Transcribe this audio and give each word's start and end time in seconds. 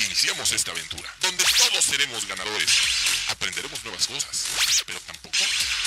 Iniciamos 0.00 0.52
esta 0.52 0.70
aventura, 0.70 1.12
donde 1.20 1.44
todos 1.44 1.84
seremos 1.84 2.24
ganadores. 2.26 2.70
Aprenderemos 3.30 3.82
nuevas 3.82 4.06
cosas, 4.06 4.46
pero 4.86 5.00
tampoco 5.00 5.38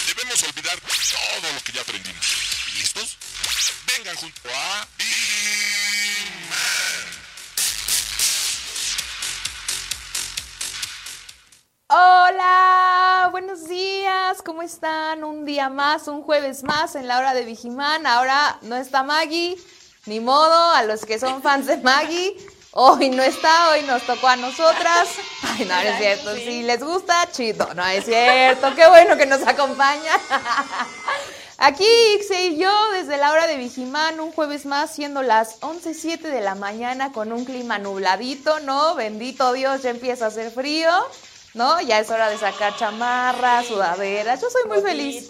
debemos 0.05 0.43
olvidar 0.43 0.77
todo 0.81 1.53
lo 1.53 1.63
que 1.63 1.71
ya 1.71 1.81
aprendimos. 1.81 2.25
¿Listos? 2.75 3.17
Vengan 3.87 4.15
junto 4.17 4.49
a. 4.53 4.87
Hola, 11.87 13.29
buenos 13.31 13.69
días, 13.69 14.41
¿cómo 14.43 14.61
están? 14.61 15.23
Un 15.23 15.45
día 15.45 15.69
más, 15.69 16.09
un 16.09 16.21
jueves 16.23 16.63
más 16.63 16.95
en 16.95 17.07
la 17.07 17.17
hora 17.17 17.33
de 17.33 17.45
Vigimán. 17.45 18.05
Ahora 18.05 18.59
no 18.63 18.75
está 18.75 19.03
Maggie, 19.03 19.57
ni 20.05 20.19
modo, 20.19 20.71
a 20.71 20.83
los 20.83 21.05
que 21.05 21.17
son 21.17 21.41
fans 21.41 21.67
de 21.67 21.77
Maggie. 21.77 22.35
Hoy 22.73 23.09
no 23.09 23.21
está, 23.21 23.71
hoy 23.71 23.81
nos 23.83 24.03
tocó 24.03 24.29
a 24.29 24.37
nosotras. 24.37 25.09
Ay, 25.43 25.65
no, 25.65 25.75
no 25.75 25.81
es 25.81 25.97
cierto. 25.97 26.35
Si 26.35 26.63
les 26.63 26.81
gusta, 26.81 27.29
chido. 27.29 27.73
No 27.73 27.85
es 27.85 28.05
cierto. 28.05 28.73
Qué 28.75 28.87
bueno 28.87 29.17
que 29.17 29.25
nos 29.25 29.45
acompaña. 29.45 30.13
Aquí 31.57 31.85
Ixe 32.15 32.45
y 32.45 32.57
yo 32.57 32.71
desde 32.93 33.17
la 33.17 33.31
hora 33.31 33.45
de 33.45 33.57
Vigimán, 33.57 34.19
un 34.21 34.31
jueves 34.31 34.65
más, 34.65 34.95
siendo 34.95 35.21
las 35.21 35.59
11.07 35.59 36.21
de 36.21 36.41
la 36.41 36.55
mañana 36.55 37.11
con 37.11 37.33
un 37.33 37.45
clima 37.45 37.77
nubladito, 37.77 38.61
¿no? 38.61 38.95
Bendito 38.95 39.51
Dios, 39.53 39.83
ya 39.83 39.91
empieza 39.91 40.25
a 40.25 40.27
hacer 40.29 40.49
frío, 40.49 40.89
¿no? 41.53 41.79
Ya 41.81 41.99
es 41.99 42.09
hora 42.09 42.29
de 42.29 42.37
sacar 42.37 42.75
chamarras, 42.77 43.67
sudaderas. 43.67 44.41
Yo 44.41 44.49
soy 44.49 44.63
muy 44.69 44.81
feliz. 44.81 45.27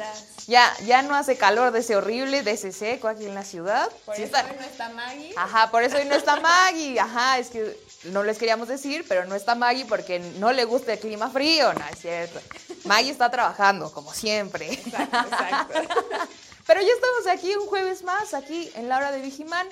Ya, 0.48 0.74
ya 0.86 1.02
no 1.02 1.16
hace 1.16 1.38
calor 1.38 1.72
de 1.72 1.80
ese 1.80 1.96
horrible, 1.96 2.44
de 2.44 2.52
ese 2.52 2.72
seco 2.72 3.08
aquí 3.08 3.26
en 3.26 3.36
la 3.36 3.44
ciudad. 3.44 3.90
Por 4.06 4.16
Sí 4.16 4.24
eso 4.24 4.36
está- 4.38 4.50
hoy 4.50 4.58
no 4.60 4.66
está 4.66 4.90
Maggie. 4.90 5.34
Ajá, 5.38 5.72
por 5.72 5.84
eso 5.84 5.98
hoy 5.98 6.06
no 6.06 6.16
está 6.16 6.36
Maggie. 6.40 7.00
Ajá, 7.00 7.38
es 7.38 7.50
que 7.50 7.78
no 8.06 8.24
les 8.24 8.38
queríamos 8.38 8.68
decir, 8.68 9.06
pero 9.08 9.26
no 9.26 9.36
está 9.36 9.56
Maggie 9.56 9.86
porque 9.86 10.20
no 10.20 10.52
le 10.52 10.66
gusta 10.66 10.94
el 10.94 11.00
clima 11.00 11.30
frío. 11.30 11.74
No, 11.74 11.86
es 11.92 12.00
cierto. 12.00 12.40
Maggie 12.86 13.12
está 13.12 13.30
trabajando, 13.30 13.92
como 13.92 14.14
siempre. 14.14 14.72
Exacto, 14.74 15.18
exacto. 15.18 15.80
Pero 16.68 16.80
ya 16.82 16.94
estamos 16.94 17.28
aquí 17.28 17.54
un 17.56 17.66
jueves 17.68 18.04
más, 18.04 18.34
aquí 18.36 18.72
en 18.76 18.88
la 18.88 18.98
hora 18.98 19.12
de 19.12 19.20
Vigimán. 19.20 19.68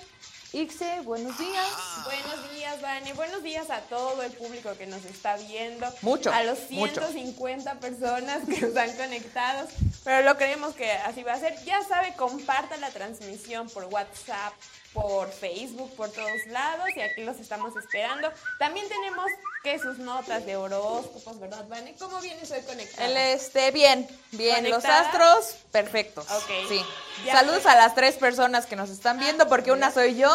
Ixe, 0.52 1.02
buenos 1.02 1.38
días. 1.38 1.67
Buenos 2.05 2.52
días, 2.52 2.81
Vane. 2.81 3.14
Buenos 3.14 3.44
días 3.44 3.69
a 3.69 3.81
todo 3.81 4.23
el 4.23 4.31
público 4.31 4.72
que 4.80 4.88
nos 4.88 5.06
está 5.06 5.38
viendo. 5.38 5.86
Mucho, 6.02 6.31
A 6.33 6.41
los 6.44 6.72
mucho. 6.72 7.08
150 7.08 7.80
personas 7.80 8.39
que 8.47 8.66
están 8.66 8.91
conectados. 8.97 9.69
Pero 10.03 10.25
lo 10.25 10.38
creemos 10.38 10.73
que 10.73 10.91
así 10.91 11.22
va 11.22 11.33
a 11.33 11.39
ser. 11.39 11.56
Ya 11.66 11.83
sabe, 11.83 12.14
comparta 12.16 12.78
la 12.78 12.89
transmisión 12.89 13.69
por 13.69 13.86
WhatsApp, 13.86 14.53
por 14.93 15.31
Facebook, 15.31 15.95
por 15.95 16.09
todos 16.11 16.45
lados. 16.47 16.87
Y 16.95 17.01
aquí 17.01 17.23
los 17.23 17.37
estamos 17.39 17.75
esperando. 17.75 18.31
También 18.57 18.87
tenemos 18.87 19.25
que 19.63 19.79
sus 19.79 19.97
notas 19.99 20.45
de 20.45 20.55
horóscopos, 20.55 21.39
¿verdad, 21.39 21.65
Vane? 21.67 21.95
¿Cómo 21.99 22.19
vienes 22.21 22.49
hoy 22.51 22.61
conectada? 22.61 23.07
El 23.07 23.17
este, 23.17 23.71
bien, 23.71 24.07
bien. 24.31 24.69
Los 24.69 24.85
astros, 24.85 25.55
perfectos. 25.71 26.25
Ok. 26.31 26.51
Sí. 26.67 26.81
Ya 27.25 27.33
Saludos 27.33 27.65
a 27.65 27.75
las 27.75 27.95
tres 27.95 28.15
personas 28.15 28.65
que 28.65 28.75
nos 28.75 28.89
están 28.89 29.19
viendo, 29.19 29.47
porque 29.47 29.71
una 29.71 29.91
soy 29.91 30.15
yo. 30.15 30.29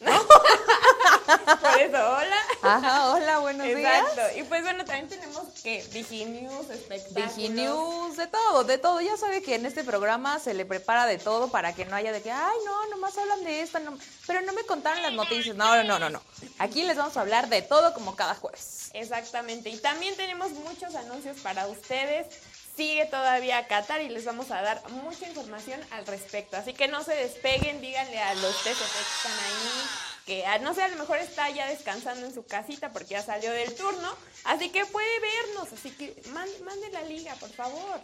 Por 1.28 1.80
eso, 1.80 2.10
hola. 2.16 2.36
Ajá, 2.62 3.10
hola, 3.10 3.38
buenos 3.38 3.66
días. 3.66 4.02
Exacto. 4.08 4.38
Y 4.38 4.42
pues 4.44 4.62
bueno, 4.62 4.84
también 4.84 5.08
tenemos 5.08 5.44
que 5.62 5.82
Diginews, 5.92 6.70
espectáculos. 6.70 7.36
Diginews, 7.36 8.16
de 8.16 8.26
todo, 8.26 8.64
de 8.64 8.78
todo. 8.78 9.00
Ya 9.00 9.16
sabe 9.16 9.42
que 9.42 9.54
en 9.56 9.66
este 9.66 9.84
programa 9.84 10.38
se 10.38 10.54
le 10.54 10.64
prepara 10.64 11.06
de 11.06 11.18
todo 11.18 11.48
para 11.48 11.74
que 11.74 11.84
no 11.84 11.96
haya 11.96 12.12
de 12.12 12.22
que, 12.22 12.30
ay, 12.32 12.56
no, 12.64 12.86
nomás 12.86 13.16
hablan 13.18 13.44
de 13.44 13.60
esta, 13.62 13.78
no- 13.80 13.98
pero 14.26 14.40
no 14.42 14.52
me 14.54 14.64
contaron 14.64 15.02
las 15.02 15.12
noticias. 15.12 15.54
No, 15.56 15.76
no, 15.76 15.84
no, 15.84 15.98
no, 15.98 16.10
no. 16.10 16.22
Aquí 16.58 16.82
les 16.82 16.96
vamos 16.96 17.16
a 17.16 17.20
hablar 17.20 17.48
de 17.48 17.62
todo 17.62 17.92
como 17.94 18.16
cada 18.16 18.34
jueves. 18.34 18.90
Exactamente. 18.94 19.68
Y 19.70 19.76
también 19.78 20.16
tenemos 20.16 20.50
muchos 20.52 20.94
anuncios 20.94 21.36
para 21.42 21.66
ustedes. 21.66 22.26
Sigue 22.76 23.06
todavía 23.06 23.66
Qatar 23.66 24.00
y 24.02 24.08
les 24.08 24.24
vamos 24.24 24.52
a 24.52 24.62
dar 24.62 24.88
mucha 24.90 25.26
información 25.26 25.80
al 25.90 26.06
respecto. 26.06 26.56
Así 26.56 26.72
que 26.74 26.86
no 26.86 27.02
se 27.02 27.12
despeguen, 27.14 27.80
díganle 27.80 28.20
a 28.20 28.34
los 28.34 28.56
TCP 28.62 28.78
que 28.78 29.16
están 29.16 29.32
ahí, 29.32 29.88
que 30.28 30.44
ah, 30.46 30.58
no 30.58 30.74
sé, 30.74 30.82
a 30.82 30.88
lo 30.88 30.96
mejor 30.96 31.16
está 31.18 31.48
ya 31.50 31.66
descansando 31.66 32.26
en 32.26 32.34
su 32.34 32.44
casita 32.44 32.90
porque 32.92 33.14
ya 33.14 33.22
salió 33.22 33.50
del 33.50 33.74
turno. 33.74 34.14
Así 34.44 34.68
que 34.68 34.84
puede 34.86 35.08
vernos. 35.20 35.72
Así 35.72 35.90
que 35.90 36.14
man- 36.32 36.48
mande 36.64 36.90
la 36.90 37.02
liga, 37.02 37.34
por 37.40 37.50
favor. 37.50 37.98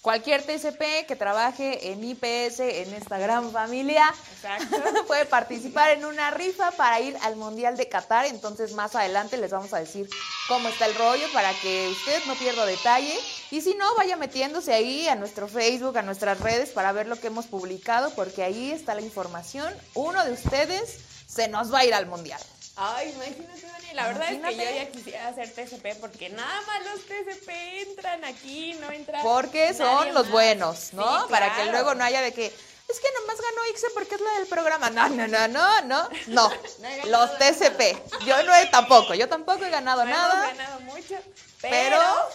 Cualquier 0.00 0.42
TCP 0.42 1.06
que 1.06 1.14
trabaje 1.14 1.92
en 1.92 2.02
IPS, 2.02 2.58
en 2.58 2.92
esta 2.94 3.18
gran 3.18 3.52
familia, 3.52 4.12
puede 5.06 5.26
participar 5.26 5.90
en 5.90 6.04
una 6.04 6.32
rifa 6.32 6.72
para 6.72 6.98
ir 6.98 7.16
al 7.22 7.36
Mundial 7.36 7.76
de 7.76 7.88
Qatar. 7.88 8.26
Entonces, 8.26 8.72
más 8.72 8.96
adelante 8.96 9.36
les 9.36 9.52
vamos 9.52 9.72
a 9.72 9.78
decir 9.78 10.08
cómo 10.48 10.68
está 10.68 10.86
el 10.86 10.96
rollo 10.96 11.26
para 11.32 11.54
que 11.60 11.86
usted 11.88 12.20
no 12.26 12.34
pierda 12.34 12.66
detalle. 12.66 13.16
Y 13.52 13.60
si 13.60 13.74
no, 13.76 13.94
vaya 13.94 14.16
metiéndose 14.16 14.72
ahí 14.74 15.06
a 15.06 15.14
nuestro 15.14 15.46
Facebook, 15.46 15.96
a 15.96 16.02
nuestras 16.02 16.40
redes 16.40 16.70
para 16.70 16.90
ver 16.90 17.06
lo 17.06 17.20
que 17.20 17.28
hemos 17.28 17.46
publicado, 17.46 18.10
porque 18.16 18.42
ahí 18.42 18.72
está 18.72 18.96
la 18.96 19.02
información. 19.02 19.72
Uno 19.94 20.24
de 20.24 20.32
ustedes 20.32 20.98
se 21.32 21.48
nos 21.48 21.72
va 21.72 21.80
a 21.80 21.84
ir 21.84 21.94
al 21.94 22.06
Mundial. 22.06 22.40
Ay, 22.76 23.10
imagínate, 23.10 23.66
Dani, 23.66 23.92
la 23.94 24.06
verdad 24.06 24.32
es 24.32 24.40
que 24.40 24.56
yo 24.56 24.62
ya 24.70 24.90
quisiera 24.90 25.28
hacer 25.28 25.50
TCP 25.52 26.00
porque 26.00 26.30
nada 26.30 26.60
más 26.62 26.84
los 26.86 27.00
TCP 27.06 27.48
entran 27.88 28.24
aquí, 28.24 28.74
no 28.80 28.90
entran. 28.90 29.22
Porque 29.22 29.74
son 29.74 30.08
los 30.14 30.24
más. 30.24 30.30
buenos, 30.32 30.92
¿no? 30.94 31.22
Sí, 31.22 31.26
Para 31.30 31.54
que 31.54 31.66
luego 31.66 31.94
no 31.94 32.02
haya 32.04 32.22
de 32.22 32.32
que, 32.32 32.46
es 32.46 33.00
que 33.00 33.08
nomás 33.20 33.36
ganó 33.40 33.66
Ixe 33.70 33.86
porque 33.94 34.14
es 34.14 34.20
la 34.22 34.30
del 34.38 34.46
programa. 34.46 34.88
No, 34.90 35.08
no, 35.10 35.28
no, 35.28 35.48
no, 35.48 35.82
no, 35.82 36.08
no. 36.28 36.52
Los 37.06 37.38
TCP. 37.38 38.24
Yo 38.24 38.42
no 38.44 38.54
he 38.54 38.66
tampoco, 38.66 39.14
yo 39.14 39.28
tampoco 39.28 39.64
he 39.66 39.70
ganado 39.70 40.04
No 40.06 40.10
nada. 40.10 40.44
hemos 40.48 40.56
ganado 40.58 40.80
mucho, 40.80 41.16
pero, 41.60 41.98
Pero- 41.98 42.28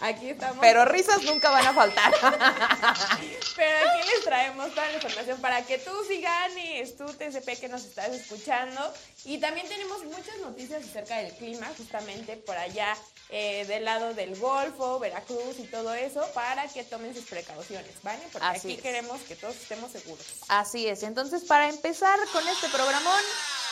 aquí 0.00 0.30
estamos. 0.30 0.58
Pero 0.60 0.84
risas 0.84 1.22
nunca 1.22 1.50
van 1.50 1.66
a 1.66 1.72
faltar. 1.72 2.12
Pero 3.56 3.90
aquí 3.90 4.08
les 4.14 4.24
traemos 4.24 4.70
toda 4.70 4.86
la 4.88 4.94
información 4.94 5.40
para 5.40 5.62
que 5.64 5.78
tú 5.78 5.90
sí 6.06 6.20
ganes, 6.20 6.96
tú 6.96 7.04
TCP 7.06 7.60
que 7.60 7.68
nos 7.68 7.84
estás 7.84 8.10
escuchando. 8.10 8.92
Y 9.24 9.38
también 9.38 9.68
tenemos 9.68 10.04
muchas 10.04 10.38
noticias 10.38 10.84
acerca 10.84 11.16
del 11.18 11.32
clima, 11.34 11.66
justamente 11.76 12.36
por 12.36 12.56
allá 12.56 12.96
eh, 13.30 13.64
del 13.66 13.84
lado 13.84 14.14
del 14.14 14.36
Golfo, 14.36 14.98
Veracruz 14.98 15.58
y 15.58 15.64
todo 15.64 15.92
eso, 15.94 16.24
para 16.34 16.66
que 16.68 16.84
tomen 16.84 17.14
sus 17.14 17.24
precauciones, 17.24 17.92
¿vale? 18.02 18.22
Porque 18.32 18.46
Así 18.46 18.68
aquí 18.68 18.76
es. 18.76 18.82
queremos 18.82 19.20
que 19.22 19.36
todos 19.36 19.56
estemos 19.56 19.90
seguros. 19.92 20.24
Así 20.48 20.86
es. 20.86 21.02
Entonces, 21.02 21.44
para 21.44 21.68
empezar 21.68 22.18
con 22.32 22.46
este 22.48 22.68
programón, 22.68 23.20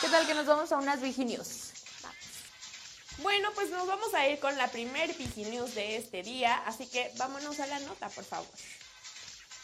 ¿qué 0.01 0.09
tal 0.09 0.27
que 0.27 0.33
nos 0.33 0.45
vamos 0.45 0.71
a 0.71 0.77
unas 0.77 1.01
Viginios? 1.01 1.71
Bueno, 3.19 3.49
pues 3.55 3.69
nos 3.71 3.87
vamos 3.87 4.13
a 4.13 4.27
ir 4.27 4.39
con 4.39 4.55
la 4.57 4.67
primer 4.67 5.13
Viginews 5.15 5.73
de 5.73 5.97
este 5.97 6.21
día, 6.21 6.55
así 6.65 6.85
que 6.87 7.11
vámonos 7.17 7.59
a 7.59 7.67
la 7.67 7.79
nota, 7.79 8.09
por 8.09 8.23
favor. 8.23 8.47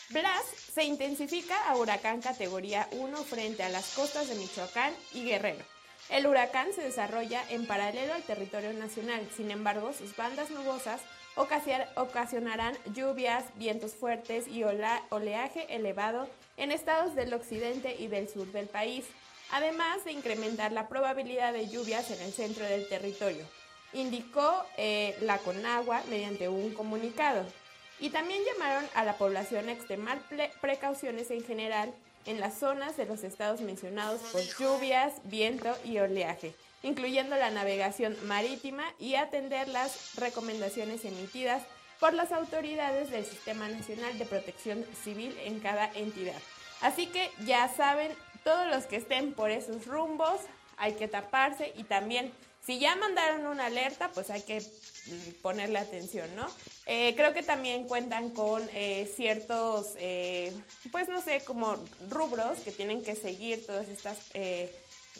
Blas 0.10 0.44
se 0.74 0.84
intensifica 0.84 1.70
a 1.70 1.76
huracán 1.78 2.22
categoría 2.22 2.88
1 2.92 3.24
frente 3.24 3.64
a 3.64 3.70
las 3.70 3.90
costas 3.94 4.28
de 4.28 4.36
Michoacán 4.36 4.94
y 5.14 5.26
Guerrero. 5.26 5.64
El 6.10 6.28
huracán 6.28 6.74
se 6.74 6.82
desarrolla 6.82 7.44
en 7.50 7.66
paralelo 7.66 8.14
al 8.14 8.24
territorio 8.24 8.74
nacional, 8.74 9.28
sin 9.36 9.52
embargo, 9.52 9.94
sus 9.94 10.16
bandas 10.16 10.50
nubosas 10.50 11.02
ocasi- 11.36 11.88
ocasionarán 11.96 12.78
lluvias, 12.94 13.46
vientos 13.56 13.94
fuertes 13.94 14.48
y 14.48 14.64
oleaje 14.64 15.74
elevado 15.74 16.28
en 16.58 16.72
estados 16.72 17.16
del 17.16 17.34
occidente 17.34 17.96
y 17.98 18.08
del 18.08 18.28
sur 18.30 18.52
del 18.52 18.68
país, 18.68 19.06
además 19.52 20.04
de 20.06 20.12
incrementar 20.12 20.72
la 20.72 20.88
probabilidad 20.88 21.54
de 21.54 21.70
lluvias 21.70 22.12
en 22.12 22.22
el 22.22 22.34
centro 22.34 22.66
del 22.66 22.88
territorio, 22.88 23.46
indicó 23.94 24.66
eh, 24.78 25.16
la 25.22 25.38
Conagua 25.38 26.02
mediante 26.10 26.50
un 26.50 26.74
comunicado. 26.74 27.46
Y 28.00 28.10
también 28.10 28.42
llamaron 28.44 28.86
a 28.96 29.06
la 29.06 29.18
población 29.18 29.70
a 29.70 29.72
extremar 29.72 30.20
precauciones 30.60 31.32
en 31.32 31.44
general 31.44 31.94
en 32.26 32.40
las 32.40 32.58
zonas 32.58 32.98
de 32.98 33.06
los 33.06 33.24
estados 33.24 33.62
mencionados 33.62 34.22
por 34.32 34.42
lluvias, 34.42 35.14
viento 35.26 35.76
y 35.86 36.00
oleaje, 36.00 36.56
incluyendo 36.82 37.36
la 37.36 37.52
navegación 37.52 38.16
marítima 38.26 38.84
y 39.00 39.16
atender 39.16 39.68
las 39.68 40.16
recomendaciones 40.16 41.06
emitidas 41.06 41.64
por 42.00 42.14
las 42.14 42.32
autoridades 42.32 43.12
del 43.12 43.26
Sistema 43.26 43.68
Nacional 43.70 44.18
de 44.18 44.26
Protección 44.26 44.86
Civil 45.04 45.38
en 45.44 45.60
cada 45.60 45.92
entidad. 45.94 46.42
Así 46.82 47.08
que 47.08 47.32
ya 47.46 47.70
saben, 47.70 48.12
todos 48.44 48.68
los 48.68 48.86
que 48.86 48.98
estén 48.98 49.34
por 49.34 49.52
esos 49.52 49.86
rumbos, 49.86 50.40
hay 50.78 50.94
que 50.94 51.08
taparse 51.08 51.74
y 51.78 51.84
también, 51.84 52.32
si 52.66 52.80
ya 52.80 52.96
mandaron 52.96 53.46
una 53.46 53.66
alerta, 53.66 54.10
pues 54.14 54.30
hay 54.30 54.42
que 54.42 54.60
mm, 54.60 55.42
ponerle 55.42 55.80
atención, 55.80 56.34
¿no? 56.36 56.48
Eh, 56.86 57.14
creo 57.16 57.34
que 57.34 57.44
también 57.44 57.88
cuentan 57.88 58.30
con 58.32 58.68
eh, 58.74 59.12
ciertos, 59.16 59.94
eh, 59.98 60.54
pues 60.92 61.10
no 61.10 61.22
sé, 61.22 61.42
como 61.46 61.78
rubros 62.10 62.60
que 62.60 62.72
tienen 62.72 63.04
que 63.04 63.16
seguir 63.16 63.66
todas 63.66 63.88
estas, 63.88 64.18
eh, 64.34 64.74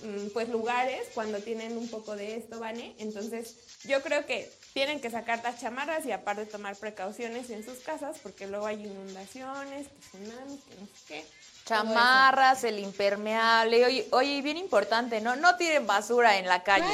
mm, 0.04 0.30
pues 0.34 0.50
lugares 0.50 1.08
cuando 1.14 1.40
tienen 1.40 1.78
un 1.78 1.90
poco 1.90 2.16
de 2.16 2.36
esto, 2.38 2.60
¿vale? 2.60 2.96
Entonces, 2.98 3.56
yo 3.84 4.02
creo 4.02 4.26
que 4.26 4.50
tienen 4.74 5.00
que 5.00 5.10
sacar 5.10 5.42
las 5.44 5.62
chamarras 5.62 6.06
y 6.06 6.12
aparte 6.12 6.46
tomar 6.46 6.76
precauciones 6.78 7.50
en 7.50 7.64
sus 7.64 7.80
casas 7.80 8.18
porque 8.24 8.48
luego 8.48 8.66
hay 8.66 8.84
inundaciones, 8.86 9.88
tsunamis, 10.00 10.62
que 10.64 10.76
no 10.76 10.88
sé 10.88 11.04
qué. 11.08 11.24
Chamarras, 11.66 12.64
el 12.66 12.80
impermeable. 12.80 13.86
Oye, 13.86 14.08
oye, 14.12 14.42
bien 14.42 14.58
importante, 14.58 15.22
¿no? 15.22 15.36
No 15.38 15.56
tiren 15.56 15.88
basura 15.88 16.38
en 16.38 16.48
la 16.48 16.62
calle, 16.64 16.86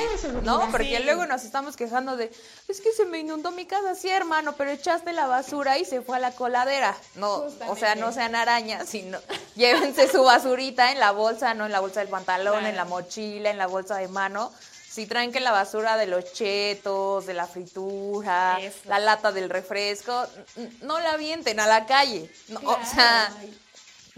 ¿no? 0.44 0.70
Porque 0.72 1.00
luego 1.00 1.26
nos 1.26 1.44
estamos 1.44 1.76
quejando 1.76 2.16
de, 2.18 2.32
es 2.68 2.80
que 2.80 2.92
se 2.92 3.06
me 3.06 3.20
inundó 3.20 3.52
mi 3.52 3.66
casa, 3.66 3.96
sí, 3.96 4.10
hermano, 4.10 4.54
pero 4.54 4.70
echaste 4.72 5.12
la 5.14 5.26
basura 5.26 5.78
y 5.80 5.86
se 5.86 6.02
fue 6.02 6.18
a 6.18 6.20
la 6.20 6.32
coladera. 6.32 6.96
No, 7.16 7.46
o 7.68 7.76
sea, 7.76 7.96
no 7.96 8.12
sean 8.12 8.36
arañas, 8.36 8.88
sino 8.88 9.18
llévense 9.56 10.08
su 10.08 10.24
basurita 10.24 10.92
en 10.92 11.00
la 11.00 11.12
bolsa, 11.12 11.54
no 11.56 11.66
en 11.66 11.72
la 11.72 11.80
bolsa 11.80 12.02
del 12.02 12.10
pantalón, 12.10 12.54
Claro. 12.54 12.68
en 12.68 12.76
la 12.76 12.86
mochila, 12.86 13.50
en 13.50 13.58
la 13.58 13.68
bolsa 13.68 13.96
de 13.98 14.08
mano. 14.08 14.52
Si 14.90 15.06
traen 15.06 15.32
que 15.32 15.40
la 15.40 15.52
basura 15.52 15.98
de 15.98 16.08
los 16.08 16.34
chetos, 16.34 17.26
de 17.28 17.34
la 17.34 17.46
fritura, 17.48 18.60
Eso. 18.60 18.80
la 18.86 19.00
lata 19.00 19.32
del 19.32 19.50
refresco, 19.50 20.26
no 20.82 21.00
la 21.00 21.12
avienten 21.12 21.60
a 21.60 21.68
la 21.68 21.86
calle. 21.86 22.30
No, 22.48 22.60
o 22.62 22.78
sea, 22.86 23.32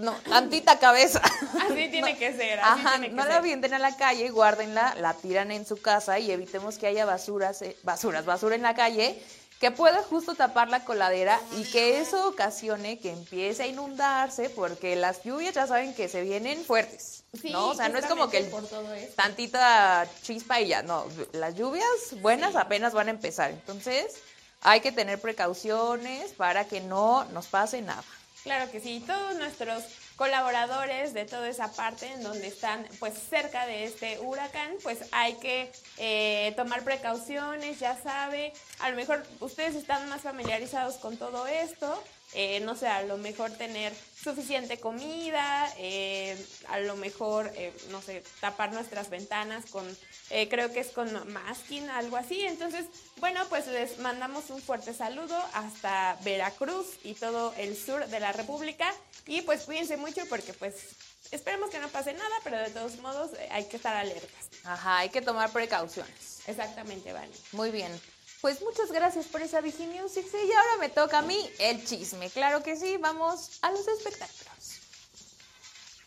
no, 0.01 0.13
tantita 0.29 0.77
cabeza. 0.79 1.21
Así 1.65 1.87
tiene 1.89 2.17
que 2.17 2.33
ser, 2.33 2.59
así 2.59 2.81
Ajá, 2.81 2.91
tiene 2.91 3.09
que 3.09 3.13
no 3.15 3.25
la 3.25 3.37
avienten 3.37 3.73
a 3.73 3.79
la 3.79 3.95
calle, 3.95 4.29
guárdenla, 4.29 4.95
la 4.99 5.13
tiran 5.13 5.51
en 5.51 5.65
su 5.65 5.81
casa 5.81 6.19
y 6.19 6.31
evitemos 6.31 6.77
que 6.77 6.87
haya 6.87 7.05
basuras, 7.05 7.61
eh, 7.61 7.77
basuras, 7.83 8.25
basura 8.25 8.55
en 8.55 8.61
la 8.63 8.75
calle 8.75 9.21
que 9.59 9.69
pueda 9.69 10.01
justo 10.01 10.33
tapar 10.33 10.69
la 10.69 10.83
coladera 10.85 11.39
y 11.55 11.63
que 11.71 11.99
eso 11.99 12.27
ocasione 12.27 12.97
que 12.97 13.11
empiece 13.11 13.61
a 13.61 13.67
inundarse 13.67 14.49
porque 14.49 14.95
las 14.95 15.23
lluvias 15.23 15.53
ya 15.53 15.67
saben 15.67 15.93
que 15.93 16.09
se 16.09 16.21
vienen 16.23 16.65
fuertes, 16.65 17.23
Sí, 17.39 17.51
¿no? 17.51 17.67
O 17.67 17.75
sea, 17.75 17.87
no 17.87 17.99
es 17.99 18.07
como 18.07 18.27
que 18.29 18.39
el- 18.39 18.45
justamente 18.51 18.75
por 18.75 18.83
todo 18.85 18.93
esto. 18.95 19.13
tantita 19.15 20.07
chispa 20.23 20.59
y 20.61 20.69
ya, 20.69 20.81
no, 20.81 21.05
las 21.33 21.53
lluvias 21.53 21.85
buenas 22.21 22.53
Sí. 22.53 22.57
apenas 22.59 22.93
van 22.93 23.07
a 23.09 23.11
empezar, 23.11 23.51
entonces 23.51 24.15
hay 24.63 24.81
que 24.81 24.91
tener 24.91 25.21
precauciones 25.21 26.31
para 26.33 26.65
que 26.65 26.81
no 26.81 27.25
nos 27.25 27.45
pase 27.47 27.81
nada. 27.83 28.03
Claro 28.43 28.71
que 28.71 28.79
sí, 28.79 29.03
todos 29.05 29.35
nuestros 29.35 29.83
colaboradores 30.15 31.13
de 31.13 31.25
toda 31.25 31.47
esa 31.47 31.71
parte 31.71 32.07
en 32.07 32.23
donde 32.23 32.47
están 32.47 32.87
pues 32.99 33.13
cerca 33.29 33.67
de 33.67 33.83
este 33.85 34.19
huracán, 34.19 34.71
pues 34.81 34.99
hay 35.11 35.35
que 35.35 35.71
eh, 35.97 36.53
tomar 36.55 36.83
precauciones, 36.83 37.79
ya 37.79 38.01
sabe, 38.01 38.51
a 38.79 38.89
lo 38.89 38.95
mejor 38.95 39.23
ustedes 39.39 39.75
están 39.75 40.09
más 40.09 40.21
familiarizados 40.21 40.95
con 40.95 41.17
todo 41.17 41.45
esto, 41.45 42.03
eh, 42.33 42.61
no 42.61 42.75
sé, 42.75 42.87
a 42.87 43.03
lo 43.03 43.17
mejor 43.17 43.51
tener 43.51 43.93
suficiente 44.15 44.79
comida, 44.79 45.67
eh, 45.77 46.37
a 46.69 46.79
lo 46.79 46.95
mejor, 46.95 47.51
eh, 47.55 47.73
no 47.89 48.01
sé, 48.01 48.23
tapar 48.39 48.71
nuestras 48.71 49.09
ventanas 49.09 49.65
con, 49.69 49.85
eh, 50.31 50.47
creo 50.49 50.71
que 50.71 50.79
es 50.79 50.87
con 50.87 51.11
masking, 51.31 51.89
algo 51.89 52.17
así. 52.17 52.45
Entonces, 52.45 52.85
bueno, 53.17 53.45
pues 53.49 53.67
les 53.67 53.99
mandamos 53.99 54.49
un 54.49 54.61
fuerte 54.61 54.93
saludo 54.93 55.37
hasta 55.53 56.17
Veracruz 56.23 56.87
y 57.03 57.13
todo 57.15 57.53
el 57.57 57.77
sur 57.77 58.07
de 58.07 58.19
la 58.19 58.31
República. 58.31 58.93
Y 59.27 59.41
pues 59.41 59.63
cuídense 59.63 59.97
mucho 59.97 60.25
porque 60.29 60.53
pues 60.53 60.75
esperemos 61.31 61.69
que 61.69 61.79
no 61.79 61.89
pase 61.89 62.13
nada, 62.13 62.35
pero 62.43 62.57
de 62.59 62.69
todos 62.69 62.97
modos 62.99 63.31
eh, 63.37 63.49
hay 63.51 63.65
que 63.65 63.77
estar 63.77 63.95
alertas. 63.95 64.49
Ajá, 64.63 64.99
hay 64.99 65.09
que 65.09 65.21
tomar 65.21 65.51
precauciones. 65.51 66.41
Exactamente, 66.47 67.13
Vani. 67.13 67.33
Muy 67.51 67.71
bien. 67.71 67.91
Pues 68.41 68.61
muchas 68.61 68.91
gracias 68.91 69.27
por 69.27 69.41
esa. 69.41 69.61
Sí, 69.61 69.87
y 69.87 70.51
ahora 70.51 70.77
me 70.79 70.89
toca 70.89 71.19
a 71.19 71.21
mí 71.21 71.49
el 71.59 71.85
chisme. 71.85 72.29
Claro 72.29 72.63
que 72.63 72.75
sí, 72.75 72.97
vamos 72.97 73.59
a 73.61 73.71
los 73.71 73.87
espectáculos. 73.87 74.51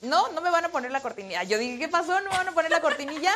No, 0.00 0.29
no 0.32 0.41
me 0.41 0.50
van 0.50 0.65
a 0.65 0.71
poner 0.71 0.91
la 0.91 1.00
cortinilla. 1.00 1.44
Yo 1.44 1.59
dije, 1.59 1.79
¿qué 1.79 1.88
pasó? 1.88 2.21
¿No 2.21 2.31
me 2.31 2.37
van 2.37 2.49
a 2.49 2.53
poner 2.53 2.71
la 2.71 2.81
cortinilla? 2.81 3.35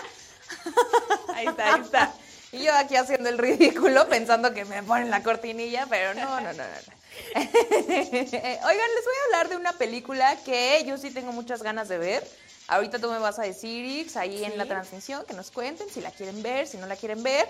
Ahí 1.34 1.46
está, 1.46 1.74
ahí 1.74 1.80
está. 1.80 2.12
Y 2.50 2.64
yo 2.64 2.74
aquí 2.74 2.96
haciendo 2.96 3.28
el 3.28 3.38
ridículo 3.38 4.08
pensando 4.08 4.52
que 4.54 4.64
me 4.64 4.82
ponen 4.82 5.10
la 5.10 5.22
cortinilla, 5.22 5.86
pero 5.88 6.14
no, 6.14 6.40
no, 6.40 6.52
no, 6.52 6.52
no. 6.52 6.64
Oigan, 7.34 8.26
les 8.26 9.04
voy 9.04 9.14
a 9.14 9.24
hablar 9.26 9.48
de 9.48 9.56
una 9.56 9.72
película 9.74 10.36
que 10.44 10.82
yo 10.86 10.96
sí 10.96 11.10
tengo 11.10 11.32
muchas 11.32 11.62
ganas 11.62 11.88
de 11.88 11.98
ver. 11.98 12.28
Ahorita 12.66 12.98
tú 12.98 13.10
me 13.10 13.18
vas 13.18 13.38
a 13.38 13.42
decir, 13.42 13.84
Ix, 13.84 14.16
ahí 14.16 14.44
en 14.44 14.58
la 14.58 14.66
transmisión, 14.66 15.24
que 15.26 15.34
nos 15.34 15.50
cuenten 15.50 15.88
si 15.88 16.00
la 16.00 16.10
quieren 16.10 16.42
ver, 16.42 16.66
si 16.66 16.76
no 16.76 16.86
la 16.86 16.96
quieren 16.96 17.22
ver, 17.22 17.48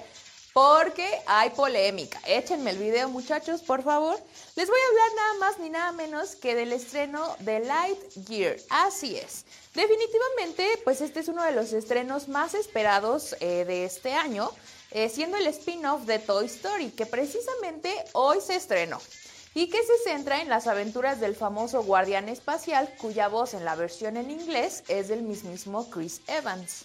porque 0.53 1.07
hay 1.27 1.51
polémica. 1.51 2.21
Échenme 2.27 2.71
el 2.71 2.79
video, 2.79 3.09
muchachos, 3.09 3.63
por 3.63 3.83
favor. 3.83 4.19
Les 4.57 4.69
voy 4.69 4.79
a 4.79 4.89
hablar 4.89 5.17
nada 5.17 5.35
más 5.35 5.59
ni 5.59 5.71
nada 5.71 5.93
menos 5.93 6.35
que 6.35 6.55
del 6.55 6.73
estreno 6.73 7.37
de 7.41 7.61
Lightyear. 7.61 8.57
Así 8.71 9.17
es. 9.17 9.45
Definitivamente, 9.75 10.81
pues 10.85 11.01
este 11.01 11.21
es 11.21 11.29
uno 11.29 11.43
de 11.45 11.53
los 11.53 11.73
estrenos 11.73 12.29
más 12.29 12.55
esperados 12.55 13.37
eh, 13.41 13.65
de 13.65 13.85
este 13.85 14.15
año, 14.15 14.51
eh, 14.91 15.09
siendo 15.09 15.37
el 15.37 15.47
spin-off 15.47 16.03
de 16.03 16.19
Toy 16.19 16.47
Story, 16.47 16.91
que 16.91 17.07
precisamente 17.07 17.93
hoy 18.13 18.41
se 18.41 18.57
estrenó 18.57 19.01
y 19.55 19.69
que 19.69 19.79
se 19.83 20.11
centra 20.11 20.41
en 20.41 20.49
las 20.49 20.67
aventuras 20.67 21.21
del 21.21 21.35
famoso 21.35 21.83
guardián 21.83 22.29
espacial 22.29 22.93
cuya 22.99 23.29
voz 23.29 23.55
en 23.55 23.65
la 23.65 23.77
versión 23.77 24.17
en 24.17 24.31
inglés 24.31 24.85
es 24.89 25.09
del 25.09 25.23
mismísimo 25.23 25.89
Chris 25.91 26.21
Evans. 26.27 26.85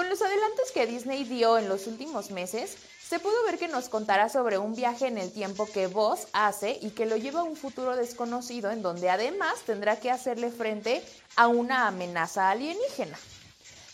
Con 0.00 0.08
los 0.08 0.22
adelantos 0.22 0.70
que 0.72 0.86
Disney 0.86 1.24
dio 1.24 1.58
en 1.58 1.68
los 1.68 1.86
últimos 1.86 2.30
meses, 2.30 2.78
se 3.06 3.18
pudo 3.18 3.44
ver 3.44 3.58
que 3.58 3.68
nos 3.68 3.90
contará 3.90 4.30
sobre 4.30 4.56
un 4.56 4.74
viaje 4.74 5.06
en 5.06 5.18
el 5.18 5.30
tiempo 5.30 5.70
que 5.70 5.88
Buzz 5.88 6.26
hace 6.32 6.78
y 6.80 6.92
que 6.92 7.04
lo 7.04 7.18
lleva 7.18 7.40
a 7.40 7.42
un 7.42 7.54
futuro 7.54 7.94
desconocido 7.94 8.70
en 8.70 8.80
donde 8.80 9.10
además 9.10 9.60
tendrá 9.66 10.00
que 10.00 10.10
hacerle 10.10 10.50
frente 10.50 11.04
a 11.36 11.48
una 11.48 11.86
amenaza 11.86 12.48
alienígena. 12.48 13.18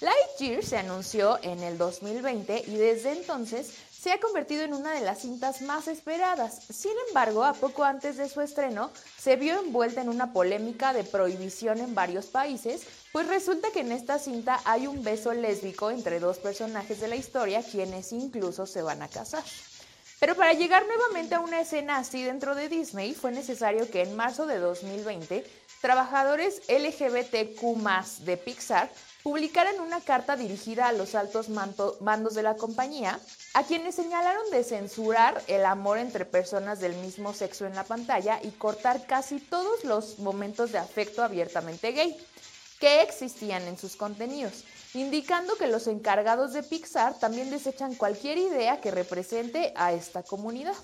Lightyear 0.00 0.62
se 0.62 0.76
anunció 0.76 1.40
en 1.42 1.64
el 1.64 1.76
2020 1.76 2.62
y 2.68 2.76
desde 2.76 3.10
entonces 3.10 3.72
se 4.06 4.12
ha 4.12 4.20
convertido 4.20 4.62
en 4.62 4.72
una 4.72 4.92
de 4.92 5.00
las 5.00 5.22
cintas 5.22 5.62
más 5.62 5.88
esperadas. 5.88 6.60
Sin 6.70 6.92
embargo, 7.08 7.42
a 7.42 7.54
poco 7.54 7.82
antes 7.82 8.16
de 8.16 8.28
su 8.28 8.40
estreno, 8.40 8.92
se 9.18 9.34
vio 9.34 9.58
envuelta 9.58 10.00
en 10.00 10.08
una 10.08 10.32
polémica 10.32 10.92
de 10.92 11.02
prohibición 11.02 11.80
en 11.80 11.92
varios 11.96 12.26
países, 12.26 12.82
pues 13.10 13.26
resulta 13.26 13.72
que 13.72 13.80
en 13.80 13.90
esta 13.90 14.20
cinta 14.20 14.60
hay 14.64 14.86
un 14.86 15.02
beso 15.02 15.32
lésbico 15.32 15.90
entre 15.90 16.20
dos 16.20 16.38
personajes 16.38 17.00
de 17.00 17.08
la 17.08 17.16
historia, 17.16 17.64
quienes 17.64 18.12
incluso 18.12 18.64
se 18.64 18.80
van 18.80 19.02
a 19.02 19.08
casar. 19.08 19.42
Pero 20.20 20.36
para 20.36 20.52
llegar 20.52 20.86
nuevamente 20.86 21.34
a 21.34 21.40
una 21.40 21.60
escena 21.60 21.96
así 21.96 22.22
dentro 22.22 22.54
de 22.54 22.68
Disney, 22.68 23.12
fue 23.12 23.32
necesario 23.32 23.90
que 23.90 24.02
en 24.02 24.14
marzo 24.14 24.46
de 24.46 24.60
2020, 24.60 25.44
trabajadores 25.80 26.62
LGBTQ 26.68 28.24
de 28.24 28.36
Pixar 28.36 28.88
publicaran 29.26 29.80
una 29.80 30.00
carta 30.00 30.36
dirigida 30.36 30.86
a 30.86 30.92
los 30.92 31.16
altos 31.16 31.48
mandos 31.48 32.34
de 32.36 32.44
la 32.44 32.54
compañía, 32.54 33.18
a 33.54 33.64
quienes 33.64 33.96
señalaron 33.96 34.48
de 34.52 34.62
censurar 34.62 35.42
el 35.48 35.64
amor 35.64 35.98
entre 35.98 36.24
personas 36.24 36.78
del 36.78 36.94
mismo 36.98 37.34
sexo 37.34 37.66
en 37.66 37.74
la 37.74 37.82
pantalla 37.82 38.38
y 38.40 38.52
cortar 38.52 39.04
casi 39.04 39.40
todos 39.40 39.82
los 39.82 40.20
momentos 40.20 40.70
de 40.70 40.78
afecto 40.78 41.24
abiertamente 41.24 41.90
gay 41.90 42.16
que 42.78 43.02
existían 43.02 43.64
en 43.64 43.76
sus 43.76 43.96
contenidos, 43.96 44.62
indicando 44.94 45.56
que 45.56 45.66
los 45.66 45.88
encargados 45.88 46.52
de 46.52 46.62
Pixar 46.62 47.18
también 47.18 47.50
desechan 47.50 47.96
cualquier 47.96 48.38
idea 48.38 48.80
que 48.80 48.92
represente 48.92 49.72
a 49.74 49.92
esta 49.92 50.22
comunidad. 50.22 50.76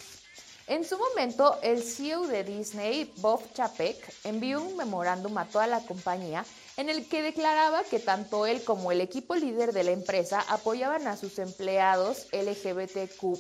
En 0.67 0.85
su 0.85 0.99
momento, 0.99 1.61
el 1.63 1.81
CEO 1.81 2.27
de 2.27 2.43
Disney, 2.43 3.13
Bob 3.19 3.41
Chapek, 3.55 4.15
envió 4.25 4.61
un 4.63 4.77
memorándum 4.77 5.39
a 5.39 5.45
toda 5.45 5.69
la 5.69 5.79
compañía 5.81 6.45
en 6.77 6.89
el 6.89 7.07
que 7.07 7.23
declaraba 7.23 7.83
que 7.85 7.99
tanto 7.99 8.47
él 8.47 8.63
como 8.65 8.93
el 8.93 9.01
equipo 9.01 9.35
líder 9.35 9.73
de 9.73 9.85
la 9.85 9.91
empresa 9.91 10.45
apoyaban 10.49 11.07
a 11.07 11.17
sus 11.17 11.39
empleados 11.39 12.27
LGBTQ+, 12.33 13.39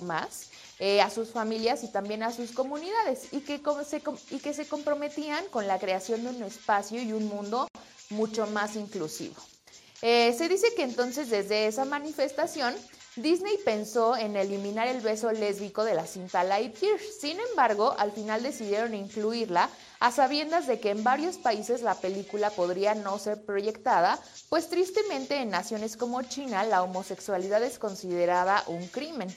eh, 0.78 1.00
a 1.00 1.10
sus 1.10 1.30
familias 1.30 1.84
y 1.84 1.88
también 1.88 2.22
a 2.22 2.32
sus 2.32 2.52
comunidades 2.52 3.28
y 3.32 3.40
que, 3.40 3.60
se 4.52 4.66
comprometían 4.66 5.44
con 5.46 5.66
la 5.66 5.78
creación 5.78 6.22
de 6.24 6.30
un 6.30 6.42
espacio 6.42 7.00
y 7.00 7.12
un 7.12 7.26
mundo 7.26 7.68
mucho 8.10 8.46
más 8.48 8.76
inclusivo. 8.76 9.36
Eh, 10.02 10.34
se 10.36 10.48
dice 10.48 10.66
que 10.74 10.82
entonces 10.82 11.30
desde 11.30 11.66
esa 11.66 11.84
manifestación 11.84 12.74
Disney 13.16 13.58
pensó 13.62 14.16
en 14.16 14.36
eliminar 14.36 14.88
el 14.88 15.02
beso 15.02 15.30
lésbico 15.32 15.84
de 15.84 15.94
la 15.94 16.06
cinta 16.06 16.44
Lightyear. 16.44 16.98
Sin 16.98 17.38
embargo, 17.40 17.94
al 17.98 18.10
final 18.10 18.42
decidieron 18.42 18.94
incluirla 18.94 19.68
a 20.00 20.10
sabiendas 20.10 20.66
de 20.66 20.80
que 20.80 20.90
en 20.90 21.04
varios 21.04 21.36
países 21.36 21.82
la 21.82 21.94
película 21.94 22.48
podría 22.50 22.94
no 22.94 23.18
ser 23.18 23.44
proyectada, 23.44 24.18
pues 24.48 24.70
tristemente 24.70 25.36
en 25.36 25.50
naciones 25.50 25.98
como 25.98 26.22
China 26.22 26.64
la 26.64 26.82
homosexualidad 26.82 27.62
es 27.62 27.78
considerada 27.78 28.64
un 28.66 28.86
crimen. 28.88 29.28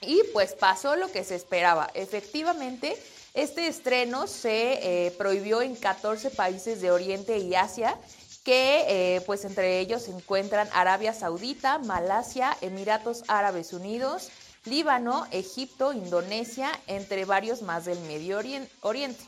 Y 0.00 0.22
pues 0.32 0.54
pasó 0.54 0.94
lo 0.94 1.10
que 1.10 1.24
se 1.24 1.34
esperaba. 1.34 1.90
Efectivamente, 1.94 2.96
este 3.34 3.66
estreno 3.66 4.28
se 4.28 5.06
eh, 5.06 5.10
prohibió 5.12 5.60
en 5.62 5.74
14 5.74 6.30
países 6.30 6.80
de 6.80 6.92
Oriente 6.92 7.38
y 7.38 7.54
Asia, 7.54 7.98
que 8.44 8.84
eh, 8.88 9.20
pues 9.22 9.44
entre 9.44 9.78
ellos 9.80 10.02
se 10.02 10.10
encuentran 10.10 10.68
Arabia 10.72 11.14
Saudita, 11.14 11.78
Malasia, 11.78 12.56
Emiratos 12.60 13.22
Árabes 13.28 13.72
Unidos, 13.72 14.30
Líbano, 14.64 15.26
Egipto, 15.30 15.92
Indonesia, 15.92 16.70
entre 16.86 17.24
varios 17.24 17.62
más 17.62 17.84
del 17.84 18.00
Medio 18.00 18.38
Orien- 18.40 18.68
Oriente. 18.80 19.22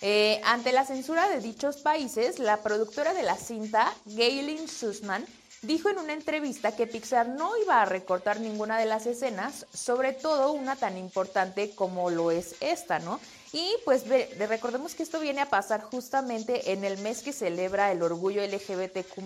Eh, 0.00 0.40
ante 0.44 0.72
la 0.72 0.84
censura 0.84 1.28
de 1.28 1.40
dichos 1.40 1.76
países, 1.76 2.38
la 2.40 2.62
productora 2.62 3.14
de 3.14 3.22
la 3.22 3.36
cinta, 3.36 3.94
Gaylin 4.04 4.68
Sussman, 4.68 5.24
dijo 5.62 5.88
en 5.88 5.98
una 5.98 6.12
entrevista 6.12 6.74
que 6.74 6.88
Pixar 6.88 7.28
no 7.28 7.56
iba 7.56 7.80
a 7.80 7.84
recortar 7.84 8.40
ninguna 8.40 8.78
de 8.78 8.86
las 8.86 9.06
escenas, 9.06 9.66
sobre 9.72 10.12
todo 10.12 10.52
una 10.52 10.74
tan 10.74 10.98
importante 10.98 11.70
como 11.76 12.10
lo 12.10 12.32
es 12.32 12.56
esta, 12.60 12.98
¿no? 12.98 13.20
Y 13.52 13.74
pues 13.84 14.04
recordemos 14.38 14.94
que 14.94 15.02
esto 15.02 15.20
viene 15.20 15.42
a 15.42 15.50
pasar 15.50 15.82
justamente 15.82 16.72
en 16.72 16.84
el 16.84 16.98
mes 16.98 17.22
que 17.22 17.32
celebra 17.32 17.92
el 17.92 18.02
orgullo 18.02 18.42
LGBTQ 18.42 19.20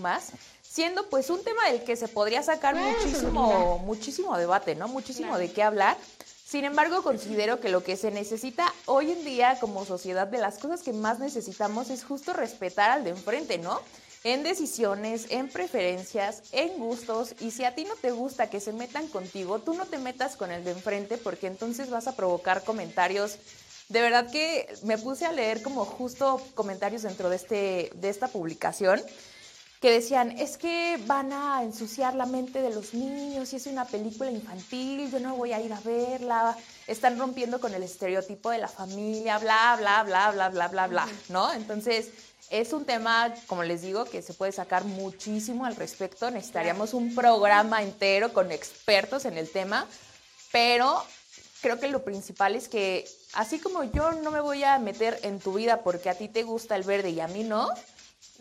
siendo 0.76 1.08
pues 1.08 1.30
un 1.30 1.42
tema 1.42 1.70
del 1.70 1.84
que 1.84 1.96
se 1.96 2.06
podría 2.06 2.42
sacar 2.42 2.74
muchísimo, 2.74 3.78
muchísimo 3.78 4.36
debate, 4.36 4.74
¿no? 4.74 4.88
Muchísimo 4.88 5.38
de 5.38 5.50
qué 5.50 5.62
hablar. 5.62 5.96
Sin 6.44 6.64
embargo, 6.64 7.02
considero 7.02 7.60
que 7.60 7.70
lo 7.70 7.82
que 7.82 7.96
se 7.96 8.10
necesita 8.10 8.72
hoy 8.84 9.10
en 9.10 9.24
día 9.24 9.58
como 9.58 9.84
sociedad, 9.84 10.26
de 10.26 10.38
las 10.38 10.58
cosas 10.58 10.82
que 10.82 10.92
más 10.92 11.18
necesitamos 11.18 11.88
es 11.88 12.04
justo 12.04 12.32
respetar 12.32 12.90
al 12.90 13.04
de 13.04 13.10
enfrente, 13.10 13.58
¿no? 13.58 13.80
En 14.22 14.42
decisiones, 14.42 15.26
en 15.30 15.48
preferencias, 15.48 16.42
en 16.52 16.78
gustos, 16.78 17.34
y 17.40 17.52
si 17.52 17.64
a 17.64 17.74
ti 17.74 17.84
no 17.84 17.94
te 17.94 18.10
gusta 18.10 18.50
que 18.50 18.60
se 18.60 18.72
metan 18.72 19.08
contigo, 19.08 19.60
tú 19.60 19.74
no 19.74 19.86
te 19.86 19.98
metas 19.98 20.36
con 20.36 20.50
el 20.50 20.62
de 20.62 20.72
enfrente 20.72 21.16
porque 21.16 21.46
entonces 21.46 21.90
vas 21.90 22.06
a 22.06 22.16
provocar 22.16 22.64
comentarios. 22.64 23.38
De 23.88 24.00
verdad 24.00 24.30
que 24.30 24.66
me 24.82 24.98
puse 24.98 25.26
a 25.26 25.32
leer 25.32 25.62
como 25.62 25.84
justo 25.84 26.42
comentarios 26.54 27.02
dentro 27.02 27.28
de, 27.28 27.36
este, 27.36 27.90
de 27.94 28.08
esta 28.08 28.28
publicación 28.28 29.00
que 29.80 29.90
decían, 29.90 30.32
es 30.38 30.56
que 30.56 30.98
van 31.06 31.32
a 31.32 31.62
ensuciar 31.62 32.14
la 32.14 32.26
mente 32.26 32.62
de 32.62 32.74
los 32.74 32.94
niños 32.94 33.52
y 33.52 33.56
es 33.56 33.66
una 33.66 33.84
película 33.84 34.30
infantil, 34.30 35.10
yo 35.10 35.20
no 35.20 35.36
voy 35.36 35.52
a 35.52 35.60
ir 35.60 35.72
a 35.72 35.80
verla, 35.80 36.56
están 36.86 37.18
rompiendo 37.18 37.60
con 37.60 37.74
el 37.74 37.82
estereotipo 37.82 38.50
de 38.50 38.58
la 38.58 38.68
familia, 38.68 39.38
bla, 39.38 39.76
bla, 39.78 40.02
bla, 40.02 40.30
bla, 40.30 40.48
bla, 40.48 40.68
bla, 40.68 40.86
bla, 40.86 41.08
¿no? 41.28 41.52
Entonces, 41.52 42.08
es 42.50 42.72
un 42.72 42.84
tema, 42.84 43.34
como 43.46 43.64
les 43.64 43.82
digo, 43.82 44.06
que 44.06 44.22
se 44.22 44.32
puede 44.32 44.52
sacar 44.52 44.84
muchísimo 44.84 45.66
al 45.66 45.76
respecto, 45.76 46.30
necesitaríamos 46.30 46.94
un 46.94 47.14
programa 47.14 47.82
entero 47.82 48.32
con 48.32 48.52
expertos 48.52 49.24
en 49.26 49.36
el 49.36 49.50
tema, 49.50 49.86
pero 50.52 51.02
creo 51.60 51.78
que 51.78 51.88
lo 51.88 52.02
principal 52.02 52.54
es 52.54 52.68
que, 52.68 53.04
así 53.36 53.58
como 53.58 53.84
yo 53.84 54.12
no 54.12 54.30
me 54.30 54.40
voy 54.40 54.64
a 54.64 54.78
meter 54.78 55.20
en 55.22 55.38
tu 55.38 55.54
vida 55.54 55.82
porque 55.82 56.10
a 56.10 56.14
ti 56.14 56.28
te 56.28 56.42
gusta 56.42 56.74
el 56.74 56.82
verde 56.82 57.10
y 57.10 57.20
a 57.20 57.28
mí 57.28 57.44
no, 57.44 57.68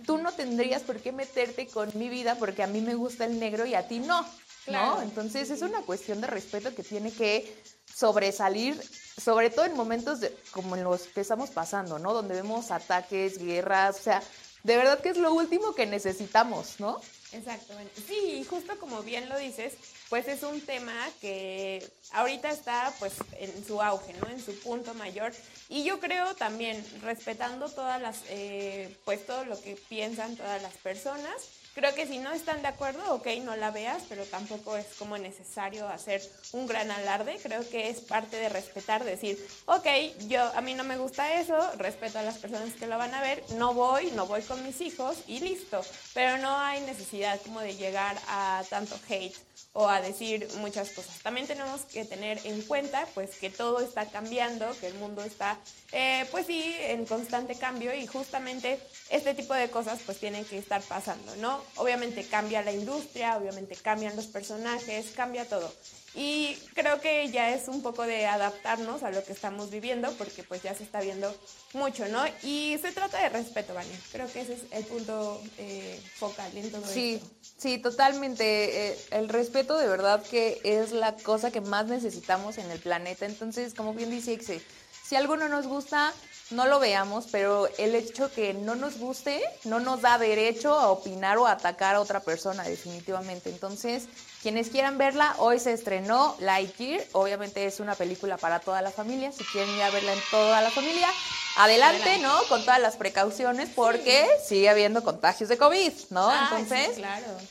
tú 0.05 0.17
no 0.17 0.31
tendrías 0.31 0.81
por 0.81 0.99
qué 0.99 1.11
meterte 1.11 1.67
con 1.67 1.91
mi 1.93 2.09
vida 2.09 2.35
porque 2.35 2.63
a 2.63 2.67
mí 2.67 2.81
me 2.81 2.95
gusta 2.95 3.25
el 3.25 3.39
negro 3.39 3.65
y 3.65 3.75
a 3.75 3.87
ti 3.87 3.99
no, 3.99 4.25
¿no? 4.67 5.01
Entonces 5.01 5.49
es 5.49 5.61
una 5.61 5.81
cuestión 5.81 6.21
de 6.21 6.27
respeto 6.27 6.73
que 6.73 6.83
tiene 6.83 7.11
que 7.11 7.61
sobresalir, 7.93 8.81
sobre 9.21 9.49
todo 9.49 9.65
en 9.65 9.75
momentos 9.75 10.19
como 10.51 10.75
en 10.75 10.83
los 10.83 11.03
que 11.03 11.21
estamos 11.21 11.49
pasando, 11.49 11.99
¿no? 11.99 12.13
Donde 12.13 12.35
vemos 12.35 12.71
ataques, 12.71 13.37
guerras, 13.37 13.97
o 13.99 14.03
sea, 14.03 14.23
de 14.63 14.77
verdad 14.77 14.99
que 14.99 15.09
es 15.09 15.17
lo 15.17 15.33
último 15.33 15.75
que 15.75 15.85
necesitamos, 15.85 16.79
¿no? 16.79 16.99
Exactamente. 17.31 18.01
Sí, 18.07 18.45
justo 18.49 18.79
como 18.79 19.03
bien 19.03 19.27
lo 19.29 19.37
dices, 19.37 19.73
pues 20.09 20.27
es 20.27 20.43
un 20.43 20.62
tema 20.62 20.93
que 21.21 21.85
ahorita 22.12 22.50
está 22.51 22.93
pues 23.00 23.13
en 23.39 23.65
su 23.65 23.81
auge, 23.81 24.13
¿no? 24.13 24.29
En 24.29 24.43
su 24.43 24.57
punto 24.59 24.93
mayor. 24.93 25.33
Y 25.69 25.83
yo 25.83 26.00
creo 26.00 26.35
también, 26.35 26.83
respetando 27.01 27.69
todas 27.69 28.01
las, 28.01 28.21
eh, 28.29 28.95
pues 29.05 29.25
todo 29.25 29.45
lo 29.45 29.59
que 29.62 29.75
piensan 29.89 30.35
todas 30.35 30.62
las 30.62 30.74
personas, 30.77 31.35
Creo 31.75 31.94
que 31.94 32.08
si 32.08 32.20
no 32.20 32.32
están 32.32 32.62
de 32.62 32.70
acuerdo, 32.70 33.13
ok, 33.13 33.27
no 33.44 33.53
la 33.58 33.70
veas, 33.70 34.03
pero 34.08 34.24
tampoco 34.24 34.77
es 34.77 34.86
como 34.98 35.17
necesario 35.17 35.89
hacer 35.89 36.22
un 36.53 36.67
gran 36.67 36.89
alarde. 36.89 37.38
Creo 37.44 37.70
que 37.70 37.89
es 37.89 38.00
parte 38.00 38.38
de 38.38 38.48
respetar, 38.48 39.03
decir, 39.03 39.38
ok, 39.65 39.86
yo 40.29 40.41
a 40.55 40.62
mí 40.62 40.74
no 40.74 40.86
me 40.86 40.98
gusta 40.98 41.34
eso, 41.34 41.58
respeto 41.77 42.17
a 42.17 42.24
las 42.24 42.38
personas 42.38 42.74
que 42.75 42.88
lo 42.88 42.98
van 42.98 43.13
a 43.13 43.20
ver, 43.20 43.44
no 43.58 43.74
voy, 43.74 44.10
no 44.12 44.25
voy 44.25 44.41
con 44.44 44.63
mis 44.63 44.79
hijos 44.79 45.17
y 45.27 45.41
listo. 45.41 45.82
Pero 46.13 46.38
no 46.38 46.58
hay 46.58 46.79
necesidad 46.79 47.41
como 47.41 47.60
de 47.60 47.75
llegar 47.75 48.17
a 48.29 48.63
tanto 48.70 48.98
hate 49.10 49.36
o 49.74 49.89
a 49.89 50.00
decir 50.00 50.48
muchas 50.60 50.91
cosas. 50.91 51.20
También 51.20 51.48
tenemos 51.48 51.82
que 51.82 52.05
tener 52.05 52.39
en 52.46 52.62
cuenta 52.62 53.05
pues 53.13 53.36
que 53.36 53.50
todo 53.50 53.82
está 53.82 54.05
cambiando, 54.05 54.74
que 54.79 54.88
el 54.88 54.94
mundo 54.94 55.22
está 55.22 55.58
eh, 55.91 56.25
pues 56.32 56.46
sí 56.48 56.75
en 56.79 57.05
constante 57.05 57.55
cambio 57.55 57.94
y 57.94 58.08
justamente 58.08 58.79
este 59.10 59.34
tipo 59.34 59.53
de 59.53 59.70
cosas 59.70 60.00
pues 60.05 60.17
tienen 60.17 60.46
que 60.46 60.58
estar 60.58 60.82
pasando, 60.82 61.36
¿no? 61.38 61.62
Obviamente 61.75 62.25
cambia 62.25 62.62
la 62.62 62.72
industria, 62.72 63.38
obviamente 63.38 63.75
cambian 63.75 64.15
los 64.15 64.27
personajes, 64.27 65.12
cambia 65.15 65.48
todo. 65.48 65.72
Y 66.15 66.55
creo 66.74 67.01
que 67.01 67.29
ya 67.29 67.53
es 67.53 67.67
un 67.67 67.81
poco 67.81 68.03
de 68.03 68.25
adaptarnos 68.25 69.03
a 69.03 69.12
lo 69.12 69.22
que 69.25 69.34
estamos 69.34 69.69
viviendo, 69.69 70.10
porque 70.13 70.43
pues 70.43 70.63
ya 70.63 70.74
se 70.74 70.84
está 70.84 71.01
viendo 71.01 71.36
mucho, 71.74 72.07
¿no? 72.07 72.24
Y 72.41 72.77
se 72.81 72.93
trata 72.93 73.22
de 73.22 73.29
respeto, 73.29 73.74
¿vale? 73.74 73.89
Creo 74.13 74.31
que 74.31 74.41
ese 74.41 74.53
es 74.53 74.62
el 74.72 74.86
punto 74.86 75.41
eh, 75.57 76.00
focal 76.15 76.55
en 76.55 76.72
todo 76.72 76.88
sí, 76.88 77.22
Sí, 77.57 77.79
totalmente. 77.79 78.91
Eh, 78.91 78.98
el 79.12 79.27
respeto 79.27 79.77
de 79.77 79.88
verdad 79.88 80.24
que 80.24 80.62
es 80.63 80.93
la 80.93 81.15
cosa 81.15 81.51
que 81.51 81.62
más 81.62 81.88
necesitamos 81.88 82.57
en 82.57 82.72
el 82.72 82.79
planeta. 82.79 83.25
Entonces, 83.25 83.74
como 83.74 83.93
bien 83.93 84.10
dice 84.10 84.34
Ixe, 84.34 84.62
si 85.05 85.15
algo 85.17 85.36
no 85.36 85.50
nos 85.50 85.67
gusta, 85.67 86.13
no 86.51 86.67
lo 86.67 86.79
veamos, 86.79 87.25
pero 87.31 87.67
el 87.77 87.95
hecho 87.95 88.31
que 88.31 88.53
no 88.53 88.75
nos 88.75 88.99
guste 88.99 89.41
no 89.63 89.79
nos 89.79 90.01
da 90.01 90.17
derecho 90.17 90.73
a 90.73 90.89
opinar 90.89 91.37
o 91.37 91.47
a 91.47 91.53
atacar 91.53 91.95
a 91.95 92.01
otra 92.01 92.19
persona, 92.19 92.63
definitivamente. 92.63 93.49
Entonces, 93.49 94.07
quienes 94.43 94.69
quieran 94.69 94.99
verla, 94.99 95.35
hoy 95.39 95.59
se 95.59 95.73
estrenó 95.73 96.35
Lightyear. 96.39 97.03
Obviamente 97.13 97.65
es 97.65 97.79
una 97.79 97.95
película 97.95 98.37
para 98.37 98.59
toda 98.59 98.83
la 98.83 98.91
familia. 98.91 99.31
Si 99.31 99.43
quieren 99.43 99.73
ir 99.75 99.81
a 99.81 99.89
verla 99.89 100.13
en 100.13 100.19
toda 100.29 100.61
la 100.61 100.69
familia, 100.69 101.09
adelante, 101.57 102.19
¿no? 102.19 102.43
Con 102.43 102.61
todas 102.61 102.79
las 102.79 102.95
precauciones, 102.95 103.69
porque 103.75 104.27
sigue 104.45 104.69
habiendo 104.69 105.03
contagios 105.03 105.49
de 105.49 105.57
COVID, 105.57 105.93
¿no? 106.11 106.31
Entonces, 106.31 107.01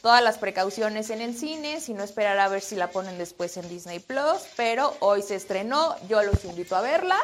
todas 0.03 0.23
las 0.23 0.39
precauciones 0.39 1.11
en 1.11 1.21
el 1.21 1.37
cine, 1.37 1.81
si 1.81 1.95
no 1.95 2.05
esperar 2.05 2.39
a 2.39 2.49
ver 2.49 2.63
si 2.63 2.77
la 2.77 2.91
ponen 2.91 3.19
después 3.19 3.57
en 3.57 3.69
Disney 3.69 3.99
Plus, 3.99 4.43
pero 4.57 4.97
hoy 5.01 5.23
se 5.23 5.35
estrenó, 5.35 5.97
yo 6.09 6.23
los 6.23 6.45
invito 6.45 6.77
a 6.77 6.81
verla, 6.81 7.19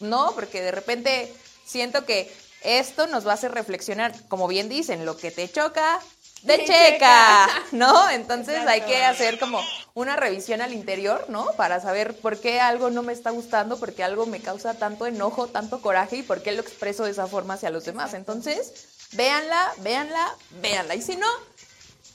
¿no? 0.00 0.32
Porque 0.34 0.62
de 0.62 0.70
repente 0.70 1.32
siento 1.64 2.04
que 2.04 2.32
esto 2.62 3.06
nos 3.06 3.26
va 3.26 3.32
a 3.32 3.34
hacer 3.34 3.52
reflexionar, 3.52 4.14
como 4.28 4.48
bien 4.48 4.68
dicen, 4.68 5.04
lo 5.04 5.16
que 5.16 5.30
te 5.30 5.50
choca, 5.50 6.00
de 6.44 6.64
checa, 6.64 7.48
¿no? 7.72 8.10
Entonces 8.10 8.66
hay 8.66 8.82
que 8.82 9.02
hacer 9.02 9.38
como 9.38 9.60
una 9.94 10.16
revisión 10.16 10.60
al 10.60 10.72
interior, 10.72 11.26
¿no? 11.28 11.46
Para 11.56 11.80
saber 11.80 12.16
por 12.18 12.38
qué 12.38 12.60
algo 12.60 12.90
no 12.90 13.02
me 13.02 13.12
está 13.12 13.30
gustando, 13.30 13.78
por 13.78 13.94
qué 13.94 14.04
algo 14.04 14.26
me 14.26 14.40
causa 14.40 14.74
tanto 14.74 15.06
enojo, 15.06 15.48
tanto 15.48 15.80
coraje 15.80 16.16
y 16.16 16.22
por 16.22 16.42
qué 16.42 16.52
lo 16.52 16.60
expreso 16.60 17.04
de 17.04 17.12
esa 17.12 17.26
forma 17.26 17.54
hacia 17.54 17.70
los 17.70 17.84
demás. 17.84 18.14
Entonces, 18.14 18.72
véanla, 19.12 19.72
véanla, 19.78 20.34
véanla. 20.60 20.94
Y 20.94 21.02
si 21.02 21.16
no, 21.16 21.28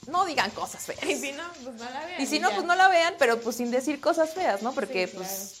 no 0.06 0.24
digan 0.24 0.50
cosas 0.50 0.84
feas. 0.84 1.04
Y 1.04 1.16
si 1.16 1.32
no, 1.32 1.44
pues 1.64 1.74
no 1.76 1.90
la 1.90 2.04
vean. 2.04 2.20
Y 2.20 2.26
si 2.26 2.38
no, 2.38 2.50
pues 2.50 2.64
no 2.64 2.74
la 2.74 2.88
vean, 2.88 3.14
pero 3.18 3.40
pues 3.40 3.56
sin 3.56 3.70
decir 3.70 4.00
cosas 4.00 4.32
feas, 4.32 4.62
¿no? 4.62 4.72
Porque 4.72 5.08
pues 5.08 5.60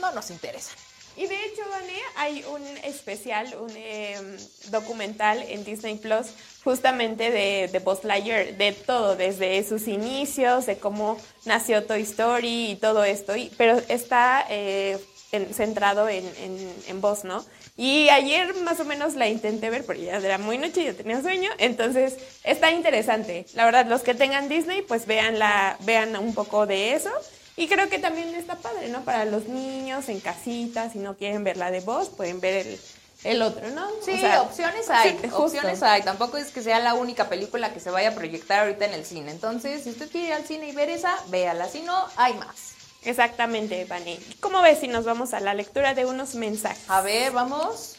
no 0.00 0.12
nos 0.12 0.30
interesa. 0.30 0.70
Y 1.16 1.26
de 1.26 1.44
hecho, 1.44 1.62
Vane, 1.70 2.00
hay 2.16 2.44
un 2.44 2.62
especial, 2.84 3.54
un 3.60 3.70
em, 3.76 4.36
documental 4.70 5.42
en 5.42 5.64
Disney 5.64 5.96
Plus 5.96 6.26
justamente 6.64 7.30
de, 7.30 7.68
de 7.68 7.78
Buzz 7.78 8.04
Lightyear, 8.04 8.56
de 8.56 8.72
todo, 8.72 9.14
desde 9.14 9.62
sus 9.62 9.86
inicios, 9.86 10.66
de 10.66 10.78
cómo 10.78 11.18
nació 11.44 11.84
Toy 11.84 12.02
Story 12.02 12.72
y 12.72 12.76
todo 12.76 13.04
esto, 13.04 13.34
pero 13.56 13.80
está 13.88 14.44
eh, 14.48 14.98
centrado 15.52 16.08
en, 16.08 16.24
en, 16.38 17.00
¿no? 17.24 17.44
Y 17.76 18.08
ayer 18.08 18.54
más 18.62 18.80
o 18.80 18.84
menos 18.84 19.14
la 19.14 19.28
intenté 19.28 19.68
ver, 19.68 19.84
porque 19.84 20.04
ya 20.04 20.16
era 20.16 20.38
muy 20.38 20.58
noche 20.58 20.82
y 20.82 20.86
yo 20.86 20.94
tenía 20.94 21.20
sueño, 21.20 21.50
entonces 21.58 22.16
está 22.44 22.70
interesante. 22.70 23.46
La 23.54 23.64
verdad, 23.64 23.86
los 23.86 24.02
que 24.02 24.14
tengan 24.14 24.48
Disney, 24.48 24.82
pues 24.82 25.06
vean, 25.06 25.38
la, 25.38 25.76
vean 25.80 26.16
un 26.16 26.34
poco 26.34 26.66
de 26.66 26.94
eso. 26.94 27.10
Y 27.56 27.68
creo 27.68 27.88
que 27.88 27.98
también 27.98 28.34
está 28.34 28.56
padre, 28.56 28.88
¿no? 28.88 29.04
Para 29.04 29.24
los 29.24 29.46
niños 29.46 30.08
en 30.08 30.20
casita, 30.20 30.90
si 30.90 30.98
no 30.98 31.16
quieren 31.16 31.44
ver 31.44 31.56
la 31.56 31.70
de 31.70 31.80
voz, 31.80 32.08
pueden 32.08 32.40
ver 32.40 32.66
el, 32.66 32.80
el 33.22 33.42
otro, 33.42 33.68
¿no? 33.70 33.88
Sí, 34.04 34.12
opciones 34.40 34.90
hay, 34.90 35.18
opciones 35.32 35.82
hay. 35.82 36.02
Tampoco 36.02 36.36
es 36.36 36.50
que 36.50 36.62
sea 36.62 36.80
la 36.80 36.94
única 36.94 37.28
película 37.28 37.72
que 37.72 37.78
se 37.78 37.90
vaya 37.90 38.10
a 38.10 38.14
proyectar 38.14 38.60
ahorita 38.60 38.86
en 38.86 38.94
el 38.94 39.04
cine. 39.04 39.30
Entonces, 39.30 39.84
si 39.84 39.90
usted 39.90 40.10
quiere 40.10 40.28
ir 40.28 40.32
al 40.34 40.44
cine 40.44 40.68
y 40.68 40.72
ver 40.72 40.90
esa, 40.90 41.16
véala. 41.28 41.68
Si 41.68 41.82
no, 41.82 42.06
hay 42.16 42.34
más. 42.34 42.74
Exactamente, 43.04 43.84
Vani. 43.84 44.18
¿Cómo 44.40 44.60
ves 44.62 44.80
si 44.80 44.88
nos 44.88 45.04
vamos 45.04 45.32
a 45.34 45.40
la 45.40 45.54
lectura 45.54 45.94
de 45.94 46.06
unos 46.06 46.34
mensajes? 46.34 46.82
A 46.88 47.02
ver, 47.02 47.32
vamos. 47.32 47.96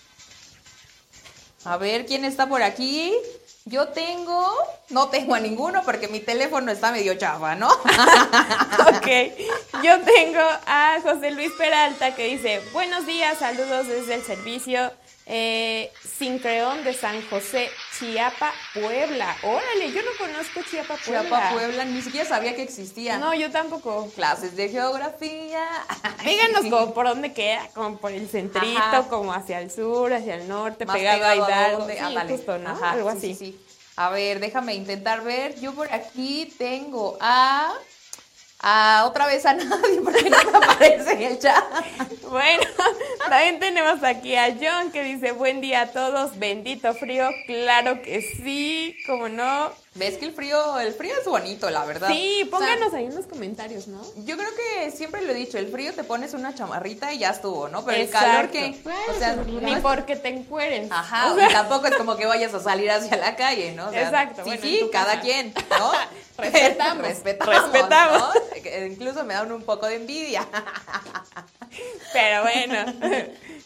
A 1.63 1.77
ver 1.77 2.05
quién 2.05 2.25
está 2.25 2.47
por 2.47 2.61
aquí. 2.61 3.13
Yo 3.67 3.87
tengo, 3.87 4.47
no 4.91 5.07
tengo 5.09 5.33
a 5.33 5.39
ninguno 5.39 5.81
porque 5.83 6.07
mi 6.07 6.19
teléfono 6.19 6.71
está 6.71 6.91
medio 6.91 7.15
chava, 7.15 7.55
¿no? 7.55 7.67
ok, 7.67 9.07
yo 9.81 10.01
tengo 10.01 10.39
a 10.67 10.99
José 11.01 11.31
Luis 11.31 11.51
Peralta 11.57 12.13
que 12.13 12.27
dice, 12.27 12.61
buenos 12.73 13.07
días, 13.07 13.39
saludos 13.39 13.87
desde 13.87 14.13
el 14.13 14.23
servicio 14.23 14.91
eh, 15.27 15.91
Sincreón 16.17 16.83
de 16.83 16.93
San 16.93 17.27
José, 17.29 17.69
Chiapa, 17.97 18.53
Puebla. 18.73 19.35
Órale, 19.41 19.91
yo 19.91 20.01
no 20.03 20.11
conozco 20.19 20.61
Chiapa, 20.69 20.95
Puebla. 20.97 21.27
Chiapa, 21.27 21.51
Puebla, 21.51 21.85
ni 21.85 22.01
siquiera 22.01 22.27
sabía 22.27 22.55
que 22.55 22.61
existía. 22.61 23.17
No, 23.17 23.33
yo 23.33 23.49
tampoco. 23.49 24.11
Clases 24.15 24.55
de 24.55 24.69
geografía. 24.69 25.65
Díganos 26.23 26.65
como 26.69 26.93
por 26.93 27.07
dónde 27.07 27.33
queda, 27.33 27.67
como 27.73 27.97
por 27.97 28.11
el 28.11 28.29
centrito, 28.29 29.07
como 29.09 29.33
hacia 29.33 29.59
el 29.61 29.71
sur, 29.71 30.13
hacia 30.13 30.35
el 30.35 30.47
norte, 30.47 30.85
pegado 30.85 31.25
a 31.25 31.35
Hidalgo. 31.35 31.87
Sí, 31.87 32.27
justo, 32.29 32.57
¿no? 32.59 32.85
Algo 32.85 33.09
así. 33.09 33.33
Sí, 33.33 33.59
A 33.95 34.09
ver, 34.11 34.39
déjame 34.39 34.75
intentar 34.75 35.23
ver. 35.23 35.59
Yo 35.59 35.73
por 35.73 35.91
aquí 35.91 36.53
tengo 36.57 37.17
a 37.19 37.73
a 38.59 39.05
otra 39.07 39.27
vez 39.27 39.45
a 39.45 39.53
nadie 39.53 40.01
porque 40.03 40.29
no 40.29 40.37
aparece 40.37 41.13
en 41.13 41.21
el 41.21 41.39
chat. 41.39 41.63
Bueno, 42.29 42.63
también 43.29 43.59
tenemos 43.59 44.03
aquí 44.03 44.35
a 44.35 44.55
John 44.59 44.91
que 44.91 45.03
dice 45.03 45.31
buen 45.31 45.61
día 45.61 45.81
a 45.81 45.87
todos, 45.91 46.37
bendito 46.39 46.93
frío, 46.93 47.29
claro 47.45 48.01
que 48.01 48.21
sí, 48.21 48.97
como 49.05 49.29
no. 49.29 49.71
¿Ves 49.95 50.17
que 50.17 50.25
el 50.25 50.33
frío, 50.33 50.77
el 50.79 50.93
frío 50.93 51.13
es 51.17 51.25
bonito, 51.25 51.69
la 51.69 51.85
verdad? 51.85 52.09
Sí, 52.09 52.45
pónganos 52.51 52.93
ahí 52.93 53.05
en 53.05 53.15
los 53.15 53.27
comentarios, 53.27 53.87
¿no? 53.87 54.01
Yo 54.25 54.35
creo 54.35 54.49
que 54.53 54.91
siempre 54.91 55.21
lo 55.21 55.31
he 55.31 55.35
dicho, 55.35 55.57
el 55.57 55.69
frío 55.69 55.93
te 55.93 56.03
pones 56.03 56.33
una 56.33 56.53
chamarrita 56.53 57.13
y 57.13 57.19
ya 57.19 57.29
estuvo, 57.29 57.69
¿no? 57.69 57.85
Pero 57.85 58.01
el 58.01 58.09
calor 58.09 58.49
que, 58.51 58.77
o 59.09 59.17
sea, 59.17 59.37
ni 59.37 59.77
porque 59.77 60.17
te 60.17 60.27
encueren. 60.27 60.91
Ajá, 60.91 61.31
o 61.31 61.35
sea, 61.37 61.47
tampoco 61.47 61.87
es 61.87 61.95
como 61.95 62.17
que 62.17 62.25
vayas 62.25 62.53
a 62.53 62.59
salir 62.59 62.91
hacia 62.91 63.15
la 63.15 63.37
calle, 63.37 63.71
¿no? 63.71 63.89
Exacto. 63.93 64.43
Sí, 64.43 64.57
sí, 64.61 64.89
cada 64.91 65.21
quien, 65.21 65.53
¿no? 65.69 65.91
Respetamos. 66.37 67.07
Respetamos. 67.07 67.63
Respetamos. 67.63 68.19
¿no? 68.19 68.41
Incluso 68.87 69.23
me 69.23 69.33
dan 69.33 69.51
un 69.51 69.63
poco 69.63 69.87
de 69.87 69.95
envidia. 69.95 70.47
Pero 72.13 72.43
bueno. 72.43 72.85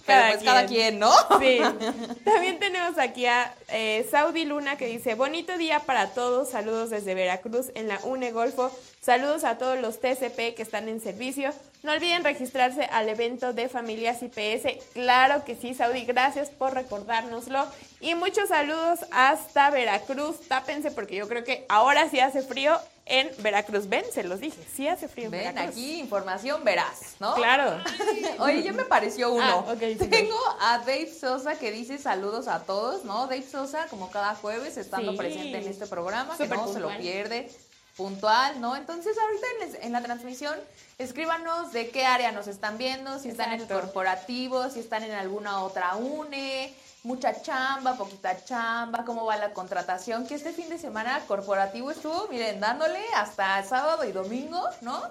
Pero 0.10 0.34
pues 0.34 0.44
cada 0.44 0.66
quien, 0.66 1.00
¿no? 1.00 1.12
Sí. 1.40 1.60
También 2.26 2.60
tenemos 2.60 2.98
aquí 2.98 3.26
a 3.26 3.54
eh, 3.70 4.06
Saudi 4.12 4.46
Luna 4.46 4.78
que 4.78 4.88
dice, 4.88 5.16
bonito 5.16 5.58
día 5.58 5.82
para 5.82 6.08
todos, 6.10 6.50
saludos 6.50 6.90
desde 6.90 7.14
Veracruz 7.14 7.68
en 7.76 7.88
la 7.88 8.00
UNE 8.04 8.32
Golfo, 8.32 8.72
saludos 9.02 9.44
a 9.44 9.58
todos 9.58 9.80
los 9.80 10.00
TCP 10.02 10.56
que 10.56 10.62
están 10.64 10.90
en 10.90 11.00
servicio, 11.00 11.54
no 11.84 11.94
olviden 11.94 12.24
registrarse 12.24 12.84
al 12.92 13.08
evento 13.08 13.54
de 13.54 13.70
Familias 13.70 14.22
IPS, 14.22 14.84
claro 14.94 15.46
que 15.46 15.56
sí, 15.56 15.74
Saudi, 15.74 16.04
gracias 16.04 16.50
por 16.50 16.74
recordárnoslo 16.74 17.66
y 18.02 18.16
muchos 18.16 18.50
saludos 18.50 19.00
hasta 19.12 19.70
Veracruz, 19.70 20.42
tápense 20.48 20.92
porque 20.92 21.16
yo 21.16 21.28
creo 21.30 21.44
que 21.44 21.66
ahora 21.70 22.10
sí 22.10 22.20
hace 22.20 22.42
frío 22.42 22.78
en 23.10 23.30
Veracruz. 23.40 23.90
Ven, 23.90 24.06
se 24.14 24.24
los 24.24 24.40
dije, 24.40 24.64
sí 24.74 24.88
hace 24.88 25.08
frío 25.08 25.26
en 25.26 25.32
Ven, 25.32 25.58
aquí 25.58 26.00
información 26.00 26.64
verás, 26.64 27.16
¿no? 27.20 27.34
Claro. 27.36 27.84
Oye, 28.40 28.64
ya 28.64 28.72
me 28.72 28.86
pareció 28.86 29.32
uno. 29.32 29.66
Ah, 29.68 29.74
okay, 29.74 29.98
sí, 29.98 30.08
Tengo 30.10 30.38
a 30.62 30.78
Dave 30.80 31.12
Sosa 31.12 31.58
que 31.58 31.72
dice 31.72 31.98
saludos 31.98 32.48
a 32.48 32.62
todos, 32.64 33.04
¿no? 33.04 33.28
Dave 33.28 33.44
Sosa, 33.44 33.88
como 33.90 34.10
cada 34.12 34.36
jueves, 34.36 34.78
estando 34.78 35.12
Sí. 35.12 35.18
presente 35.18 35.58
en 35.58 35.68
este 35.68 35.88
programa, 35.88 36.38
que 36.38 36.48
no 36.48 36.72
se 36.72 36.80
lo 36.80 36.96
pierde, 36.98 37.50
puntual, 37.98 38.62
¿no? 38.62 38.76
Entonces, 38.76 39.18
ahorita 39.18 39.82
en, 39.82 39.92
la 39.92 40.02
transmisión, 40.02 40.56
escríbanos 40.98 41.74
de 41.74 41.90
qué 41.90 42.06
área 42.06 42.32
nos 42.32 42.48
están 42.48 42.78
viendo, 42.78 43.20
si 43.20 43.30
están 43.30 43.52
en 43.52 43.62
el 43.62 43.68
corporativo, 43.68 44.70
si 44.70 44.80
están 44.80 45.04
en 45.04 45.12
alguna 45.12 45.64
otra 45.64 45.96
UNE, 45.96 46.74
mucha 47.04 47.42
chamba, 47.42 47.96
poquita 47.96 48.44
chamba, 48.44 49.06
cómo 49.06 49.26
va 49.26 49.38
la 49.38 49.54
contratación, 49.54 50.28
que 50.28 50.36
este 50.36 50.54
fin 50.54 50.70
de 50.70 50.78
semana 50.78 51.22
corporativo 51.28 51.92
estuvo, 51.92 52.28
miren, 52.30 52.60
dándole 52.60 53.00
hasta 53.16 53.64
sábado 53.64 54.06
y 54.06 54.12
domingo, 54.12 54.62
¿no? 54.82 55.02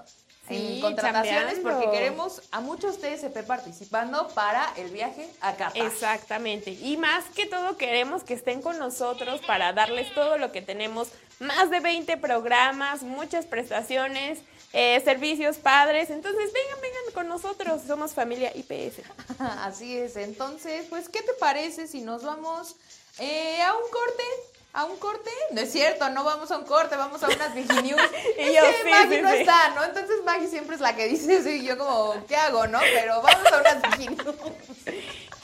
En 0.51 0.81
contrataciones 0.81 1.55
chambeando. 1.55 1.63
porque 1.63 1.91
queremos 1.91 2.43
a 2.51 2.61
muchos 2.61 2.99
TSP 2.99 3.43
participando 3.47 4.29
para 4.29 4.73
el 4.77 4.91
viaje 4.91 5.29
a 5.41 5.55
Qatar. 5.55 5.87
Exactamente. 5.87 6.71
Y 6.71 6.97
más 6.97 7.25
que 7.35 7.47
todo 7.47 7.77
queremos 7.77 8.23
que 8.23 8.35
estén 8.35 8.63
con 8.63 8.79
nosotros 8.79 9.41
para 9.47 9.73
darles 9.73 10.13
todo 10.15 10.39
lo 10.39 10.53
que 10.53 10.63
tenemos. 10.63 11.09
Más 11.39 11.71
de 11.71 11.81
20 11.81 12.17
programas, 12.17 13.03
muchas 13.03 13.47
prestaciones, 13.47 14.41
eh, 14.73 15.01
servicios 15.05 15.57
padres. 15.57 16.11
Entonces 16.11 16.53
vengan, 16.53 16.81
vengan 16.81 17.15
con 17.15 17.29
nosotros. 17.29 17.83
Somos 17.87 18.13
familia 18.13 18.53
IPS. 18.55 19.03
Así 19.39 19.97
es. 19.97 20.17
Entonces, 20.17 20.87
pues, 20.89 21.09
¿qué 21.09 21.23
te 21.23 21.33
parece 21.35 21.87
si 21.87 22.01
nos 22.01 22.23
vamos 22.23 22.77
eh, 23.19 23.63
a 23.63 23.75
un 23.75 23.91
corte? 23.91 24.58
¿A 24.79 24.85
un 24.85 24.97
corte? 24.97 25.29
No 25.51 25.61
es 25.61 25.73
cierto, 25.73 26.09
no 26.11 26.23
vamos 26.23 26.53
a 26.53 26.57
un 26.57 26.63
corte, 26.63 26.95
vamos 26.95 27.21
a 27.25 27.27
unas 27.27 27.53
Viginews. 27.53 28.01
Y 28.39 28.43
es 28.43 28.55
yo, 28.55 28.63
que 28.63 28.77
sí, 28.85 28.91
Maggie 28.91 29.17
sí, 29.17 29.23
no 29.23 29.31
sí. 29.33 29.37
está, 29.39 29.71
¿no? 29.71 29.83
Entonces 29.83 30.23
Maggie 30.25 30.47
siempre 30.47 30.77
es 30.77 30.81
la 30.81 30.95
que 30.95 31.09
dice 31.09 31.39
eso 31.39 31.49
y 31.49 31.65
yo 31.65 31.77
como, 31.77 32.15
¿qué 32.29 32.37
hago, 32.37 32.69
no? 32.69 32.79
Pero 32.79 33.21
vamos 33.21 33.53
a 33.53 33.59
unas 33.59 33.99
Viginews. 33.99 34.37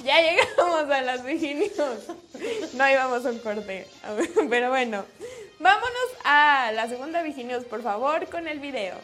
Ya 0.04 0.20
llegamos 0.20 0.88
a 0.88 1.00
las 1.00 1.24
Viginios. 1.24 1.98
No 2.74 2.88
íbamos 2.88 3.26
a 3.26 3.30
un 3.30 3.40
corte. 3.40 3.88
Pero 4.48 4.68
bueno, 4.68 5.04
vámonos 5.58 6.08
a 6.22 6.70
la 6.72 6.88
segunda 6.88 7.22
Viginios, 7.22 7.64
por 7.64 7.82
favor, 7.82 8.28
con 8.28 8.46
el 8.46 8.60
video. 8.60 8.94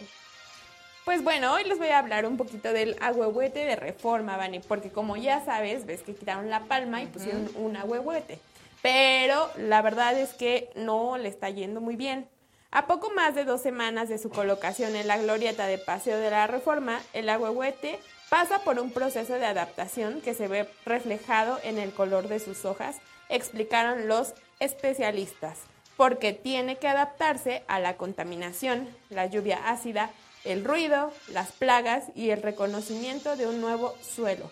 Pues 1.05 1.25
bueno, 1.25 1.55
hoy 1.55 1.65
les 1.65 1.79
voy 1.79 1.89
a 1.89 1.99
hablar 1.99 2.25
un 2.25 2.37
poquito 2.37 2.73
del 2.73 2.97
ahuehuete 3.01 3.65
de 3.65 3.75
reforma, 3.75 4.37
Vani, 4.37 4.61
porque 4.61 4.91
como 4.91 5.17
ya 5.17 5.45
sabes, 5.45 5.87
ves 5.87 6.03
que 6.03 6.15
quitaron 6.15 6.51
la 6.51 6.61
palma 6.61 7.03
y 7.03 7.07
pusieron 7.07 7.51
un 7.57 7.77
ahuehuete. 7.77 8.39
Pero 8.83 9.51
la 9.57 9.83
verdad 9.83 10.19
es 10.19 10.33
que 10.33 10.71
no 10.75 11.19
le 11.19 11.29
está 11.29 11.51
yendo 11.51 11.81
muy 11.81 11.97
bien. 11.97 12.29
A 12.71 12.87
poco 12.87 13.11
más 13.11 13.35
de 13.35 13.45
dos 13.45 13.61
semanas 13.61 14.09
de 14.09 14.19
su 14.19 14.31
colocación 14.31 14.95
en 14.95 15.09
la 15.09 15.19
glorieta 15.19 15.67
de 15.67 15.79
Paseo 15.79 16.19
de 16.19 16.31
la 16.31 16.47
Reforma, 16.47 17.01
el 17.13 17.29
ahuehuete 17.29 17.99
pasa 18.29 18.61
por 18.61 18.79
un 18.79 18.93
proceso 18.93 19.35
de 19.35 19.45
adaptación 19.45 20.21
que 20.21 20.35
se 20.35 20.47
ve 20.47 20.69
reflejado 20.87 21.59
en 21.65 21.79
el 21.79 21.93
color 21.93 22.29
de 22.29 22.39
sus 22.39 22.65
hojas, 22.65 22.99
explicaron 23.29 24.07
los 24.07 24.35
especialistas, 24.61 25.59
porque 25.97 26.33
tiene 26.33 26.77
que 26.77 26.87
adaptarse 26.87 27.65
a 27.67 27.81
la 27.81 27.97
contaminación, 27.97 28.89
la 29.09 29.27
lluvia 29.27 29.69
ácida, 29.69 30.11
el 30.45 30.65
ruido, 30.65 31.13
las 31.29 31.51
plagas 31.51 32.05
y 32.15 32.31
el 32.31 32.41
reconocimiento 32.41 33.37
de 33.37 33.49
un 33.49 33.61
nuevo 33.61 33.97
suelo, 34.01 34.49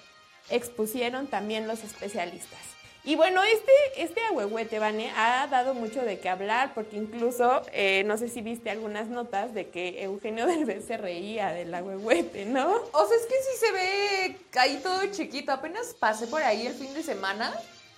expusieron 0.50 1.28
también 1.28 1.68
los 1.68 1.84
especialistas. 1.84 2.77
Y 3.04 3.16
bueno, 3.16 3.42
este, 3.42 3.72
este 3.96 4.20
ahuehuete, 4.26 4.78
Vane, 4.78 5.10
ha 5.16 5.46
dado 5.46 5.72
mucho 5.72 6.02
de 6.02 6.18
qué 6.18 6.28
hablar, 6.28 6.72
porque 6.74 6.96
incluso, 6.96 7.62
eh, 7.72 8.02
no 8.04 8.18
sé 8.18 8.28
si 8.28 8.42
viste 8.42 8.70
algunas 8.70 9.08
notas 9.08 9.54
de 9.54 9.68
que 9.68 10.02
Eugenio 10.02 10.44
Derbez 10.66 10.84
se 10.86 10.96
reía 10.98 11.48
del 11.52 11.72
ahuehuete, 11.74 12.44
¿no? 12.44 12.68
O 12.92 13.06
sea, 13.06 13.16
es 13.16 13.26
que 13.26 13.34
sí 13.34 13.66
se 13.66 13.72
ve 13.72 14.36
ahí 14.58 14.80
todo 14.82 15.06
chiquito. 15.06 15.52
Apenas 15.52 15.94
pasé 15.98 16.26
por 16.26 16.42
ahí 16.42 16.66
el 16.66 16.74
fin 16.74 16.92
de 16.92 17.02
semana. 17.02 17.52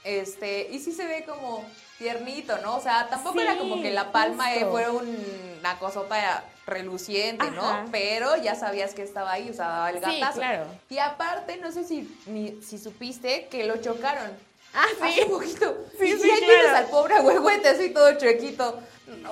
Este, 0.05 0.69
y 0.71 0.79
sí 0.79 0.93
se 0.93 1.05
ve 1.07 1.25
como 1.27 1.63
tiernito, 1.99 2.57
¿no? 2.59 2.77
O 2.77 2.81
sea, 2.81 3.09
tampoco 3.11 3.39
Sí, 3.39 3.45
era 3.45 3.59
como 3.59 3.83
que 3.83 3.91
la 3.91 4.13
palma 4.13 4.55
eh, 4.55 4.65
fuera 4.65 4.93
un- 4.93 5.57
una 5.59 5.79
cosota 5.79 6.43
reluciente, 6.67 7.45
Ajá. 7.45 7.83
¿no? 7.83 7.89
Pero 7.93 8.37
ya 8.37 8.55
sabías 8.55 8.95
que 8.95 9.03
estaba 9.03 9.33
ahí, 9.33 9.51
o 9.51 9.53
sea, 9.53 9.67
daba 9.67 9.91
el 9.91 10.03
Sí, 10.05 10.21
gatazo. 10.21 10.39
claro. 10.39 10.65
Y 10.89 10.99
aparte, 10.99 11.59
no 11.59 11.71
sé 11.73 11.85
si, 11.85 12.09
ni, 12.27 12.63
si 12.63 12.79
supiste 12.79 13.49
que 13.51 13.65
lo 13.65 13.77
chocaron. 13.79 14.31
Ah, 14.73 14.85
Hace 15.03 15.27
poquito. 15.27 15.87
Sí, 15.99 16.07
y 16.07 16.19
sí, 16.19 16.31
ahí 16.31 16.41
claro. 16.45 16.77
al 16.77 16.87
pobre 16.87 17.21
huehuete 17.21 17.69
así 17.69 17.91
todo 17.91 18.17
chuequito. 18.19 18.81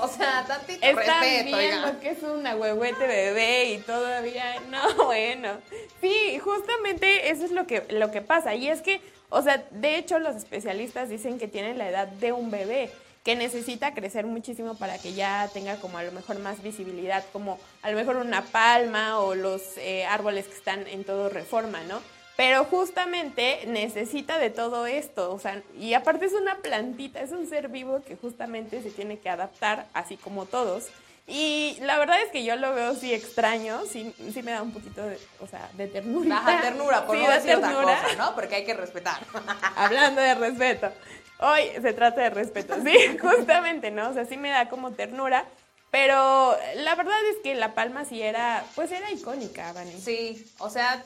O 0.00 0.08
sea, 0.08 0.44
tantito 0.46 0.84
Están 0.84 0.96
respeto, 1.20 1.56
viendo 1.56 1.56
oiga. 1.56 2.00
que 2.00 2.10
es 2.10 2.22
un 2.24 2.44
ahuehuete 2.46 3.06
bebé 3.06 3.64
y 3.70 3.78
todavía 3.78 4.60
no, 4.68 5.04
bueno. 5.04 5.58
Sí, 6.00 6.38
justamente 6.40 7.30
eso 7.30 7.44
es 7.44 7.52
lo 7.52 7.66
que, 7.66 7.84
lo 7.90 8.10
que 8.10 8.20
pasa. 8.20 8.54
Y 8.56 8.68
es 8.68 8.82
que, 8.82 9.00
o 9.28 9.40
sea, 9.42 9.64
de 9.70 9.96
hecho 9.96 10.18
los 10.18 10.34
especialistas 10.34 11.08
dicen 11.08 11.38
que 11.38 11.46
tiene 11.46 11.74
la 11.74 11.88
edad 11.88 12.08
de 12.08 12.32
un 12.32 12.50
bebé, 12.50 12.90
que 13.24 13.36
necesita 13.36 13.94
crecer 13.94 14.26
muchísimo 14.26 14.76
para 14.76 14.98
que 14.98 15.12
ya 15.12 15.48
tenga 15.52 15.76
como 15.76 15.98
a 15.98 16.02
lo 16.02 16.10
mejor 16.12 16.38
más 16.40 16.60
visibilidad, 16.62 17.24
como 17.32 17.60
a 17.82 17.90
lo 17.90 17.96
mejor 17.96 18.16
una 18.16 18.42
palma 18.42 19.20
o 19.20 19.34
los 19.36 19.62
eh, 19.76 20.04
árboles 20.06 20.46
que 20.46 20.54
están 20.54 20.86
en 20.88 21.04
todo 21.04 21.28
reforma, 21.28 21.82
¿no? 21.84 22.00
Pero 22.38 22.64
justamente 22.66 23.64
necesita 23.66 24.38
de 24.38 24.48
todo 24.48 24.86
esto, 24.86 25.34
o 25.34 25.40
sea, 25.40 25.60
y 25.76 25.94
aparte 25.94 26.26
es 26.26 26.34
una 26.34 26.58
plantita, 26.58 27.20
es 27.20 27.32
un 27.32 27.48
ser 27.48 27.66
vivo 27.66 28.00
que 28.06 28.14
justamente 28.14 28.80
se 28.80 28.92
tiene 28.92 29.18
que 29.18 29.28
adaptar, 29.28 29.86
así 29.92 30.16
como 30.16 30.46
todos. 30.46 30.86
Y 31.26 31.76
la 31.80 31.98
verdad 31.98 32.22
es 32.22 32.30
que 32.30 32.44
yo 32.44 32.54
lo 32.54 32.72
veo 32.74 32.94
sí 32.94 33.12
extraño, 33.12 33.80
sí, 33.90 34.14
sí 34.32 34.44
me 34.44 34.52
da 34.52 34.62
un 34.62 34.70
poquito 34.70 35.04
de, 35.04 35.18
o 35.40 35.48
sea, 35.48 35.68
de 35.72 35.88
ternura. 35.88 36.36
Baja 36.36 36.60
ternura, 36.60 37.06
por 37.06 37.16
Sí, 37.16 37.24
no 37.24 37.28
de 37.28 37.34
decir 37.34 37.56
otra 37.56 37.72
cosa, 37.72 38.14
¿no? 38.16 38.34
Porque 38.36 38.54
hay 38.54 38.64
que 38.64 38.74
respetar. 38.74 39.18
Hablando 39.74 40.20
de 40.20 40.36
respeto. 40.36 40.92
Hoy 41.40 41.62
se 41.82 41.92
trata 41.92 42.20
de 42.20 42.30
respeto, 42.30 42.76
sí, 42.84 43.18
justamente, 43.20 43.90
¿no? 43.90 44.10
O 44.10 44.14
sea, 44.14 44.26
sí 44.26 44.36
me 44.36 44.50
da 44.50 44.68
como 44.68 44.92
ternura, 44.92 45.44
pero 45.90 46.56
la 46.76 46.94
verdad 46.94 47.18
es 47.32 47.42
que 47.42 47.56
La 47.56 47.74
Palma 47.74 48.04
sí 48.04 48.22
era, 48.22 48.62
pues 48.76 48.92
era 48.92 49.10
icónica, 49.10 49.72
Vani. 49.72 50.00
Sí, 50.00 50.46
o 50.58 50.70
sea, 50.70 51.02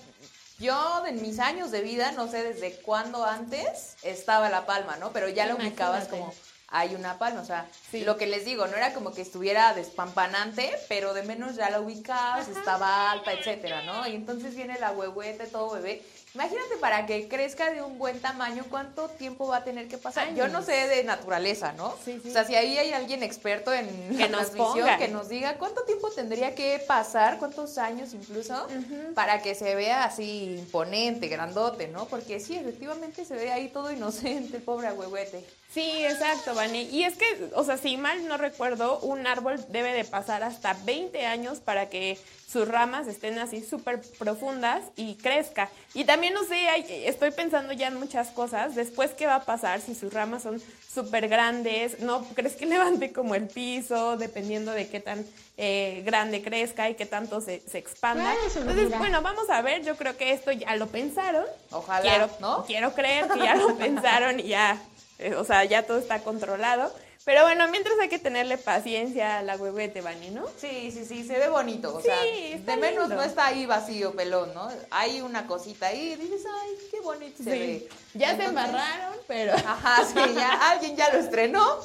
yo 0.62 1.04
en 1.06 1.20
mis 1.20 1.40
años 1.40 1.70
de 1.70 1.82
vida, 1.82 2.12
no 2.12 2.28
sé 2.28 2.42
desde 2.44 2.76
cuándo 2.76 3.24
antes 3.26 3.96
estaba 4.02 4.48
La 4.48 4.64
Palma, 4.64 4.96
¿no? 4.96 5.10
Pero 5.12 5.28
ya 5.28 5.46
lo 5.46 5.56
ubicabas 5.56 6.08
como 6.08 6.32
hay 6.74 6.94
una 6.94 7.18
palma, 7.18 7.42
o 7.42 7.44
sea, 7.44 7.66
Sí. 7.90 8.00
lo 8.00 8.16
que 8.16 8.26
les 8.26 8.46
digo, 8.46 8.66
no 8.66 8.74
era 8.74 8.94
como 8.94 9.12
que 9.12 9.20
estuviera 9.20 9.74
despampanante, 9.74 10.72
pero 10.88 11.12
de 11.12 11.22
menos 11.22 11.54
ya 11.54 11.68
la 11.68 11.80
ubicabas, 11.80 12.48
estaba 12.48 13.10
alta, 13.10 13.30
etcétera, 13.34 13.82
¿no? 13.82 14.06
Y 14.06 14.14
entonces 14.14 14.54
viene 14.54 14.78
la 14.80 14.90
huehuete, 14.92 15.46
todo 15.48 15.72
bebé, 15.74 16.02
Imagínate 16.34 16.76
para 16.80 17.04
que 17.04 17.28
crezca 17.28 17.70
de 17.70 17.82
un 17.82 17.98
buen 17.98 18.18
tamaño, 18.20 18.64
¿cuánto 18.70 19.08
tiempo 19.08 19.48
va 19.48 19.58
a 19.58 19.64
tener 19.64 19.86
que 19.88 19.98
pasar? 19.98 20.34
Yo 20.34 20.48
no 20.48 20.62
sé 20.62 20.72
de 20.88 21.04
naturaleza, 21.04 21.72
¿no? 21.72 21.94
Sí, 22.02 22.18
sí. 22.22 22.30
O 22.30 22.32
sea, 22.32 22.44
si 22.44 22.54
ahí 22.54 22.78
hay 22.78 22.92
alguien 22.92 23.22
experto 23.22 23.72
en 23.72 23.86
Que 24.16 24.28
la 24.28 24.28
nos 24.28 24.50
ponga. 24.50 24.96
que 24.96 25.08
nos 25.08 25.28
diga 25.28 25.58
cuánto 25.58 25.82
tiempo 25.82 26.10
tendría 26.10 26.54
que 26.54 26.82
pasar, 26.86 27.38
cuántos 27.38 27.76
años 27.76 28.14
incluso, 28.14 28.66
para 29.14 29.42
que 29.42 29.54
se 29.54 29.74
vea 29.74 30.04
así 30.04 30.56
imponente, 30.58 31.28
grandote, 31.28 31.88
¿no? 31.88 32.06
Porque 32.06 32.40
sí, 32.40 32.56
efectivamente 32.56 33.26
se 33.26 33.34
ve 33.34 33.52
ahí 33.52 33.68
todo 33.68 33.92
inocente, 33.92 34.56
el 34.56 34.62
pobre 34.62 34.86
agüehuete. 34.88 35.44
Sí, 35.72 36.04
exacto, 36.04 36.54
Vani. 36.54 36.82
Y 36.90 37.04
es 37.04 37.16
que, 37.16 37.50
o 37.54 37.64
sea, 37.64 37.76
si 37.78 37.96
mal 37.96 38.26
no 38.26 38.36
recuerdo, 38.36 38.98
un 39.00 39.26
árbol 39.26 39.62
debe 39.68 39.92
de 39.92 40.04
pasar 40.04 40.42
hasta 40.42 40.74
20 40.84 41.24
años 41.26 41.60
para 41.60 41.88
que 41.88 42.18
sus 42.52 42.68
ramas 42.68 43.06
estén 43.06 43.38
así 43.38 43.64
súper 43.64 44.02
profundas 44.18 44.82
y 44.94 45.14
crezca. 45.14 45.70
Y 45.94 46.04
también, 46.04 46.34
no 46.34 46.44
sé, 46.44 46.66
estoy 47.08 47.30
pensando 47.30 47.72
ya 47.72 47.88
en 47.88 47.98
muchas 47.98 48.28
cosas. 48.28 48.74
Después, 48.74 49.12
¿qué 49.12 49.26
va 49.26 49.36
a 49.36 49.44
pasar 49.44 49.80
si 49.80 49.94
sus 49.94 50.12
ramas 50.12 50.42
son 50.42 50.62
súper 50.92 51.28
grandes? 51.28 52.00
¿No 52.00 52.22
crees 52.34 52.54
que 52.54 52.66
levante 52.72 53.10
como 53.12 53.34
el 53.34 53.48
piso, 53.48 54.18
dependiendo 54.18 54.72
de 54.72 54.86
qué 54.88 55.00
tan 55.00 55.24
eh, 55.56 56.02
grande 56.04 56.42
crezca 56.42 56.90
y 56.90 56.94
qué 56.94 57.06
tanto 57.06 57.40
se, 57.40 57.60
se 57.60 57.78
expanda? 57.78 58.34
Entonces, 58.54 58.98
bueno, 58.98 59.22
vamos 59.22 59.48
a 59.48 59.62
ver. 59.62 59.82
Yo 59.82 59.96
creo 59.96 60.18
que 60.18 60.32
esto 60.32 60.52
ya 60.52 60.76
lo 60.76 60.88
pensaron. 60.88 61.46
Ojalá, 61.70 62.02
quiero, 62.02 62.30
¿no? 62.40 62.64
Quiero 62.66 62.92
creer 62.92 63.28
que 63.28 63.38
ya 63.40 63.54
lo 63.54 63.76
pensaron 63.78 64.40
y 64.40 64.48
ya, 64.48 64.78
eh, 65.18 65.34
o 65.36 65.44
sea, 65.44 65.64
ya 65.64 65.84
todo 65.84 65.98
está 65.98 66.18
controlado. 66.18 66.92
Pero 67.24 67.42
bueno, 67.42 67.68
mientras 67.68 67.94
hay 68.00 68.08
que 68.08 68.18
tenerle 68.18 68.58
paciencia 68.58 69.38
a 69.38 69.42
la 69.42 69.56
huevete, 69.56 70.00
Vani, 70.00 70.30
¿no? 70.30 70.44
Sí, 70.58 70.90
sí, 70.90 71.04
sí, 71.04 71.24
se 71.24 71.38
ve 71.38 71.48
bonito. 71.48 71.94
O 71.96 72.00
Sí, 72.00 72.06
sea, 72.08 72.20
de 72.20 72.76
menos 72.76 73.08
lindo. 73.08 73.14
no 73.16 73.22
está 73.22 73.46
ahí 73.46 73.64
vacío, 73.64 74.12
pelón, 74.12 74.52
¿no? 74.54 74.68
Hay 74.90 75.20
una 75.20 75.46
cosita 75.46 75.86
ahí 75.86 76.16
dices, 76.16 76.42
ay, 76.62 76.70
qué 76.90 77.00
bonito 77.00 77.42
se 77.44 77.50
ve. 77.50 77.88
Ya 78.14 78.34
se 78.36 78.42
Entonces- 78.44 78.48
embarraron, 78.48 79.16
pero 79.28 79.54
Ajá, 79.54 80.04
sí, 80.04 80.34
ya 80.34 80.50
alguien 80.72 80.96
ya 80.96 81.12
lo 81.12 81.18
estrenó, 81.20 81.78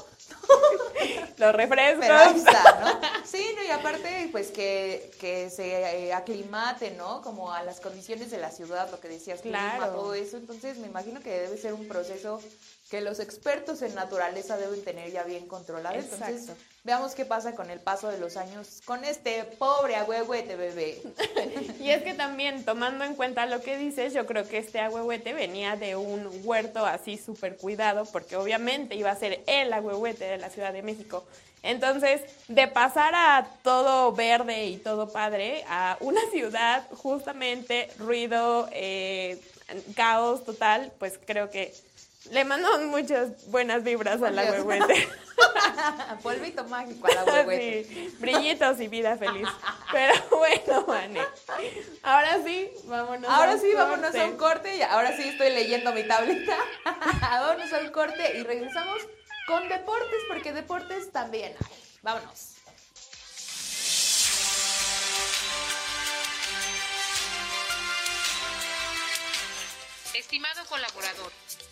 los 1.38 1.54
refrescos. 1.56 2.00
pero 2.00 2.18
ahí 2.18 2.36
está, 2.38 2.80
¿no? 2.82 3.00
Sí, 3.26 3.46
no, 3.56 3.64
y 3.64 3.70
aparte, 3.70 4.30
pues 4.32 4.50
que, 4.50 5.12
que 5.20 5.50
se 5.52 6.08
eh, 6.08 6.14
aclimate, 6.14 6.92
¿no? 6.92 7.22
Como 7.22 7.52
a 7.54 7.62
las 7.64 7.80
condiciones 7.80 8.32
de 8.32 8.38
la 8.40 8.50
ciudad, 8.52 8.90
lo 8.90 9.00
que 9.00 9.08
decías, 9.08 9.42
clima, 9.42 9.76
Claro. 9.78 9.94
todo 9.94 10.14
eso. 10.14 10.38
Entonces, 10.38 10.78
me 10.78 10.88
imagino 10.88 11.20
que 11.22 11.30
debe 11.30 11.58
ser 11.58 11.74
un 11.74 11.88
proceso 11.88 12.42
que 12.90 13.02
los 13.02 13.20
expertos 13.20 13.82
en 13.82 13.94
naturaleza 13.96 14.58
deben 14.58 14.84
tener 14.84 15.12
ya 15.12 15.24
bien 15.24 15.48
controlado. 15.48 15.96
Entonces, 15.96 16.42
Exacto. 16.42 16.64
veamos 16.84 17.16
qué 17.16 17.26
pasa 17.26 17.54
con 17.54 17.70
el 17.70 17.80
paso 17.80 18.10
de 18.10 18.18
los 18.18 18.38
años 18.38 18.82
con 18.86 19.04
este 19.04 19.44
pobre 19.44 19.96
agüehuete 19.96 20.56
bebé. 20.56 21.02
Y 21.80 21.90
es 21.90 22.04
que 22.04 22.14
también, 22.14 22.64
tomando 22.64 23.04
en 23.04 23.16
cuenta 23.16 23.46
lo 23.46 23.62
que 23.62 23.78
dices, 23.78 24.14
yo 24.14 24.26
creo 24.26 24.48
que 24.48 24.58
este 24.58 24.80
agüehuete 24.80 25.34
venía 25.34 25.76
de 25.76 25.96
un 25.96 26.30
huerto 26.44 26.86
así 26.86 27.18
súper 27.18 27.58
cuidado, 27.58 28.06
porque 28.06 28.36
obviamente 28.36 28.96
iba 28.96 29.12
a 29.12 29.16
ser 29.16 29.44
el 29.48 29.72
agüehuete 29.74 30.26
de 30.26 30.38
la 30.38 30.50
Ciudad 30.50 30.74
de 30.74 30.82
México. 30.82 31.26
Entonces, 31.64 32.22
de 32.48 32.68
pasar 32.68 33.14
a 33.16 33.50
todo 33.64 34.14
verde 34.14 34.68
y 34.68 34.78
todo 34.78 35.10
padre, 35.10 35.66
a 35.68 35.98
una 36.00 36.22
ciudad, 36.32 36.88
justamente, 36.92 37.90
ruido, 37.98 38.70
eh, 38.72 39.42
caos 39.96 40.46
total, 40.46 40.94
pues 41.00 41.20
creo 41.26 41.50
que 41.50 41.74
le 42.32 42.44
mandamos 42.46 42.82
muchas 42.84 43.48
buenas 43.48 43.84
vibras 43.84 44.22
al 44.22 44.34
Muchas. 44.36 44.48
agüehuete. 44.48 45.10
Polvito 46.24 46.64
mágico 46.66 47.08
al 47.08 47.18
agüehuete. 47.18 47.86
Sí, 47.88 48.16
brillitos 48.20 48.80
y 48.82 48.88
vida 48.88 49.18
feliz. 49.18 49.48
Pero 49.92 50.14
bueno, 50.32 50.86
Vane. 50.86 51.22
Ahora 52.04 52.40
sí, 52.44 52.72
vámonos. 52.86 53.30
Ahora 53.30 53.52
al 53.54 53.60
sí, 53.60 53.72
vámonos 53.74 54.16
a 54.16 54.26
un 54.26 54.38
corte. 54.38 54.38
corte. 54.38 54.78
y 54.78 54.82
Ahora 54.82 55.16
sí 55.16 55.24
estoy 55.24 55.50
leyendo 55.52 55.94
mi 55.94 56.04
tableta. 56.04 56.58
vámonos 57.22 57.72
a 57.74 57.80
un 57.80 57.90
corte 57.92 58.38
y 58.38 58.44
regresamos 58.44 58.98
con 59.48 59.68
deportes, 59.70 60.20
porque 60.28 60.52
deportes 60.54 61.12
también 61.12 61.56
hay. 61.66 61.78
Vámonos. 62.02 62.54
Estimado 70.14 70.66
colaborador, 70.66 71.32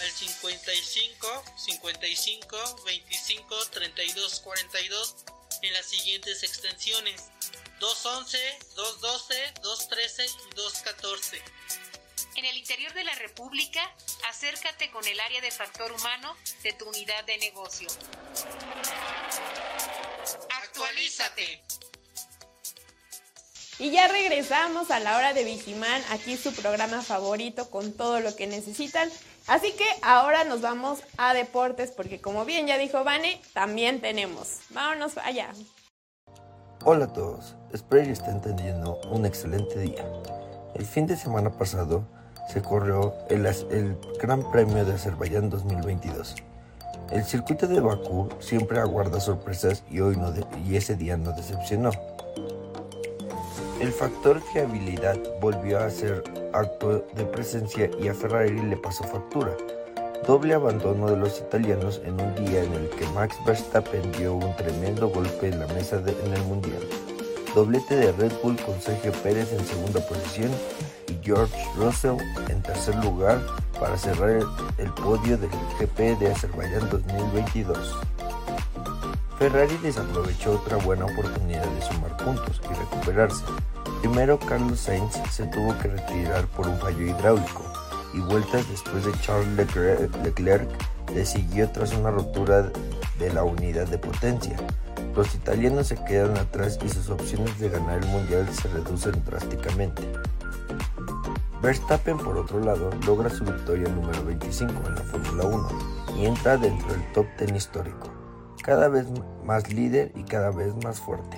al 0.00 0.10
55 0.10 1.44
55 1.56 2.82
25 2.84 3.66
32 3.70 4.40
42 4.40 5.16
en 5.62 5.72
las 5.72 5.86
siguientes 5.86 6.42
extensiones 6.42 7.24
211, 7.80 8.38
212, 8.74 9.34
213 9.62 10.26
y 10.26 10.54
214. 10.54 11.42
En 12.36 12.44
el 12.44 12.56
interior 12.56 12.92
de 12.94 13.04
la 13.04 13.14
República, 13.14 13.80
acércate 14.28 14.90
con 14.90 15.06
el 15.06 15.18
área 15.20 15.40
de 15.40 15.50
factor 15.50 15.92
humano 15.92 16.36
de 16.62 16.72
tu 16.72 16.86
unidad 16.86 17.24
de 17.24 17.38
negocio. 17.38 17.88
Actualízate. 20.62 21.62
Y 23.78 23.90
ya 23.90 24.08
regresamos 24.08 24.90
a 24.90 25.00
la 25.00 25.18
hora 25.18 25.34
de 25.34 25.44
Vigimán, 25.44 26.02
aquí 26.10 26.38
su 26.38 26.54
programa 26.54 27.02
favorito 27.02 27.70
con 27.70 27.94
todo 27.94 28.20
lo 28.20 28.34
que 28.34 28.46
necesitan. 28.46 29.10
Así 29.46 29.72
que 29.72 29.84
ahora 30.02 30.44
nos 30.44 30.60
vamos 30.60 31.02
a 31.18 31.32
deportes 31.32 31.92
porque 31.92 32.20
como 32.20 32.44
bien 32.44 32.66
ya 32.66 32.78
dijo 32.78 33.04
Vane, 33.04 33.40
también 33.52 34.00
tenemos. 34.00 34.58
Vámonos 34.70 35.18
allá. 35.18 35.50
Hola 36.84 37.06
a 37.06 37.12
todos, 37.12 37.54
espero 37.72 38.04
que 38.04 38.12
estén 38.12 38.40
teniendo 38.40 39.00
un 39.10 39.24
excelente 39.24 39.78
día. 39.78 40.04
El 40.74 40.84
fin 40.84 41.06
de 41.06 41.16
semana 41.16 41.50
pasado 41.50 42.04
se 42.52 42.60
corrió 42.62 43.14
el, 43.28 43.96
Gran 44.20 44.50
Premio 44.50 44.84
de 44.84 44.94
Azerbaiyán 44.94 45.48
2022. 45.50 46.34
El 47.10 47.24
circuito 47.24 47.68
de 47.68 47.80
Bakú 47.80 48.28
siempre 48.40 48.80
aguarda 48.80 49.20
sorpresas 49.20 49.84
y 49.90 50.00
hoy 50.00 50.16
no 50.16 50.32
de- 50.32 50.44
y 50.64 50.74
ese 50.76 50.96
día 50.96 51.16
no 51.16 51.30
decepcionó. 51.32 51.90
El 53.78 53.92
factor 53.92 54.40
fiabilidad 54.40 55.18
volvió 55.38 55.78
a 55.78 55.90
ser 55.90 56.24
acto 56.54 57.04
de 57.14 57.26
presencia 57.26 57.90
y 58.00 58.08
a 58.08 58.14
Ferrari 58.14 58.58
le 58.62 58.76
pasó 58.78 59.04
factura. 59.04 59.54
Doble 60.26 60.54
abandono 60.54 61.10
de 61.10 61.18
los 61.18 61.40
italianos 61.40 62.00
en 62.06 62.18
un 62.18 62.34
día 62.36 62.64
en 62.64 62.72
el 62.72 62.88
que 62.88 63.06
Max 63.08 63.36
Verstappen 63.44 64.12
dio 64.12 64.34
un 64.34 64.56
tremendo 64.56 65.10
golpe 65.10 65.48
en 65.48 65.60
la 65.60 65.66
mesa 65.68 65.98
en 65.98 66.32
el 66.32 66.42
Mundial. 66.44 66.82
Doblete 67.54 67.96
de 67.96 68.12
Red 68.12 68.32
Bull 68.42 68.56
con 68.62 68.80
Sergio 68.80 69.12
Pérez 69.22 69.52
en 69.52 69.64
segunda 69.66 70.00
posición 70.00 70.50
y 71.08 71.22
George 71.22 71.54
Russell 71.76 72.16
en 72.48 72.62
tercer 72.62 72.94
lugar 73.04 73.38
para 73.78 73.98
cerrar 73.98 74.30
el, 74.30 74.46
el 74.78 74.90
podio 74.94 75.36
del 75.36 75.50
GP 75.78 76.18
de 76.18 76.32
Azerbaiyán 76.32 76.88
2022. 76.88 77.94
Ferrari 79.38 79.76
desaprovechó 79.82 80.52
otra 80.52 80.78
buena 80.78 81.04
oportunidad 81.04 81.66
de 81.66 81.82
sumar 81.82 82.16
puntos 82.16 82.60
y 82.64 82.74
recuperarse. 82.74 83.44
Primero 84.00 84.38
Carlos 84.38 84.80
Sainz 84.80 85.14
se 85.30 85.46
tuvo 85.48 85.76
que 85.78 85.88
retirar 85.88 86.46
por 86.46 86.66
un 86.66 86.78
fallo 86.78 87.02
hidráulico 87.02 87.64
y 88.14 88.20
vueltas 88.20 88.68
después 88.70 89.04
de 89.04 89.12
Charles 89.20 89.48
Leclerc, 90.24 90.70
le 91.14 91.26
siguió 91.26 91.70
tras 91.70 91.92
una 91.92 92.10
rotura 92.10 92.70
de 93.18 93.32
la 93.32 93.44
unidad 93.44 93.86
de 93.86 93.98
potencia. 93.98 94.56
Los 95.14 95.34
italianos 95.34 95.88
se 95.88 96.02
quedan 96.04 96.36
atrás 96.38 96.78
y 96.84 96.88
sus 96.88 97.10
opciones 97.10 97.58
de 97.58 97.68
ganar 97.68 98.02
el 98.02 98.08
mundial 98.08 98.48
se 98.52 98.68
reducen 98.68 99.22
drásticamente. 99.24 100.02
Verstappen, 101.62 102.18
por 102.18 102.36
otro 102.38 102.60
lado, 102.60 102.90
logra 103.06 103.28
su 103.30 103.44
victoria 103.44 103.88
número 103.88 104.24
25 104.24 104.72
en 104.88 104.94
la 104.94 105.02
Fórmula 105.02 105.44
1 105.44 105.68
y 106.18 106.26
entra 106.26 106.56
dentro 106.56 106.88
del 106.88 107.12
top 107.12 107.26
10 107.38 107.52
histórico, 107.52 108.10
cada 108.66 108.88
vez 108.88 109.06
más 109.44 109.72
líder 109.72 110.10
y 110.16 110.24
cada 110.24 110.50
vez 110.50 110.74
más 110.82 110.98
fuerte. 110.98 111.36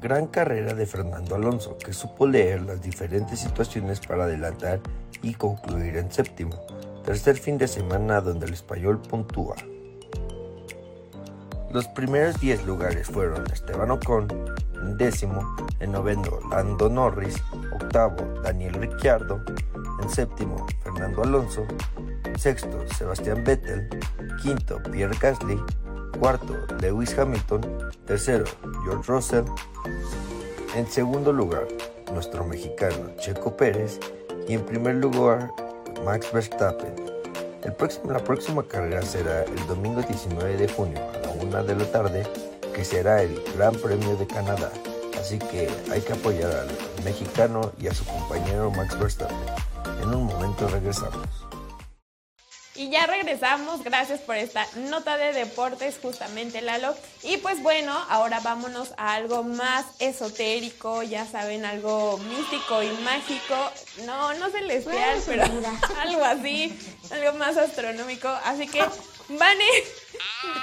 Gran 0.00 0.28
carrera 0.28 0.72
de 0.72 0.86
Fernando 0.86 1.34
Alonso, 1.34 1.76
que 1.76 1.92
supo 1.92 2.26
leer 2.26 2.62
las 2.62 2.80
diferentes 2.80 3.38
situaciones 3.38 4.00
para 4.00 4.24
adelantar 4.24 4.80
y 5.20 5.34
concluir 5.34 5.98
en 5.98 6.10
séptimo. 6.10 6.58
Tercer 7.04 7.36
fin 7.36 7.58
de 7.58 7.68
semana 7.68 8.22
donde 8.22 8.46
el 8.46 8.54
español 8.54 8.98
puntúa. 9.02 9.56
Los 11.70 11.86
primeros 11.88 12.40
10 12.40 12.64
lugares 12.64 13.08
fueron 13.08 13.44
Esteban 13.52 13.90
Ocon, 13.90 14.28
en 14.82 14.96
décimo, 14.96 15.54
en 15.80 15.92
noveno 15.92 16.40
Lando 16.50 16.88
Norris, 16.88 17.36
octavo 17.74 18.16
Daniel 18.42 18.72
Ricciardo, 18.74 19.44
en 20.02 20.08
séptimo 20.08 20.66
Fernando 20.82 21.24
Alonso, 21.24 21.66
Sexto, 22.38 22.86
Sebastián 22.96 23.44
Vettel. 23.44 23.88
Quinto, 24.42 24.82
Pierre 24.90 25.16
Gasly. 25.20 25.60
Cuarto, 26.18 26.56
Lewis 26.80 27.16
Hamilton. 27.18 27.62
Tercero, 28.06 28.44
George 28.84 29.12
Russell. 29.12 29.44
En 30.74 30.86
segundo 30.86 31.32
lugar, 31.32 31.66
nuestro 32.12 32.44
mexicano 32.44 33.10
Checo 33.18 33.56
Pérez. 33.56 33.98
Y 34.48 34.54
en 34.54 34.62
primer 34.64 34.96
lugar, 34.96 35.52
Max 36.04 36.32
Verstappen. 36.32 36.94
El 37.62 37.72
próximo, 37.74 38.12
la 38.12 38.24
próxima 38.24 38.62
carrera 38.64 39.02
será 39.02 39.44
el 39.44 39.66
domingo 39.68 40.02
19 40.02 40.56
de 40.56 40.68
junio 40.68 40.98
a 41.14 41.18
la 41.18 41.30
una 41.42 41.62
de 41.62 41.76
la 41.76 41.84
tarde, 41.92 42.26
que 42.74 42.84
será 42.84 43.22
el 43.22 43.42
Gran 43.56 43.74
Premio 43.74 44.16
de 44.16 44.26
Canadá. 44.26 44.70
Así 45.20 45.38
que 45.38 45.68
hay 45.92 46.00
que 46.00 46.12
apoyar 46.14 46.50
al 46.50 47.04
mexicano 47.04 47.70
y 47.78 47.86
a 47.86 47.94
su 47.94 48.04
compañero 48.04 48.70
Max 48.72 48.98
Verstappen. 48.98 49.36
En 50.02 50.08
un 50.12 50.24
momento 50.24 50.66
regresamos. 50.68 51.51
Y 52.74 52.88
ya 52.88 53.06
regresamos, 53.06 53.84
gracias 53.84 54.20
por 54.20 54.36
esta 54.36 54.66
nota 54.88 55.18
de 55.18 55.34
deportes 55.34 55.98
justamente 56.00 56.62
Lalo. 56.62 56.96
Y 57.22 57.36
pues 57.36 57.62
bueno, 57.62 57.92
ahora 58.08 58.40
vámonos 58.40 58.94
a 58.96 59.12
algo 59.12 59.42
más 59.42 59.84
esotérico, 59.98 61.02
ya 61.02 61.26
saben, 61.26 61.66
algo 61.66 62.16
místico 62.16 62.82
y 62.82 62.90
mágico. 63.02 63.70
No, 64.06 64.32
no 64.34 64.48
celestial, 64.48 65.22
pero 65.26 65.44
algo 66.00 66.24
así, 66.24 66.74
algo 67.10 67.38
más 67.38 67.58
astronómico. 67.58 68.28
Así 68.28 68.66
que, 68.66 68.82
Vane, 69.28 69.68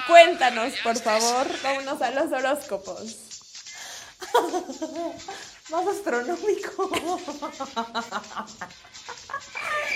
cuéntanos, 0.07 0.73
por 0.83 0.97
favor, 0.97 1.47
vámonos 1.61 2.01
a 2.01 2.09
los 2.09 2.31
horóscopos. 2.31 3.17
Más 5.69 5.87
astronómico. 5.87 6.89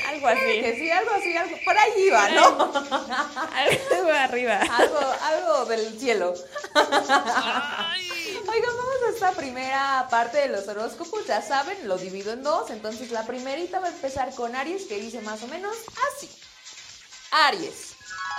Algo 0.07 0.27
así. 0.27 0.61
Que 0.61 0.75
sí, 0.77 0.91
algo 0.91 1.11
así, 1.11 1.35
algo. 1.35 1.57
Por 1.65 1.77
ahí 1.77 1.91
iba, 2.05 2.29
¿no? 2.29 2.45
Algo 3.53 4.11
arriba. 4.11 4.59
algo, 4.59 4.99
algo 5.21 5.65
del 5.65 5.99
cielo. 5.99 6.33
Oigan, 6.75 8.75
vamos 8.77 8.95
a 9.07 9.09
esta 9.09 9.31
primera 9.31 10.07
parte 10.09 10.37
de 10.37 10.49
los 10.49 10.67
horóscopos. 10.67 11.25
Ya 11.25 11.41
saben, 11.41 11.87
lo 11.87 11.97
divido 11.97 12.33
en 12.33 12.43
dos. 12.43 12.69
Entonces, 12.69 13.09
la 13.11 13.25
primerita 13.25 13.79
va 13.79 13.87
a 13.87 13.91
empezar 13.91 14.33
con 14.35 14.55
Aries, 14.55 14.85
que 14.85 14.99
dice 14.99 15.21
más 15.21 15.41
o 15.41 15.47
menos 15.47 15.75
así. 16.11 16.29
Aries. 17.31 17.92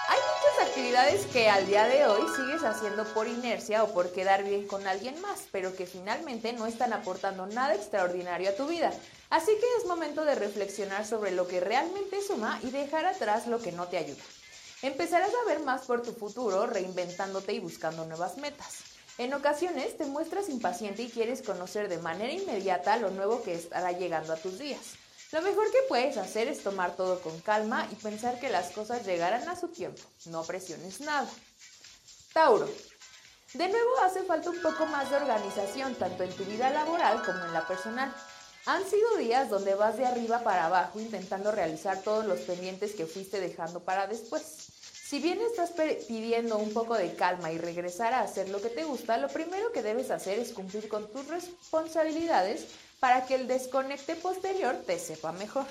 Hay 0.07 0.19
muchas 0.19 0.69
actividades 0.69 1.27
que 1.27 1.49
al 1.49 1.67
día 1.67 1.87
de 1.87 2.07
hoy 2.07 2.23
sigues 2.37 2.63
haciendo 2.63 3.05
por 3.15 3.27
inercia 3.27 3.83
o 3.85 3.93
por 3.95 4.13
quedar 4.13 4.45
bien 4.45 4.67
con 4.67 4.87
alguien 4.87 5.21
más, 5.21 5.45
pero 5.51 5.75
que 5.75 5.87
finalmente 5.87 6.53
no 6.53 6.67
están 6.67 6.93
aportando 6.93 7.47
nada 7.47 7.75
extraordinario 7.75 8.51
a 8.51 8.55
tu 8.55 8.67
vida. 8.67 8.93
Así 9.31 9.53
que 9.53 9.67
es 9.79 9.87
momento 9.87 10.25
de 10.25 10.35
reflexionar 10.35 11.07
sobre 11.07 11.31
lo 11.31 11.49
que 11.49 11.61
realmente 11.61 12.21
suma 12.21 12.61
y 12.63 12.71
dejar 12.71 13.07
atrás 13.07 13.47
lo 13.47 13.61
que 13.61 13.73
no 13.73 13.89
te 13.89 13.99
ayuda. 13.99 14.23
Empezarás 14.83 15.31
a 15.31 15.49
ver 15.49 15.61
más 15.61 15.83
por 15.87 16.03
tu 16.03 16.13
futuro, 16.13 16.67
reinventándote 16.67 17.55
y 17.55 17.61
buscando 17.61 18.05
nuevas 18.05 18.37
metas. 18.37 18.81
En 19.17 19.33
ocasiones 19.33 19.97
te 19.97 20.05
muestras 20.05 20.49
impaciente 20.49 21.03
y 21.03 21.09
quieres 21.09 21.41
conocer 21.41 21.89
de 21.89 21.99
manera 21.99 22.33
inmediata 22.33 22.97
lo 22.97 23.11
nuevo 23.11 23.43
que 23.43 23.55
estará 23.55 23.93
llegando 23.93 24.33
a 24.33 24.37
tus 24.37 24.59
días. 24.59 24.97
Lo 25.35 25.43
mejor 25.43 25.69
que 25.73 25.83
puedes 25.89 26.17
hacer 26.17 26.47
es 26.47 26.63
tomar 26.63 26.95
todo 26.95 27.21
con 27.21 27.41
calma 27.41 27.89
y 27.91 27.97
pensar 27.97 28.39
que 28.39 28.51
las 28.51 28.71
cosas 28.71 29.05
llegarán 29.05 29.49
a 29.49 29.59
su 29.59 29.67
tiempo. 29.67 30.01
No 30.27 30.45
presiones 30.45 31.01
nada. 31.01 31.29
Tauro. 32.33 32.69
De 33.53 33.69
nuevo 33.69 33.99
hace 34.05 34.23
falta 34.23 34.51
un 34.51 34.63
poco 34.63 34.87
más 34.87 35.11
de 35.11 35.17
organización 35.17 35.97
tanto 35.97 36.23
en 36.23 36.33
tu 36.37 36.45
vida 36.45 36.71
laboral 36.71 37.21
como 37.25 37.45
en 37.47 37.53
la 37.53 37.67
personal. 37.67 38.15
Han 38.67 38.89
sido 38.89 39.17
días 39.17 39.51
donde 39.51 39.75
vas 39.75 39.97
de 39.97 40.07
arriba 40.07 40.45
para 40.45 40.67
abajo 40.67 41.01
intentando 41.01 41.51
realizar 41.51 42.01
todos 42.03 42.25
los 42.27 42.39
pendientes 42.43 42.95
que 42.95 43.07
fuiste 43.07 43.41
dejando 43.41 43.81
para 43.81 44.07
después. 44.07 44.69
Si 45.15 45.19
bien 45.19 45.41
estás 45.41 45.73
pidiendo 46.07 46.59
un 46.59 46.73
poco 46.73 46.95
de 46.95 47.17
calma 47.17 47.51
y 47.51 47.59
regresar 47.59 48.15
a 48.15 48.21
hacer 48.21 48.51
lo 48.51 48.63
que 48.63 48.71
te 48.71 48.85
gusta, 48.85 49.19
lo 49.19 49.27
primero 49.27 49.73
que 49.73 49.83
debes 49.83 50.13
hacer 50.13 50.39
es 50.39 50.53
cumplir 50.53 50.89
con 50.89 51.11
tus 51.11 51.27
responsabilidades 51.27 52.67
para 53.05 53.27
que 53.27 53.35
el 53.35 53.47
desconecte 53.47 54.17
posterior 54.17 54.83
te 54.87 54.99
sepa 54.99 55.31
mejor. 55.33 55.67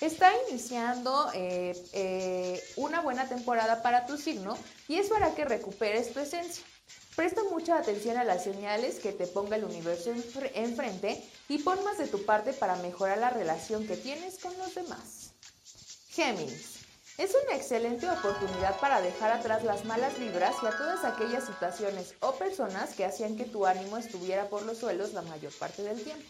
Está 0.00 0.32
iniciando 0.48 1.30
eh, 1.34 1.74
eh, 1.92 2.64
una 2.76 3.02
buena 3.02 3.28
temporada 3.28 3.82
para 3.82 4.06
tu 4.06 4.16
signo 4.16 4.56
y 4.88 4.96
eso 4.96 5.14
hará 5.14 5.34
que 5.34 5.44
recuperes 5.44 6.14
tu 6.14 6.20
esencia. 6.20 6.64
Presta 7.14 7.42
mucha 7.50 7.76
atención 7.76 8.16
a 8.16 8.24
las 8.24 8.44
señales 8.44 9.00
que 9.00 9.12
te 9.12 9.26
ponga 9.26 9.56
el 9.56 9.64
universo 9.64 10.14
enfrente 10.54 11.22
y 11.46 11.58
pon 11.58 11.84
más 11.84 11.98
de 11.98 12.06
tu 12.06 12.24
parte 12.24 12.54
para 12.54 12.76
mejorar 12.76 13.18
la 13.18 13.28
relación 13.28 13.86
que 13.86 13.98
tienes 13.98 14.38
con 14.38 14.56
los 14.56 14.74
demás. 14.74 15.32
Géminis. 16.08 16.78
Es 17.18 17.36
una 17.44 17.54
excelente 17.54 18.08
oportunidad 18.08 18.80
para 18.80 19.02
dejar 19.02 19.30
atrás 19.30 19.62
las 19.62 19.84
malas 19.84 20.18
vibras 20.18 20.56
y 20.62 20.66
a 20.66 20.78
todas 20.78 21.04
aquellas 21.04 21.44
situaciones 21.44 22.14
o 22.20 22.32
personas 22.36 22.94
que 22.94 23.04
hacían 23.04 23.36
que 23.36 23.44
tu 23.44 23.66
ánimo 23.66 23.98
estuviera 23.98 24.48
por 24.48 24.62
los 24.62 24.78
suelos 24.78 25.12
la 25.12 25.20
mayor 25.20 25.52
parte 25.58 25.82
del 25.82 26.02
tiempo. 26.02 26.24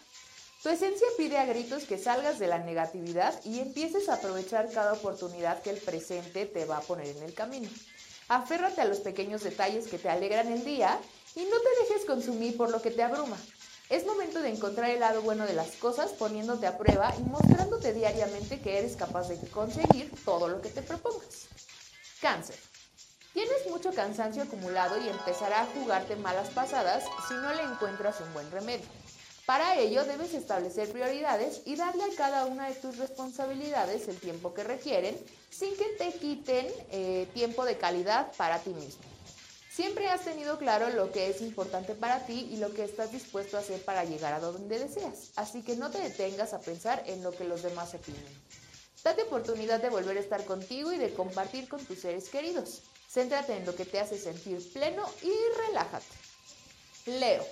Tu 0.62 0.68
esencia 0.68 1.09
pide 1.16 1.38
a 1.38 1.44
gritos 1.44 1.85
que 1.85 1.98
salgas 1.98 2.38
de 2.38 2.46
la 2.46 2.59
negatividad 2.59 3.35
y 3.44 3.59
empieces 3.59 4.09
a 4.09 4.14
aprovechar 4.14 4.70
cada 4.70 4.92
oportunidad 4.92 5.61
que 5.61 5.70
el 5.70 5.79
presente 5.79 6.46
te 6.46 6.64
va 6.66 6.77
a 6.77 6.83
poner 6.83 7.09
en 7.09 7.22
el 7.25 7.35
camino. 7.35 7.68
Aférrate 8.29 8.81
a 8.81 8.85
los 8.85 9.01
pequeños 9.01 9.42
detalles 9.42 9.88
que 9.88 9.98
te 9.98 10.09
alegran 10.09 10.46
el 10.53 10.64
día 10.64 11.01
y 11.35 11.40
no 11.40 11.57
te 11.59 11.83
dejes 11.83 12.07
consumir 12.07 12.57
por 12.57 12.70
lo 12.70 12.81
que 12.81 12.92
te 12.92 13.03
abruma. 13.03 13.37
Es 13.90 14.07
momento 14.07 14.40
de 14.40 14.51
encontrar 14.51 14.90
el 14.90 15.01
lado 15.01 15.20
bueno 15.22 15.46
de 15.46 15.55
las 15.55 15.72
cosas 15.72 16.12
poniéndote 16.12 16.68
a 16.68 16.79
prueba 16.79 17.12
y 17.18 17.22
mostrándote 17.25 17.92
diariamente 17.92 18.61
que 18.61 18.79
eres 18.79 18.94
capaz 18.94 19.29
de 19.29 19.38
conseguir 19.48 20.12
todo 20.25 20.46
lo 20.46 20.62
que 20.62 20.68
te 20.68 20.83
propongas. 20.83 21.48
Cáncer. 22.20 22.57
Tienes 23.33 23.66
mucho 23.68 23.92
cansancio 23.92 24.44
acumulado 24.44 24.96
y 25.03 25.09
empezará 25.09 25.62
a 25.62 25.66
jugarte 25.66 26.14
malas 26.14 26.51
pasadas 26.51 27.03
si 27.27 27.35
no 27.35 27.53
le 27.53 27.62
encuentras 27.62 28.20
un 28.20 28.33
buen 28.33 28.48
remedio. 28.53 29.01
Para 29.46 29.76
ello 29.78 30.05
debes 30.05 30.35
establecer 30.35 30.92
prioridades 30.92 31.62
y 31.64 31.74
darle 31.74 32.05
a 32.05 32.16
cada 32.16 32.46
una 32.46 32.68
de 32.68 32.74
tus 32.74 32.96
responsabilidades 32.98 34.07
el 34.07 34.18
tiempo 34.18 34.55
que 34.55 34.62
requieren 34.62 35.18
sin 35.50 35.76
que 35.76 35.87
te 35.98 36.12
quiten 36.12 36.66
eh, 36.90 37.28
tiempo 37.35 37.64
de 37.64 37.76
calidad 37.76 38.33
para 38.37 38.61
ti 38.61 38.70
mismo. 38.70 39.02
Siempre 39.68 40.09
has 40.09 40.24
tenido 40.24 40.59
claro 40.59 40.90
lo 40.90 41.11
que 41.11 41.28
es 41.28 41.40
importante 41.40 41.94
para 41.94 42.24
ti 42.26 42.48
y 42.52 42.59
lo 42.59 42.72
que 42.72 42.85
estás 42.85 43.11
dispuesto 43.11 43.57
a 43.57 43.61
hacer 43.61 43.83
para 43.85 44.05
llegar 44.05 44.35
a 44.35 44.38
donde 44.38 44.78
deseas, 44.78 45.33
así 45.35 45.62
que 45.62 45.76
no 45.76 45.90
te 45.90 45.98
detengas 45.98 46.52
a 46.52 46.61
pensar 46.61 47.02
en 47.07 47.22
lo 47.22 47.33
que 47.33 47.44
los 47.44 47.62
demás 47.62 47.94
opinen. 47.94 48.22
Date 49.02 49.22
oportunidad 49.22 49.81
de 49.81 49.88
volver 49.88 50.18
a 50.18 50.20
estar 50.20 50.44
contigo 50.44 50.92
y 50.92 50.98
de 50.98 51.14
compartir 51.14 51.68
con 51.68 51.85
tus 51.85 51.98
seres 51.98 52.28
queridos. 52.28 52.83
Céntrate 53.11 53.57
en 53.57 53.66
lo 53.66 53.74
que 53.74 53.85
te 53.85 53.98
hace 53.98 54.18
sentir 54.18 54.72
pleno 54.72 55.05
y 55.22 55.33
relájate. 55.66 56.07
Leo. 57.07 57.44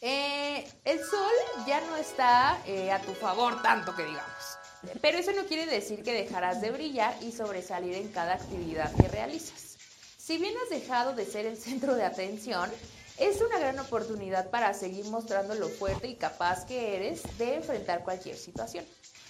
Eh, 0.00 0.68
el 0.84 0.98
sol 0.98 1.32
ya 1.66 1.80
no 1.82 1.96
está 1.96 2.60
eh, 2.66 2.92
a 2.92 3.00
tu 3.00 3.14
favor 3.14 3.62
tanto 3.62 3.94
que 3.94 4.04
digamos. 4.04 4.58
Pero 5.00 5.18
eso 5.18 5.32
no 5.32 5.46
quiere 5.46 5.66
decir 5.66 6.02
que 6.02 6.12
dejarás 6.12 6.60
de 6.60 6.70
brillar 6.70 7.16
y 7.22 7.32
sobresalir 7.32 7.94
en 7.94 8.08
cada 8.08 8.34
actividad 8.34 8.94
que 8.94 9.08
realizas. 9.08 9.76
Si 10.18 10.38
bien 10.38 10.54
has 10.62 10.70
dejado 10.70 11.14
de 11.14 11.24
ser 11.24 11.46
el 11.46 11.56
centro 11.56 11.94
de 11.94 12.04
atención, 12.04 12.70
es 13.18 13.40
una 13.40 13.58
gran 13.58 13.78
oportunidad 13.78 14.50
para 14.50 14.74
seguir 14.74 15.06
mostrando 15.06 15.54
lo 15.54 15.68
fuerte 15.68 16.08
y 16.08 16.16
capaz 16.16 16.66
que 16.66 16.96
eres 16.96 17.22
de 17.38 17.54
enfrentar 17.54 18.04
cualquier 18.04 18.36
situación. 18.36 18.84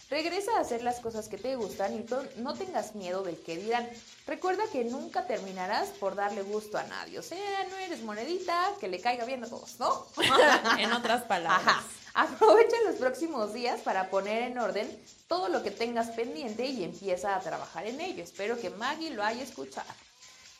Regresa 0.08 0.52
a 0.56 0.60
hacer 0.60 0.82
las 0.82 1.00
cosas 1.00 1.28
que 1.28 1.36
te 1.36 1.56
gustan 1.56 1.92
y 1.94 2.06
no 2.40 2.54
tengas 2.54 2.94
miedo 2.94 3.24
del 3.24 3.36
que 3.42 3.56
dirán. 3.56 3.88
Recuerda 4.26 4.62
que 4.70 4.84
nunca 4.84 5.26
terminarás 5.26 5.88
por 5.88 6.14
darle 6.14 6.42
gusto 6.42 6.78
a 6.78 6.84
nadie. 6.84 7.18
O 7.18 7.22
sea, 7.22 7.64
no 7.70 7.76
eres 7.76 8.02
monedita 8.02 8.72
que 8.78 8.86
le 8.86 9.00
caiga 9.00 9.24
bien 9.24 9.42
a 9.42 9.48
todos, 9.48 9.80
¿no? 9.80 10.06
en 10.78 10.92
otras 10.92 11.24
palabras. 11.24 11.82
Aprovecha 12.14 12.76
los 12.86 12.96
próximos 12.96 13.52
días 13.52 13.80
para 13.80 14.08
poner 14.08 14.44
en 14.44 14.58
orden 14.58 14.88
todo 15.26 15.48
lo 15.48 15.64
que 15.64 15.72
tengas 15.72 16.10
pendiente 16.10 16.64
y 16.66 16.84
empieza 16.84 17.34
a 17.34 17.40
trabajar 17.40 17.86
en 17.86 18.00
ello. 18.00 18.22
Espero 18.22 18.60
que 18.60 18.70
Maggie 18.70 19.10
lo 19.10 19.24
haya 19.24 19.42
escuchado. 19.42 19.92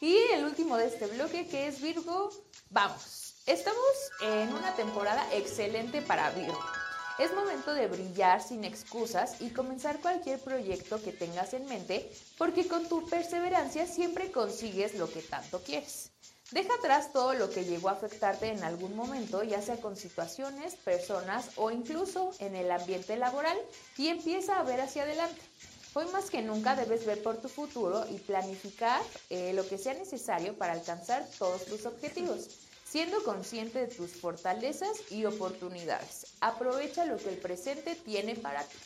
Y 0.01 0.17
el 0.35 0.45
último 0.45 0.77
de 0.77 0.87
este 0.87 1.07
bloque 1.07 1.47
que 1.47 1.69
es 1.69 1.81
Virgo, 1.81 2.31
vamos. 2.71 3.37
Estamos 3.47 3.81
en 4.23 4.53
una 4.53 4.75
temporada 4.75 5.25
excelente 5.33 6.03
para 6.03 6.31
Virgo. 6.31 6.61
Es 7.19 7.33
momento 7.33 7.73
de 7.73 7.87
brillar 7.87 8.43
sin 8.43 8.63
excusas 8.63 9.41
y 9.41 9.49
comenzar 9.49 10.01
cualquier 10.01 10.39
proyecto 10.39 11.03
que 11.03 11.13
tengas 11.13 11.55
en 11.55 11.65
mente 11.65 12.11
porque 12.37 12.69
con 12.69 12.87
tu 12.91 13.09
perseverancia 13.09 13.87
siempre 13.87 14.31
consigues 14.31 14.95
lo 14.97 15.11
que 15.11 15.23
tanto 15.23 15.63
quieres. 15.63 16.11
Deja 16.51 16.75
atrás 16.75 17.15
todo 17.15 17.33
lo 17.33 17.49
que 17.49 17.65
llegó 17.65 17.89
a 17.89 17.93
afectarte 17.93 18.49
en 18.49 18.63
algún 18.63 18.95
momento, 18.95 19.43
ya 19.43 19.63
sea 19.63 19.81
con 19.81 19.97
situaciones, 19.97 20.75
personas 20.77 21.53
o 21.57 21.71
incluso 21.71 22.33
en 22.39 22.55
el 22.55 22.71
ambiente 22.71 23.17
laboral 23.17 23.57
y 23.97 24.09
empieza 24.09 24.61
a 24.61 24.63
ver 24.63 24.83
hacia 24.83 25.05
adelante. 25.05 25.41
Hoy 25.95 26.05
más 26.13 26.29
que 26.29 26.43
nunca 26.43 26.77
debes 26.77 27.07
ver 27.07 27.23
por 27.23 27.39
tu 27.39 27.49
futuro 27.49 28.05
y 28.11 28.19
planificar 28.19 29.01
eh, 29.31 29.55
lo 29.55 29.67
que 29.67 29.79
sea 29.79 29.95
necesario 29.95 30.59
para 30.59 30.75
alcanzar 30.75 31.27
todos 31.39 31.65
tus 31.65 31.87
objetivos 31.87 32.66
siendo 32.97 33.23
consciente 33.25 33.81
de 33.81 33.95
tus 33.95 34.13
fortalezas 34.13 34.89
y 35.11 35.27
oportunidades. 35.27 36.29
Aprovecha 36.41 37.05
lo 37.05 37.19
que 37.19 37.29
el 37.29 37.37
presente 37.37 37.95
tiene 37.95 38.37
para 38.37 38.63
ti. 38.63 38.79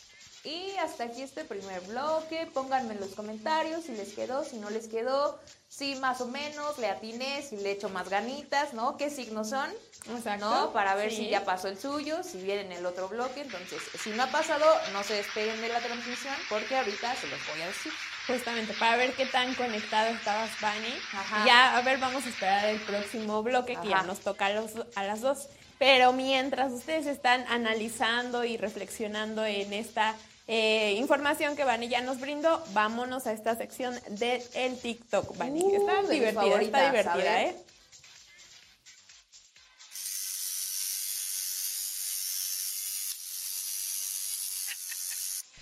Y 0.43 0.71
hasta 0.83 1.05
aquí 1.05 1.21
este 1.21 1.45
primer 1.45 1.79
bloque. 1.81 2.45
Pónganme 2.53 2.95
en 2.95 2.99
los 2.99 3.11
comentarios 3.11 3.85
si 3.85 3.93
les 3.93 4.11
quedó, 4.11 4.43
si 4.43 4.57
no 4.57 4.69
les 4.69 4.89
quedó, 4.89 5.39
si 5.69 5.95
más 5.95 6.19
o 6.19 6.25
menos 6.25 6.77
le 6.79 6.89
atiné, 6.89 7.41
si 7.41 7.55
le 7.55 7.71
echo 7.71 7.87
más 7.87 8.09
ganitas, 8.09 8.73
¿no? 8.73 8.97
¿Qué 8.97 9.09
signos 9.09 9.47
son? 9.51 9.69
Exacto. 10.13 10.43
¿No? 10.49 10.73
Para 10.73 10.95
ver 10.95 11.11
Sí. 11.11 11.15
si 11.17 11.29
ya 11.29 11.45
pasó 11.45 11.69
el 11.69 11.79
suyo, 11.79 12.21
si 12.21 12.41
viene 12.41 12.63
en 12.63 12.71
el 12.73 12.85
otro 12.85 13.07
bloque. 13.07 13.39
Entonces, 13.39 13.79
si 14.03 14.09
no 14.09 14.23
ha 14.23 14.27
pasado, 14.27 14.65
no 14.91 15.03
se 15.03 15.13
despeguen 15.13 15.61
de 15.61 15.69
la 15.69 15.79
transmisión 15.79 16.35
porque 16.49 16.75
ahorita 16.75 17.15
se 17.15 17.27
los 17.27 17.39
voy 17.49 17.61
a 17.61 17.67
decir. 17.67 17.93
Justamente, 18.31 18.73
para 18.73 18.97
ver 18.97 19.13
qué 19.13 19.25
tan 19.25 19.53
conectado 19.55 20.07
estabas, 20.09 20.49
Fanny. 20.51 20.93
Ajá. 21.13 21.45
Ya, 21.45 21.77
a 21.77 21.81
ver, 21.81 21.97
vamos 21.99 22.25
a 22.25 22.29
esperar 22.29 22.65
el 22.69 22.79
próximo 22.81 23.43
bloque 23.43 23.75
que 23.81 23.89
ya 23.89 24.03
nos 24.03 24.19
toca 24.19 24.47
a, 24.47 24.49
los- 24.51 24.71
a 24.95 25.03
las 25.03 25.21
dos. 25.21 25.47
Pero 25.79 26.13
mientras 26.13 26.71
ustedes 26.71 27.07
están 27.07 27.45
analizando 27.49 28.43
y 28.45 28.55
reflexionando 28.57 29.43
en 29.45 29.73
esta 29.73 30.15
eh, 30.47 30.93
información 30.97 31.55
que 31.55 31.63
Vani 31.63 31.87
ya 31.87 32.01
nos 32.01 32.19
brindó, 32.19 32.63
vámonos 32.73 33.25
a 33.25 33.33
esta 33.33 33.55
sección 33.55 33.99
del 34.09 34.43
el 34.53 34.79
TikTok, 34.79 35.37
Vani. 35.37 35.61
Uh, 35.63 35.75
está 35.77 36.01
de 36.07 36.13
divertida, 36.13 36.61
está 36.61 36.85
divertida, 36.91 37.13
ver. 37.15 37.47
¿eh? 37.47 37.55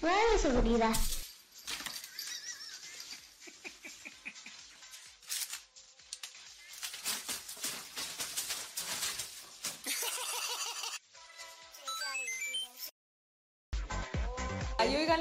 De 0.02 0.40
seguridad. 0.40 0.96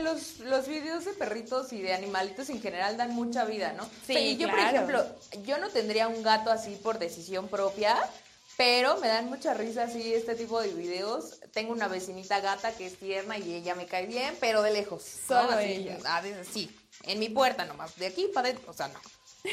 Los, 0.03 0.39
los 0.41 0.67
videos 0.69 1.05
de 1.05 1.13
perritos 1.13 1.73
y 1.73 1.83
de 1.83 1.93
animalitos 1.93 2.49
en 2.51 2.61
general 2.61 2.97
dan 2.97 3.11
mucha 3.15 3.45
vida, 3.45 3.73
¿no? 3.73 3.89
Sí, 4.07 4.17
y 4.17 4.37
yo, 4.37 4.49
por 4.49 4.59
claro. 4.59 4.77
ejemplo, 4.77 5.07
yo 5.45 5.59
no 5.59 5.69
tendría 5.69 6.09
un 6.09 6.23
gato 6.23 6.51
así 6.51 6.79
por 6.83 6.99
decisión 6.99 7.49
propia, 7.49 7.97
pero 8.57 8.97
me 8.99 9.09
dan 9.09 9.27
mucha 9.27 9.55
risa 9.55 9.85
así 9.85 10.13
este 10.15 10.35
tipo 10.35 10.61
de 10.61 10.69
videos. 10.75 11.41
Tengo 11.53 11.73
una 11.73 11.89
vecinita 11.89 12.41
gata 12.41 12.73
que 12.77 12.87
es 12.87 12.99
tierna 12.99 13.39
y 13.39 13.55
ella 13.55 13.75
me 13.75 13.87
cae 13.87 14.07
bien, 14.07 14.35
pero 14.41 14.63
de 14.63 14.73
lejos. 14.73 15.05
¿no? 15.29 15.43
Solo 15.43 15.53
Así, 15.53 15.73
ella. 15.73 15.99
a 16.05 16.21
veces 16.21 16.49
sí, 16.53 16.71
en 17.05 17.19
mi 17.21 17.29
puerta 17.29 17.65
nomás, 17.67 17.95
de 17.97 18.07
aquí 18.07 18.29
para 18.35 18.49
adentro, 18.49 18.71
o 18.71 18.75
sea, 18.75 18.89
no. 18.89 19.01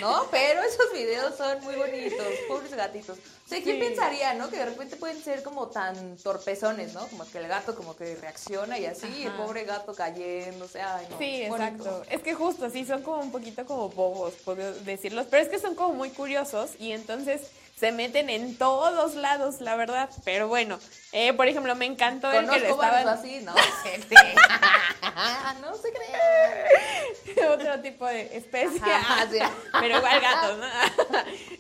¿No? 0.02 0.28
Pero 0.32 0.62
esos 0.64 0.92
videos 0.94 1.36
son 1.38 1.64
muy 1.64 1.76
bonitos, 1.76 2.26
pobres 2.48 2.74
gatitos. 2.74 3.18
O 3.18 3.48
sea, 3.48 3.62
¿quién 3.62 3.76
Sí. 3.78 3.82
pensaría, 3.84 4.34
no? 4.34 4.50
Que 4.50 4.58
de 4.58 4.66
repente 4.66 4.96
pueden 4.96 5.24
ser 5.24 5.44
como 5.44 5.68
tan 5.68 6.18
torpezones, 6.18 6.94
¿no? 6.94 7.08
Como 7.08 7.30
que 7.30 7.38
el 7.38 7.48
gato 7.48 7.76
como 7.76 7.96
que 7.96 8.16
reacciona 8.16 8.80
y 8.80 8.86
así, 8.88 9.24
el 9.26 9.34
pobre 9.34 9.64
gato 9.64 9.94
cayéndose, 9.94 10.82
ay, 10.82 11.06
no. 11.12 11.18
Sí, 11.20 11.46
bonito. 11.48 11.84
exacto. 11.86 12.04
Es 12.10 12.22
que 12.24 12.34
justo, 12.34 12.70
sí, 12.72 12.84
son 12.86 13.04
como 13.04 13.22
un 13.22 13.32
poquito 13.32 13.64
como 13.66 13.90
bobos, 13.90 14.34
puedo 14.44 14.74
decirlos, 14.82 15.28
pero 15.30 15.44
es 15.44 15.50
que 15.50 15.60
son 15.60 15.76
como 15.76 15.94
muy 15.94 16.10
curiosos 16.10 16.72
y 16.80 16.92
entonces 16.92 17.42
se 17.78 17.92
meten 17.92 18.30
en 18.30 18.58
todos 18.58 19.16
lados, 19.16 19.60
la 19.60 19.76
verdad. 19.76 20.10
Pero 20.24 20.48
bueno, 20.48 20.80
eh, 21.12 21.34
por 21.34 21.48
ejemplo, 21.48 21.76
me 21.76 21.86
encantó 21.86 22.32
el 22.32 22.50
que 22.50 22.60
le 22.60 22.70
estaban... 22.70 23.08
así, 23.08 23.42
¿no? 23.42 23.54
Sí. 23.86 24.16
no 25.62 25.76
se 25.76 25.92
crean. 25.94 27.52
otro 27.54 27.80
tipo 27.82 28.06
de 28.06 28.36
especie. 28.38 28.82
Ajá, 28.84 29.28
sí. 29.32 29.40
Pero 29.80 29.98
igual 29.98 30.22
gatos, 30.22 30.58
¿no? 30.58 30.66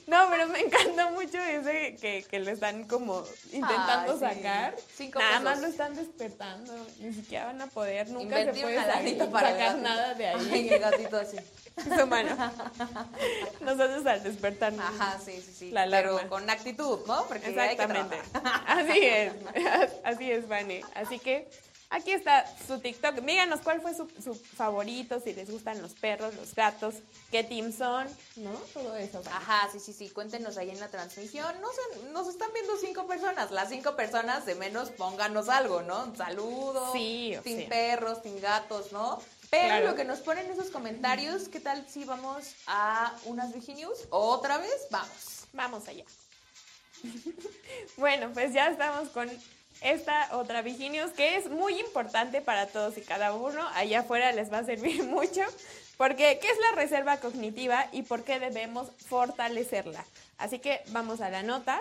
No, 0.07 0.29
pero 0.29 0.47
me 0.47 0.59
encanta 0.59 1.09
mucho 1.09 1.37
ese 1.39 1.95
que, 1.99 2.23
que 2.29 2.39
le 2.39 2.51
están 2.51 2.85
como 2.87 3.23
intentando 3.51 4.13
Ay, 4.13 4.19
sí. 4.19 4.25
sacar. 4.35 4.75
Cinco 4.95 5.19
nada 5.19 5.31
pesos. 5.31 5.43
más 5.43 5.59
lo 5.61 5.67
están 5.67 5.95
despertando. 5.95 6.73
Ni 6.99 7.13
siquiera 7.13 7.45
van 7.45 7.61
a 7.61 7.67
poder, 7.67 8.09
nunca 8.09 8.43
se 8.43 8.53
puede 8.53 8.75
lanita 8.75 9.29
para 9.29 9.51
sacar 9.51 9.67
gatito. 9.69 9.83
nada 9.83 10.13
de 10.13 10.27
Ay, 10.27 10.49
ahí. 10.51 10.69
el 10.69 10.79
gatito 10.79 11.17
así. 11.17 11.37
Es 11.91 12.03
humano. 12.03 12.35
Nosotros 13.61 14.05
al 14.05 14.23
despertarnos. 14.23 14.85
Ajá, 14.85 15.19
sí, 15.23 15.41
sí, 15.45 15.53
sí. 15.53 15.71
La. 15.71 15.85
Pero 15.89 16.29
con 16.29 16.49
actitud, 16.49 16.99
¿no? 17.05 17.25
Porque 17.27 17.47
hay 17.47 17.53
que 17.53 17.83
Exactamente. 17.83 18.21
Así 18.67 18.99
es. 19.01 19.33
Así 20.03 20.31
es, 20.31 20.47
Vane. 20.47 20.83
Así 20.95 21.19
que 21.19 21.49
aquí 21.89 22.11
está 22.11 22.45
su 22.65 22.79
TikTok. 22.79 23.15
Díganos 23.15 23.59
cuál 23.61 23.81
fue 23.81 23.93
su, 23.93 24.09
su 24.23 24.35
favorito, 24.35 25.19
si 25.19 25.33
les 25.33 25.49
gustan 25.49 25.81
los 25.81 25.93
perros, 25.93 26.33
los 26.35 26.55
gatos, 26.55 26.95
qué 27.31 27.43
team 27.43 27.71
son, 27.71 28.07
¿no? 28.37 28.51
Todo 28.73 28.95
eso. 28.95 29.21
Vane. 29.23 29.35
Ajá, 29.35 29.69
sí, 29.71 29.79
sí, 29.79 29.91
sí. 29.93 30.09
Cuéntenos 30.09 30.57
ahí 30.57 30.69
en 30.69 30.79
la 30.79 30.87
transmisión. 30.87 31.59
No 31.61 31.67
sé, 31.69 32.09
nos 32.11 32.27
están 32.27 32.51
viendo 32.53 32.77
cinco 32.77 33.05
personas. 33.05 33.51
Las 33.51 33.69
cinco 33.69 33.95
personas 33.95 34.45
de 34.45 34.55
menos 34.55 34.91
pónganos 34.91 35.49
algo, 35.49 35.81
¿no? 35.81 36.05
Un 36.05 36.15
saludo. 36.15 36.93
Sí, 36.93 37.35
o 37.37 37.43
Sin 37.43 37.57
sea. 37.59 37.69
perros, 37.69 38.19
sin 38.23 38.39
gatos, 38.39 38.91
¿no? 38.91 39.19
Pero 39.49 39.67
Claro. 39.67 39.87
lo 39.87 39.95
que 39.95 40.03
nos 40.05 40.19
ponen 40.19 40.45
en 40.47 40.53
esos 40.53 40.69
comentarios, 40.69 41.47
¿qué 41.49 41.59
tal 41.59 41.85
si 41.89 42.03
vamos 42.03 42.55
a 42.67 43.13
unas 43.25 43.53
Viginews? 43.53 44.07
¿Otra 44.09 44.57
vez? 44.57 44.87
Vamos. 44.89 45.45
Vamos 45.53 45.87
allá. 45.87 46.03
bueno, 47.97 48.31
pues 48.33 48.53
ya 48.53 48.67
estamos 48.69 49.09
con 49.09 49.29
esta 49.81 50.29
otra 50.35 50.61
Viginius 50.61 51.11
que 51.11 51.35
es 51.35 51.49
muy 51.49 51.79
importante 51.79 52.41
para 52.41 52.67
todos 52.67 52.97
y 52.97 53.01
cada 53.01 53.33
uno. 53.33 53.67
Allá 53.73 53.99
afuera 54.01 54.31
les 54.31 54.51
va 54.51 54.59
a 54.59 54.65
servir 54.65 55.03
mucho. 55.07 55.41
Porque, 55.97 56.39
¿qué 56.41 56.49
es 56.49 56.57
la 56.71 56.75
reserva 56.75 57.17
cognitiva 57.21 57.87
y 57.93 58.01
por 58.01 58.23
qué 58.23 58.39
debemos 58.39 58.89
fortalecerla? 59.07 60.03
Así 60.37 60.59
que 60.59 60.81
vamos 60.87 61.21
a 61.21 61.29
la 61.29 61.41
nota. 61.41 61.79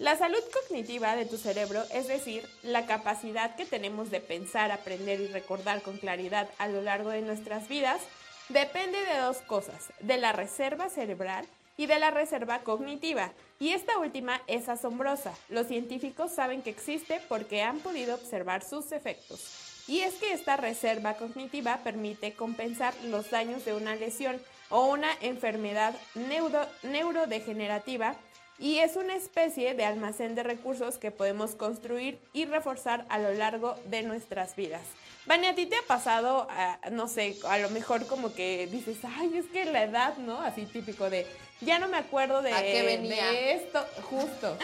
La 0.00 0.16
salud 0.16 0.42
cognitiva 0.50 1.14
de 1.14 1.26
tu 1.26 1.36
cerebro, 1.36 1.84
es 1.92 2.08
decir, 2.08 2.48
la 2.62 2.86
capacidad 2.86 3.54
que 3.54 3.66
tenemos 3.66 4.10
de 4.10 4.22
pensar, 4.22 4.72
aprender 4.72 5.20
y 5.20 5.26
recordar 5.26 5.82
con 5.82 5.98
claridad 5.98 6.48
a 6.56 6.68
lo 6.68 6.80
largo 6.80 7.10
de 7.10 7.20
nuestras 7.20 7.68
vidas, 7.68 8.00
depende 8.48 8.98
de 8.98 9.18
dos 9.18 9.42
cosas, 9.42 9.92
de 10.00 10.16
la 10.16 10.32
reserva 10.32 10.88
cerebral 10.88 11.44
y 11.76 11.84
de 11.84 11.98
la 11.98 12.10
reserva 12.10 12.60
cognitiva. 12.60 13.30
Y 13.58 13.74
esta 13.74 13.98
última 13.98 14.40
es 14.46 14.70
asombrosa. 14.70 15.34
Los 15.50 15.66
científicos 15.66 16.32
saben 16.32 16.62
que 16.62 16.70
existe 16.70 17.20
porque 17.28 17.60
han 17.60 17.80
podido 17.80 18.14
observar 18.14 18.64
sus 18.64 18.92
efectos. 18.92 19.84
Y 19.86 20.00
es 20.00 20.14
que 20.14 20.32
esta 20.32 20.56
reserva 20.56 21.18
cognitiva 21.18 21.80
permite 21.84 22.32
compensar 22.32 22.94
los 23.04 23.28
daños 23.28 23.66
de 23.66 23.74
una 23.74 23.96
lesión 23.96 24.40
o 24.70 24.86
una 24.86 25.10
enfermedad 25.20 25.94
neuro- 26.14 26.68
neurodegenerativa 26.84 28.14
y 28.60 28.78
es 28.78 28.96
una 28.96 29.16
especie 29.16 29.74
de 29.74 29.84
almacén 29.86 30.34
de 30.34 30.42
recursos 30.42 30.98
que 30.98 31.10
podemos 31.10 31.54
construir 31.54 32.18
y 32.34 32.44
reforzar 32.44 33.06
a 33.08 33.18
lo 33.18 33.32
largo 33.32 33.74
de 33.86 34.02
nuestras 34.02 34.54
vidas. 34.54 34.82
Vani, 35.24 35.46
¿a 35.46 35.54
ti 35.54 35.64
te 35.64 35.76
ha 35.76 35.82
pasado, 35.82 36.46
ah, 36.50 36.78
no 36.92 37.08
sé, 37.08 37.36
a 37.48 37.58
lo 37.58 37.70
mejor 37.70 38.06
como 38.06 38.34
que 38.34 38.68
dices, 38.70 38.98
ay, 39.16 39.38
es 39.38 39.46
que 39.46 39.64
la 39.64 39.84
edad, 39.84 40.16
¿no? 40.18 40.40
Así 40.42 40.66
típico 40.66 41.08
de, 41.08 41.26
ya 41.62 41.78
no 41.78 41.88
me 41.88 41.96
acuerdo 41.96 42.42
de, 42.42 42.52
¿A 42.52 42.62
qué 42.62 42.82
venía? 42.82 43.26
de 43.30 43.54
esto, 43.54 43.84
justo. 44.10 44.56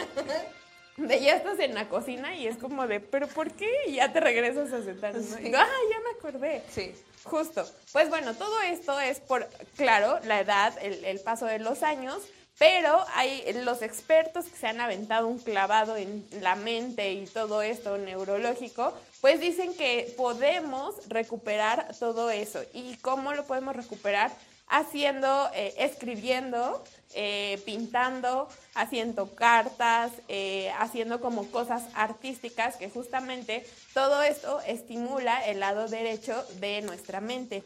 De 0.97 1.19
ya 1.19 1.35
estás 1.35 1.59
en 1.59 1.75
la 1.75 1.89
cocina 1.89 2.35
y 2.35 2.47
es 2.47 2.57
como 2.57 2.87
de, 2.87 2.99
¿pero 2.99 3.27
por 3.27 3.51
qué? 3.51 3.71
Y 3.87 3.93
ya 3.93 4.11
te 4.11 4.19
regresas 4.19 4.73
a 4.73 4.83
sentar. 4.83 5.13
¿no? 5.13 5.21
Sí. 5.21 5.35
Y 5.39 5.43
digo, 5.45 5.57
ah, 5.59 5.67
ya 5.91 5.99
me 5.99 6.17
acordé. 6.17 6.63
Sí. 6.71 6.91
Justo. 7.23 7.63
Pues 7.93 8.09
bueno, 8.09 8.33
todo 8.33 8.61
esto 8.61 8.99
es 8.99 9.19
por, 9.19 9.47
claro, 9.75 10.19
la 10.23 10.39
edad, 10.39 10.73
el, 10.81 11.05
el 11.05 11.19
paso 11.19 11.45
de 11.45 11.59
los 11.59 11.83
años, 11.83 12.23
pero 12.57 13.05
hay 13.13 13.43
los 13.63 13.81
expertos 13.81 14.45
que 14.45 14.57
se 14.57 14.67
han 14.67 14.81
aventado 14.81 15.27
un 15.27 15.37
clavado 15.39 15.95
en 15.95 16.27
la 16.41 16.55
mente 16.55 17.13
y 17.13 17.25
todo 17.27 17.61
esto 17.61 17.97
neurológico, 17.97 18.93
pues 19.21 19.39
dicen 19.39 19.75
que 19.75 20.13
podemos 20.17 20.95
recuperar 21.07 21.95
todo 21.99 22.31
eso. 22.31 22.63
¿Y 22.73 22.95
cómo 22.97 23.33
lo 23.33 23.45
podemos 23.45 23.75
recuperar? 23.75 24.31
Haciendo, 24.69 25.49
eh, 25.53 25.75
escribiendo, 25.77 26.83
eh, 27.13 27.61
pintando, 27.65 28.49
haciendo 28.73 29.33
cartas, 29.33 30.11
eh, 30.27 30.71
haciendo 30.77 31.21
como 31.21 31.49
cosas 31.51 31.83
artísticas 31.93 32.75
que 32.75 32.89
justamente 32.89 33.65
todo 33.93 34.21
esto 34.23 34.59
estimula 34.67 35.45
el 35.45 35.61
lado 35.61 35.87
derecho 35.87 36.43
de 36.59 36.81
nuestra 36.81 37.21
mente. 37.21 37.63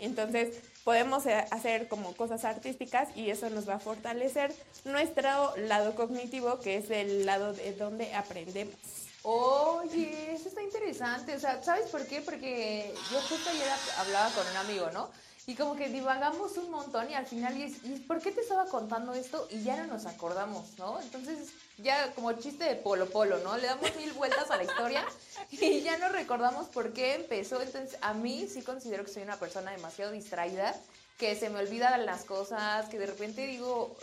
Entonces 0.00 0.56
podemos 0.84 1.26
eh, 1.26 1.44
hacer 1.50 1.88
como 1.88 2.14
cosas 2.14 2.44
artísticas 2.44 3.08
y 3.16 3.30
eso 3.30 3.50
nos 3.50 3.68
va 3.68 3.74
a 3.74 3.78
fortalecer 3.78 4.54
nuestro 4.84 5.56
lado 5.56 5.94
cognitivo, 5.94 6.60
que 6.60 6.76
es 6.76 6.90
el 6.90 7.26
lado 7.26 7.52
de 7.52 7.74
donde 7.74 8.14
aprendemos. 8.14 8.74
Oye, 9.22 10.32
eso 10.32 10.48
está 10.48 10.62
interesante. 10.62 11.36
O 11.36 11.40
sea, 11.40 11.62
¿sabes 11.62 11.90
por 11.90 12.06
qué? 12.06 12.22
Porque 12.22 12.94
yo 13.10 13.20
justo 13.22 13.50
ayer 13.50 13.68
hablaba 13.98 14.30
con 14.30 14.46
un 14.46 14.56
amigo, 14.56 14.90
¿no? 14.92 15.10
Y 15.46 15.54
como 15.54 15.74
que 15.74 15.88
divagamos 15.88 16.56
un 16.58 16.70
montón 16.70 17.10
y 17.10 17.14
al 17.14 17.26
final, 17.26 17.56
y, 17.56 17.64
¿y 17.84 18.04
por 18.06 18.20
qué 18.20 18.30
te 18.30 18.40
estaba 18.40 18.66
contando 18.66 19.14
esto? 19.14 19.48
Y 19.50 19.62
ya 19.62 19.76
no 19.76 19.86
nos 19.86 20.06
acordamos, 20.06 20.78
¿no? 20.78 21.00
Entonces, 21.00 21.50
ya 21.82 22.12
como 22.14 22.32
chiste 22.32 22.64
de 22.64 22.76
polo 22.76 23.06
polo, 23.10 23.38
¿no? 23.38 23.56
Le 23.56 23.66
damos 23.66 23.94
mil 23.96 24.12
vueltas 24.12 24.50
a 24.50 24.56
la 24.56 24.64
historia 24.64 25.04
y 25.50 25.80
ya 25.82 25.96
no 25.98 26.08
recordamos 26.08 26.68
por 26.68 26.92
qué 26.92 27.14
empezó. 27.14 27.60
Entonces, 27.62 27.98
a 28.00 28.14
mí 28.14 28.48
sí 28.52 28.62
considero 28.62 29.04
que 29.04 29.10
soy 29.12 29.22
una 29.22 29.36
persona 29.38 29.70
demasiado 29.72 30.12
distraída, 30.12 30.74
que 31.18 31.36
se 31.36 31.50
me 31.50 31.58
olvidan 31.58 32.06
las 32.06 32.24
cosas, 32.24 32.88
que 32.88 32.98
de 32.98 33.06
repente 33.06 33.46
digo, 33.46 33.94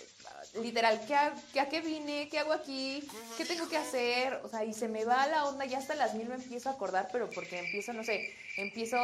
literal, 0.62 1.04
¿qué, 1.08 1.16
ha- 1.16 1.34
qué- 1.52 1.60
¿a 1.60 1.68
qué 1.70 1.82
vine? 1.82 2.30
¿Qué 2.30 2.38
hago 2.39 2.54
aquí? 2.54 3.08
¿Qué 3.38 3.45
tengo 3.45 3.68
que 3.68 3.78
hacer? 3.78 4.39
O 4.43 4.49
sea, 4.49 4.64
y 4.64 4.74
se 4.74 4.88
me 4.88 5.04
va 5.04 5.26
la 5.28 5.45
onda, 5.45 5.66
ya 5.66 5.80
hasta 5.80 5.95
las 5.95 6.14
mil 6.14 6.28
me 6.30 6.36
empiezo 6.36 6.70
a 6.70 6.74
acordar, 6.74 7.10
pero 7.12 7.28
porque 7.32 7.58
empiezo, 7.60 7.91
no 7.93 8.04
sé, 8.04 8.34
empiezo 8.56 8.97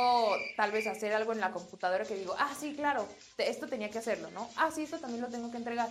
tal 0.56 0.72
vez 0.72 0.86
a 0.88 0.92
hacer 0.92 1.12
algo 1.14 1.34
en 1.34 1.40
la 1.40 1.52
computadora 1.52 2.06
que 2.06 2.16
digo, 2.16 2.36
ah, 2.38 2.54
sí, 2.60 2.76
claro, 2.76 3.08
te- 3.36 3.50
esto 3.50 3.68
tenía 3.68 3.90
que 3.90 3.98
hacerlo, 4.00 4.30
¿no? 4.32 4.48
Ah, 4.58 4.70
sí, 4.74 4.84
esto 4.84 5.00
también 5.00 5.22
lo 5.22 5.30
tengo 5.30 5.50
que 5.52 5.58
entregar. 5.58 5.90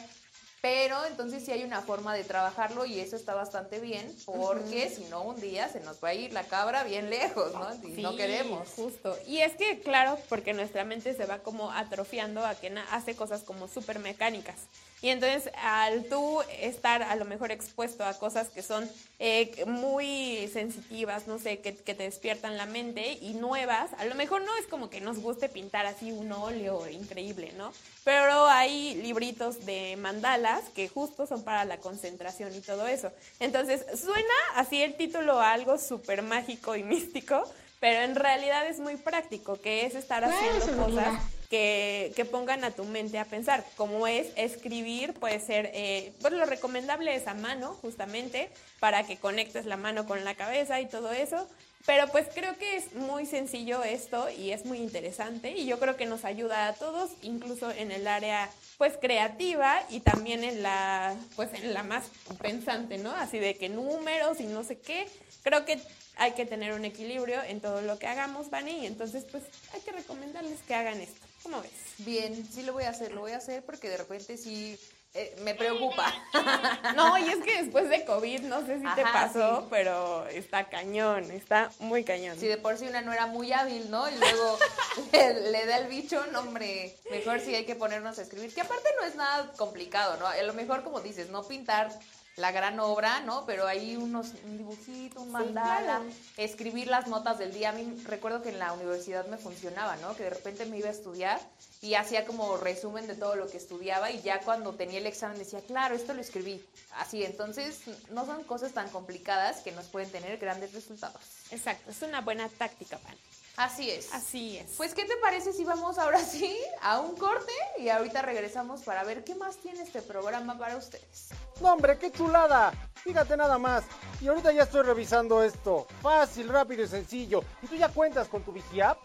Pero 0.62 1.04
entonces 1.06 1.44
sí 1.44 1.50
hay 1.50 1.64
una 1.64 1.82
forma 1.82 2.14
de 2.14 2.22
trabajarlo 2.22 2.86
y 2.86 3.00
eso 3.00 3.16
está 3.16 3.34
bastante 3.34 3.80
bien, 3.80 4.14
porque 4.24 4.88
si 4.88 5.04
no, 5.06 5.22
un 5.22 5.40
día 5.40 5.68
se 5.68 5.80
nos 5.80 6.02
va 6.02 6.10
a 6.10 6.14
ir 6.14 6.32
la 6.32 6.44
cabra 6.44 6.84
bien 6.84 7.10
lejos, 7.10 7.52
¿no? 7.52 7.68
Y 7.84 8.00
no 8.00 8.14
queremos. 8.14 8.68
Justo. 8.68 9.18
Y 9.26 9.38
es 9.38 9.56
que, 9.56 9.80
claro, 9.80 10.16
porque 10.28 10.54
nuestra 10.54 10.84
mente 10.84 11.14
se 11.14 11.26
va 11.26 11.40
como 11.40 11.72
atrofiando 11.72 12.46
a 12.46 12.54
que 12.54 12.72
hace 12.92 13.16
cosas 13.16 13.42
como 13.42 13.66
súper 13.66 13.98
mecánicas. 13.98 14.54
Y 15.02 15.08
entonces, 15.08 15.52
al 15.60 16.04
tú 16.04 16.42
estar 16.60 17.02
a 17.02 17.16
lo 17.16 17.24
mejor 17.24 17.50
expuesto 17.50 18.04
a 18.04 18.16
cosas 18.16 18.48
que 18.50 18.62
son 18.62 18.88
eh, 19.18 19.64
muy 19.66 20.48
sensitivas, 20.52 21.26
no 21.26 21.40
sé, 21.40 21.58
que, 21.58 21.74
que 21.74 21.94
te 21.96 22.04
despiertan 22.04 22.56
la 22.56 22.66
mente 22.66 23.18
y 23.20 23.34
nuevas, 23.34 23.90
a 23.98 24.04
lo 24.04 24.14
mejor 24.14 24.42
no 24.42 24.56
es 24.58 24.66
como 24.68 24.90
que 24.90 25.00
nos 25.00 25.18
guste 25.18 25.48
pintar 25.48 25.86
así 25.86 26.12
un 26.12 26.30
óleo 26.30 26.88
increíble, 26.88 27.52
¿no? 27.58 27.72
Pero 28.04 28.46
hay 28.46 28.94
libritos 28.94 29.66
de 29.66 29.96
mandalas 29.96 30.68
que 30.68 30.88
justo 30.88 31.26
son 31.26 31.42
para 31.42 31.64
la 31.64 31.78
concentración 31.78 32.54
y 32.54 32.60
todo 32.60 32.86
eso. 32.86 33.10
Entonces, 33.40 33.84
suena 34.00 34.34
así 34.54 34.84
el 34.84 34.94
título 34.94 35.40
a 35.40 35.52
algo 35.52 35.78
súper 35.78 36.22
mágico 36.22 36.76
y 36.76 36.82
místico, 36.84 37.42
pero 37.80 38.02
en 38.02 38.14
realidad 38.14 38.68
es 38.68 38.78
muy 38.78 38.96
práctico, 38.96 39.60
que 39.60 39.84
es 39.84 39.96
estar 39.96 40.24
haciendo 40.24 40.84
cosas 40.84 41.18
que, 41.52 42.26
pongan 42.30 42.64
a 42.64 42.70
tu 42.70 42.84
mente 42.84 43.18
a 43.18 43.26
pensar, 43.26 43.62
como 43.76 44.06
es 44.06 44.28
escribir, 44.36 45.12
puede 45.12 45.38
ser, 45.38 45.70
eh, 45.74 46.12
pues 46.22 46.32
lo 46.32 46.46
recomendable 46.46 47.14
es 47.14 47.26
a 47.26 47.34
mano, 47.34 47.76
justamente, 47.82 48.48
para 48.80 49.06
que 49.06 49.18
conectes 49.18 49.66
la 49.66 49.76
mano 49.76 50.06
con 50.06 50.24
la 50.24 50.34
cabeza 50.34 50.80
y 50.80 50.86
todo 50.86 51.12
eso. 51.12 51.46
Pero 51.84 52.06
pues 52.08 52.26
creo 52.32 52.56
que 52.58 52.76
es 52.76 52.94
muy 52.94 53.26
sencillo 53.26 53.82
esto 53.82 54.30
y 54.30 54.52
es 54.52 54.64
muy 54.64 54.78
interesante 54.78 55.50
y 55.50 55.66
yo 55.66 55.80
creo 55.80 55.96
que 55.96 56.06
nos 56.06 56.24
ayuda 56.24 56.68
a 56.68 56.74
todos, 56.74 57.10
incluso 57.22 57.72
en 57.72 57.90
el 57.90 58.06
área 58.06 58.48
pues 58.78 58.94
creativa 58.96 59.82
y 59.90 59.98
también 59.98 60.44
en 60.44 60.62
la 60.62 61.14
pues 61.34 61.52
en 61.54 61.74
la 61.74 61.82
más 61.82 62.04
pensante, 62.40 62.98
¿no? 62.98 63.10
Así 63.10 63.40
de 63.40 63.56
que 63.56 63.68
números 63.68 64.40
y 64.40 64.44
no 64.44 64.62
sé 64.62 64.78
qué. 64.78 65.08
Creo 65.42 65.64
que 65.64 65.80
hay 66.16 66.32
que 66.32 66.46
tener 66.46 66.72
un 66.72 66.84
equilibrio 66.84 67.42
en 67.42 67.60
todo 67.60 67.82
lo 67.82 67.98
que 67.98 68.06
hagamos, 68.06 68.48
Vani, 68.48 68.84
y 68.84 68.86
entonces 68.86 69.26
pues 69.30 69.42
hay 69.74 69.80
que 69.80 69.90
recomendarles 69.90 70.60
que 70.60 70.74
hagan 70.76 71.00
esto. 71.00 71.31
¿Cómo 71.42 71.60
ves? 71.60 71.72
Bien, 71.98 72.48
sí 72.52 72.62
lo 72.62 72.72
voy 72.72 72.84
a 72.84 72.90
hacer, 72.90 73.12
lo 73.12 73.20
voy 73.20 73.32
a 73.32 73.38
hacer 73.38 73.64
porque 73.64 73.88
de 73.88 73.96
repente 73.96 74.36
sí 74.36 74.78
eh, 75.14 75.36
me 75.42 75.54
preocupa. 75.54 76.12
No, 76.96 77.16
y 77.16 77.28
es 77.28 77.42
que 77.42 77.62
después 77.62 77.88
de 77.88 78.04
COVID, 78.04 78.42
no 78.42 78.64
sé 78.66 78.78
si 78.78 78.86
te 78.94 79.02
pasó, 79.02 79.60
sí. 79.60 79.66
pero 79.70 80.26
está 80.28 80.68
cañón, 80.68 81.30
está 81.30 81.70
muy 81.78 82.04
cañón. 82.04 82.38
Si 82.38 82.46
de 82.46 82.58
por 82.58 82.76
sí 82.76 82.86
una 82.86 83.00
no 83.00 83.12
era 83.12 83.26
muy 83.26 83.52
hábil, 83.52 83.90
¿no? 83.90 84.08
Y 84.08 84.14
luego 84.16 84.58
le, 85.12 85.50
le 85.50 85.66
da 85.66 85.78
el 85.78 85.86
bicho, 85.86 86.24
no, 86.32 86.40
hombre, 86.40 86.96
mejor 87.10 87.40
sí 87.40 87.54
hay 87.54 87.64
que 87.64 87.74
ponernos 87.74 88.18
a 88.18 88.22
escribir. 88.22 88.52
Que 88.54 88.60
aparte 88.60 88.88
no 89.00 89.06
es 89.06 89.14
nada 89.16 89.52
complicado, 89.56 90.16
¿no? 90.18 90.26
A 90.26 90.42
lo 90.42 90.54
mejor, 90.54 90.82
como 90.84 91.00
dices, 91.00 91.30
no 91.30 91.46
pintar 91.46 91.90
la 92.36 92.50
gran 92.50 92.80
obra, 92.80 93.20
¿no? 93.20 93.44
Pero 93.46 93.66
hay 93.66 93.96
unos, 93.96 94.28
un 94.44 94.58
dibujito, 94.58 95.20
un 95.20 95.32
mandala, 95.32 95.98
claro. 95.98 96.04
escribir 96.36 96.88
las 96.88 97.06
notas 97.08 97.38
del 97.38 97.52
día. 97.52 97.70
A 97.70 97.72
mí 97.72 98.02
recuerdo 98.04 98.42
que 98.42 98.48
en 98.50 98.58
la 98.58 98.72
universidad 98.72 99.26
me 99.26 99.36
funcionaba, 99.36 99.96
¿no? 99.96 100.16
Que 100.16 100.24
de 100.24 100.30
repente 100.30 100.64
me 100.66 100.78
iba 100.78 100.88
a 100.88 100.92
estudiar 100.92 101.40
y 101.82 101.94
hacía 101.94 102.24
como 102.24 102.56
resumen 102.56 103.06
de 103.06 103.16
todo 103.16 103.36
lo 103.36 103.48
que 103.48 103.56
estudiaba 103.56 104.10
y 104.10 104.22
ya 104.22 104.40
cuando 104.40 104.72
tenía 104.72 104.98
el 104.98 105.06
examen 105.06 105.38
decía, 105.38 105.60
claro, 105.60 105.94
esto 105.94 106.14
lo 106.14 106.20
escribí. 106.20 106.64
Así, 106.96 107.24
entonces 107.24 107.80
no 108.10 108.24
son 108.24 108.44
cosas 108.44 108.72
tan 108.72 108.88
complicadas 108.88 109.58
que 109.58 109.72
nos 109.72 109.86
pueden 109.86 110.10
tener 110.10 110.38
grandes 110.38 110.72
resultados. 110.72 111.20
Exacto, 111.50 111.90
es 111.90 112.00
una 112.02 112.20
buena 112.20 112.48
táctica, 112.48 112.98
Vani. 113.04 113.18
Así 113.56 113.90
es. 113.90 114.12
Así 114.14 114.56
es. 114.56 114.72
Pues, 114.76 114.94
¿qué 114.94 115.04
te 115.04 115.16
parece 115.18 115.52
si 115.52 115.64
vamos 115.64 115.98
ahora 115.98 116.18
sí 116.24 116.56
a 116.80 117.00
un 117.00 117.16
corte 117.16 117.52
y 117.78 117.88
ahorita 117.88 118.22
regresamos 118.22 118.82
para 118.82 119.04
ver 119.04 119.24
qué 119.24 119.34
más 119.34 119.56
tiene 119.56 119.82
este 119.82 120.02
programa 120.02 120.58
para 120.58 120.76
ustedes? 120.76 121.30
No, 121.60 121.74
hombre, 121.74 121.98
qué 121.98 122.10
chulada. 122.10 122.72
Fíjate 122.94 123.36
nada 123.36 123.58
más. 123.58 123.84
Y 124.20 124.28
ahorita 124.28 124.52
ya 124.52 124.62
estoy 124.62 124.82
revisando 124.82 125.42
esto. 125.42 125.86
Fácil, 126.00 126.48
rápido 126.48 126.84
y 126.84 126.88
sencillo. 126.88 127.44
¿Y 127.62 127.66
tú 127.66 127.76
ya 127.76 127.88
cuentas 127.88 128.28
con 128.28 128.42
tu 128.42 128.52
VigiApp? 128.52 128.98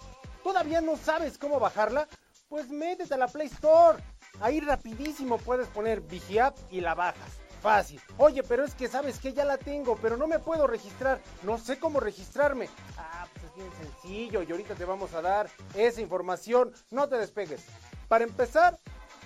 ¿Todavía 0.43 0.82
no 0.82 0.95
sabes 0.95 1.38
cómo 1.38 1.60
bajarla? 1.60 2.08
Pues 2.48 2.70
métete 2.70 3.14
a 3.14 3.18
la 3.18 3.28
Play 3.28 3.48
Store. 3.48 4.02
Ahí 4.39 4.60
rapidísimo 4.62 5.38
puedes 5.39 5.68
poner 5.68 6.02
VigiApp 6.02 6.56
y 6.72 6.80
la 6.80 6.95
bajas. 6.95 7.32
Fácil. 7.62 8.00
Oye, 8.18 8.43
pero 8.43 8.64
es 8.64 8.76
que 8.76 8.88
sabes 8.88 9.20
que 9.20 9.34
ya 9.34 9.43
la 9.43 9.58
tengo, 9.58 9.98
pero 9.98 10.16
no 10.16 10.28
me 10.28 10.39
puedo 10.39 10.68
registrar. 10.68 11.20
No 11.43 11.58
sé 11.58 11.80
cómo 11.80 12.00
registrarme. 12.00 12.70
Ah, 12.98 13.28
pues 13.34 13.37
bien 13.58 13.72
sencillo 13.74 14.43
y 14.43 14.51
ahorita 14.51 14.76
te 14.76 14.86
vamos 14.86 15.14
a 15.14 15.22
dar 15.22 15.49
esa 15.74 15.99
información. 16.01 16.74
No 16.91 17.10
te 17.10 17.18
despegues. 17.18 17.66
Para 18.08 18.24
empezar, 18.24 18.78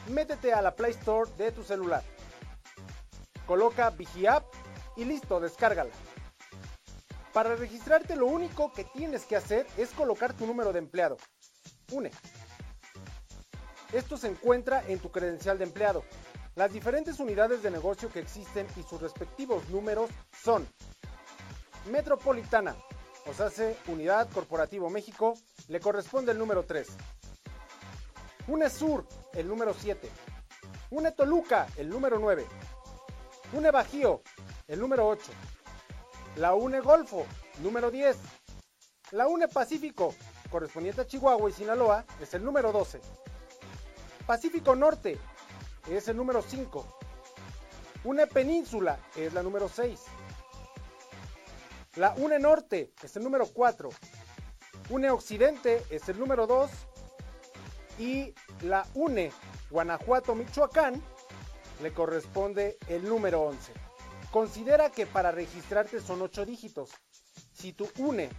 métete 0.10 0.54
a 0.54 0.62
la 0.62 0.76
Play 0.76 0.92
Store 0.92 1.30
de 1.38 1.52
tu 1.52 1.64
celular. 1.64 2.04
Coloca 3.46 3.90
VigiApp 3.90 4.46
y 4.96 5.04
listo, 5.06 5.40
descárgala. 5.40 5.92
Para 7.34 7.56
registrarte 7.56 8.16
lo 8.16 8.26
único 8.26 8.72
que 8.74 8.86
tienes 8.86 9.26
que 9.26 9.36
hacer 9.36 9.68
es 9.78 9.92
colocar 9.92 10.34
tu 10.34 10.46
número 10.46 10.74
de 10.74 10.80
empleado. 10.80 11.18
UNE. 11.92 12.12
Esto 13.94 14.18
se 14.18 14.28
encuentra 14.28 14.84
en 14.88 15.00
tu 15.00 15.12
credencial 15.12 15.58
de 15.58 15.66
empleado. 15.66 16.04
Las 16.56 16.72
diferentes 16.72 17.20
unidades 17.20 17.64
de 17.64 17.72
negocio 17.72 18.10
que 18.10 18.20
existen 18.20 18.68
y 18.78 18.84
sus 18.84 19.02
respectivos 19.02 19.70
números 19.70 20.10
son 20.32 20.68
Metropolitana, 21.90 22.76
o 23.26 23.34
sea, 23.34 23.50
se 23.50 23.78
Unidad 23.88 24.30
Corporativo 24.32 24.90
México, 24.90 25.38
le 25.68 25.80
corresponde 25.80 26.32
el 26.32 26.40
número 26.40 26.64
3. 26.64 26.88
UNESUR, 28.48 29.06
el 29.34 29.48
número 29.48 29.74
7. 29.74 30.10
UNE 30.90 31.12
Toluca, 31.12 31.68
el 31.78 31.90
número 31.90 32.20
9. 32.20 32.46
UNE 33.54 33.72
Bajío, 33.72 34.22
el 34.68 34.80
número 34.80 35.08
8. 35.08 35.32
La 36.38 36.54
UNE 36.54 36.80
Golfo, 36.80 37.26
número 37.62 37.92
10. 37.92 38.18
La 39.12 39.28
UNE 39.28 39.48
Pacífico, 39.48 40.16
correspondiente 40.50 41.02
a 41.02 41.08
Chihuahua 41.08 41.50
y 41.50 41.54
Sinaloa, 41.54 42.06
es 42.20 42.34
el 42.34 42.44
número 42.44 42.72
12. 42.72 43.00
Pacífico 44.26 44.76
Norte, 44.76 45.18
es 45.90 46.08
el 46.08 46.18
número 46.18 46.42
5. 46.42 46.98
UNE 48.04 48.28
Península, 48.28 49.00
es 49.16 49.34
la 49.34 49.44
número 49.44 49.70
6. 49.70 50.00
La 51.98 52.14
UNE 52.16 52.40
Norte, 52.40 52.94
es 53.04 53.18
el 53.18 53.24
número 53.24 53.46
4. 53.48 53.90
UNE 54.92 55.12
Occidente, 55.12 55.84
es 55.90 56.08
el 56.08 56.18
número 56.18 56.48
2. 56.48 56.72
Y 58.00 58.34
la 58.62 58.88
UNE 58.94 59.34
Guanajuato, 59.70 60.34
Michoacán, 60.34 61.04
le 61.84 61.92
corresponde 61.92 62.78
el 62.88 63.08
número 63.08 63.42
11. 63.42 63.74
Considera 64.32 64.90
que 64.90 65.06
para 65.06 65.32
registrarte 65.32 66.00
son 66.00 66.22
8 66.22 66.46
dígitos. 66.46 66.92
Si 67.52 67.74
tu 67.74 67.90
UNE 67.98 68.30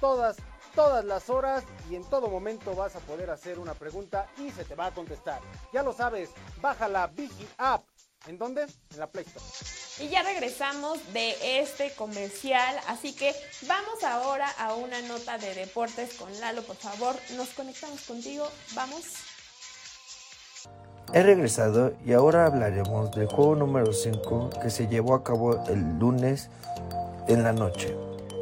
todas, 0.00 0.38
todas 0.74 1.04
las 1.04 1.30
horas 1.30 1.62
y 1.88 1.94
en 1.94 2.02
todo 2.02 2.26
momento 2.26 2.74
vas 2.74 2.96
a 2.96 3.00
poder 3.00 3.30
hacer 3.30 3.60
una 3.60 3.74
pregunta 3.74 4.26
y 4.38 4.50
se 4.50 4.64
te 4.64 4.74
va 4.74 4.86
a 4.86 4.90
contestar. 4.90 5.40
Ya 5.72 5.84
lo 5.84 5.92
sabes, 5.92 6.30
bájala 6.60 7.06
Vigi 7.06 7.48
App. 7.58 7.89
¿En 8.26 8.38
dónde? 8.38 8.66
En 8.92 8.98
la 8.98 9.06
Play 9.06 9.24
Store. 9.24 9.44
Y 10.00 10.08
ya 10.08 10.22
regresamos 10.22 10.98
de 11.12 11.60
este 11.60 11.92
comercial, 11.94 12.76
así 12.86 13.14
que 13.14 13.34
vamos 13.66 14.02
ahora 14.04 14.48
a 14.58 14.74
una 14.74 15.00
nota 15.02 15.38
de 15.38 15.54
deportes 15.54 16.14
con 16.14 16.28
Lalo, 16.40 16.62
por 16.62 16.76
favor, 16.76 17.16
nos 17.36 17.50
conectamos 17.50 18.02
contigo, 18.02 18.46
vamos. 18.74 19.04
He 21.12 21.22
regresado 21.22 21.92
y 22.06 22.12
ahora 22.12 22.46
hablaremos 22.46 23.10
del 23.12 23.26
juego 23.26 23.56
número 23.56 23.92
5 23.92 24.50
que 24.62 24.70
se 24.70 24.86
llevó 24.86 25.14
a 25.14 25.24
cabo 25.24 25.66
el 25.66 25.98
lunes 25.98 26.50
en 27.26 27.42
la 27.42 27.52
noche, 27.52 27.96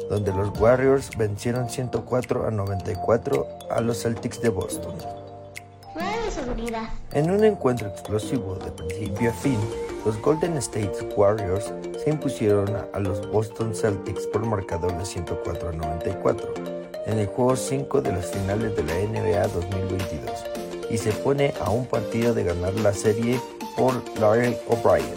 donde 0.09 0.31
los 0.31 0.57
Warriors 0.59 1.09
vencieron 1.17 1.69
104 1.69 2.45
a 2.45 2.51
94 2.51 3.47
a 3.71 3.81
los 3.81 4.03
Celtics 4.03 4.41
de 4.41 4.49
Boston. 4.49 4.95
En 7.13 7.31
un 7.31 7.45
encuentro 7.45 7.87
explosivo 7.87 8.55
de 8.55 8.69
principio 8.71 9.29
a 9.29 9.33
fin, 9.33 9.57
los 10.05 10.21
Golden 10.21 10.57
State 10.57 11.09
Warriors 11.15 11.71
se 12.03 12.09
impusieron 12.09 12.69
a 12.93 12.99
los 12.99 13.31
Boston 13.31 13.73
Celtics 13.73 14.27
por 14.27 14.45
marcador 14.45 14.97
de 14.97 15.05
104 15.05 15.69
a 15.69 15.71
94 15.71 16.53
en 17.05 17.19
el 17.19 17.27
juego 17.27 17.55
5 17.55 18.01
de 18.01 18.11
las 18.11 18.25
finales 18.25 18.75
de 18.75 18.83
la 18.83 18.93
NBA 18.93 19.47
2022 19.47 20.31
y 20.89 20.97
se 20.97 21.11
pone 21.13 21.53
a 21.61 21.69
un 21.69 21.85
partido 21.85 22.33
de 22.33 22.43
ganar 22.43 22.73
la 22.75 22.93
serie 22.93 23.39
por 23.77 23.93
Larry 24.19 24.57
O'Brien. 24.67 25.07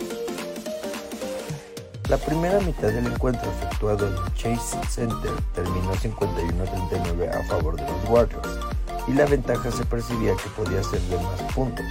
La 2.08 2.18
primera 2.18 2.60
mitad 2.60 2.88
del 2.88 3.06
encuentro 3.06 3.50
efectuado 3.50 4.06
en 4.06 4.34
Chase 4.34 4.78
Center 4.88 5.32
terminó 5.54 5.92
51-39 5.94 7.30
a 7.30 7.48
favor 7.48 7.74
de 7.76 7.82
los 7.82 8.10
Warriors 8.10 8.61
y 9.08 9.12
la 9.12 9.26
ventaja 9.26 9.70
se 9.70 9.84
percibía 9.84 10.34
que 10.36 10.48
podía 10.50 10.82
ser 10.82 11.00
de 11.02 11.16
más 11.16 11.42
puntos, 11.54 11.84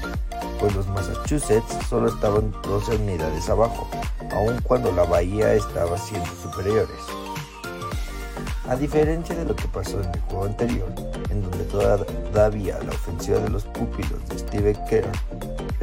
pues 0.59 0.76
los 0.76 0.88
Massachusetts 0.88 1.78
solo 1.89 2.09
estaban 2.09 2.51
12 2.64 2.95
unidades 2.95 3.49
abajo, 3.49 3.89
aun 4.32 4.59
cuando 4.64 4.91
la 4.91 5.03
Bahía 5.03 5.53
estaba 5.53 5.97
siendo 5.97 6.30
superiores. 6.41 6.97
A 8.70 8.76
diferencia 8.76 9.36
de 9.36 9.45
lo 9.45 9.55
que 9.55 9.68
pasó 9.68 9.99
en 10.01 10.09
el 10.14 10.22
juego 10.22 10.45
anterior, 10.45 10.88
en 11.30 11.41
donde 11.41 11.66
todavía 11.66 12.80
la 12.80 12.91
ofensiva 12.91 13.39
de 13.39 13.49
los 13.49 13.66
pupilos 13.66 14.28
de 14.30 14.39
Steve 14.39 14.78
Kerr 14.89 15.12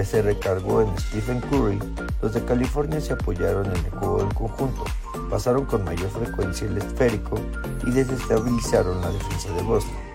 se 0.05 0.23
recargó 0.23 0.83
en 0.83 0.99
Stephen 0.99 1.41
Curry, 1.51 1.79
los 2.23 2.33
de 2.33 2.45
California 2.45 3.01
se 3.01 3.13
apoyaron 3.13 3.67
en 3.67 3.85
el 3.85 3.91
juego 3.91 4.21
en 4.21 4.31
conjunto, 4.31 4.85
pasaron 5.29 5.67
con 5.67 5.85
mayor 5.85 6.09
frecuencia 6.11 6.67
el 6.67 6.79
esférico 6.79 7.39
y 7.87 7.91
desestabilizaron 7.91 9.01
la 9.01 9.11
defensa 9.11 9.53
de 9.53 9.63
Boston. 9.63 10.08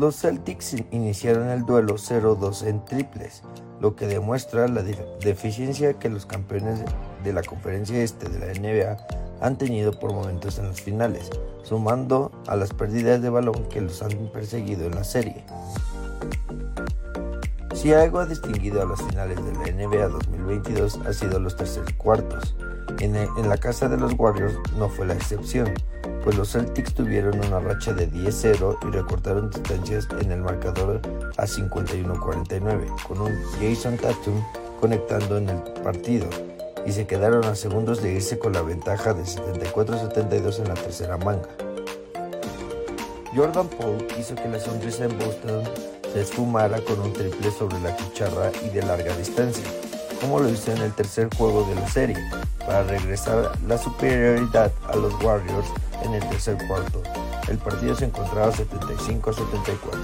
Los 0.00 0.16
Celtics 0.16 0.76
iniciaron 0.92 1.50
el 1.50 1.66
duelo 1.66 1.96
0-2 1.96 2.66
en 2.66 2.82
triples, 2.86 3.42
lo 3.82 3.96
que 3.96 4.06
demuestra 4.06 4.66
la 4.66 4.82
deficiencia 4.82 5.92
que 5.98 6.08
los 6.08 6.24
campeones 6.24 6.82
de 7.22 7.32
la 7.34 7.42
conferencia 7.42 8.02
este 8.02 8.30
de 8.30 8.38
la 8.38 8.58
NBA 8.58 8.96
han 9.42 9.58
tenido 9.58 9.92
por 9.92 10.14
momentos 10.14 10.58
en 10.58 10.68
las 10.68 10.80
finales, 10.80 11.28
sumando 11.64 12.32
a 12.46 12.56
las 12.56 12.72
pérdidas 12.72 13.20
de 13.20 13.28
balón 13.28 13.68
que 13.68 13.82
los 13.82 14.00
han 14.00 14.16
perseguido 14.32 14.86
en 14.86 14.94
la 14.94 15.04
serie. 15.04 15.44
Si 17.74 17.92
algo 17.92 18.20
ha 18.20 18.26
distinguido 18.26 18.80
a 18.80 18.86
las 18.86 19.02
finales 19.02 19.36
de 19.44 19.52
la 19.52 19.86
NBA 19.86 20.08
2022 20.08 20.98
ha 21.04 21.12
sido 21.12 21.38
los 21.38 21.56
tercer 21.56 21.94
cuartos. 21.98 22.56
En, 22.98 23.16
en 23.16 23.48
la 23.48 23.56
casa 23.56 23.88
de 23.88 23.96
los 23.96 24.12
Warriors 24.18 24.54
no 24.76 24.88
fue 24.88 25.06
la 25.06 25.14
excepción, 25.14 25.72
pues 26.22 26.36
los 26.36 26.52
Celtics 26.52 26.92
tuvieron 26.94 27.38
una 27.46 27.60
racha 27.60 27.92
de 27.92 28.10
10-0 28.10 28.78
y 28.86 28.90
recortaron 28.90 29.50
distancias 29.50 30.06
en 30.20 30.32
el 30.32 30.42
marcador 30.42 31.00
a 31.36 31.46
51-49, 31.46 33.02
con 33.06 33.20
un 33.20 33.32
Jason 33.60 33.96
Tatum 33.96 34.42
conectando 34.80 35.38
en 35.38 35.48
el 35.48 35.62
partido, 35.82 36.28
y 36.86 36.92
se 36.92 37.06
quedaron 37.06 37.44
a 37.44 37.54
segundos 37.54 38.02
de 38.02 38.12
irse 38.12 38.38
con 38.38 38.52
la 38.52 38.62
ventaja 38.62 39.14
de 39.14 39.22
74-72 39.22 40.58
en 40.58 40.68
la 40.68 40.74
tercera 40.74 41.16
manga. 41.16 41.48
Jordan 43.34 43.68
Paul 43.68 44.06
hizo 44.18 44.34
que 44.34 44.48
la 44.48 44.58
sonrisa 44.58 45.04
en 45.04 45.16
Boston 45.18 45.62
se 46.12 46.22
esfumara 46.22 46.80
con 46.80 46.98
un 47.00 47.12
triple 47.12 47.50
sobre 47.50 47.78
la 47.80 47.96
cucharra 47.96 48.50
y 48.64 48.70
de 48.70 48.82
larga 48.82 49.16
distancia, 49.16 49.64
como 50.20 50.40
lo 50.40 50.48
hizo 50.48 50.72
en 50.72 50.82
el 50.82 50.92
tercer 50.92 51.28
juego 51.36 51.64
de 51.64 51.74
la 51.74 51.88
serie, 51.88 52.16
para 52.58 52.82
regresar 52.84 53.52
la 53.66 53.78
superioridad 53.78 54.70
a 54.88 54.96
los 54.96 55.12
Warriors 55.22 55.68
en 56.04 56.14
el 56.14 56.28
tercer 56.28 56.56
cuarto. 56.68 57.02
El 57.48 57.58
partido 57.58 57.94
se 57.94 58.04
encontraba 58.04 58.52
75 58.52 59.32
74. 59.32 60.00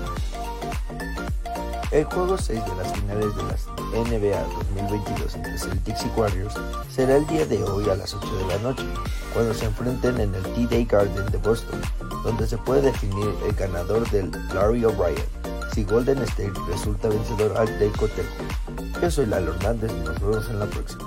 El 1.93 2.05
juego 2.05 2.37
6 2.37 2.65
de 2.65 2.75
las 2.77 2.93
finales 2.93 3.37
de 3.37 3.43
las 3.45 3.67
NBA 3.95 4.43
2022 4.75 5.35
entre 5.37 5.59
Celtics 5.59 6.05
y 6.05 6.21
Warriors 6.21 6.55
será 6.91 7.17
el 7.17 7.27
día 7.29 7.47
de 7.47 7.63
hoy 7.63 7.89
a 7.89 7.95
las 7.95 8.13
8 8.13 8.27
de 8.39 8.47
la 8.47 8.59
noche, 8.59 8.85
cuando 9.33 9.55
se 9.55 9.67
enfrenten 9.67 10.21
en 10.21 10.35
el 10.35 10.43
T-Day 10.43 10.85
Garden 10.85 11.27
de 11.27 11.39
Boston, 11.39 11.81
donde 12.25 12.47
se 12.47 12.59
puede 12.59 12.83
definir 12.83 13.33
el 13.47 13.55
ganador 13.55 14.09
del 14.11 14.31
Larry 14.53 14.85
O'Brien, 14.85 15.25
si 15.73 15.85
Golden 15.85 16.19
State 16.23 16.53
resulta 16.69 17.09
vencedor 17.09 17.57
al 17.57 17.67
Day 17.79 17.93
Yo 19.03 19.11
soy 19.11 19.27
Lalo 19.27 19.55
Hernández 19.55 19.93
y 19.93 20.01
nos 20.01 20.21
vemos 20.21 20.49
en 20.49 20.59
la 20.59 20.67
próxima. 20.67 21.05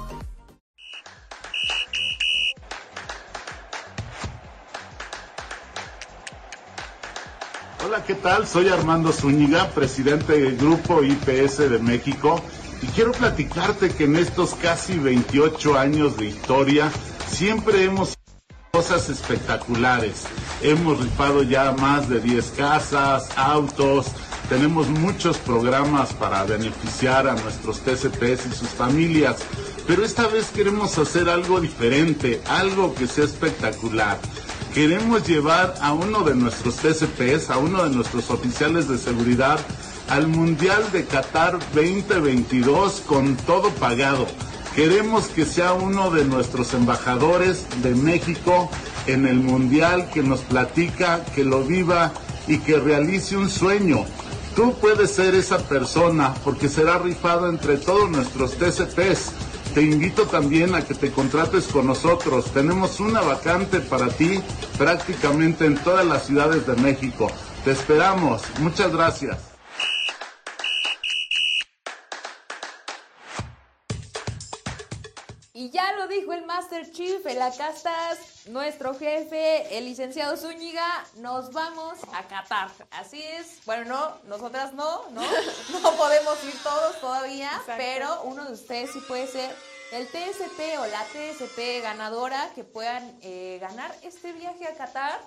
Hola, 7.84 8.04
¿qué 8.06 8.14
tal? 8.14 8.48
Soy 8.48 8.70
Armando 8.70 9.12
Zúñiga, 9.12 9.70
presidente 9.70 10.40
del 10.40 10.58
Grupo 10.58 11.04
IPS 11.04 11.70
de 11.70 11.80
México, 11.80 12.40
y 12.84 12.86
quiero 12.88 13.12
platicarte 13.12 13.90
que 13.90 14.04
en 14.04 14.18
estos 14.18 14.54
casi 14.54 15.00
28 15.00 15.78
años 15.78 16.16
de 16.18 16.28
historia 16.28 16.92
siempre 17.28 17.84
hemos 17.86 18.16
cosas 18.72 19.10
espectaculares. 19.10 20.26
Hemos 20.62 21.00
rifado 21.00 21.42
ya 21.42 21.72
más 21.72 22.08
de 22.08 22.20
10 22.20 22.52
casas, 22.52 23.30
autos, 23.36 24.08
tenemos 24.50 24.90
muchos 24.90 25.38
programas 25.38 26.14
para 26.14 26.44
beneficiar 26.44 27.28
a 27.28 27.36
nuestros 27.36 27.80
TCPs 27.80 28.48
y 28.48 28.56
sus 28.56 28.70
familias, 28.70 29.38
pero 29.88 30.04
esta 30.04 30.28
vez 30.28 30.48
queremos 30.48 30.98
hacer 30.98 31.30
algo 31.30 31.62
diferente, 31.62 32.42
algo 32.48 32.94
que 32.96 33.08
sea 33.08 33.26
espectacular 33.26 34.18
queremos 34.74 35.28
llevar 35.28 35.74
a 35.82 35.94
uno 35.94 36.22
de 36.22 36.36
nuestros 36.36 36.76
TCPs, 36.78 37.50
a 37.50 37.58
uno 37.58 37.84
de 37.84 37.96
nuestros 37.96 38.30
oficiales 38.30 38.88
de 38.88 38.98
seguridad, 38.98 39.60
al 40.10 40.28
Mundial 40.28 40.84
de 40.92 41.06
Qatar 41.06 41.60
2022 41.74 43.02
con 43.06 43.36
todo 43.36 43.70
pagado. 43.72 44.28
Queremos 44.76 45.28
que 45.28 45.46
sea 45.46 45.74
uno 45.74 46.12
de 46.12 46.24
nuestros 46.26 46.74
embajadores 46.74 47.66
de 47.82 47.96
México 47.96 48.70
en 49.08 49.26
el 49.26 49.40
Mundial, 49.40 50.10
que 50.14 50.24
nos 50.24 50.42
platica, 50.42 51.26
que 51.36 51.44
lo 51.44 51.64
viva 51.64 52.14
y 52.48 52.60
que 52.60 52.78
realice 52.78 53.38
un 53.38 53.50
sueño. 53.50 54.06
Tú 54.60 54.74
puedes 54.74 55.12
ser 55.12 55.36
esa 55.36 55.58
persona 55.58 56.34
porque 56.44 56.68
será 56.68 56.98
rifado 56.98 57.48
entre 57.48 57.78
todos 57.78 58.10
nuestros 58.10 58.58
TCPs 58.58 59.32
te 59.74 59.84
invito 59.84 60.26
también 60.26 60.76
a 60.76 60.82
que 60.82 60.96
te 60.96 61.12
contrates 61.12 61.68
con 61.68 61.88
nosotros. 61.88 62.52
Tenemos 62.52 63.00
una 63.00 63.22
vacante 63.22 63.80
para 63.80 64.10
ti 64.10 64.42
prácticamente 64.78 65.66
en 65.66 65.78
todas 65.78 66.06
las 66.06 66.26
ciudades 66.26 66.68
de 66.68 66.76
México. 66.76 67.32
Te 67.64 67.72
esperamos. 67.72 68.42
Muchas 68.60 68.92
gracias. 68.92 69.49
Ya 75.90 75.96
lo 75.96 76.08
dijo 76.08 76.34
el 76.34 76.46
Master 76.46 76.92
Chief, 76.92 77.26
el 77.26 77.42
acá 77.42 77.70
estás, 77.70 78.48
nuestro 78.48 78.94
jefe, 78.94 79.78
el 79.78 79.86
licenciado 79.86 80.38
Zúñiga, 80.38 81.06
nos 81.16 81.52
vamos 81.52 81.98
a 82.14 82.28
Qatar. 82.28 82.70
Así 82.92 83.24
es. 83.24 83.60
Bueno, 83.66 83.86
no, 83.86 84.18
nosotras 84.28 84.74
no, 84.74 85.10
¿no? 85.12 85.22
No 85.82 85.92
podemos 85.94 86.44
ir 86.44 86.54
todos 86.62 87.00
todavía, 87.00 87.50
pero 87.78 88.22
uno 88.24 88.46
de 88.46 88.54
ustedes 88.54 88.92
sí 88.92 89.00
puede 89.08 89.28
ser 89.28 89.56
el 89.92 90.08
TSP 90.08 90.80
o 90.80 90.86
la 90.86 91.04
TSP 91.06 91.82
ganadora 91.82 92.52
que 92.54 92.64
puedan 92.64 93.18
eh, 93.22 93.58
ganar 93.60 93.96
este 94.04 94.34
viaje 94.34 94.66
a 94.66 94.76
Qatar 94.76 95.20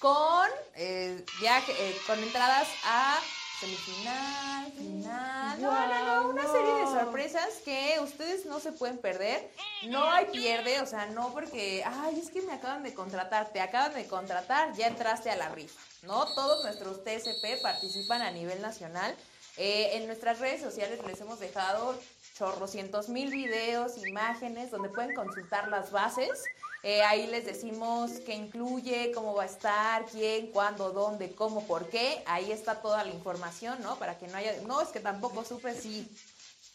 con, 0.00 0.48
eh, 0.74 1.24
viaje, 1.40 1.72
eh, 1.78 1.96
con 2.06 2.18
entradas 2.22 2.68
a 2.84 3.18
semifinal, 3.60 4.72
final. 4.72 5.60
No, 5.60 5.72
no, 5.72 6.22
no, 6.22 6.30
una 6.30 6.42
no. 6.42 6.52
serie 6.52 6.74
de 6.74 6.84
sorpresas 6.86 7.48
que 7.64 7.98
ustedes 8.00 8.46
no 8.46 8.60
se 8.60 8.72
pueden 8.72 8.98
perder. 8.98 9.50
No 9.88 10.10
hay 10.10 10.26
pierde, 10.26 10.80
o 10.80 10.86
sea, 10.86 11.06
no 11.06 11.32
porque, 11.32 11.82
ay, 11.84 12.18
es 12.18 12.30
que 12.30 12.42
me 12.42 12.52
acaban 12.52 12.82
de 12.82 12.94
contratar, 12.94 13.50
te 13.52 13.60
acaban 13.60 13.94
de 13.94 14.06
contratar, 14.06 14.74
ya 14.74 14.86
entraste 14.86 15.30
a 15.30 15.36
la 15.36 15.48
rifa. 15.48 15.80
No, 16.02 16.26
todos 16.34 16.64
nuestros 16.64 17.02
TSP 17.04 17.60
participan 17.62 18.22
a 18.22 18.30
nivel 18.30 18.60
nacional. 18.62 19.14
Eh, 19.56 19.96
en 19.96 20.06
nuestras 20.06 20.38
redes 20.38 20.60
sociales 20.60 21.00
les 21.04 21.20
hemos 21.20 21.40
dejado 21.40 21.98
chorrocientos 22.36 23.08
mil 23.08 23.30
videos, 23.30 23.98
imágenes, 24.06 24.70
donde 24.70 24.88
pueden 24.88 25.14
consultar 25.14 25.68
las 25.68 25.90
bases. 25.90 26.44
Eh, 26.82 27.02
ahí 27.02 27.26
les 27.26 27.44
decimos 27.44 28.12
qué 28.24 28.34
incluye, 28.34 29.10
cómo 29.12 29.34
va 29.34 29.42
a 29.42 29.46
estar, 29.46 30.06
quién, 30.06 30.48
cuándo, 30.48 30.92
dónde, 30.92 31.34
cómo, 31.34 31.66
por 31.66 31.88
qué. 31.88 32.22
Ahí 32.26 32.52
está 32.52 32.80
toda 32.80 33.04
la 33.04 33.10
información, 33.10 33.80
¿no? 33.82 33.96
Para 33.98 34.18
que 34.18 34.28
no 34.28 34.36
haya... 34.36 34.54
No, 34.62 34.80
es 34.80 34.88
que 34.88 35.00
tampoco 35.00 35.44
supe 35.44 35.74
si... 35.74 36.08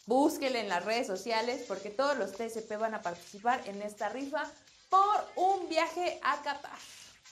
Búsquenle 0.06 0.60
en 0.60 0.68
las 0.68 0.84
redes 0.84 1.06
sociales 1.06 1.64
porque 1.66 1.88
todos 1.88 2.18
los 2.18 2.32
TSP 2.32 2.76
van 2.78 2.94
a 2.94 3.00
participar 3.00 3.62
en 3.66 3.80
esta 3.80 4.10
rifa 4.10 4.50
por 4.90 5.26
un 5.36 5.66
viaje 5.70 6.20
a 6.22 6.42
Qatar. 6.42 6.78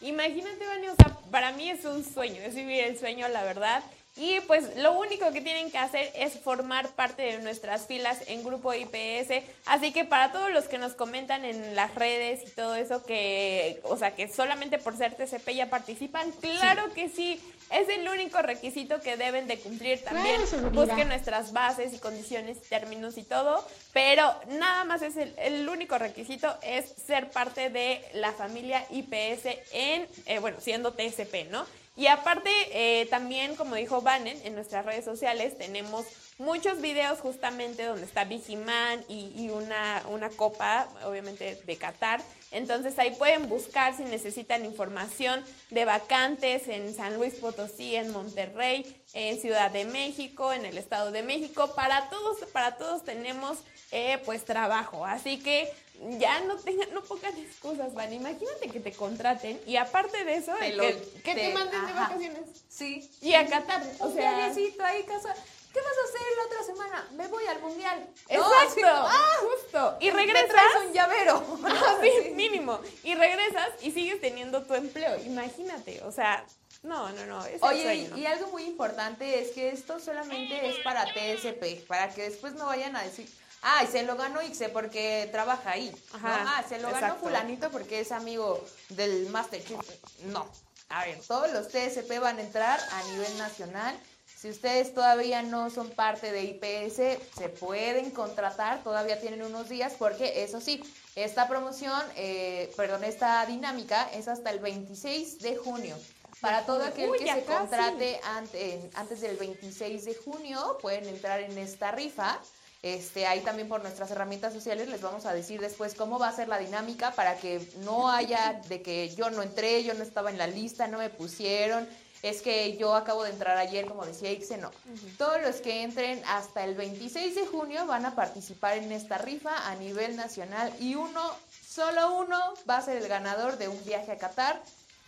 Imagínate, 0.01 0.67
Vani, 0.67 0.89
o 0.89 0.97
sea, 0.97 1.15
para 1.31 1.53
mí 1.53 1.69
es 1.69 1.85
un 1.85 2.03
sueño, 2.03 2.41
es 2.41 2.55
vivir 2.55 2.83
el 2.85 2.99
sueño, 2.99 3.29
la 3.29 3.45
verdad. 3.45 3.83
Y 4.15 4.41
pues 4.41 4.77
lo 4.77 4.93
único 4.99 5.33
que 5.33 5.41
tienen 5.41 5.71
que 5.71 5.79
hacer 5.79 6.13
es 6.15 6.39
formar 6.39 6.89
parte 6.91 7.23
de 7.23 7.39
nuestras 7.39 7.87
filas 7.87 8.19
en 8.27 8.45
Grupo 8.45 8.75
IPS. 8.75 9.43
Así 9.65 9.91
que 9.93 10.05
para 10.05 10.33
todos 10.33 10.51
los 10.53 10.65
que 10.65 10.77
nos 10.77 10.93
comentan 10.93 11.47
en 11.47 11.75
las 11.75 11.95
redes 11.95 12.43
y 12.47 12.51
todo 12.51 12.75
eso, 12.75 13.03
que, 13.05 13.81
o 13.85 13.97
sea, 13.97 14.15
que 14.15 14.29
solamente 14.29 14.79
por 14.79 14.99
ser 14.99 15.15
TCP 15.15 15.51
ya 15.55 15.71
participan, 15.71 16.31
claro 16.33 16.93
que 16.93 17.09
sí. 17.09 17.41
Es 17.71 17.89
el 17.89 18.07
único 18.07 18.43
requisito 18.43 19.01
que 19.01 19.17
deben 19.17 19.47
de 19.47 19.59
cumplir 19.59 20.05
también. 20.05 20.43
Claro. 20.43 20.71
Busquen 20.73 21.09
nuestras 21.09 21.55
bases 21.55 21.95
y 21.95 21.99
condiciones, 21.99 22.61
términos 22.69 23.17
y 23.17 23.23
todo, 23.23 23.67
pero 23.95 24.31
nada 24.49 24.85
más 24.85 25.01
es 25.01 25.17
el, 25.17 25.35
el 25.39 25.67
único 25.67 25.97
requisito 25.97 26.55
es 26.63 26.85
ser 27.07 27.31
parte 27.31 27.71
de 27.71 28.05
la 28.13 28.33
familia 28.33 28.85
IPS 28.91 29.47
en, 29.73 30.07
eh, 30.27 30.39
bueno, 30.39 30.59
siendo 30.61 30.93
TSP, 30.93 31.49
¿no? 31.51 31.65
Y 32.03 32.09
aparte, 32.09 32.51
eh, 32.73 33.07
también, 33.07 33.55
como 33.55 33.77
dijo 33.77 34.03
Vanen, 34.03 34.37
en 34.43 34.57
nuestras 34.57 34.85
redes 34.85 35.05
sociales 35.05 35.57
tenemos 35.57 36.05
muchos 36.37 36.81
videos 36.81 37.21
justamente 37.21 37.85
donde 37.85 38.07
está 38.07 38.25
Vigiman 38.25 39.05
y, 39.09 39.33
y 39.37 39.51
una, 39.51 40.03
una 40.11 40.29
copa, 40.29 40.89
obviamente 41.05 41.63
de 41.65 41.77
Qatar. 41.77 42.21
Entonces 42.51 42.99
ahí 42.99 43.13
pueden 43.13 43.49
buscar 43.49 43.97
si 43.97 44.03
necesitan 44.03 44.65
información 44.65 45.45
de 45.71 45.85
vacantes 45.85 46.67
en 46.67 46.93
San 46.93 47.15
Luis 47.19 47.35
Potosí, 47.35 47.95
en 47.95 48.11
Monterrey, 48.11 48.97
en 49.13 49.41
Ciudad 49.41 49.71
de 49.71 49.85
México, 49.85 50.53
en 50.53 50.67
el 50.67 50.79
Estado 50.79 51.13
de 51.13 51.23
México. 51.23 51.73
Para 51.77 52.11
todos, 52.11 52.39
para 52.53 52.79
todos 52.79 53.05
tenemos 53.05 53.59
eh, 53.93 54.21
pues 54.25 54.45
trabajo. 54.45 55.07
Así 55.07 55.39
que 55.39 55.73
ya 56.19 56.41
no 56.41 56.57
tengan, 56.57 56.93
no 56.95 57.03
pongan 57.03 57.37
excusas, 57.39 57.95
Van. 57.95 58.13
Imagínate 58.13 58.69
que 58.69 58.81
te 58.81 58.93
contraten 58.93 59.61
y 59.67 59.77
aparte 59.77 60.25
de 60.25 60.37
eso, 60.37 60.53
Te 60.59 60.73
lo- 60.75 60.83
que, 60.83 60.95
que 61.25 61.35
te, 61.35 61.41
te- 61.49 61.55
manden 61.55 61.87
de 61.87 61.93
vacaciones. 61.93 62.41
Sí. 62.69 63.11
Y 63.21 63.35
a 63.35 63.47
Qatar, 63.47 63.83
o 64.01 64.07
un 64.07 64.15
sea- 64.15 64.35
viajecito 64.37 64.85
ahí, 64.85 65.03
casa. 65.05 65.35
¿Qué 65.73 65.79
vas 65.81 65.89
a 65.89 66.09
hacer 66.09 66.21
la 66.37 66.45
otra 66.45 66.65
semana? 66.67 67.09
Me 67.13 67.27
voy 67.29 67.47
al 67.47 67.59
mundial. 67.61 68.07
No, 68.31 68.35
Exacto, 68.63 68.83
¡ah! 68.87 69.37
justo. 69.41 69.97
Y 70.01 70.07
me 70.11 70.13
regresas. 70.19 70.49
traes 70.51 70.87
un 70.87 70.93
llavero. 70.93 71.43
Sí, 72.03 72.31
mínimo. 72.35 72.79
Y 73.03 73.15
regresas 73.15 73.71
y 73.81 73.91
sigues 73.91 74.21
teniendo 74.21 74.63
tu 74.65 74.75
empleo. 74.75 75.19
Imagínate, 75.25 76.03
o 76.03 76.13
sea, 76.13 76.45
no, 76.83 77.09
no, 77.13 77.25
no. 77.25 77.47
Es 77.47 77.55
el 77.55 77.63
Oye, 77.63 77.83
sueño. 77.85 78.17
y, 78.19 78.21
y 78.21 78.27
algo 78.27 78.49
muy 78.49 78.65
importante 78.65 79.41
es 79.41 79.53
que 79.53 79.71
esto 79.71 79.99
solamente 79.99 80.69
es 80.69 80.77
para 80.85 81.07
TSP, 81.07 81.87
para 81.87 82.11
que 82.13 82.23
después 82.29 82.53
no 82.55 82.67
vayan 82.67 82.95
a 82.97 83.03
decir, 83.03 83.27
ay, 83.63 83.87
se 83.87 84.03
lo 84.03 84.17
ganó 84.17 84.43
Ixe 84.43 84.69
porque 84.69 85.29
trabaja 85.33 85.71
ahí. 85.71 85.93
Ajá, 86.13 86.45
¿no? 86.45 86.51
Ah, 86.51 86.65
se 86.69 86.79
lo 86.79 86.89
ganó 86.89 86.99
exacto. 86.99 87.25
fulanito 87.25 87.71
porque 87.71 88.01
es 88.01 88.13
amigo 88.13 88.63
del 88.91 89.29
Master 89.31 89.65
Chief. 89.65 89.79
No. 90.25 90.47
A 90.89 91.05
ver, 91.07 91.19
todos 91.27 91.51
los 91.53 91.69
TSP 91.69 92.19
van 92.21 92.39
a 92.39 92.43
entrar 92.43 92.79
a 92.91 93.03
nivel 93.05 93.39
nacional. 93.39 93.99
Si 94.37 94.51
ustedes 94.51 94.93
todavía 94.93 95.43
no 95.43 95.71
son 95.71 95.89
parte 95.91 96.33
de 96.33 96.43
IPS, 96.43 96.97
se 97.39 97.49
pueden 97.49 98.11
contratar, 98.11 98.83
todavía 98.83 99.21
tienen 99.21 99.43
unos 99.45 99.69
días, 99.69 99.93
porque 99.99 100.43
eso 100.43 100.61
sí, 100.61 100.83
esta 101.15 101.47
promoción, 101.49 102.03
eh, 102.17 102.73
perdón, 102.77 103.05
esta 103.05 103.47
dinámica 103.47 104.11
es 104.13 104.27
hasta 104.29 104.51
el 104.51 104.59
26 104.59 105.39
de 105.39 105.57
junio. 105.57 105.97
Para 106.41 106.67
todo 106.67 106.83
aquel 106.85 107.11
Uy, 107.11 107.19
que 107.21 107.33
se 107.33 107.45
casi. 107.45 107.59
contrate 107.59 108.21
ante- 108.25 108.91
antes 108.95 109.21
del 109.21 109.37
26 109.37 110.05
de 110.05 110.15
junio, 110.17 110.77
pueden 110.83 111.07
entrar 111.07 111.39
en 111.41 111.57
esta 111.57 111.93
rifa. 111.93 112.41
Este, 112.83 113.27
ahí 113.27 113.41
también 113.43 113.69
por 113.69 113.81
nuestras 113.81 114.11
herramientas 114.11 114.53
sociales 114.53 114.89
les 114.89 115.01
vamos 115.01 115.25
a 115.25 115.33
decir 115.33 115.61
después 115.61 115.95
cómo 115.95 116.19
va 116.19 116.29
a 116.29 116.35
ser 116.35 116.49
la 116.49 116.59
dinámica 116.59 117.13
para 117.13 117.37
que 117.37 117.65
no 117.85 118.11
haya 118.11 118.61
de 118.69 118.83
que 118.83 119.15
yo 119.15 119.31
no 119.31 119.43
entré, 119.43 119.85
yo 119.85 119.95
no 119.95 120.03
estaba 120.03 120.31
en 120.31 120.39
la 120.39 120.49
lista, 120.49 120.89
no 120.89 120.99
me 120.99 121.09
pusieron, 121.09 121.89
es 122.23 122.43
que 122.43 122.77
yo 122.77 122.97
acabo 122.97 123.23
de 123.23 123.31
entrar 123.31 123.57
ayer, 123.57 123.87
como 123.87 124.05
decía 124.05 124.33
Ixe, 124.33 124.57
no. 124.59 124.73
Todos 125.17 125.41
los 125.43 125.57
que 125.57 125.83
entren 125.83 126.23
hasta 126.27 126.65
el 126.65 126.75
26 126.75 127.37
de 127.37 127.47
junio 127.47 127.87
van 127.87 128.05
a 128.05 128.17
participar 128.17 128.77
en 128.79 128.91
esta 128.91 129.17
rifa 129.17 129.69
a 129.69 129.77
nivel 129.77 130.17
nacional 130.17 130.73
y 130.81 130.97
uno, 130.97 131.21
solo 131.65 132.17
uno 132.19 132.39
va 132.69 132.79
a 132.79 132.83
ser 132.83 132.97
el 132.97 133.07
ganador 133.07 133.59
de 133.59 133.69
un 133.69 133.85
viaje 133.85 134.11
a 134.11 134.19
Qatar 134.19 134.61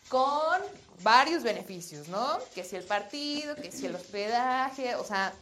con 0.08 0.60
varios 1.02 1.42
beneficios, 1.42 2.06
¿no? 2.06 2.38
Que 2.54 2.62
si 2.62 2.76
el 2.76 2.84
partido, 2.84 3.56
que 3.56 3.72
si 3.72 3.86
el 3.86 3.96
hospedaje, 3.96 4.94
o 4.94 5.04
sea, 5.04 5.32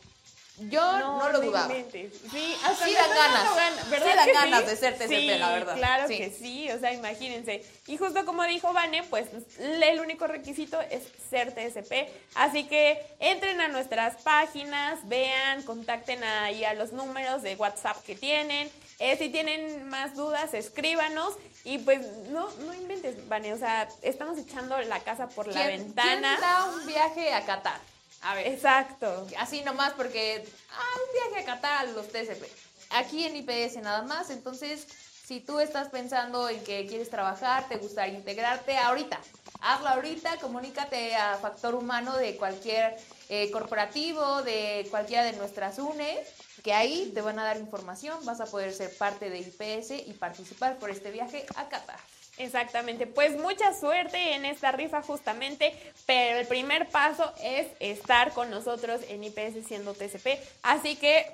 yo 0.59 0.99
no, 0.99 1.29
lo 1.31 1.41
dudaba. 1.41 1.73
Sí, 1.73 2.57
hasta 2.65 2.85
Sí 2.87 2.95
dan 2.95 3.11
ganas. 3.11 3.45
gan- 3.57 3.91
¿verdad 3.91 4.07
Sí 4.11 4.17
dan 4.17 4.27
que 4.27 4.33
ganas 4.33 4.67
de 4.67 4.77
ser 4.77 4.95
TCP, 4.99 5.09
Sí, 5.09 5.27
la 5.39 5.51
verdad. 5.51 5.77
Claro 5.77 6.09
que 6.09 6.31
sí, 6.31 6.71
o 6.71 6.79
sea, 6.79 6.93
imagínense. 6.93 7.65
Y 7.87 7.97
justo 7.97 8.25
como 8.25 8.45
dijo 8.45 8.73
Vane, 8.73 9.03
pues 9.05 9.29
el 9.59 10.01
único 10.01 10.27
requisito 10.27 10.81
es 10.83 11.03
ser 11.31 11.53
TSP. 11.55 12.09
Así 12.35 12.65
que 12.65 13.05
entren 13.19 13.61
a 13.61 13.69
nuestras 13.69 14.21
páginas, 14.23 15.01
vean, 15.09 15.63
contacten 15.63 16.23
ahí 16.23 16.65
a 16.65 16.75
los 16.75 16.93
números 16.93 17.43
de 17.43 17.57
WhatsApp 17.57 18.03
que 18.05 18.15
tienen. 18.15 18.71
Eh, 18.99 19.17
si 19.17 19.31
tienen 19.31 19.89
más 19.89 20.15
dudas, 20.15 20.55
escríbanos. 20.55 21.35
Y 21.65 21.79
pues 21.79 22.01
no, 22.29 22.51
no 22.67 22.75
inventes, 22.75 23.29
Vane. 23.29 23.53
O 23.55 23.59
sea, 23.59 23.89
estamos 24.03 24.37
echando 24.39 24.79
la 24.83 25.01
casa 25.01 25.29
por 25.29 25.47
la 25.47 25.53
¿Quién- 25.65 25.85
ventana. 25.87 26.37
¿Quién 26.37 26.41
da 26.41 26.65
un 26.65 26.87
viaje 26.87 27.33
a 27.33 27.45
Qatar? 27.47 27.81
A 28.23 28.35
ver, 28.35 28.47
Exacto. 28.47 29.27
así 29.39 29.63
nomás 29.63 29.93
porque, 29.95 30.45
ah, 30.71 30.99
un 31.07 31.31
viaje 31.31 31.43
a 31.43 31.55
Qatar 31.55 31.79
a 31.79 31.91
los 31.91 32.09
TCP. 32.09 32.49
Aquí 32.91 33.25
en 33.25 33.37
IPS 33.37 33.77
nada 33.83 34.03
más, 34.03 34.31
entonces, 34.31 34.87
si 35.27 35.41
tú 35.41 35.59
estás 35.61 35.89
pensando 35.89 36.49
en 36.49 36.63
que 36.63 36.87
quieres 36.87 37.11
trabajar, 37.11 37.69
te 37.69 37.77
gustaría 37.77 38.15
integrarte, 38.15 38.77
ahorita, 38.77 39.19
hazlo 39.61 39.89
ahorita, 39.89 40.37
comunícate 40.39 41.17
a 41.17 41.37
Factor 41.39 41.75
Humano 41.75 42.17
de 42.17 42.37
cualquier 42.37 42.97
eh, 43.29 43.51
corporativo, 43.51 44.43
de 44.43 44.87
cualquiera 44.91 45.25
de 45.25 45.33
nuestras 45.33 45.79
UNE, 45.79 46.23
que 46.63 46.75
ahí 46.75 47.11
te 47.15 47.23
van 47.23 47.39
a 47.39 47.45
dar 47.45 47.57
información, 47.57 48.25
vas 48.25 48.41
a 48.41 48.47
poder 48.47 48.73
ser 48.73 48.97
parte 48.99 49.31
de 49.31 49.39
IPS 49.41 50.07
y 50.07 50.13
participar 50.13 50.77
por 50.77 50.91
este 50.91 51.11
viaje 51.11 51.45
a 51.57 51.69
Qatar. 51.69 52.12
Exactamente, 52.39 53.07
pues 53.07 53.39
mucha 53.39 53.79
suerte 53.79 54.35
en 54.35 54.47
esta 54.47 54.73
rifa 54.73 55.03
justamente, 55.03 55.75
pero 56.07 56.39
el 56.39 56.47
primer 56.47 56.89
paso 56.89 57.31
es 57.43 57.67
estar 57.79 58.33
con 58.33 58.51
nosotros 58.51 59.03
en 59.09 59.23
IPS 59.23 59.67
siendo 59.67 59.93
TCP, 59.93 60.39
así 60.63 60.97
que 60.97 61.27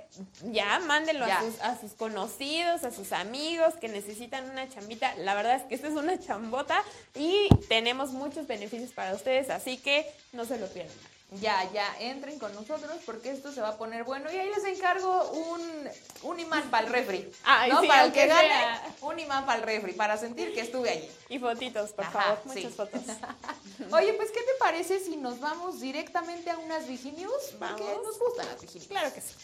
ya 0.51 0.81
mándenlo 0.81 1.27
Ya. 1.27 1.39
A, 1.39 1.43
sus, 1.43 1.61
a 1.61 1.81
sus 1.81 1.93
conocidos, 1.93 2.83
a 2.83 2.91
sus 2.91 3.13
amigos 3.13 3.75
que 3.81 3.89
necesitan 3.89 4.51
una 4.51 4.69
chambita, 4.69 5.15
la 5.17 5.35
verdad 5.35 5.57
es 5.57 5.63
que 5.63 5.77
esta 5.77 5.87
es 5.87 5.95
una 5.95 6.19
chambota 6.19 6.83
y 7.15 7.49
tenemos 7.69 8.11
muchos 8.11 8.49
beneficios 8.49 8.91
para 8.91 9.15
ustedes, 9.15 9.51
así 9.51 9.79
que 9.79 10.05
no 10.33 10.45
se 10.45 10.59
lo 10.59 10.67
pierdan. 10.67 11.18
Ya, 11.31 11.71
ya, 11.73 11.95
entren 12.01 12.39
con 12.39 12.55
nosotros 12.55 12.97
porque 13.05 13.31
esto 13.31 13.53
se 13.53 13.61
va 13.61 13.69
a 13.69 13.77
poner 13.77 14.03
bueno. 14.05 14.33
Y 14.33 14.37
ahí 14.39 14.49
les 14.49 14.65
encargo 14.65 15.31
un, 15.31 15.89
un 16.23 16.41
imán 16.41 16.71
para 16.71 16.87
el 16.87 16.93
refri. 16.93 17.31
Ay, 17.45 17.71
¿no? 17.71 17.83
sí, 17.83 17.87
para 17.87 18.05
el 18.05 18.13
que 18.13 18.27
gane, 18.27 18.49
sea. 18.49 18.95
un 19.03 19.19
imán 19.19 19.45
para 19.45 19.59
el 19.59 19.65
refri, 19.65 19.93
para 19.93 20.17
sentir 20.17 20.55
que 20.55 20.63
estuve 20.63 20.89
allí. 20.89 21.11
Y 21.29 21.39
fotitos, 21.39 21.93
por 21.93 22.07
Ajá, 22.07 22.23
favor, 22.23 22.41
sí. 22.45 22.61
muchas 22.61 22.75
fotos. 22.75 23.03
Oye, 23.93 24.15
pues, 24.15 24.31
¿qué 24.31 24.41
te 24.41 24.55
parece 24.59 25.01
si 25.01 25.19
nos 25.19 25.39
vamos 25.39 25.81
directamente 25.81 26.51
a 26.51 26.57
unas 26.57 26.89
Viginews? 26.89 27.55
Porque 27.59 27.83
Vamos. 27.83 28.03
nos 28.05 28.19
gustan 28.19 28.47
las 28.47 28.61
Viginews. 28.63 28.89
Claro 28.89 29.13
que 29.13 29.21
sí. 29.21 29.35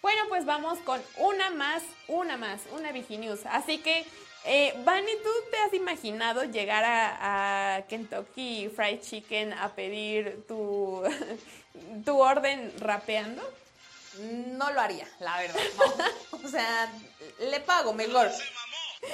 Bueno, 0.00 0.22
pues 0.28 0.44
vamos 0.44 0.78
con 0.80 1.02
una 1.18 1.50
más, 1.50 1.82
una 2.06 2.36
más, 2.36 2.60
una 2.72 2.92
Viginews. 2.92 3.40
Así 3.46 3.78
que, 3.78 4.06
eh, 4.46 4.74
Vani, 4.84 5.12
¿tú 5.22 5.30
te 5.50 5.56
has 5.58 5.74
imaginado 5.74 6.44
llegar 6.44 6.84
a, 6.84 7.76
a 7.76 7.82
Kentucky 7.86 8.70
Fried 8.74 9.00
Chicken 9.00 9.52
a 9.52 9.74
pedir 9.74 10.44
tu, 10.46 11.02
tu 12.04 12.18
orden 12.18 12.72
rapeando? 12.80 13.42
No 14.18 14.70
lo 14.72 14.80
haría, 14.80 15.06
la 15.20 15.36
verdad. 15.38 15.60
no. 15.78 16.38
O 16.46 16.48
sea, 16.48 16.90
le 17.40 17.60
pago 17.60 17.92
mejor. 17.92 18.30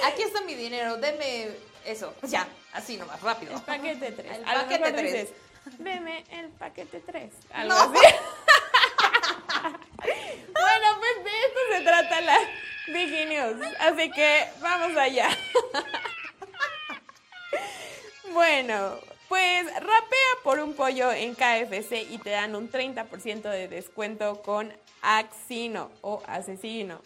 Aquí 0.05 0.21
está 0.21 0.41
mi 0.41 0.53
dinero, 0.55 0.97
deme 0.97 1.49
eso. 1.85 2.13
Ya, 2.23 2.47
así 2.73 2.95
nomás, 2.97 3.21
rápido. 3.21 3.53
El 3.55 3.61
paquete 3.63 4.11
3. 4.11 4.37
El 4.37 4.43
A 4.47 4.53
paquete 4.53 4.79
mejor 4.79 4.95
tres. 4.99 5.11
dices, 5.13 5.29
deme 5.79 6.23
el 6.29 6.49
paquete 6.49 6.99
3. 6.99 7.31
Algo 7.53 7.73
No. 7.73 7.79
así. 7.81 7.91
bueno, 10.03 10.87
pues 10.99 11.23
de 11.25 11.31
esto 11.47 11.59
se 11.71 11.81
trata 11.81 12.21
la 12.21 12.37
Así 13.79 14.11
que 14.11 14.45
vamos 14.61 14.95
allá. 14.97 15.29
bueno, 18.33 18.99
pues 19.27 19.65
rapea 19.73 20.33
por 20.43 20.59
un 20.59 20.75
pollo 20.75 21.11
en 21.11 21.33
KFC 21.33 22.07
y 22.11 22.19
te 22.19 22.29
dan 22.29 22.55
un 22.55 22.69
30% 22.69 23.41
de 23.49 23.67
descuento 23.67 24.41
con 24.43 24.71
Axino 25.01 25.91
o 26.01 26.21
asesino. 26.27 27.01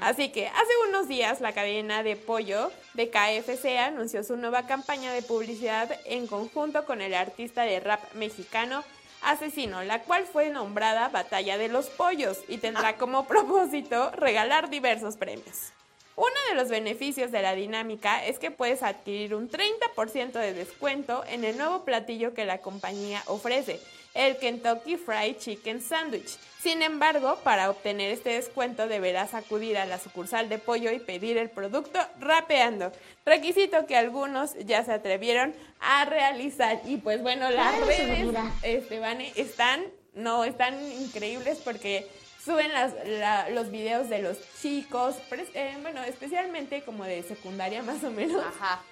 Así 0.00 0.30
que 0.30 0.46
hace 0.46 0.72
unos 0.88 1.08
días 1.08 1.40
la 1.40 1.52
cadena 1.52 2.02
de 2.02 2.16
pollo 2.16 2.70
de 2.94 3.10
KFC 3.10 3.78
anunció 3.78 4.22
su 4.22 4.36
nueva 4.36 4.66
campaña 4.66 5.12
de 5.12 5.22
publicidad 5.22 5.90
en 6.06 6.26
conjunto 6.26 6.86
con 6.86 7.00
el 7.00 7.14
artista 7.14 7.62
de 7.64 7.80
rap 7.80 8.00
mexicano 8.14 8.84
Asesino, 9.22 9.82
la 9.82 10.02
cual 10.02 10.26
fue 10.26 10.50
nombrada 10.50 11.08
Batalla 11.08 11.58
de 11.58 11.68
los 11.68 11.86
Pollos 11.86 12.38
y 12.48 12.58
tendrá 12.58 12.96
como 12.96 13.26
propósito 13.28 14.10
regalar 14.12 14.70
diversos 14.70 15.16
premios. 15.16 15.72
Uno 16.14 16.34
de 16.50 16.54
los 16.54 16.68
beneficios 16.68 17.32
de 17.32 17.40
la 17.40 17.54
dinámica 17.54 18.24
es 18.26 18.38
que 18.38 18.50
puedes 18.50 18.82
adquirir 18.82 19.34
un 19.34 19.48
30% 19.48 20.32
de 20.32 20.52
descuento 20.52 21.24
en 21.26 21.42
el 21.44 21.56
nuevo 21.56 21.84
platillo 21.84 22.34
que 22.34 22.44
la 22.44 22.58
compañía 22.58 23.22
ofrece, 23.26 23.80
el 24.14 24.36
Kentucky 24.38 24.96
Fried 24.96 25.36
Chicken 25.38 25.80
Sandwich. 25.80 26.36
Sin 26.60 26.82
embargo, 26.82 27.38
para 27.42 27.70
obtener 27.70 28.12
este 28.12 28.30
descuento 28.30 28.86
deberás 28.86 29.34
acudir 29.34 29.76
a 29.78 29.86
la 29.86 29.98
sucursal 29.98 30.48
de 30.48 30.58
pollo 30.58 30.92
y 30.92 31.00
pedir 31.00 31.36
el 31.36 31.50
producto 31.50 31.98
rapeando, 32.20 32.92
requisito 33.26 33.86
que 33.86 33.96
algunos 33.96 34.54
ya 34.64 34.84
se 34.84 34.92
atrevieron 34.92 35.54
a 35.80 36.04
realizar. 36.04 36.80
Y 36.84 36.98
pues 36.98 37.20
bueno, 37.22 37.50
las 37.50 37.80
redes, 37.86 38.28
este, 38.62 39.00
Vane, 39.00 39.32
están, 39.34 39.84
no, 40.14 40.44
están 40.44 40.80
increíbles 41.00 41.58
porque 41.64 42.06
suben 42.44 42.72
las- 42.72 42.94
la- 43.06 43.48
los 43.50 43.70
videos 43.72 44.08
de 44.08 44.20
los 44.20 44.36
chicos, 44.60 45.16
eh, 45.54 45.76
bueno, 45.82 46.02
especialmente 46.04 46.82
como 46.82 47.04
de 47.04 47.22
secundaria 47.24 47.82
más 47.82 48.04
o 48.04 48.10
menos, 48.10 48.44
Ajá. 48.44 48.82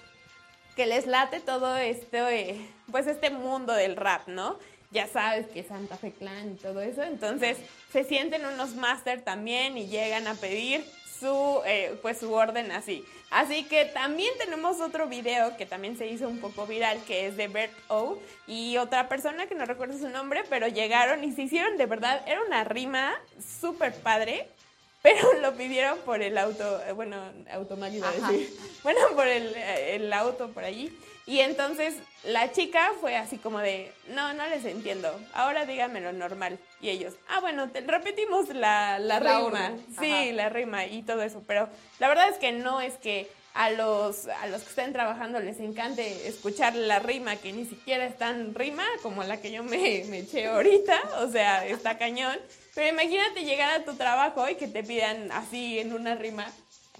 que 0.76 0.86
les 0.86 1.06
late 1.06 1.40
todo 1.40 1.76
esto, 1.76 2.28
eh, 2.28 2.56
pues 2.90 3.06
este 3.06 3.30
mundo 3.30 3.72
del 3.74 3.96
rap, 3.96 4.26
¿no? 4.28 4.58
Ya 4.90 5.06
sabes 5.06 5.46
que 5.46 5.62
Santa 5.62 5.96
Fe 5.96 6.12
Clan 6.12 6.52
y 6.52 6.54
todo 6.56 6.80
eso, 6.80 7.02
entonces 7.02 7.58
se 7.92 8.02
sienten 8.04 8.44
unos 8.44 8.74
máster 8.74 9.22
también 9.22 9.78
y 9.78 9.86
llegan 9.86 10.26
a 10.26 10.34
pedir 10.34 10.84
su, 11.20 11.60
eh, 11.64 11.96
pues 12.02 12.18
su 12.18 12.32
orden 12.32 12.72
así. 12.72 13.04
Así 13.30 13.62
que 13.64 13.84
también 13.84 14.32
tenemos 14.38 14.80
otro 14.80 15.06
video 15.06 15.56
que 15.56 15.64
también 15.64 15.96
se 15.96 16.08
hizo 16.08 16.26
un 16.28 16.40
poco 16.40 16.66
viral, 16.66 16.98
que 17.04 17.26
es 17.26 17.36
de 17.36 17.46
Bert 17.46 17.72
O 17.86 18.18
y 18.48 18.78
otra 18.78 19.08
persona 19.08 19.46
que 19.46 19.54
no 19.54 19.64
recuerdo 19.64 19.96
su 19.96 20.08
nombre, 20.08 20.42
pero 20.50 20.66
llegaron 20.66 21.22
y 21.22 21.30
se 21.30 21.42
hicieron 21.42 21.76
de 21.76 21.86
verdad, 21.86 22.22
era 22.26 22.42
una 22.42 22.64
rima 22.64 23.14
súper 23.60 23.94
padre, 23.94 24.48
pero 25.02 25.34
lo 25.34 25.54
pidieron 25.54 25.98
por 26.00 26.20
el 26.20 26.36
auto, 26.36 26.82
eh, 26.84 26.90
bueno, 26.92 27.16
automático 27.52 27.98
iba 27.98 28.08
a 28.08 28.10
Ajá. 28.26 28.32
decir. 28.32 28.56
Bueno, 28.82 29.00
por 29.14 29.28
el, 29.28 29.54
eh, 29.54 29.94
el 29.96 30.12
auto 30.12 30.48
por 30.50 30.64
allí. 30.64 30.90
Y 31.30 31.38
entonces 31.38 31.94
la 32.24 32.50
chica 32.50 32.90
fue 33.00 33.16
así 33.16 33.38
como 33.38 33.60
de, 33.60 33.92
no, 34.08 34.34
no 34.34 34.44
les 34.48 34.64
entiendo, 34.64 35.08
ahora 35.32 35.64
díganmelo 35.64 36.12
normal. 36.12 36.58
Y 36.80 36.88
ellos, 36.88 37.14
ah, 37.28 37.38
bueno, 37.38 37.70
te 37.70 37.82
repetimos 37.82 38.48
la, 38.48 38.98
la, 38.98 39.20
La 39.20 39.38
rima. 39.38 39.72
Sí, 40.00 40.10
Ajá. 40.10 40.32
la 40.32 40.48
rima 40.48 40.86
y 40.86 41.02
todo 41.02 41.22
eso. 41.22 41.40
Pero 41.46 41.68
la 42.00 42.08
verdad 42.08 42.28
es 42.30 42.38
que 42.38 42.50
no 42.50 42.80
es 42.80 42.94
que 42.94 43.30
a 43.54 43.70
los, 43.70 44.26
a 44.26 44.48
los 44.48 44.62
que 44.62 44.70
estén 44.70 44.92
trabajando 44.92 45.38
les 45.38 45.60
encante 45.60 46.26
escuchar 46.26 46.74
la 46.74 46.98
rima 46.98 47.36
que 47.36 47.52
ni 47.52 47.64
siquiera 47.64 48.06
es 48.06 48.18
tan 48.18 48.52
rima 48.52 48.84
como 49.00 49.22
la 49.22 49.40
que 49.40 49.52
yo 49.52 49.62
me, 49.62 50.02
me 50.08 50.18
eché 50.18 50.48
ahorita. 50.48 51.00
O 51.20 51.30
sea, 51.30 51.64
está 51.64 51.96
cañón. 51.96 52.36
Pero 52.74 52.88
imagínate 52.88 53.44
llegar 53.44 53.70
a 53.70 53.84
tu 53.84 53.94
trabajo 53.94 54.48
y 54.48 54.56
que 54.56 54.66
te 54.66 54.82
pidan 54.82 55.30
así 55.30 55.78
en 55.78 55.92
una 55.92 56.16
rima 56.16 56.50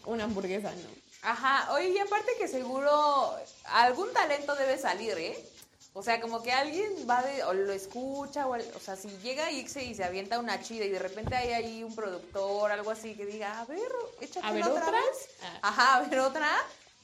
una 0.05 0.23
hamburguesa, 0.23 0.71
¿no? 0.71 1.00
Ajá, 1.23 1.73
oye, 1.75 1.89
y 1.91 1.99
aparte 1.99 2.33
que 2.39 2.49
seguro 2.49 3.35
algún 3.65 4.13
talento 4.13 4.55
debe 4.55 4.79
salir, 4.79 5.17
¿eh? 5.19 5.47
O 5.93 6.03
sea, 6.03 6.21
como 6.21 6.41
que 6.43 6.53
alguien 6.53 6.93
va 7.09 7.21
de, 7.23 7.43
o 7.45 7.53
lo 7.53 7.73
escucha, 7.73 8.47
o, 8.47 8.55
o 8.55 8.81
sea, 8.81 8.95
si 8.97 9.09
llega 9.19 9.51
Ixe 9.51 9.83
y 9.83 9.95
se 9.95 10.05
avienta 10.05 10.39
una 10.39 10.63
chida 10.63 10.85
y 10.85 10.89
de 10.89 11.01
repente 11.01 11.35
hay 11.35 11.53
ahí 11.53 11.83
un 11.83 11.95
productor, 11.97 12.71
algo 12.71 12.91
así, 12.93 13.15
que 13.17 13.27
diga, 13.27 13.61
a 13.61 13.65
ver, 13.65 13.91
échate 14.21 14.47
A 14.47 14.53
ver, 14.53 14.63
otra 14.65 14.87
¿otra? 14.87 14.93
vez. 14.93 15.29
Ah. 15.43 15.59
Ajá, 15.63 15.97
a 15.97 16.01
ver, 16.03 16.21
otra. 16.21 16.49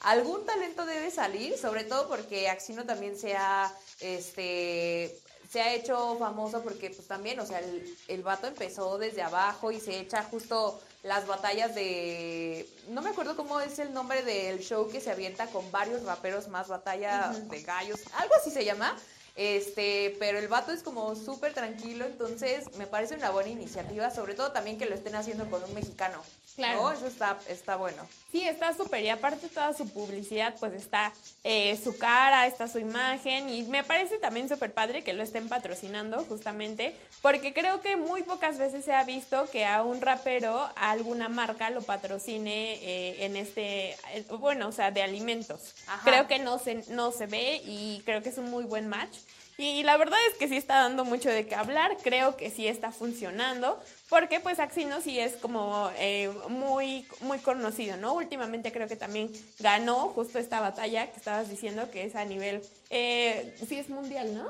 Algún 0.02 0.46
talento 0.46 0.86
debe 0.86 1.10
salir, 1.10 1.58
sobre 1.58 1.82
todo 1.82 2.06
porque 2.08 2.48
Axino 2.48 2.84
también 2.86 3.18
se 3.18 3.34
ha, 3.36 3.72
este, 3.98 5.18
se 5.50 5.60
ha 5.60 5.74
hecho 5.74 6.16
famoso 6.18 6.62
porque 6.62 6.90
pues 6.90 7.06
también, 7.06 7.40
o 7.40 7.46
sea, 7.46 7.60
el, 7.60 7.96
el 8.08 8.22
vato 8.22 8.46
empezó 8.46 8.98
desde 8.98 9.22
abajo 9.22 9.70
y 9.70 9.80
se 9.80 9.98
echa 10.00 10.22
justo 10.22 10.80
las 11.02 11.26
batallas 11.26 11.74
de, 11.74 12.68
no 12.88 13.00
me 13.00 13.10
acuerdo 13.10 13.36
cómo 13.36 13.60
es 13.60 13.78
el 13.78 13.92
nombre 13.92 14.22
del 14.22 14.58
show 14.58 14.88
que 14.88 15.00
se 15.00 15.10
avienta 15.10 15.46
con 15.46 15.70
varios 15.70 16.02
raperos 16.02 16.48
más, 16.48 16.68
batalla 16.68 17.28
de 17.48 17.62
gallos, 17.62 18.00
algo 18.14 18.34
así 18.34 18.50
se 18.50 18.64
llama. 18.64 18.96
Este, 19.36 20.16
pero 20.18 20.38
el 20.38 20.48
vato 20.48 20.72
es 20.72 20.82
como 20.82 21.14
súper 21.14 21.52
tranquilo, 21.52 22.06
entonces 22.06 22.64
me 22.78 22.86
parece 22.86 23.16
una 23.16 23.30
buena 23.30 23.50
iniciativa, 23.50 24.10
sobre 24.10 24.34
todo 24.34 24.50
también 24.50 24.78
que 24.78 24.86
lo 24.86 24.94
estén 24.94 25.14
haciendo 25.14 25.48
con 25.50 25.62
un 25.62 25.74
mexicano. 25.74 26.22
Claro. 26.56 26.82
¿no? 26.82 26.92
Eso 26.92 27.06
está, 27.06 27.38
está 27.48 27.76
bueno. 27.76 28.06
Sí, 28.32 28.42
está 28.42 28.74
súper. 28.74 29.04
Y 29.04 29.10
aparte 29.10 29.48
toda 29.48 29.74
su 29.74 29.88
publicidad, 29.88 30.54
pues 30.58 30.72
está 30.72 31.12
eh, 31.44 31.78
su 31.82 31.96
cara, 31.98 32.46
está 32.46 32.66
su 32.66 32.78
imagen. 32.78 33.48
Y 33.48 33.62
me 33.64 33.84
parece 33.84 34.18
también 34.18 34.48
súper 34.48 34.72
padre 34.72 35.04
que 35.04 35.12
lo 35.12 35.22
estén 35.22 35.48
patrocinando 35.48 36.24
justamente. 36.24 36.96
Porque 37.20 37.52
creo 37.52 37.80
que 37.82 37.96
muy 37.96 38.22
pocas 38.22 38.58
veces 38.58 38.84
se 38.84 38.92
ha 38.94 39.04
visto 39.04 39.48
que 39.50 39.66
a 39.66 39.82
un 39.82 40.00
rapero, 40.00 40.58
a 40.76 40.90
alguna 40.90 41.28
marca, 41.28 41.70
lo 41.70 41.82
patrocine 41.82 42.74
eh, 42.74 43.24
en 43.26 43.36
este, 43.36 43.90
eh, 44.14 44.24
bueno, 44.38 44.68
o 44.68 44.72
sea, 44.72 44.90
de 44.90 45.02
alimentos. 45.02 45.74
Ajá. 45.86 46.02
Creo 46.04 46.26
que 46.26 46.38
no 46.38 46.58
se, 46.58 46.84
no 46.88 47.12
se 47.12 47.26
ve 47.26 47.60
y 47.64 48.02
creo 48.06 48.22
que 48.22 48.30
es 48.30 48.38
un 48.38 48.50
muy 48.50 48.64
buen 48.64 48.88
match. 48.88 49.16
Y 49.58 49.82
la 49.84 49.96
verdad 49.96 50.18
es 50.30 50.36
que 50.36 50.48
sí 50.48 50.56
está 50.56 50.76
dando 50.76 51.04
mucho 51.06 51.30
de 51.30 51.46
qué 51.46 51.54
hablar, 51.54 51.96
creo 52.02 52.36
que 52.36 52.50
sí 52.50 52.66
está 52.66 52.92
funcionando, 52.92 53.82
porque 54.08 54.40
pues 54.40 54.58
Axino 54.60 55.00
sí 55.00 55.18
es 55.18 55.34
como 55.34 55.90
eh, 55.98 56.30
muy, 56.48 57.06
muy 57.20 57.38
conocido, 57.38 57.96
¿no? 57.96 58.14
Últimamente 58.14 58.70
creo 58.72 58.86
que 58.88 58.96
también 58.96 59.30
ganó 59.58 60.08
justo 60.10 60.38
esta 60.38 60.60
batalla 60.60 61.10
que 61.10 61.16
estabas 61.16 61.48
diciendo 61.50 61.90
que 61.90 62.04
es 62.04 62.14
a 62.14 62.24
nivel, 62.24 62.62
eh, 62.90 63.54
sí 63.68 63.78
es 63.78 63.88
mundial, 63.88 64.34
¿no? 64.34 64.48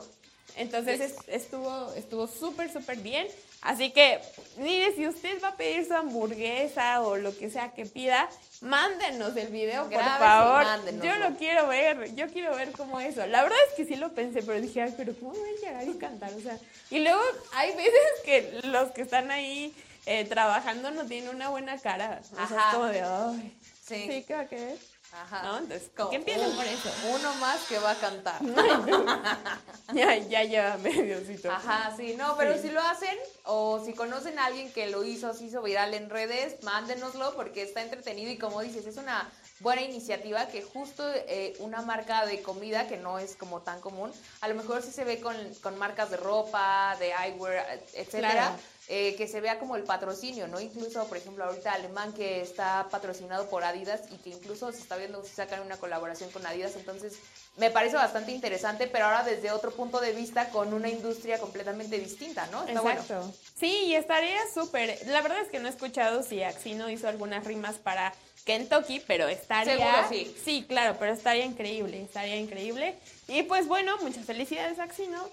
Entonces 0.56 1.00
es- 1.00 1.16
estuvo 1.28 1.92
estuvo 1.94 2.26
súper, 2.26 2.72
súper 2.72 2.98
bien. 2.98 3.26
Así 3.66 3.90
que, 3.90 4.20
mire, 4.58 4.94
si 4.94 5.08
usted 5.08 5.42
va 5.42 5.48
a 5.48 5.56
pedir 5.56 5.84
su 5.84 5.92
hamburguesa 5.92 7.00
o 7.02 7.16
lo 7.16 7.36
que 7.36 7.50
sea 7.50 7.72
que 7.72 7.84
pida, 7.84 8.28
mándenos 8.60 9.36
el 9.36 9.48
video, 9.48 9.90
por 9.90 10.00
favor. 10.00 10.64
Yo 11.02 11.16
lo 11.16 11.36
quiero 11.36 11.66
ver, 11.66 12.14
yo 12.14 12.28
quiero 12.28 12.54
ver 12.54 12.70
cómo 12.70 13.00
eso. 13.00 13.26
La 13.26 13.42
verdad 13.42 13.58
es 13.68 13.74
que 13.74 13.84
sí 13.84 13.96
lo 13.96 14.12
pensé, 14.14 14.40
pero 14.42 14.60
dije, 14.60 14.82
ay, 14.82 14.94
pero 14.96 15.14
¿cómo 15.18 15.32
voy 15.32 15.48
a 15.50 15.60
llegar 15.60 15.88
y 15.88 15.98
cantar? 15.98 16.32
O 16.34 16.40
sea, 16.40 16.56
y 16.90 17.00
luego 17.00 17.20
hay 17.54 17.74
veces 17.74 17.92
que 18.24 18.60
los 18.68 18.92
que 18.92 19.02
están 19.02 19.32
ahí 19.32 19.74
eh, 20.06 20.24
trabajando 20.26 20.92
no 20.92 21.04
tienen 21.04 21.34
una 21.34 21.48
buena 21.48 21.76
cara. 21.78 22.20
O 22.22 22.36
sea, 22.36 22.44
Ajá. 22.44 22.68
es 22.68 22.74
como 22.74 22.86
de, 22.86 23.02
ay, 23.02 23.52
Sí. 23.84 24.06
sí, 24.08 24.24
¿qué 24.28 24.34
va 24.34 24.40
a 24.42 24.46
querer? 24.46 24.76
Ajá. 25.22 25.42
¿No? 25.42 25.58
Entonces, 25.58 25.90
empiecen 26.12 26.50
un- 26.50 26.56
por 26.56 26.64
eso. 26.66 26.90
Uno 27.10 27.34
más 27.36 27.60
que 27.64 27.78
va 27.78 27.92
a 27.92 27.94
cantar. 27.96 28.40
Ya, 29.94 30.16
ya 30.16 30.42
lleva 30.42 30.76
mediocito. 30.78 31.50
Ajá, 31.50 31.94
sí, 31.96 32.16
no, 32.18 32.36
pero 32.36 32.60
si 32.60 32.70
lo 32.70 32.80
hacen 32.80 33.16
o 33.44 33.82
si 33.84 33.92
conocen 33.94 34.36
a 34.38 34.46
alguien 34.46 34.72
que 34.72 34.88
lo 34.88 35.04
hizo, 35.04 35.32
se 35.32 35.44
hizo 35.44 35.62
viral 35.62 35.94
en 35.94 36.10
redes, 36.10 36.60
mándenoslo 36.64 37.34
porque 37.36 37.62
está 37.62 37.82
entretenido 37.82 38.30
y 38.30 38.36
como 38.36 38.60
dices, 38.62 38.84
es 38.86 38.96
una 38.96 39.30
buena 39.60 39.82
iniciativa 39.82 40.46
que 40.48 40.62
justo 40.62 41.04
eh, 41.14 41.54
una 41.60 41.82
marca 41.82 42.26
de 42.26 42.42
comida 42.42 42.88
que 42.88 42.96
no 42.96 43.18
es 43.20 43.36
como 43.36 43.62
tan 43.62 43.80
común, 43.80 44.12
a 44.40 44.48
lo 44.48 44.54
mejor 44.56 44.82
sí 44.82 44.90
se 44.90 45.04
ve 45.04 45.20
con, 45.20 45.36
con 45.62 45.78
marcas 45.78 46.10
de 46.10 46.16
ropa, 46.16 46.96
de 46.98 47.12
eyewear, 47.12 47.80
etcétera. 47.94 48.32
Claro. 48.32 48.56
Eh, 48.88 49.16
que 49.16 49.26
se 49.26 49.40
vea 49.40 49.58
como 49.58 49.74
el 49.74 49.82
patrocinio, 49.82 50.46
¿no? 50.46 50.60
Incluso, 50.60 51.06
por 51.08 51.16
ejemplo, 51.16 51.44
ahorita 51.44 51.72
Alemán 51.72 52.12
que 52.12 52.40
está 52.40 52.86
patrocinado 52.90 53.48
por 53.48 53.64
Adidas 53.64 54.02
y 54.12 54.16
que 54.18 54.30
incluso 54.30 54.70
se 54.70 54.78
está 54.78 54.96
viendo 54.96 55.24
si 55.24 55.34
sacan 55.34 55.62
una 55.62 55.76
colaboración 55.76 56.30
con 56.30 56.46
Adidas, 56.46 56.76
entonces 56.76 57.14
me 57.56 57.70
parece 57.70 57.96
bastante 57.96 58.30
interesante, 58.32 58.86
pero 58.86 59.06
ahora 59.06 59.24
desde 59.24 59.50
otro 59.50 59.72
punto 59.72 59.98
de 60.00 60.12
vista 60.12 60.50
con 60.50 60.72
una 60.72 60.88
industria 60.88 61.38
completamente 61.38 61.98
distinta, 61.98 62.46
¿no? 62.52 62.64
Está 62.64 62.80
bueno. 62.80 63.00
Exacto. 63.00 63.32
Sí, 63.58 63.86
y 63.86 63.94
estaría 63.96 64.38
súper. 64.54 64.98
La 65.06 65.20
verdad 65.20 65.40
es 65.40 65.48
que 65.48 65.58
no 65.58 65.66
he 65.66 65.70
escuchado 65.70 66.22
si 66.22 66.42
Axino 66.42 66.88
hizo 66.88 67.08
algunas 67.08 67.44
rimas 67.44 67.76
para 67.76 68.12
Kentucky, 68.44 69.02
pero 69.06 69.26
estaría. 69.26 69.76
Seguro 69.76 70.08
sí. 70.08 70.36
Sí, 70.44 70.64
claro, 70.68 70.96
pero 70.98 71.12
estaría 71.12 71.44
increíble, 71.44 72.02
estaría 72.02 72.36
increíble. 72.36 72.94
Y 73.28 73.42
pues 73.42 73.66
bueno, 73.66 73.96
muchas 74.02 74.24
felicidades, 74.24 74.78
Axino, 74.78 75.28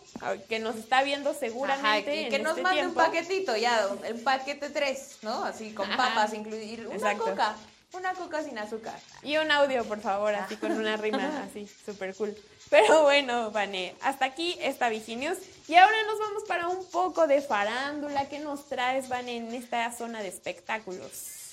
que 0.50 0.58
nos 0.60 0.76
está 0.78 1.04
viendo 1.04 1.30
Ajá, 1.30 1.40
seguramente. 1.40 2.16
y 2.16 2.24
en 2.24 2.30
que 2.32 2.40
nos 2.40 2.52
este 2.52 2.64
mande 2.64 2.82
tiempo. 2.82 3.00
un 3.00 3.06
paquetito 3.06 3.56
ya, 3.56 3.88
un 3.88 4.24
paquete 4.24 4.70
3, 4.72 5.18
¿no? 5.22 5.44
Así 5.44 5.74
con 5.74 5.88
Ajá. 5.92 5.98
papas, 5.98 6.34
incluir 6.34 6.88
una 6.88 6.96
Exacto. 6.96 7.26
coca. 7.26 7.56
Una 7.94 8.14
coca 8.16 8.42
sin 8.44 8.58
azúcar. 8.58 9.00
Y 9.22 9.38
un 9.38 9.52
audio, 9.52 9.86
por 9.86 10.02
favor, 10.02 10.34
así 10.34 10.56
con 10.58 10.72
una 10.72 10.98
rima 10.98 11.44
así, 11.44 11.70
súper 11.86 12.16
cool. 12.16 12.36
Pero 12.72 13.04
bueno, 13.04 13.52
Vane, 13.52 13.94
hasta 14.02 14.26
aquí 14.26 14.58
esta 14.60 14.90
Viginius. 14.90 15.38
Y 15.68 15.76
ahora 15.76 15.96
nos 16.08 16.18
vamos 16.18 16.44
para 16.48 16.70
un 16.70 16.84
poco 16.90 17.28
de 17.28 17.40
farándula. 17.44 18.28
¿Qué 18.30 18.40
nos 18.40 18.68
traes, 18.68 19.10
Vane, 19.10 19.38
en 19.38 19.54
esta 19.54 19.96
zona 19.96 20.24
de 20.24 20.30
espectáculos? 20.30 21.52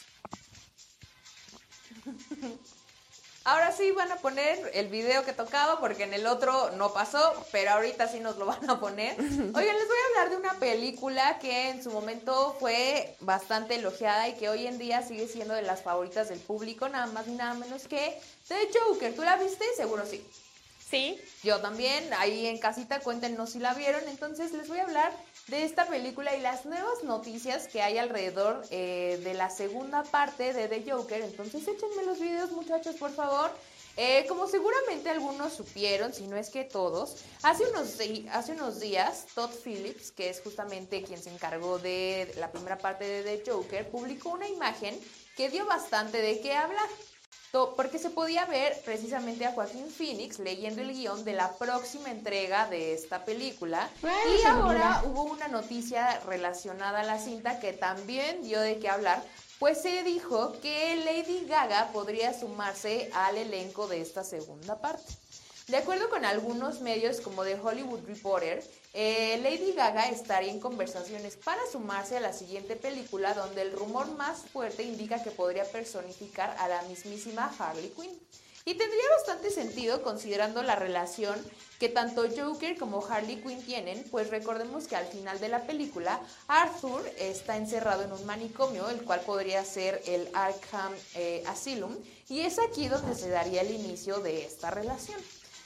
Ahora 3.51 3.73
sí 3.73 3.91
van 3.91 4.13
a 4.13 4.17
poner 4.17 4.71
el 4.75 4.87
video 4.87 5.25
que 5.25 5.33
tocaba 5.33 5.81
porque 5.81 6.05
en 6.05 6.15
el 6.15 6.29
otro 6.29 6.71
no 6.77 6.93
pasó, 6.93 7.35
pero 7.51 7.73
ahorita 7.73 8.07
sí 8.07 8.21
nos 8.21 8.37
lo 8.37 8.47
van 8.47 8.71
a 8.71 8.79
poner. 8.79 9.19
Oigan, 9.19 9.55
les 9.55 9.89
voy 9.89 9.97
a 9.99 10.21
hablar 10.21 10.31
de 10.31 10.37
una 10.37 10.55
película 10.61 11.37
que 11.41 11.71
en 11.71 11.83
su 11.83 11.91
momento 11.91 12.57
fue 12.61 13.17
bastante 13.19 13.75
elogiada 13.75 14.29
y 14.29 14.35
que 14.35 14.49
hoy 14.49 14.69
en 14.69 14.79
día 14.79 15.03
sigue 15.03 15.27
siendo 15.27 15.55
de 15.55 15.63
las 15.63 15.83
favoritas 15.83 16.29
del 16.29 16.39
público, 16.39 16.89
nada 16.89 17.07
más 17.07 17.27
ni 17.27 17.35
nada 17.35 17.55
menos 17.55 17.89
que 17.89 18.21
The 18.47 18.69
Joker. 18.73 19.17
¿Tú 19.17 19.23
la 19.23 19.35
viste? 19.35 19.65
Seguro 19.77 20.07
sí. 20.07 20.25
Sí. 20.89 21.21
Yo 21.43 21.61
también, 21.61 22.09
ahí 22.19 22.47
en 22.47 22.59
casita 22.59 23.01
cuéntenos 23.01 23.51
si 23.51 23.59
la 23.59 23.75
vieron. 23.75 24.07
Entonces 24.07 24.53
les 24.53 24.69
voy 24.69 24.79
a 24.79 24.85
hablar 24.85 25.13
de 25.51 25.65
esta 25.65 25.85
película 25.87 26.35
y 26.37 26.41
las 26.41 26.65
nuevas 26.65 27.03
noticias 27.03 27.67
que 27.67 27.83
hay 27.83 27.99
alrededor 27.99 28.63
eh, 28.71 29.21
de 29.25 29.35
la 29.35 29.51
segunda 29.51 30.05
parte 30.05 30.53
de 30.53 30.69
The 30.69 30.91
Joker. 30.91 31.21
Entonces 31.21 31.63
échenme 31.67 32.05
los 32.07 32.21
videos 32.21 32.53
muchachos, 32.53 32.95
por 32.97 33.11
favor. 33.13 33.51
Eh, 33.97 34.25
como 34.29 34.47
seguramente 34.47 35.11
algunos 35.11 35.53
supieron, 35.53 36.15
si 36.15 36.27
no 36.29 36.37
es 36.37 36.49
que 36.49 36.63
todos, 36.65 37.17
hace 37.43 37.65
unos, 37.69 37.99
hace 38.33 38.53
unos 38.53 38.79
días 38.79 39.27
Todd 39.35 39.51
Phillips, 39.65 40.13
que 40.13 40.31
es 40.31 40.41
justamente 40.41 41.03
quien 41.03 41.21
se 41.21 41.31
encargó 41.31 41.81
de 41.81 42.33
la 42.39 42.53
primera 42.53 42.79
parte 42.79 43.05
de 43.05 43.23
The 43.37 43.51
Joker, 43.51 43.91
publicó 43.91 44.31
una 44.31 44.49
imagen 44.49 44.99
que 45.37 45.51
dio 45.51 45.67
bastante 45.67 46.23
de 46.23 46.41
qué 46.41 46.55
hablar 46.55 46.89
porque 47.53 47.99
se 47.99 48.11
podía 48.11 48.45
ver 48.47 48.81
precisamente 48.85 49.45
a 49.45 49.53
Joaquín 49.53 49.91
Phoenix 49.91 50.39
leyendo 50.39 50.83
el 50.83 50.93
guion 50.93 51.25
de 51.25 51.33
la 51.33 51.53
próxima 51.59 52.11
entrega 52.11 52.69
de 52.69 52.95
esta 52.95 53.25
película. 53.25 53.91
y 54.03 54.47
ahora 54.47 55.03
hubo 55.07 55.25
una 55.25 55.49
noticia 55.49 56.21
relacionada 56.27 57.01
a 57.01 57.05
la 57.05 57.19
cinta 57.19 57.59
que 57.59 57.73
también 57.73 58.43
dio 58.43 58.61
de 58.61 58.79
qué 58.79 58.89
hablar, 58.89 59.23
pues 59.59 59.83
se 59.83 60.03
dijo 60.05 60.53
que 60.61 60.97
Lady 61.05 61.47
Gaga 61.47 61.91
podría 61.93 62.39
sumarse 62.39 63.11
al 63.13 63.37
elenco 63.37 63.89
de 63.89 64.01
esta 64.01 64.25
segunda 64.25 64.81
parte. 64.81 65.13
De 65.67 65.77
acuerdo 65.77 66.09
con 66.09 66.25
algunos 66.25 66.81
medios 66.81 67.21
como 67.21 67.45
The 67.45 67.61
Hollywood 67.61 68.07
Reporter, 68.07 68.65
eh, 68.93 69.39
Lady 69.43 69.73
Gaga 69.73 70.09
estaría 70.09 70.51
en 70.51 70.59
conversaciones 70.59 71.37
para 71.37 71.61
sumarse 71.71 72.17
a 72.17 72.21
la 72.21 72.33
siguiente 72.33 72.75
película 72.75 73.35
donde 73.35 73.63
el 73.63 73.73
rumor 73.73 74.11
más 74.17 74.43
fuerte 74.53 74.83
indica 74.83 75.23
que 75.23 75.31
podría 75.31 75.65
personificar 75.65 76.57
a 76.59 76.69
la 76.69 76.83
mismísima 76.83 77.55
Harley 77.59 77.91
Quinn. 77.91 78.19
Y 78.65 78.75
tendría 78.75 79.09
bastante 79.17 79.51
sentido 79.51 80.03
considerando 80.03 80.63
la 80.63 80.77
relación 80.77 81.35
que 81.79 81.89
tanto 81.89 82.25
Joker 82.29 82.77
como 82.77 83.05
Harley 83.07 83.37
Quinn 83.43 83.63
tienen, 83.65 84.05
pues 84.11 84.29
recordemos 84.29 84.87
que 84.87 84.97
al 84.97 85.07
final 85.07 85.41
de 85.41 85.49
la 85.49 85.63
película 85.63 86.21
Arthur 86.47 87.03
está 87.19 87.57
encerrado 87.57 88.03
en 88.03 88.13
un 88.13 88.27
manicomio, 88.27 88.91
el 88.91 89.03
cual 89.03 89.21
podría 89.21 89.65
ser 89.65 90.03
el 90.07 90.29
Arkham 90.35 90.93
eh, 91.15 91.43
Asylum, 91.47 91.97
y 92.29 92.41
es 92.41 92.59
aquí 92.59 92.89
donde 92.89 93.15
se 93.15 93.31
daría 93.31 93.63
el 93.63 93.71
inicio 93.71 94.21
de 94.21 94.45
esta 94.45 94.71
relación. 94.71 95.21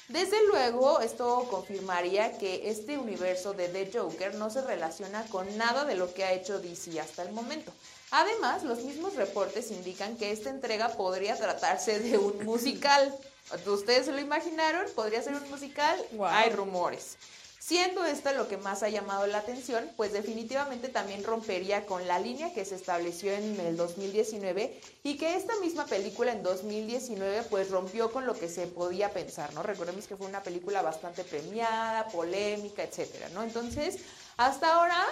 Desde 0.09 0.47
luego, 0.49 1.01
esto 1.01 1.47
confirmaría 1.51 2.37
que 2.37 2.69
este 2.69 2.99
universo 2.99 3.55
de 3.55 3.69
The 3.69 3.99
Joker 3.99 4.35
no 4.35 4.51
se 4.51 4.61
relaciona 4.61 5.25
con 5.29 5.57
nada 5.57 5.87
de 5.87 5.95
lo 5.95 6.13
que 6.13 6.25
ha 6.25 6.33
hecho 6.35 6.61
DC 6.61 7.01
hasta 7.01 7.23
el 7.23 7.33
momento. 7.33 7.73
Además, 8.11 8.65
los 8.65 8.85
mismos 8.85 9.15
reportes 9.17 9.71
indican 9.71 10.17
que 10.19 10.31
esta 10.31 10.51
entrega 10.51 10.91
podría 10.91 11.37
tratarse 11.37 12.01
de 12.01 12.19
un 12.19 12.45
musical. 12.45 13.17
¿Ustedes 13.67 14.07
se 14.07 14.13
lo 14.13 14.21
imaginaron? 14.21 14.87
¿Podría 14.95 15.23
ser 15.23 15.35
un 15.35 15.51
musical? 15.51 15.99
Hay 16.27 16.51
rumores. 16.51 17.17
Siendo 17.67 18.05
esto 18.05 18.31
lo 18.35 18.47
que 18.47 18.59
más 18.59 18.83
ha 18.83 18.91
llamado 18.91 19.27
la 19.27 19.39
atención, 19.39 19.91
pues 19.97 20.13
definitivamente 20.13 20.91
también 20.91 21.25
rompería 21.25 21.87
con 21.87 22.07
la 22.07 22.19
línea 22.19 22.53
que 22.53 22.67
se 22.67 22.75
estableció 22.75 23.33
en 23.33 23.59
el 23.59 23.79
2019 23.79 24.79
y 25.03 25.17
que 25.17 25.35
esta 25.35 25.59
misma 25.61 25.87
película 25.87 26.33
en 26.33 26.43
2019 26.43 27.45
pues 27.45 27.71
rompió 27.71 28.13
con 28.13 28.27
lo 28.27 28.35
que 28.35 28.51
se 28.51 28.67
podía 28.67 29.15
pensar, 29.15 29.55
¿no? 29.55 29.63
Recordemos 29.63 30.07
que 30.07 30.15
fue 30.15 30.27
una 30.27 30.43
película 30.43 30.83
bastante 30.83 31.25
premiada, 31.25 32.07
polémica, 32.09 32.83
etcétera, 32.83 33.31
¿no? 33.31 33.43
Entonces, 33.43 33.97
hasta 34.37 34.75
ahora, 34.75 35.03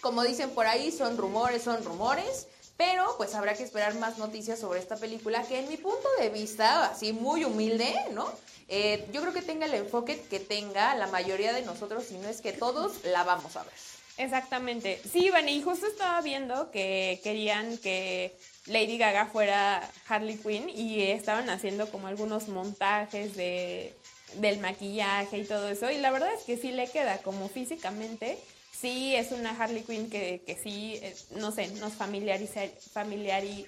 como 0.00 0.22
dicen 0.22 0.50
por 0.50 0.68
ahí, 0.68 0.92
son 0.92 1.16
rumores, 1.16 1.62
son 1.62 1.84
rumores. 1.84 2.46
Pero 2.76 3.14
pues 3.16 3.34
habrá 3.34 3.54
que 3.54 3.62
esperar 3.62 3.94
más 3.94 4.18
noticias 4.18 4.58
sobre 4.58 4.80
esta 4.80 4.96
película 4.96 5.42
que 5.42 5.60
en 5.60 5.68
mi 5.68 5.76
punto 5.76 6.08
de 6.18 6.28
vista, 6.28 6.86
así 6.86 7.12
muy 7.12 7.44
humilde, 7.44 7.94
¿no? 8.12 8.26
Eh, 8.68 9.06
yo 9.12 9.20
creo 9.20 9.32
que 9.32 9.42
tenga 9.42 9.66
el 9.66 9.74
enfoque 9.74 10.20
que 10.28 10.40
tenga 10.40 10.94
la 10.94 11.06
mayoría 11.06 11.52
de 11.52 11.62
nosotros, 11.62 12.04
si 12.04 12.18
no 12.18 12.28
es 12.28 12.40
que 12.40 12.52
todos, 12.52 13.04
la 13.04 13.22
vamos 13.22 13.56
a 13.56 13.62
ver. 13.62 13.74
Exactamente. 14.16 15.00
Sí, 15.10 15.30
bueno, 15.30 15.50
y 15.50 15.60
justo 15.60 15.86
estaba 15.86 16.20
viendo 16.20 16.70
que 16.70 17.20
querían 17.22 17.78
que 17.78 18.36
Lady 18.66 18.96
Gaga 18.96 19.26
fuera 19.26 19.88
Harley 20.08 20.36
Quinn 20.36 20.68
y 20.68 21.02
estaban 21.02 21.50
haciendo 21.50 21.90
como 21.90 22.06
algunos 22.06 22.48
montajes 22.48 23.36
de, 23.36 23.94
del 24.36 24.60
maquillaje 24.60 25.38
y 25.38 25.44
todo 25.44 25.68
eso. 25.68 25.90
Y 25.90 25.98
la 25.98 26.10
verdad 26.10 26.32
es 26.32 26.44
que 26.44 26.56
sí 26.56 26.70
le 26.70 26.88
queda 26.88 27.18
como 27.18 27.48
físicamente 27.48 28.38
sí 28.84 29.16
es 29.16 29.32
una 29.32 29.50
Harley 29.58 29.82
Quinn 29.82 30.10
que, 30.10 30.42
que 30.46 30.56
sí, 30.62 31.00
eh, 31.02 31.16
no 31.36 31.50
sé, 31.52 31.68
nos 31.80 31.94
familiarizar, 31.94 32.68
familiari, 32.92 33.66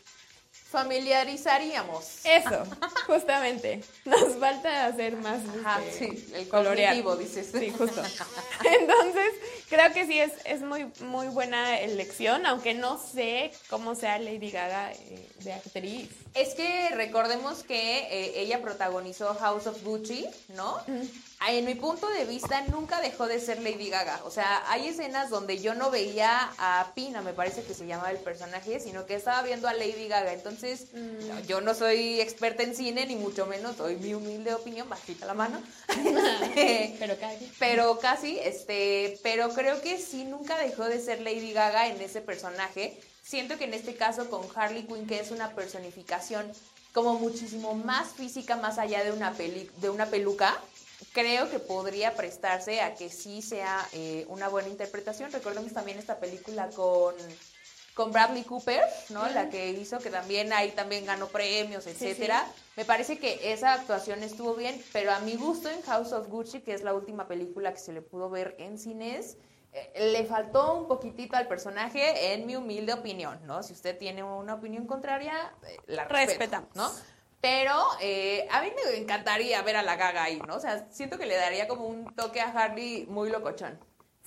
familiarizaríamos. 0.52 2.20
Eso, 2.26 2.64
justamente. 3.06 3.80
Nos 4.04 4.36
falta 4.36 4.84
hacer 4.84 5.16
más 5.16 5.40
Ajá, 5.64 5.82
este, 5.82 6.18
sí, 6.18 6.32
el 6.34 6.48
colectivo, 6.48 7.16
dices. 7.16 7.48
Sí, 7.50 7.70
justo. 7.70 8.02
Entonces, 8.64 9.30
creo 9.70 9.90
que 9.94 10.06
sí 10.06 10.20
es, 10.20 10.32
es 10.44 10.60
muy, 10.60 10.92
muy 11.00 11.28
buena 11.28 11.80
elección, 11.80 12.44
aunque 12.44 12.74
no 12.74 12.98
sé 12.98 13.52
cómo 13.70 13.94
sea 13.94 14.18
Lady 14.18 14.50
Gaga 14.50 14.92
eh, 14.92 15.26
de 15.44 15.52
actriz. 15.54 16.10
Es 16.36 16.54
que 16.54 16.90
recordemos 16.90 17.62
que 17.62 17.98
eh, 18.10 18.40
ella 18.42 18.60
protagonizó 18.60 19.34
House 19.36 19.66
of 19.66 19.82
Gucci, 19.82 20.26
¿no? 20.48 20.78
En 21.48 21.64
mi 21.64 21.74
punto 21.74 22.06
de 22.10 22.26
vista, 22.26 22.60
nunca 22.70 23.00
dejó 23.00 23.26
de 23.26 23.40
ser 23.40 23.62
Lady 23.62 23.88
Gaga. 23.88 24.20
O 24.24 24.30
sea, 24.30 24.70
hay 24.70 24.88
escenas 24.88 25.30
donde 25.30 25.58
yo 25.62 25.74
no 25.74 25.90
veía 25.90 26.52
a 26.58 26.92
Pina, 26.94 27.22
me 27.22 27.32
parece 27.32 27.62
que 27.62 27.72
se 27.72 27.86
llamaba 27.86 28.10
el 28.10 28.18
personaje, 28.18 28.80
sino 28.80 29.06
que 29.06 29.14
estaba 29.14 29.42
viendo 29.42 29.66
a 29.66 29.72
Lady 29.72 30.08
Gaga. 30.08 30.34
Entonces, 30.34 30.88
mm. 30.92 31.46
yo 31.46 31.62
no 31.62 31.74
soy 31.74 32.20
experta 32.20 32.62
en 32.64 32.76
cine, 32.76 33.06
ni 33.06 33.16
mucho 33.16 33.46
menos, 33.46 33.78
doy 33.78 33.96
mi 33.96 34.12
humilde 34.12 34.52
opinión, 34.52 34.90
bajita 34.90 35.24
la 35.24 35.34
mano. 35.34 35.62
Este, 36.56 36.96
pero 36.98 37.18
casi. 37.18 37.52
Pero 37.58 37.98
casi, 37.98 38.38
este, 38.38 39.18
pero 39.22 39.50
creo 39.50 39.80
que 39.80 39.98
sí, 39.98 40.24
nunca 40.24 40.58
dejó 40.58 40.84
de 40.84 41.00
ser 41.00 41.20
Lady 41.20 41.52
Gaga 41.52 41.88
en 41.88 42.00
ese 42.00 42.20
personaje 42.20 42.98
Siento 43.26 43.58
que 43.58 43.64
en 43.64 43.74
este 43.74 43.96
caso 43.96 44.30
con 44.30 44.46
Harley 44.54 44.84
Quinn, 44.84 45.04
que 45.08 45.18
es 45.18 45.32
una 45.32 45.52
personificación 45.52 46.46
como 46.92 47.14
muchísimo 47.14 47.74
más 47.74 48.10
física, 48.10 48.54
más 48.54 48.78
allá 48.78 49.02
de 49.02 49.10
una, 49.10 49.32
peli 49.32 49.68
de 49.78 49.90
una 49.90 50.06
peluca, 50.06 50.56
creo 51.12 51.50
que 51.50 51.58
podría 51.58 52.14
prestarse 52.14 52.80
a 52.82 52.94
que 52.94 53.10
sí 53.10 53.42
sea 53.42 53.84
eh, 53.92 54.26
una 54.28 54.48
buena 54.48 54.68
interpretación. 54.68 55.32
Recordemos 55.32 55.72
también 55.72 55.98
esta 55.98 56.20
película 56.20 56.68
con, 56.68 57.16
con 57.94 58.12
Bradley 58.12 58.44
Cooper, 58.44 58.84
¿no? 59.08 59.28
La 59.30 59.50
que 59.50 59.70
hizo, 59.70 59.98
que 59.98 60.10
también 60.10 60.52
ahí 60.52 60.70
también 60.70 61.04
ganó 61.04 61.26
premios, 61.26 61.88
etcétera. 61.88 62.46
Me 62.76 62.84
parece 62.84 63.18
que 63.18 63.52
esa 63.52 63.72
actuación 63.72 64.22
estuvo 64.22 64.54
bien, 64.54 64.80
pero 64.92 65.12
a 65.12 65.18
mi 65.18 65.34
gusto 65.34 65.68
en 65.68 65.82
House 65.82 66.12
of 66.12 66.28
Gucci, 66.28 66.60
que 66.60 66.74
es 66.74 66.84
la 66.84 66.94
última 66.94 67.26
película 67.26 67.72
que 67.72 67.80
se 67.80 67.92
le 67.92 68.02
pudo 68.02 68.30
ver 68.30 68.54
en 68.60 68.78
cines, 68.78 69.36
le 69.96 70.24
faltó 70.24 70.74
un 70.74 70.88
poquitito 70.88 71.36
al 71.36 71.48
personaje, 71.48 72.32
en 72.32 72.46
mi 72.46 72.56
humilde 72.56 72.92
opinión, 72.92 73.38
¿no? 73.46 73.62
Si 73.62 73.72
usted 73.72 73.96
tiene 73.98 74.22
una 74.22 74.54
opinión 74.54 74.86
contraria, 74.86 75.52
eh, 75.66 75.76
la 75.86 76.04
respetamos, 76.04 76.70
¿no? 76.74 76.90
Pero 77.40 77.74
eh, 78.00 78.48
a 78.50 78.62
mí 78.62 78.72
me 78.74 78.96
encantaría 78.96 79.60
ver 79.62 79.76
a 79.76 79.82
la 79.82 79.96
gaga 79.96 80.24
ahí, 80.24 80.40
¿no? 80.46 80.56
O 80.56 80.60
sea, 80.60 80.86
siento 80.90 81.18
que 81.18 81.26
le 81.26 81.36
daría 81.36 81.68
como 81.68 81.86
un 81.86 82.14
toque 82.14 82.40
a 82.40 82.50
Harley 82.50 83.06
muy 83.06 83.30
locochón. 83.30 83.78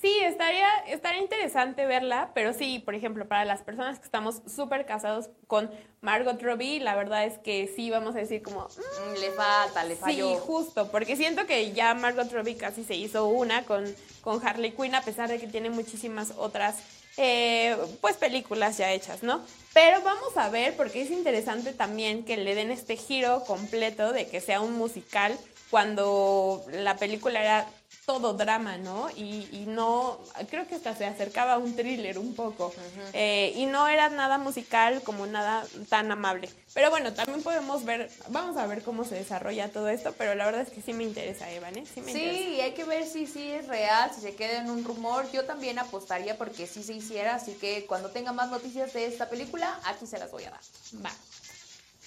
Sí, 0.01 0.17
estaría, 0.23 0.67
estaría 0.87 1.21
interesante 1.21 1.85
verla, 1.85 2.31
pero 2.33 2.53
sí, 2.53 2.79
por 2.79 2.95
ejemplo, 2.95 3.27
para 3.27 3.43
las 3.43 3.63
personas 3.63 3.99
que 3.99 4.05
estamos 4.05 4.41
súper 4.47 4.85
casados 4.85 5.29
con 5.45 5.69
Margot 5.99 6.41
Robbie, 6.41 6.79
la 6.79 6.95
verdad 6.95 7.25
es 7.25 7.37
que 7.37 7.69
sí 7.75 7.89
vamos 7.89 8.15
a 8.15 8.19
decir 8.19 8.41
como... 8.41 8.61
Mm, 8.61 9.19
le 9.19 9.31
falta, 9.31 9.83
le 9.83 9.97
falló. 9.97 10.29
Sí, 10.29 10.37
justo, 10.39 10.89
porque 10.89 11.17
siento 11.17 11.45
que 11.45 11.73
ya 11.73 11.93
Margot 11.95 12.31
Robbie 12.31 12.55
casi 12.55 12.85
se 12.85 12.95
hizo 12.95 13.25
una 13.25 13.65
con, 13.65 13.83
con 14.21 14.45
Harley 14.45 14.71
Quinn, 14.71 14.95
a 14.95 15.01
pesar 15.01 15.27
de 15.27 15.37
que 15.37 15.47
tiene 15.47 15.69
muchísimas 15.69 16.31
otras 16.37 16.77
eh, 17.17 17.75
pues 17.99 18.15
películas 18.15 18.77
ya 18.77 18.93
hechas, 18.93 19.21
¿no? 19.21 19.41
Pero 19.73 20.01
vamos 20.01 20.37
a 20.37 20.49
ver, 20.49 20.77
porque 20.77 21.01
es 21.01 21.11
interesante 21.11 21.73
también 21.73 22.23
que 22.23 22.37
le 22.37 22.55
den 22.55 22.71
este 22.71 22.95
giro 22.95 23.43
completo 23.43 24.13
de 24.13 24.27
que 24.29 24.39
sea 24.39 24.61
un 24.61 24.77
musical 24.77 25.37
cuando 25.69 26.63
la 26.71 26.95
película 26.95 27.41
era 27.41 27.67
todo 28.09 28.33
drama, 28.33 28.75
¿no? 28.79 29.07
Y, 29.11 29.47
y 29.51 29.65
no, 29.67 30.17
creo 30.49 30.67
que 30.67 30.73
hasta 30.73 30.95
se 30.95 31.05
acercaba 31.05 31.53
a 31.53 31.57
un 31.59 31.75
thriller 31.75 32.17
un 32.17 32.33
poco. 32.33 32.73
Eh, 33.13 33.53
y 33.55 33.67
no 33.67 33.87
era 33.87 34.09
nada 34.09 34.39
musical 34.39 35.03
como 35.03 35.27
nada 35.27 35.63
tan 35.89 36.11
amable. 36.11 36.49
Pero 36.73 36.89
bueno, 36.89 37.13
también 37.13 37.43
podemos 37.43 37.85
ver, 37.85 38.09
vamos 38.29 38.57
a 38.57 38.65
ver 38.65 38.81
cómo 38.81 39.05
se 39.05 39.13
desarrolla 39.13 39.69
todo 39.69 39.89
esto, 39.89 40.15
pero 40.17 40.33
la 40.33 40.45
verdad 40.45 40.61
es 40.61 40.71
que 40.71 40.81
sí 40.81 40.91
me 40.91 41.03
interesa, 41.03 41.51
Evan, 41.51 41.77
¿eh? 41.77 41.83
Sí 41.85 42.01
me 42.01 42.09
interesa. 42.09 42.35
Sí, 42.35 42.61
hay 42.61 42.71
que 42.71 42.83
ver 42.83 43.05
si 43.05 43.27
sí 43.27 43.51
es 43.51 43.67
real, 43.67 44.09
si 44.15 44.21
se 44.21 44.33
queda 44.33 44.57
en 44.57 44.71
un 44.71 44.83
rumor. 44.83 45.31
Yo 45.31 45.45
también 45.45 45.77
apostaría 45.77 46.35
porque 46.35 46.65
sí 46.65 46.81
se 46.81 46.93
hiciera, 46.93 47.35
así 47.35 47.53
que 47.61 47.85
cuando 47.85 48.09
tenga 48.09 48.33
más 48.33 48.49
noticias 48.49 48.91
de 48.91 49.05
esta 49.05 49.29
película, 49.29 49.79
aquí 49.85 50.07
se 50.07 50.17
las 50.17 50.31
voy 50.31 50.45
a 50.45 50.49
dar. 50.49 50.61
Va. 51.05 51.11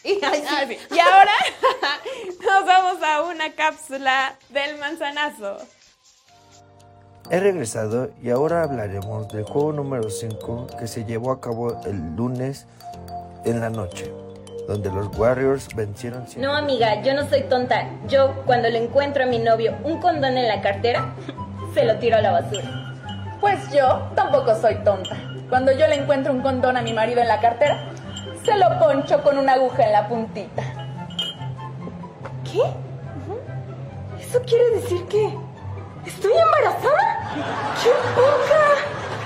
Y, 0.04 0.18
ay, 0.24 0.40
sí. 0.40 0.46
Ah, 0.48 0.64
sí. 0.66 0.78
Y 0.90 0.98
ahora 0.98 1.32
nos 2.42 2.66
vamos 2.66 3.00
a 3.04 3.22
una 3.22 3.52
cápsula 3.52 4.36
del 4.48 4.76
manzanazo. 4.78 5.58
He 7.30 7.40
regresado 7.40 8.10
y 8.22 8.30
ahora 8.30 8.62
hablaremos 8.62 9.28
del 9.32 9.44
juego 9.44 9.72
número 9.72 10.10
5 10.10 10.66
que 10.78 10.86
se 10.86 11.04
llevó 11.04 11.30
a 11.32 11.40
cabo 11.40 11.80
el 11.86 12.14
lunes 12.16 12.66
en 13.44 13.60
la 13.60 13.70
noche, 13.70 14.12
donde 14.68 14.90
los 14.90 15.16
Warriors 15.16 15.74
vencieron 15.74 16.26
sin- 16.28 16.42
No, 16.42 16.54
amiga, 16.54 17.00
yo 17.02 17.14
no 17.14 17.26
soy 17.28 17.42
tonta. 17.44 17.88
Yo, 18.08 18.34
cuando 18.44 18.68
le 18.68 18.82
encuentro 18.84 19.22
a 19.24 19.26
mi 19.26 19.38
novio 19.38 19.74
un 19.84 19.98
condón 20.00 20.36
en 20.36 20.46
la 20.48 20.60
cartera, 20.60 21.14
se 21.74 21.84
lo 21.84 21.96
tiro 21.98 22.16
a 22.16 22.20
la 22.20 22.32
basura. 22.32 22.94
Pues 23.40 23.58
yo 23.72 24.10
tampoco 24.14 24.54
soy 24.56 24.76
tonta. 24.84 25.16
Cuando 25.48 25.72
yo 25.72 25.86
le 25.88 25.96
encuentro 25.96 26.32
un 26.32 26.42
condón 26.42 26.76
a 26.76 26.82
mi 26.82 26.92
marido 26.92 27.20
en 27.20 27.28
la 27.28 27.40
cartera, 27.40 27.84
se 28.44 28.56
lo 28.58 28.78
poncho 28.78 29.22
con 29.22 29.38
una 29.38 29.54
aguja 29.54 29.86
en 29.86 29.92
la 29.92 30.08
puntita. 30.08 30.62
¿Qué? 32.44 32.60
¿Eso 34.20 34.40
quiere 34.46 34.70
decir 34.76 35.04
que 35.06 35.34
estoy 36.06 36.32
embarazada? 36.32 37.32
¡Qué 37.82 37.90
poca! 38.14 38.62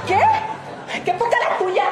¿Qué? 0.07 1.03
¡Qué 1.05 1.13
poca 1.15 1.37
la 1.49 1.59
tuya! 1.59 1.91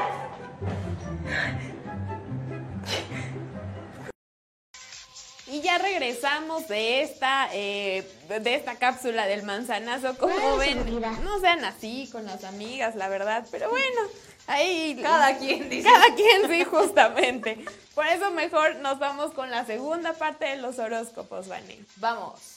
Y 5.46 5.60
ya 5.60 5.78
regresamos 5.78 6.66
de 6.68 7.02
esta, 7.02 7.48
eh, 7.52 8.08
de 8.28 8.54
esta 8.54 8.76
cápsula 8.76 9.26
del 9.26 9.44
manzanazo. 9.44 10.16
Como 10.18 10.56
ven, 10.56 11.00
no 11.22 11.40
sean 11.40 11.64
así 11.64 12.08
con 12.10 12.24
las 12.24 12.44
amigas, 12.44 12.96
la 12.96 13.08
verdad, 13.08 13.46
pero 13.50 13.70
bueno, 13.70 14.00
ahí 14.46 14.98
Cada 15.00 15.38
quien 15.38 15.68
dice. 15.70 15.88
Cada 15.88 16.14
quien, 16.14 16.50
sí, 16.50 16.64
justamente. 16.64 17.64
Por 17.94 18.06
eso 18.06 18.30
mejor 18.32 18.76
nos 18.76 18.98
vamos 18.98 19.32
con 19.32 19.50
la 19.50 19.64
segunda 19.64 20.14
parte 20.14 20.46
de 20.46 20.56
los 20.56 20.78
horóscopos, 20.78 21.46
Vané. 21.46 21.78
Vamos. 21.96 22.53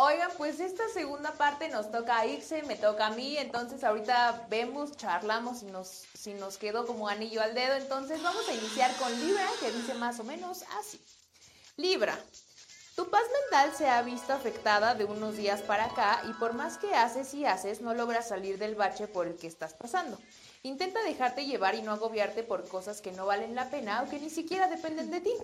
Oigan, 0.00 0.30
pues 0.38 0.60
esta 0.60 0.88
segunda 0.90 1.32
parte 1.32 1.68
nos 1.70 1.90
toca 1.90 2.18
a 2.18 2.24
Ixe, 2.24 2.62
me 2.62 2.76
toca 2.76 3.08
a 3.08 3.10
mí, 3.10 3.36
entonces 3.36 3.82
ahorita 3.82 4.46
vemos, 4.48 4.96
charlamos 4.96 5.58
si 5.58 5.66
nos, 5.66 6.04
si 6.14 6.34
nos 6.34 6.56
quedó 6.56 6.86
como 6.86 7.08
anillo 7.08 7.42
al 7.42 7.52
dedo, 7.52 7.74
entonces 7.74 8.22
vamos 8.22 8.48
a 8.48 8.54
iniciar 8.54 8.94
con 8.94 9.10
Libra, 9.18 9.44
que 9.58 9.72
dice 9.72 9.94
más 9.94 10.20
o 10.20 10.22
menos 10.22 10.62
así. 10.78 11.00
Libra, 11.76 12.16
tu 12.94 13.10
paz 13.10 13.24
mental 13.42 13.74
se 13.76 13.88
ha 13.88 14.00
visto 14.02 14.32
afectada 14.32 14.94
de 14.94 15.04
unos 15.04 15.36
días 15.36 15.62
para 15.62 15.86
acá 15.86 16.22
y 16.30 16.32
por 16.34 16.52
más 16.52 16.78
que 16.78 16.94
haces 16.94 17.34
y 17.34 17.44
haces, 17.44 17.80
no 17.80 17.92
logras 17.92 18.28
salir 18.28 18.56
del 18.56 18.76
bache 18.76 19.08
por 19.08 19.26
el 19.26 19.36
que 19.36 19.48
estás 19.48 19.74
pasando. 19.74 20.16
Intenta 20.62 21.02
dejarte 21.02 21.44
llevar 21.44 21.74
y 21.74 21.82
no 21.82 21.90
agobiarte 21.90 22.44
por 22.44 22.68
cosas 22.68 23.00
que 23.00 23.10
no 23.10 23.26
valen 23.26 23.56
la 23.56 23.68
pena 23.68 24.04
o 24.04 24.08
que 24.08 24.20
ni 24.20 24.30
siquiera 24.30 24.68
dependen 24.68 25.10
de 25.10 25.22
ti. 25.22 25.34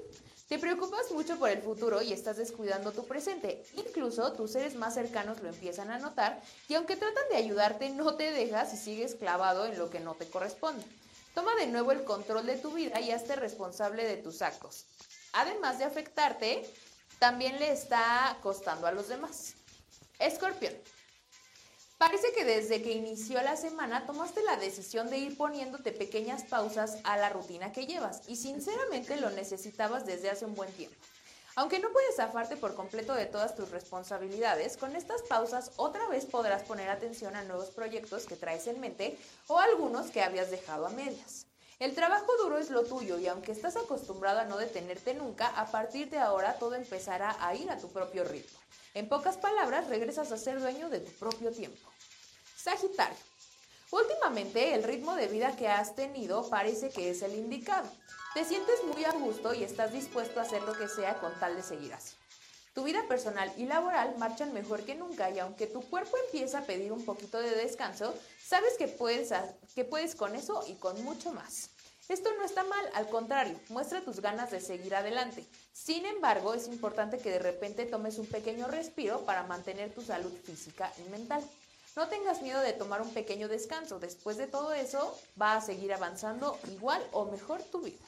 Te 0.48 0.58
preocupas 0.58 1.10
mucho 1.10 1.38
por 1.38 1.48
el 1.48 1.62
futuro 1.62 2.02
y 2.02 2.12
estás 2.12 2.36
descuidando 2.36 2.92
tu 2.92 3.06
presente. 3.06 3.64
Incluso 3.76 4.34
tus 4.34 4.52
seres 4.52 4.74
más 4.74 4.92
cercanos 4.92 5.40
lo 5.40 5.48
empiezan 5.48 5.90
a 5.90 5.98
notar 5.98 6.42
y 6.68 6.74
aunque 6.74 6.96
tratan 6.96 7.24
de 7.30 7.38
ayudarte, 7.38 7.88
no 7.90 8.14
te 8.16 8.30
dejas 8.30 8.74
y 8.74 8.76
sigues 8.76 9.14
clavado 9.14 9.64
en 9.64 9.78
lo 9.78 9.88
que 9.88 10.00
no 10.00 10.14
te 10.14 10.28
corresponde. 10.28 10.84
Toma 11.34 11.54
de 11.56 11.66
nuevo 11.66 11.92
el 11.92 12.04
control 12.04 12.44
de 12.44 12.58
tu 12.58 12.72
vida 12.72 13.00
y 13.00 13.10
hazte 13.10 13.36
responsable 13.36 14.04
de 14.04 14.18
tus 14.18 14.42
actos. 14.42 14.84
Además 15.32 15.78
de 15.78 15.84
afectarte, 15.84 16.70
también 17.18 17.58
le 17.58 17.72
está 17.72 18.36
costando 18.42 18.86
a 18.86 18.92
los 18.92 19.08
demás. 19.08 19.54
Escorpión. 20.18 20.74
Parece 22.06 22.32
que 22.32 22.44
desde 22.44 22.82
que 22.82 22.92
inició 22.92 23.40
la 23.40 23.56
semana 23.56 24.04
tomaste 24.04 24.42
la 24.42 24.58
decisión 24.58 25.08
de 25.08 25.16
ir 25.16 25.38
poniéndote 25.38 25.90
pequeñas 25.90 26.42
pausas 26.44 26.98
a 27.02 27.16
la 27.16 27.30
rutina 27.30 27.72
que 27.72 27.86
llevas 27.86 28.20
y 28.28 28.36
sinceramente 28.36 29.16
lo 29.16 29.30
necesitabas 29.30 30.04
desde 30.04 30.28
hace 30.28 30.44
un 30.44 30.54
buen 30.54 30.70
tiempo. 30.72 30.94
Aunque 31.56 31.78
no 31.78 31.90
puedes 31.92 32.16
zafarte 32.16 32.58
por 32.58 32.74
completo 32.74 33.14
de 33.14 33.24
todas 33.24 33.56
tus 33.56 33.70
responsabilidades, 33.70 34.76
con 34.76 34.94
estas 34.96 35.22
pausas 35.22 35.70
otra 35.76 36.06
vez 36.08 36.26
podrás 36.26 36.62
poner 36.64 36.90
atención 36.90 37.36
a 37.36 37.44
nuevos 37.44 37.70
proyectos 37.70 38.26
que 38.26 38.36
traes 38.36 38.66
en 38.66 38.80
mente 38.80 39.18
o 39.46 39.58
algunos 39.58 40.10
que 40.10 40.22
habías 40.22 40.50
dejado 40.50 40.86
a 40.86 40.90
medias. 40.90 41.46
El 41.78 41.94
trabajo 41.94 42.30
duro 42.36 42.58
es 42.58 42.68
lo 42.68 42.84
tuyo 42.84 43.18
y 43.18 43.28
aunque 43.28 43.52
estás 43.52 43.76
acostumbrado 43.76 44.40
a 44.40 44.44
no 44.44 44.58
detenerte 44.58 45.14
nunca, 45.14 45.46
a 45.58 45.70
partir 45.70 46.10
de 46.10 46.18
ahora 46.18 46.58
todo 46.58 46.74
empezará 46.74 47.34
a 47.40 47.54
ir 47.54 47.70
a 47.70 47.78
tu 47.78 47.88
propio 47.88 48.24
ritmo. 48.24 48.58
En 48.92 49.08
pocas 49.08 49.36
palabras, 49.36 49.88
regresas 49.88 50.30
a 50.30 50.36
ser 50.36 50.60
dueño 50.60 50.88
de 50.88 51.00
tu 51.00 51.10
propio 51.12 51.50
tiempo. 51.50 51.93
Sagitario. 52.64 53.18
Últimamente 53.90 54.74
el 54.74 54.84
ritmo 54.84 55.16
de 55.16 55.28
vida 55.28 55.54
que 55.54 55.68
has 55.68 55.94
tenido 55.94 56.48
parece 56.48 56.88
que 56.88 57.10
es 57.10 57.20
el 57.20 57.34
indicado. 57.34 57.86
Te 58.32 58.42
sientes 58.46 58.82
muy 58.84 59.04
a 59.04 59.12
gusto 59.12 59.52
y 59.52 59.62
estás 59.62 59.92
dispuesto 59.92 60.40
a 60.40 60.44
hacer 60.44 60.62
lo 60.62 60.72
que 60.72 60.88
sea 60.88 61.20
con 61.20 61.38
tal 61.38 61.56
de 61.56 61.62
seguir 61.62 61.92
así. 61.92 62.14
Tu 62.72 62.82
vida 62.82 63.06
personal 63.06 63.52
y 63.58 63.66
laboral 63.66 64.16
marchan 64.16 64.54
mejor 64.54 64.82
que 64.84 64.94
nunca 64.94 65.30
y 65.30 65.40
aunque 65.40 65.66
tu 65.66 65.82
cuerpo 65.82 66.16
empieza 66.24 66.60
a 66.60 66.64
pedir 66.64 66.90
un 66.90 67.04
poquito 67.04 67.38
de 67.38 67.54
descanso, 67.54 68.14
sabes 68.42 68.78
que 68.78 68.88
puedes, 68.88 69.34
que 69.74 69.84
puedes 69.84 70.14
con 70.14 70.34
eso 70.34 70.64
y 70.66 70.72
con 70.76 71.04
mucho 71.04 71.32
más. 71.32 71.68
Esto 72.08 72.30
no 72.38 72.46
está 72.46 72.64
mal, 72.64 72.90
al 72.94 73.10
contrario, 73.10 73.60
muestra 73.68 74.00
tus 74.00 74.20
ganas 74.20 74.50
de 74.50 74.62
seguir 74.62 74.94
adelante. 74.94 75.44
Sin 75.74 76.06
embargo, 76.06 76.54
es 76.54 76.66
importante 76.68 77.18
que 77.18 77.30
de 77.30 77.40
repente 77.40 77.84
tomes 77.84 78.18
un 78.18 78.26
pequeño 78.26 78.68
respiro 78.68 79.20
para 79.26 79.42
mantener 79.42 79.92
tu 79.92 80.00
salud 80.00 80.32
física 80.44 80.90
y 81.04 81.10
mental. 81.10 81.44
No 81.96 82.08
tengas 82.08 82.42
miedo 82.42 82.60
de 82.60 82.72
tomar 82.72 83.00
un 83.02 83.14
pequeño 83.14 83.48
descanso. 83.48 84.00
Después 84.00 84.36
de 84.36 84.46
todo 84.46 84.72
eso, 84.72 85.16
va 85.40 85.54
a 85.54 85.60
seguir 85.60 85.92
avanzando 85.92 86.58
igual 86.72 87.02
o 87.12 87.26
mejor 87.26 87.62
tu 87.62 87.80
vida. 87.82 88.04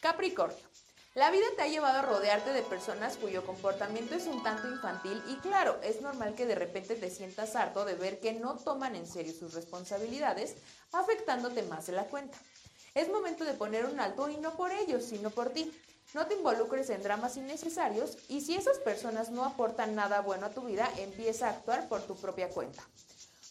Capricornio. 0.00 0.68
La 1.14 1.30
vida 1.30 1.46
te 1.56 1.62
ha 1.62 1.68
llevado 1.68 1.98
a 1.98 2.02
rodearte 2.02 2.52
de 2.52 2.62
personas 2.62 3.16
cuyo 3.16 3.44
comportamiento 3.44 4.14
es 4.14 4.26
un 4.26 4.42
tanto 4.42 4.68
infantil 4.68 5.20
y 5.26 5.36
claro, 5.36 5.80
es 5.82 6.00
normal 6.00 6.34
que 6.36 6.46
de 6.46 6.54
repente 6.54 6.94
te 6.94 7.10
sientas 7.10 7.56
harto 7.56 7.84
de 7.84 7.94
ver 7.94 8.20
que 8.20 8.34
no 8.34 8.56
toman 8.56 8.94
en 8.94 9.06
serio 9.06 9.32
sus 9.32 9.54
responsabilidades, 9.54 10.54
afectándote 10.92 11.62
más 11.62 11.86
de 11.86 11.94
la 11.94 12.04
cuenta. 12.04 12.38
Es 12.94 13.08
momento 13.08 13.44
de 13.44 13.54
poner 13.54 13.86
un 13.86 13.98
alto 13.98 14.28
y 14.28 14.36
no 14.36 14.56
por 14.56 14.70
ellos, 14.70 15.04
sino 15.04 15.30
por 15.30 15.50
ti. 15.50 15.72
No 16.14 16.26
te 16.26 16.34
involucres 16.34 16.88
en 16.88 17.02
dramas 17.02 17.36
innecesarios 17.36 18.16
y 18.28 18.40
si 18.40 18.54
esas 18.54 18.78
personas 18.78 19.30
no 19.30 19.44
aportan 19.44 19.94
nada 19.94 20.22
bueno 20.22 20.46
a 20.46 20.50
tu 20.50 20.62
vida, 20.62 20.90
empieza 20.96 21.46
a 21.46 21.50
actuar 21.50 21.86
por 21.88 22.00
tu 22.02 22.16
propia 22.16 22.48
cuenta. 22.48 22.82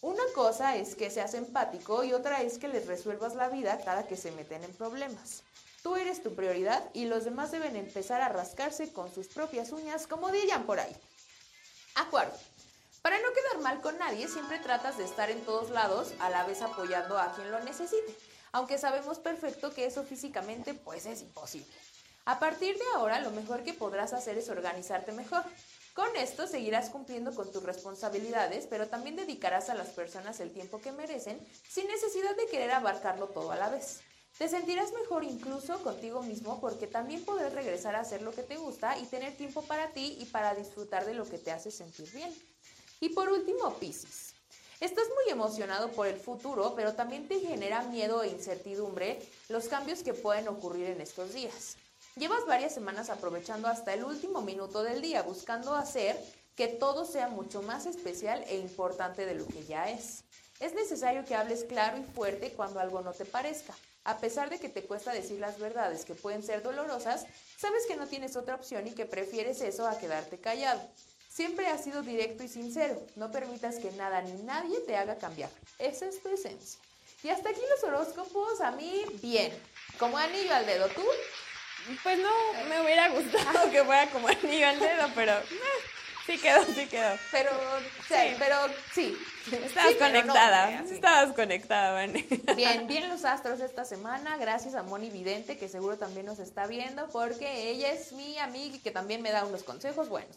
Una 0.02 0.24
cosa 0.34 0.76
es 0.76 0.96
que 0.96 1.12
seas 1.12 1.36
empático 1.36 2.04
y 2.04 2.14
otra 2.14 2.42
es 2.42 2.58
que 2.58 2.68
les 2.68 2.88
resuelvas 2.88 3.36
la 3.36 3.50
vida 3.50 3.80
cada 3.84 4.08
que 4.08 4.18
se 4.18 4.32
meten 4.32 4.64
en 4.64 4.74
problemas. 4.74 5.44
Tú 5.84 5.96
eres 5.96 6.24
tu 6.24 6.36
prioridad 6.36 6.84
y 6.94 7.06
los 7.06 7.26
demás 7.26 7.52
deben 7.52 7.76
empezar 7.76 8.22
a 8.22 8.30
rascarse 8.30 8.92
con 8.92 9.14
sus 9.14 9.28
propias 9.28 9.72
uñas, 9.72 10.08
como 10.08 10.32
dirían 10.32 10.66
por 10.66 10.80
ahí. 10.80 10.96
Acuerdo. 11.96 12.34
Para 13.02 13.20
no 13.20 13.34
quedar 13.34 13.62
mal 13.62 13.82
con 13.82 13.98
nadie, 13.98 14.28
siempre 14.28 14.60
tratas 14.60 14.98
de 14.98 15.06
estar 15.06 15.30
en 15.30 15.46
todos 15.46 15.70
lados, 15.70 16.14
a 16.20 16.30
la 16.30 16.44
vez 16.44 16.62
apoyando 16.62 17.18
a 17.18 17.34
quien 17.36 17.52
lo 17.52 17.60
necesite, 17.62 18.18
aunque 18.52 18.78
sabemos 18.78 19.20
perfecto 19.20 19.72
que 19.72 19.86
eso 19.86 20.04
físicamente 20.04 20.74
pues 20.74 21.06
es 21.06 21.22
imposible. 21.22 21.74
A 22.28 22.40
partir 22.40 22.78
de 22.78 22.84
ahora, 22.94 23.22
lo 23.22 23.32
mejor 23.32 23.64
que 23.64 23.74
podrás 23.74 24.12
hacer 24.12 24.38
es 24.38 24.50
organizarte 24.50 25.14
mejor. 25.14 25.44
Con 25.94 26.14
esto 26.18 26.46
seguirás 26.46 26.90
cumpliendo 26.90 27.34
con 27.34 27.54
tus 27.54 27.64
responsabilidades, 27.64 28.68
pero 28.68 28.88
también 28.88 29.16
dedicarás 29.16 29.70
a 29.70 29.76
las 29.76 29.88
personas 29.92 30.42
el 30.42 30.52
tiempo 30.52 30.82
que 30.82 30.92
merecen 30.92 31.40
sin 31.70 31.88
necesidad 31.88 32.36
de 32.36 32.48
querer 32.48 32.72
abarcarlo 32.72 33.28
todo 33.28 33.54
a 33.54 33.56
la 33.56 33.70
vez. 33.70 34.02
Te 34.38 34.50
sentirás 34.50 34.92
mejor 34.92 35.24
incluso 35.24 35.82
contigo 35.84 36.22
mismo 36.22 36.60
porque 36.60 36.86
también 36.86 37.24
podrás 37.24 37.54
regresar 37.54 37.96
a 37.96 38.02
hacer 38.02 38.22
lo 38.22 38.34
que 38.34 38.44
te 38.44 38.58
gusta 38.58 38.98
y 38.98 39.06
tener 39.06 39.38
tiempo 39.38 39.62
para 39.62 39.92
ti 39.92 40.18
y 40.20 40.26
para 40.26 40.54
disfrutar 40.54 41.06
de 41.06 41.14
lo 41.14 41.24
que 41.30 41.38
te 41.38 41.52
hace 41.52 41.72
sentir 41.72 42.12
bien. 42.12 42.36
Y 43.00 43.08
por 43.08 43.30
último, 43.30 43.74
Piscis. 43.76 44.34
Estás 44.82 45.06
muy 45.16 45.32
emocionado 45.32 45.94
por 45.94 46.08
el 46.08 46.20
futuro, 46.20 46.74
pero 46.76 46.94
también 46.94 47.30
te 47.30 47.40
genera 47.40 47.84
miedo 47.84 48.22
e 48.22 48.28
incertidumbre 48.28 49.18
los 49.48 49.70
cambios 49.70 50.04
que 50.04 50.14
pueden 50.14 50.50
ocurrir 50.50 50.88
en 50.88 51.00
estos 51.00 51.34
días. 51.34 51.78
Llevas 52.18 52.48
varias 52.48 52.74
semanas 52.74 53.12
aprovechando 53.12 53.68
hasta 53.68 53.94
el 53.94 54.04
último 54.04 54.42
minuto 54.42 54.82
del 54.82 55.04
día, 55.04 55.22
buscando 55.22 55.76
hacer 55.76 56.18
que 56.56 56.68
todo 56.68 57.06
sea 57.06 57.28
mucho 57.28 57.62
más 57.62 57.86
especial 57.86 58.44
e 58.48 58.58
importante 58.58 59.28
de 59.28 59.36
lo 59.36 59.46
que 59.46 59.64
ya 59.66 59.92
es. 59.92 60.24
Es 60.60 60.74
necesario 60.74 61.24
que 61.26 61.36
hables 61.36 61.64
claro 61.66 62.00
y 62.00 62.04
fuerte 62.04 62.54
cuando 62.54 62.80
algo 62.80 63.02
no 63.02 63.14
te 63.14 63.26
parezca. 63.26 63.76
A 64.04 64.18
pesar 64.18 64.50
de 64.50 64.58
que 64.58 64.68
te 64.68 64.84
cuesta 64.84 65.14
decir 65.14 65.40
las 65.40 65.60
verdades 65.60 66.06
que 66.06 66.16
pueden 66.16 66.42
ser 66.42 66.64
dolorosas, 66.64 67.28
sabes 67.56 67.86
que 67.88 67.98
no 67.98 68.08
tienes 68.08 68.36
otra 68.36 68.56
opción 68.56 68.88
y 68.88 68.94
que 68.94 69.06
prefieres 69.06 69.62
eso 69.62 69.88
a 69.88 70.00
quedarte 70.00 70.40
callado. 70.40 70.82
Siempre 71.30 71.68
has 71.68 71.84
sido 71.84 72.02
directo 72.02 72.44
y 72.44 72.48
sincero. 72.48 73.00
No 73.16 73.32
permitas 73.32 73.76
que 73.76 73.92
nada 73.92 74.24
ni 74.24 74.42
nadie 74.42 74.80
te 74.80 74.98
haga 74.98 75.20
cambiar. 75.20 75.52
Esa 75.78 76.08
es 76.08 76.20
tu 76.24 76.30
esencia. 76.30 76.80
Y 77.22 77.30
hasta 77.30 77.52
aquí 77.52 77.62
los 77.70 77.84
horóscopos, 77.84 78.60
a 78.62 78.72
mí, 78.72 79.06
bien. 79.22 79.54
Como 80.00 80.18
anillo 80.18 80.56
al 80.56 80.66
dedo, 80.66 80.88
¿tú? 80.88 81.04
Pues 82.04 82.20
no, 82.20 82.30
me 82.70 82.82
hubiera 82.82 83.10
gustado 83.10 83.72
que 83.72 83.84
fuera 83.84 84.08
como 84.10 84.28
anillo 84.28 84.68
al 84.68 84.80
dedo, 84.80 85.10
pero 85.16 85.34
eh, 85.34 85.46
sí 86.26 86.38
quedó, 86.38 86.64
sí 86.66 86.86
quedó. 86.88 87.16
Pero, 87.32 87.52
sí, 88.08 88.36
pero 88.38 88.56
sí. 88.94 89.18
Estabas 89.52 89.92
Sí, 89.92 89.98
no, 90.00 90.06
conectada, 90.08 90.80
así. 90.80 90.96
estabas 90.96 91.34
conectada, 91.34 91.94
Vane. 91.94 92.26
Bien, 92.58 92.86
bien 92.88 93.08
los 93.08 93.24
astros 93.24 93.62
esta 93.62 93.86
semana, 93.86 94.36
gracias 94.38 94.76
a 94.76 94.84
Moni 94.84 95.10
Vidente, 95.10 95.58
que 95.58 95.70
seguro 95.70 95.98
también 95.98 96.26
nos 96.26 96.40
está 96.40 96.68
viendo, 96.68 97.08
porque 97.10 97.70
ella 97.70 97.92
es 97.94 98.12
mi 98.12 98.38
amiga 98.40 98.76
y 98.76 98.80
que 98.80 98.92
también 98.92 99.22
me 99.22 99.32
da 99.32 99.46
unos 99.46 99.64
consejos 99.64 100.10
buenos. 100.10 100.36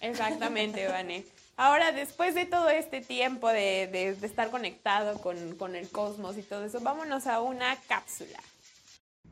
Exactamente, 0.00 0.86
Vane. 0.88 1.24
Ahora, 1.56 1.90
después 1.92 2.34
de 2.34 2.44
todo 2.44 2.68
este 2.68 3.00
tiempo 3.00 3.48
de, 3.48 3.86
de- 3.90 4.14
de 4.14 4.26
estar 4.26 4.50
conectado 4.50 5.18
con, 5.22 5.56
con 5.56 5.74
el 5.74 5.88
cosmos 5.88 6.36
y 6.36 6.42
todo 6.42 6.66
eso, 6.66 6.80
vámonos 6.80 7.26
a 7.26 7.40
una 7.40 7.76
cápsula. 7.88 8.38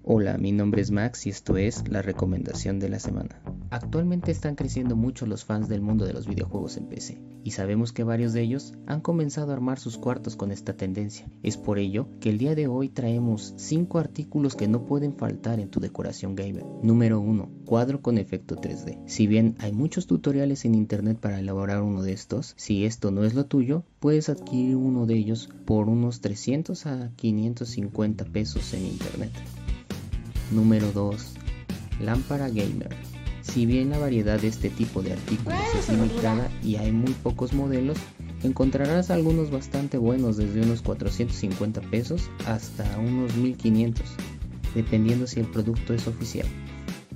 Hola, 0.07 0.37
mi 0.37 0.53
nombre 0.53 0.83
es 0.83 0.91
Max 0.91 1.27
y 1.27 1.31
esto 1.31 1.57
es 1.57 1.89
la 1.89 2.03
recomendación 2.03 2.79
de 2.79 2.91
la 2.91 2.99
semana. 2.99 3.41
Actualmente 3.71 4.33
están 4.33 4.55
creciendo 4.55 4.97
mucho 4.97 5.25
los 5.25 5.47
fans 5.47 5.67
del 5.67 5.81
mundo 5.81 6.05
de 6.05 6.13
los 6.13 6.29
videojuegos 6.29 6.77
en 6.77 6.89
PC 6.91 7.23
y 7.43 7.53
sabemos 7.53 7.95
que 7.95 8.05
varios 8.05 8.35
de 8.35 8.43
ellos 8.43 8.75
han 8.87 9.01
comenzado 9.01 9.51
a 9.51 9.55
armar 9.55 9.79
sus 9.79 9.97
cuartos 9.97 10.37
con 10.37 10.53
esta 10.53 10.77
tendencia. 10.77 11.27
Es 11.43 11.57
por 11.57 11.79
ello 11.79 12.07
que 12.21 12.29
el 12.29 12.37
día 12.37 12.55
de 12.55 12.67
hoy 12.67 12.91
traemos 12.91 13.55
5 13.57 13.99
artículos 13.99 14.57
que 14.57 14.69
no 14.69 14.85
pueden 14.85 15.17
faltar 15.17 15.59
en 15.59 15.71
tu 15.71 15.81
decoración 15.81 16.35
gamer. 16.35 16.67
Número 16.83 17.19
1. 17.19 17.49
Cuadro 17.65 18.03
con 18.03 18.19
efecto 18.19 18.57
3D. 18.57 19.05
Si 19.07 19.27
bien 19.27 19.57
hay 19.59 19.73
muchos 19.73 20.07
tutoriales 20.07 20.67
en 20.67 20.75
internet 20.75 21.19
para 21.19 21.41
elaborar 21.41 21.81
uno 21.81 22.03
de 22.03 22.13
estos, 22.13 22.53
si 22.59 22.85
esto 22.85 23.11
no 23.11 23.25
es 23.25 23.33
lo 23.33 23.47
tuyo, 23.47 23.85
puedes 24.01 24.29
adquirir 24.29 24.77
uno 24.77 25.07
de 25.07 25.15
ellos 25.15 25.49
por 25.65 25.89
unos 25.89 26.21
300 26.21 26.85
a 26.85 27.11
550 27.17 28.27
pesos 28.27 28.75
en 28.75 28.85
internet. 28.85 29.33
Número 30.51 30.93
2. 30.93 31.35
Lámpara 32.01 32.49
gamer. 32.49 32.95
Si 33.43 33.67
bien 33.67 33.91
la 33.91 33.99
variedad 33.99 34.41
de 34.41 34.49
este 34.49 34.71
tipo 34.71 35.03
de 35.03 35.13
artículos 35.13 35.59
es 35.79 35.89
limitada 35.89 36.51
y 36.63 36.77
hay 36.77 36.93
muy 36.93 37.13
pocos 37.13 37.53
modelos, 37.53 37.99
encontrarás 38.43 39.11
algunos 39.11 39.51
bastante 39.51 39.99
buenos 39.99 40.37
desde 40.37 40.63
unos 40.63 40.83
450 40.83 41.81
pesos 41.83 42.31
hasta 42.47 42.85
unos 42.99 43.35
1500, 43.37 44.05
dependiendo 44.75 45.27
si 45.27 45.41
el 45.41 45.47
producto 45.47 45.95
es 45.95 46.09
oficial. 46.09 46.47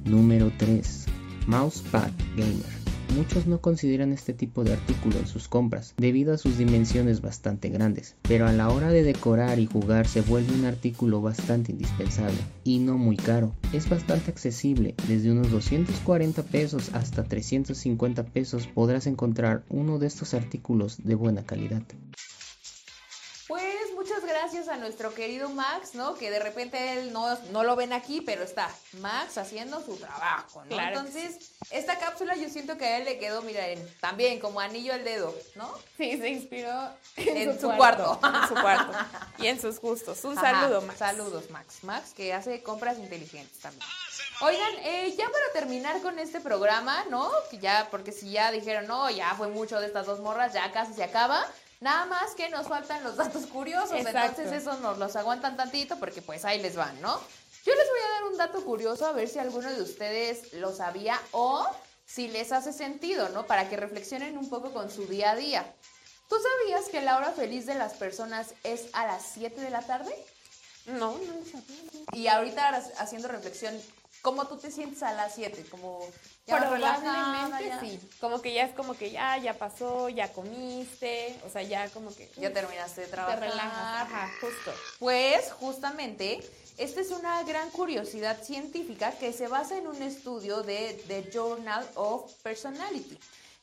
Número 0.04 0.52
3. 0.58 1.06
Mousepad 1.46 2.10
gamer. 2.36 2.77
Muchos 3.14 3.46
no 3.46 3.60
consideran 3.60 4.12
este 4.12 4.34
tipo 4.34 4.64
de 4.64 4.72
artículo 4.72 5.18
en 5.18 5.26
sus 5.26 5.48
compras 5.48 5.94
debido 5.96 6.34
a 6.34 6.38
sus 6.38 6.58
dimensiones 6.58 7.20
bastante 7.20 7.68
grandes, 7.68 8.16
pero 8.22 8.46
a 8.46 8.52
la 8.52 8.68
hora 8.68 8.90
de 8.90 9.02
decorar 9.02 9.58
y 9.58 9.66
jugar 9.66 10.06
se 10.06 10.20
vuelve 10.20 10.54
un 10.54 10.66
artículo 10.66 11.22
bastante 11.22 11.72
indispensable 11.72 12.38
y 12.64 12.78
no 12.78 12.98
muy 12.98 13.16
caro. 13.16 13.54
Es 13.72 13.88
bastante 13.88 14.30
accesible, 14.30 14.94
desde 15.08 15.30
unos 15.30 15.50
240 15.50 16.42
pesos 16.42 16.90
hasta 16.92 17.24
350 17.24 18.24
pesos 18.24 18.66
podrás 18.66 19.06
encontrar 19.06 19.64
uno 19.68 19.98
de 19.98 20.06
estos 20.06 20.34
artículos 20.34 20.98
de 21.02 21.14
buena 21.14 21.44
calidad. 21.44 21.82
Gracias 24.58 24.76
a 24.76 24.80
nuestro 24.80 25.14
querido 25.14 25.50
Max, 25.50 25.94
¿no? 25.94 26.16
Que 26.16 26.32
de 26.32 26.40
repente 26.40 26.94
él 26.94 27.12
no, 27.12 27.38
no 27.52 27.62
lo 27.62 27.76
ven 27.76 27.92
aquí, 27.92 28.20
pero 28.20 28.42
está 28.42 28.68
Max 28.94 29.38
haciendo 29.38 29.80
su 29.84 29.94
trabajo, 29.98 30.64
¿no? 30.64 30.70
Claro 30.70 30.98
Entonces, 30.98 31.52
esta 31.70 31.96
cápsula 31.96 32.34
yo 32.34 32.48
siento 32.48 32.76
que 32.76 32.84
a 32.84 32.96
él 32.98 33.04
le 33.04 33.20
quedó, 33.20 33.40
miren, 33.42 33.80
también 34.00 34.40
como 34.40 34.58
anillo 34.58 34.94
al 34.94 35.04
dedo, 35.04 35.32
¿no? 35.54 35.72
Sí, 35.96 36.18
se 36.18 36.30
inspiró 36.30 36.72
En 37.14 37.60
su 37.60 37.70
cuarto. 37.70 38.18
En 38.24 38.48
su 38.48 38.54
cuarto. 38.54 38.98
Y 39.38 39.46
en 39.46 39.60
sus 39.60 39.78
gustos. 39.78 40.24
Un 40.24 40.36
Ajá, 40.36 40.62
saludo, 40.62 40.80
Max. 40.82 40.98
Saludos, 40.98 41.50
Max. 41.50 41.84
Max, 41.84 42.12
que 42.12 42.34
hace 42.34 42.60
compras 42.60 42.98
inteligentes 42.98 43.60
también. 43.60 43.86
Oigan, 44.40 44.74
eh, 44.82 45.14
ya 45.16 45.26
para 45.26 45.52
terminar 45.52 46.02
con 46.02 46.18
este 46.18 46.40
programa, 46.40 47.04
¿no? 47.10 47.30
Que 47.48 47.58
ya, 47.58 47.86
porque 47.92 48.10
si 48.10 48.32
ya 48.32 48.50
dijeron, 48.50 48.88
no, 48.88 49.08
ya 49.08 49.36
fue 49.36 49.46
mucho 49.46 49.78
de 49.78 49.86
estas 49.86 50.06
dos 50.06 50.18
morras, 50.18 50.52
ya 50.52 50.72
casi 50.72 50.94
se 50.94 51.04
acaba. 51.04 51.46
Nada 51.80 52.06
más 52.06 52.34
que 52.34 52.48
nos 52.48 52.66
faltan 52.66 53.04
los 53.04 53.16
datos 53.16 53.46
curiosos. 53.46 53.92
Exacto. 53.92 54.42
Entonces, 54.42 54.62
esos 54.62 54.80
nos 54.80 54.98
los 54.98 55.14
aguantan 55.14 55.56
tantito 55.56 55.98
porque 55.98 56.22
pues 56.22 56.44
ahí 56.44 56.60
les 56.60 56.74
van, 56.74 57.00
¿no? 57.00 57.20
Yo 57.64 57.74
les 57.74 57.88
voy 57.88 58.00
a 58.00 58.12
dar 58.14 58.24
un 58.24 58.36
dato 58.36 58.64
curioso 58.64 59.06
a 59.06 59.12
ver 59.12 59.28
si 59.28 59.38
alguno 59.38 59.70
de 59.70 59.82
ustedes 59.82 60.52
lo 60.54 60.74
sabía 60.74 61.20
o 61.32 61.66
si 62.06 62.28
les 62.28 62.50
hace 62.52 62.72
sentido, 62.72 63.28
¿no? 63.28 63.46
Para 63.46 63.68
que 63.68 63.76
reflexionen 63.76 64.38
un 64.38 64.48
poco 64.48 64.72
con 64.72 64.90
su 64.90 65.06
día 65.06 65.32
a 65.32 65.36
día. 65.36 65.74
¿Tú 66.28 66.36
sabías 66.36 66.88
que 66.88 67.02
la 67.02 67.16
hora 67.16 67.32
feliz 67.32 67.66
de 67.66 67.74
las 67.74 67.94
personas 67.94 68.54
es 68.64 68.86
a 68.92 69.06
las 69.06 69.22
7 69.34 69.60
de 69.60 69.70
la 69.70 69.82
tarde? 69.82 70.14
No, 70.86 71.12
no 71.12 71.34
lo 71.34 71.44
sabía. 71.44 72.02
Y 72.12 72.28
ahorita 72.28 72.68
haciendo 72.98 73.28
reflexión, 73.28 73.78
¿cómo 74.22 74.46
tú 74.46 74.56
te 74.56 74.70
sientes 74.70 75.02
a 75.02 75.12
las 75.12 75.34
7? 75.34 75.66
Como 75.70 76.00
Probablemente 76.48 77.72
sí. 77.80 78.00
Como 78.20 78.40
que 78.40 78.52
ya 78.52 78.64
es 78.64 78.72
como 78.74 78.94
que 78.94 79.10
ya, 79.10 79.36
ya 79.38 79.54
pasó, 79.54 80.08
ya 80.08 80.32
comiste. 80.32 81.38
O 81.46 81.50
sea, 81.50 81.62
ya 81.62 81.88
como 81.90 82.14
que. 82.14 82.28
Ya 82.36 82.52
terminaste 82.52 83.02
de 83.02 83.06
Te 83.06 83.12
trabajar. 83.12 83.40
relajas. 83.40 83.72
Ajá, 83.72 84.30
justo. 84.40 84.72
Pues 84.98 85.52
justamente, 85.52 86.40
esta 86.78 87.00
es 87.00 87.10
una 87.10 87.42
gran 87.42 87.70
curiosidad 87.70 88.42
científica 88.42 89.12
que 89.12 89.32
se 89.32 89.48
basa 89.48 89.76
en 89.76 89.86
un 89.86 90.02
estudio 90.02 90.62
de 90.62 91.02
The 91.08 91.30
Journal 91.32 91.86
of 91.94 92.32
Personality, 92.42 93.18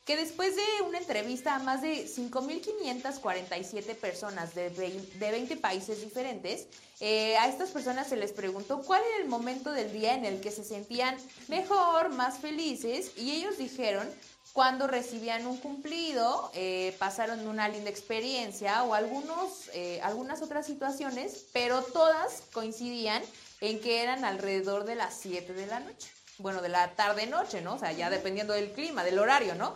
que 0.06 0.16
después 0.16 0.54
de 0.54 0.62
una 0.86 0.98
entrevista 0.98 1.56
a 1.56 1.58
más 1.58 1.82
de 1.82 2.06
5.547 2.06 3.96
personas 3.96 4.54
de 4.54 4.68
20, 4.68 5.18
de 5.18 5.30
20 5.32 5.56
países 5.56 6.00
diferentes, 6.00 6.68
eh, 7.00 7.36
a 7.38 7.48
estas 7.48 7.70
personas 7.70 8.06
se 8.06 8.16
les 8.16 8.30
preguntó 8.30 8.82
cuál 8.82 9.02
era 9.02 9.24
el 9.24 9.28
momento 9.28 9.72
del 9.72 9.92
día 9.92 10.14
en 10.14 10.24
el 10.24 10.40
que 10.40 10.52
se 10.52 10.62
sentían 10.62 11.16
mejor, 11.48 12.10
más 12.10 12.38
felices, 12.38 13.10
y 13.16 13.32
ellos 13.32 13.58
dijeron 13.58 14.08
cuando 14.52 14.86
recibían 14.86 15.44
un 15.44 15.58
cumplido, 15.58 16.52
eh, 16.54 16.94
pasaron 16.98 17.46
una 17.46 17.68
linda 17.68 17.90
experiencia 17.90 18.84
o 18.84 18.94
algunos, 18.94 19.68
eh, 19.74 20.00
algunas 20.02 20.40
otras 20.40 20.66
situaciones, 20.66 21.46
pero 21.52 21.82
todas 21.82 22.42
coincidían 22.52 23.22
en 23.60 23.80
que 23.80 24.02
eran 24.02 24.24
alrededor 24.24 24.84
de 24.84 24.94
las 24.94 25.18
7 25.18 25.52
de 25.52 25.66
la 25.66 25.80
noche. 25.80 26.08
Bueno, 26.38 26.62
de 26.62 26.68
la 26.68 26.92
tarde-noche, 26.92 27.60
¿no? 27.60 27.74
O 27.74 27.78
sea, 27.78 27.92
ya 27.92 28.08
dependiendo 28.08 28.52
del 28.52 28.72
clima, 28.72 29.04
del 29.04 29.18
horario, 29.18 29.54
¿no? 29.56 29.74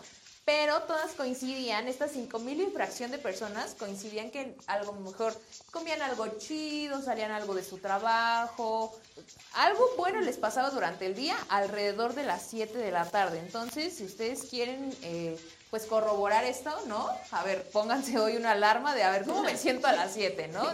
Pero 0.52 0.82
todas 0.82 1.12
coincidían, 1.12 1.86
estas 1.86 2.12
5.000 2.12 2.66
y 2.66 2.72
fracción 2.72 3.12
de 3.12 3.18
personas 3.18 3.76
coincidían 3.78 4.32
que 4.32 4.56
algo 4.66 4.94
mejor 4.94 5.32
comían 5.70 6.02
algo 6.02 6.26
chido, 6.38 7.00
salían 7.00 7.30
algo 7.30 7.54
de 7.54 7.62
su 7.62 7.78
trabajo, 7.78 8.92
algo 9.52 9.88
bueno 9.96 10.20
les 10.20 10.38
pasaba 10.38 10.70
durante 10.70 11.06
el 11.06 11.14
día 11.14 11.36
alrededor 11.50 12.14
de 12.14 12.24
las 12.24 12.42
7 12.48 12.76
de 12.76 12.90
la 12.90 13.04
tarde. 13.04 13.38
Entonces, 13.38 13.94
si 13.94 14.04
ustedes 14.04 14.42
quieren 14.42 14.92
eh, 15.02 15.38
pues 15.70 15.86
corroborar 15.86 16.44
esto, 16.44 16.76
¿no? 16.88 17.08
A 17.30 17.44
ver, 17.44 17.62
pónganse 17.70 18.18
hoy 18.18 18.36
una 18.36 18.50
alarma 18.50 18.92
de 18.96 19.04
a 19.04 19.12
ver 19.12 19.24
cómo 19.26 19.44
me 19.44 19.56
siento 19.56 19.86
a 19.86 19.92
las 19.92 20.12
7, 20.14 20.48
¿no? 20.48 20.64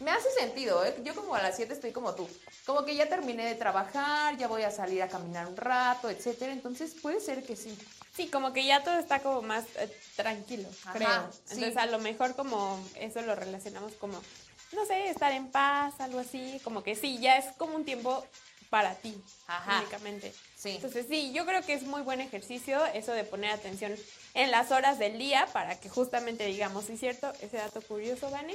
Me 0.00 0.10
hace 0.10 0.32
sentido, 0.32 0.84
¿eh? 0.84 0.96
Yo 1.04 1.14
como 1.14 1.36
a 1.36 1.42
las 1.42 1.54
7 1.54 1.72
estoy 1.72 1.92
como 1.92 2.16
tú. 2.16 2.28
Como 2.66 2.84
que 2.84 2.96
ya 2.96 3.08
terminé 3.08 3.46
de 3.46 3.54
trabajar, 3.54 4.36
ya 4.36 4.48
voy 4.48 4.62
a 4.62 4.72
salir 4.72 5.00
a 5.00 5.06
caminar 5.06 5.46
un 5.46 5.56
rato, 5.56 6.10
etcétera. 6.10 6.52
Entonces, 6.52 6.96
puede 7.00 7.20
ser 7.20 7.44
que 7.44 7.54
sí. 7.54 7.78
Sí, 8.14 8.28
como 8.28 8.52
que 8.52 8.64
ya 8.66 8.82
todo 8.84 8.98
está 8.98 9.20
como 9.20 9.40
más 9.42 9.64
eh, 9.76 9.88
tranquilo, 10.16 10.68
Ajá, 10.84 10.92
creo. 10.92 11.32
sí. 11.32 11.54
Entonces, 11.54 11.76
a 11.78 11.86
lo 11.86 11.98
mejor 11.98 12.34
como 12.36 12.78
eso 12.96 13.22
lo 13.22 13.34
relacionamos 13.34 13.94
como, 13.94 14.20
no 14.72 14.84
sé, 14.86 15.08
estar 15.08 15.32
en 15.32 15.50
paz, 15.50 15.94
algo 15.98 16.18
así. 16.18 16.60
Como 16.62 16.82
que 16.82 16.94
sí, 16.94 17.18
ya 17.20 17.38
es 17.38 17.46
como 17.56 17.74
un 17.74 17.84
tiempo 17.86 18.24
para 18.68 18.94
ti, 18.96 19.18
Ajá. 19.46 19.80
únicamente. 19.80 20.32
Sí. 20.56 20.70
Entonces, 20.70 21.06
sí, 21.08 21.32
yo 21.32 21.46
creo 21.46 21.62
que 21.62 21.72
es 21.74 21.82
muy 21.84 22.02
buen 22.02 22.20
ejercicio 22.20 22.84
eso 22.86 23.12
de 23.12 23.24
poner 23.24 23.50
atención 23.50 23.94
en 24.34 24.50
las 24.50 24.70
horas 24.70 24.98
del 24.98 25.18
día 25.18 25.46
para 25.52 25.78
que 25.80 25.88
justamente 25.88 26.44
digamos, 26.46 26.84
sí, 26.86 26.96
cierto, 26.98 27.32
ese 27.40 27.56
dato 27.56 27.80
curioso, 27.82 28.30
Vane, 28.30 28.54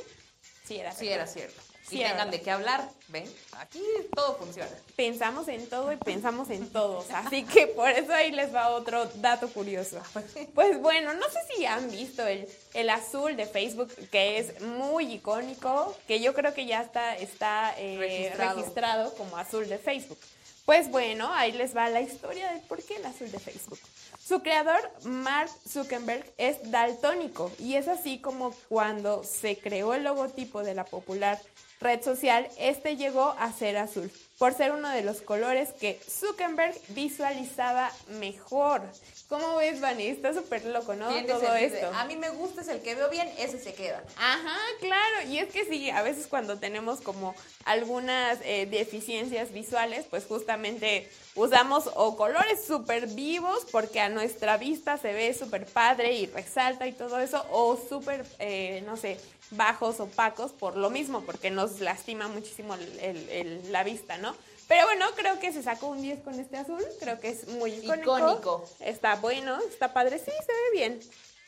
sí 0.66 0.78
era 0.78 0.92
Sí, 0.92 1.06
verdad. 1.08 1.22
era 1.24 1.28
cierto. 1.28 1.62
Sí, 1.88 1.98
y 1.98 2.02
era 2.02 2.12
tengan 2.12 2.32
de 2.32 2.42
qué 2.42 2.52
hablar, 2.52 2.90
¿ven? 3.08 3.24
Aquí 3.54 3.82
todo 4.14 4.36
funciona. 4.38 4.70
Pensamos 4.98 5.48
en 5.48 5.70
todo 5.70 5.94
y 5.94 5.96
pensamos 5.96 6.50
en 6.50 6.70
todos, 6.70 7.06
así 7.12 7.44
que 7.46 7.68
por 7.68 7.90
eso 7.90 8.14
ahí 8.14 8.32
les 8.32 8.54
va 8.54 8.70
otro 8.70 9.06
dato 9.16 9.48
curioso. 9.50 10.00
Pues 10.54 10.82
bueno, 10.82 11.14
no 11.14 11.26
sé 11.30 11.40
si 11.56 11.66
han 11.66 11.90
visto 11.92 12.26
el, 12.26 12.48
el 12.74 12.90
azul 12.90 13.36
de 13.38 13.46
Facebook, 13.46 13.94
que 14.12 14.40
es 14.40 14.60
muy 14.62 15.14
icónico, 15.14 15.96
que 16.08 16.20
yo 16.20 16.34
creo 16.34 16.54
que 16.54 16.66
ya 16.66 16.82
está, 16.82 17.16
está 17.16 17.74
eh, 17.78 17.98
Registrado. 18.36 18.56
registrado 18.58 19.14
como 19.16 19.38
azul 19.38 19.68
de 19.70 19.78
Facebook. 19.78 20.18
Pues 20.66 20.90
bueno, 20.92 21.32
ahí 21.34 21.54
les 21.54 21.74
va 21.76 21.88
la 21.90 22.02
historia 22.02 22.52
del 22.52 22.62
por 22.64 22.84
qué 22.84 22.98
el 22.98 23.06
azul 23.06 23.32
de 23.32 23.40
Facebook. 23.40 23.80
Su 24.22 24.42
creador, 24.42 24.92
Mark 25.04 25.50
Zuckerberg, 25.66 26.26
es 26.38 26.58
daltónico 26.70 27.50
y 27.60 27.76
es 27.76 27.88
así 27.88 28.20
como 28.20 28.52
cuando 28.68 29.24
se 29.24 29.58
creó 29.58 29.94
el 29.94 30.04
logotipo 30.04 30.64
de 30.64 30.74
la 30.74 30.84
popular 30.84 31.40
red 31.80 32.02
social, 32.02 32.48
este 32.58 32.96
llegó 32.96 33.36
a 33.40 33.52
ser 33.52 33.78
azul, 33.78 34.12
por 34.38 34.54
ser 34.54 34.72
uno 34.72 34.90
de 34.90 35.04
los 35.04 35.22
colores 35.22 35.74
que 35.74 36.00
Zuckerberg 36.08 36.76
visualizaba 36.90 37.92
mejor. 38.20 38.82
¿Cómo 39.30 39.58
ves, 39.58 39.82
Vani? 39.82 40.08
Está 40.08 40.34
súper 40.34 40.64
loco, 40.68 40.94
¿no? 40.96 41.10
Todo 41.26 41.54
esto. 41.56 41.88
A 41.94 42.06
mí 42.06 42.16
me 42.16 42.30
gusta, 42.30 42.62
es 42.62 42.70
el 42.70 42.82
que 42.82 42.96
veo 42.96 43.10
bien, 43.10 43.30
ese 43.38 43.60
se 43.60 43.74
queda. 43.74 44.02
Ajá, 44.16 44.58
claro. 44.80 45.28
Y 45.30 45.40
es 45.40 45.52
que 45.52 45.66
sí, 45.66 45.90
a 45.90 46.02
veces 46.02 46.28
cuando 46.28 46.60
tenemos 46.60 47.02
como 47.02 47.36
algunas 47.66 48.40
eh, 48.46 48.68
deficiencias 48.72 49.52
visuales, 49.52 50.06
pues 50.10 50.26
justamente 50.26 51.10
usamos 51.36 51.90
o 51.96 52.16
colores 52.16 52.64
súper 52.66 53.08
vivos 53.08 53.68
porque 53.70 54.00
a 54.00 54.08
nuestra 54.08 54.56
vista 54.56 54.98
se 54.98 55.12
ve 55.12 55.34
súper 55.34 55.66
padre 55.66 56.14
y 56.14 56.28
resalta 56.28 56.88
y 56.88 56.94
todo 56.94 57.20
eso, 57.20 57.46
o 57.52 57.76
súper, 57.78 58.26
eh, 58.40 58.82
no 58.86 58.96
sé, 58.96 59.18
bajos, 59.52 60.00
opacos 60.00 60.54
por 60.54 60.78
lo 60.78 60.90
mismo, 60.90 61.22
porque 61.26 61.52
nos 61.52 61.82
lastima 61.82 62.30
muchísimo 62.30 62.76
el- 62.76 63.00
el- 63.00 63.30
el- 63.30 63.72
la 63.74 63.84
vista, 63.84 64.18
¿no? 64.18 64.34
Pero 64.68 64.86
bueno, 64.86 65.06
creo 65.16 65.40
que 65.40 65.54
se 65.54 65.64
sacó 65.64 65.88
un 65.88 66.02
10 66.02 66.24
con 66.24 66.40
este 66.40 66.58
azul, 66.58 66.84
creo 67.00 67.20
que 67.20 67.30
es 67.30 67.48
muy 67.48 67.72
icónico. 67.72 68.18
Icónico. 68.18 68.70
Está 68.80 69.16
bueno, 69.16 69.58
está 69.70 69.94
padre, 69.94 70.20
sí, 70.20 70.26
se 70.26 70.52
ve 70.52 70.72
bien. 70.74 71.00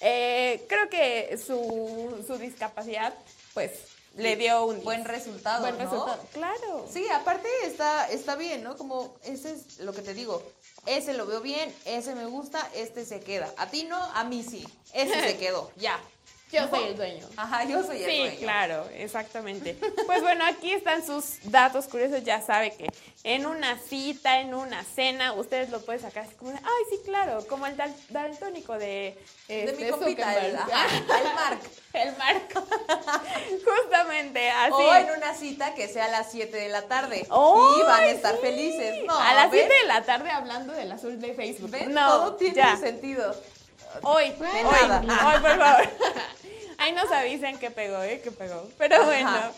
Eh, 0.02 0.66
creo 0.70 0.90
que 0.90 1.38
su, 1.38 2.24
su 2.26 2.38
discapacidad, 2.38 3.14
pues, 3.54 3.72
le 4.16 4.36
dio 4.38 4.66
un 4.66 4.84
Buen 4.84 5.06
resultado, 5.06 5.62
buen 5.62 5.78
¿no? 5.78 5.84
resultado. 5.84 6.24
Claro. 6.32 6.88
Sí, 6.92 7.06
aparte 7.10 7.48
está, 7.66 8.10
está 8.10 8.36
bien, 8.36 8.64
¿no? 8.64 8.78
Como 8.78 9.16
ese 9.24 9.52
es 9.52 9.80
lo 9.80 9.94
que 9.94 10.02
te 10.02 10.14
digo. 10.14 10.42
Ese 10.86 11.14
lo 11.14 11.26
veo 11.26 11.42
bien, 11.42 11.74
ese 11.86 12.16
me 12.16 12.26
gusta, 12.26 12.68
este 12.74 13.06
se 13.06 13.20
queda. 13.20 13.54
A 13.58 13.68
ti 13.68 13.84
no, 13.84 14.02
a 14.02 14.24
mí 14.24 14.44
sí. 14.44 14.66
Ese 14.94 15.22
se 15.22 15.38
quedó, 15.40 15.72
ya. 15.76 16.00
Yo 16.52 16.68
soy 16.68 16.84
el 16.86 16.96
dueño. 16.98 17.28
Ajá, 17.38 17.64
yo 17.66 17.84
soy 17.84 18.02
el 18.04 18.10
Sí, 18.10 18.18
dueño. 18.18 18.40
claro, 18.40 18.90
exactamente. 18.96 19.78
Pues 20.06 20.22
bueno, 20.22 20.44
aquí 20.46 20.72
están 20.74 21.06
sus 21.06 21.38
datos 21.44 21.86
curiosos. 21.88 22.24
Ya 22.24 22.42
sabe 22.42 22.72
que 22.76 22.88
en 23.24 23.46
una 23.46 23.78
cita, 23.78 24.40
en 24.42 24.54
una 24.56 24.84
cena, 24.84 25.34
ustedes 25.34 25.70
lo 25.70 25.82
pueden 25.86 26.02
sacar 26.02 26.24
así 26.26 26.34
como 26.36 26.52
ay, 26.52 26.84
sí, 26.90 27.00
claro, 27.06 27.46
como 27.48 27.68
el 27.68 27.78
dal- 27.78 27.94
daltónico 28.10 28.74
de, 28.80 29.16
De 29.48 29.64
este, 29.66 29.86
mi 29.86 29.92
compita, 29.92 30.24
Zuckerberg. 30.34 30.46
el, 30.50 30.56
ajá, 30.58 30.98
el 31.20 31.36
Mark. 31.36 31.60
El 31.94 32.16
Mark. 32.18 32.48
Justamente 33.66 34.50
así. 34.50 34.74
O 34.74 34.94
en 34.96 35.10
una 35.18 35.34
cita 35.34 35.74
que 35.74 35.88
sea 35.88 36.06
a 36.06 36.10
las 36.10 36.32
7 36.32 36.56
de 36.56 36.70
la 36.70 36.84
tarde. 36.84 37.28
¡Ay, 37.30 37.80
y 37.80 37.84
van 37.84 38.04
a 38.04 38.08
estar 38.08 38.36
sí! 38.36 38.42
felices. 38.42 39.06
No, 39.06 39.18
a 39.20 39.34
las 39.34 39.52
¿ven? 39.52 39.62
7 39.68 39.74
de 39.82 39.88
la 39.88 40.04
tarde 40.04 40.30
hablando 40.30 40.74
del 40.74 40.92
azul 40.92 41.20
de 41.20 41.34
Facebook. 41.34 41.72
¿Ven? 41.72 41.94
No, 41.94 42.08
Todo 42.08 42.36
tiene 42.36 42.56
ya. 42.56 42.78
sentido. 42.78 43.36
Hoy, 44.04 44.34
hoy, 44.40 44.88
nada. 44.88 45.02
hoy, 45.28 45.42
por 45.42 45.58
favor. 45.58 45.90
Ahí 46.78 46.94
nos 46.94 47.12
avisen 47.12 47.58
que 47.60 47.72
pegó, 47.72 48.02
¿eh? 48.04 48.22
Que 48.24 48.32
pegó. 48.32 48.70
Pero 48.78 48.96
Ajá. 48.96 49.06
bueno, 49.06 49.54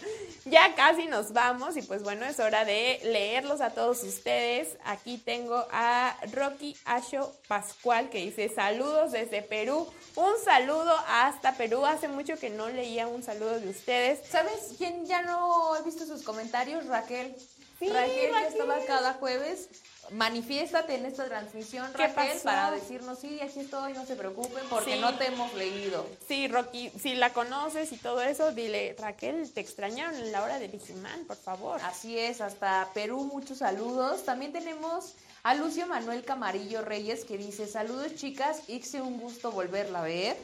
ya 0.46 0.74
casi 0.74 1.06
nos 1.06 1.34
vamos 1.34 1.78
y 1.78 1.84
pues 1.84 2.02
bueno, 2.02 2.26
es 2.26 2.40
hora 2.40 2.66
de 2.66 3.00
leerlos 3.04 3.62
a 3.62 3.70
todos 3.72 4.02
ustedes. 4.04 4.70
Aquí 4.86 5.20
tengo 5.20 5.68
a 5.72 6.18
Rocky 6.34 6.76
Asho 6.86 7.32
Pascual 7.48 8.10
que 8.10 8.18
dice 8.20 8.50
saludos 8.50 9.12
desde 9.12 9.44
Perú. 9.44 9.88
Un 10.16 10.34
saludo 10.44 10.96
hasta 11.08 11.54
Perú. 11.54 11.86
Hace 11.86 12.08
mucho 12.08 12.38
que 12.40 12.50
no 12.50 12.70
leía 12.70 13.06
un 13.08 13.22
saludo 13.22 13.60
de 13.60 13.70
ustedes. 13.70 14.20
¿Sabes 14.28 14.74
quién 14.80 15.06
ya 15.06 15.22
no 15.22 15.76
he 15.78 15.84
visto 15.84 16.08
sus 16.08 16.24
comentarios? 16.24 16.88
Raquel. 16.88 17.36
Sí, 17.78 17.88
Raquel, 17.90 18.32
ya 18.32 18.40
Raquel. 18.40 18.54
estaba 18.54 18.80
cada 18.88 19.14
jueves. 19.14 19.70
Manifiéstate 20.12 20.96
en 20.96 21.06
esta 21.06 21.26
transmisión, 21.26 21.92
¿Qué 21.96 22.08
Raquel, 22.08 22.38
para 22.44 22.72
decirnos, 22.72 23.20
sí, 23.20 23.40
aquí 23.42 23.62
estoy, 23.62 23.94
no 23.94 24.06
se 24.06 24.16
preocupen, 24.18 24.64
porque 24.70 24.96
Sí. 24.96 25.00
no 25.00 25.18
te 25.18 25.28
hemos 25.28 25.54
leído. 25.54 26.06
Sí, 26.28 26.48
Rocky, 26.50 26.92
si 27.02 27.16
la 27.16 27.32
conoces 27.32 27.92
y 27.94 27.98
todo 27.98 28.22
eso, 28.22 28.52
dile, 28.52 28.96
Raquel, 29.00 29.50
te 29.54 29.62
extrañaron 29.62 30.16
en 30.16 30.32
la 30.34 30.44
hora 30.44 30.60
de 30.60 30.68
Vigimán, 30.68 31.24
por 31.26 31.38
favor. 31.38 31.80
Así 31.84 32.18
es, 32.20 32.42
hasta 32.42 32.90
Perú, 32.94 33.24
muchos 33.32 33.60
saludos. 33.60 34.26
También 34.26 34.52
tenemos 34.52 35.14
a 35.44 35.56
Lucio 35.56 35.88
Manuel 35.88 36.24
Camarillo 36.26 36.82
Reyes 36.82 37.24
que 37.24 37.38
dice, 37.38 37.66
saludos 37.68 38.16
chicas, 38.16 38.68
Ixe, 38.68 39.02
un 39.02 39.18
gusto 39.20 39.52
volverla 39.52 40.00
a 40.00 40.04
ver. 40.04 40.36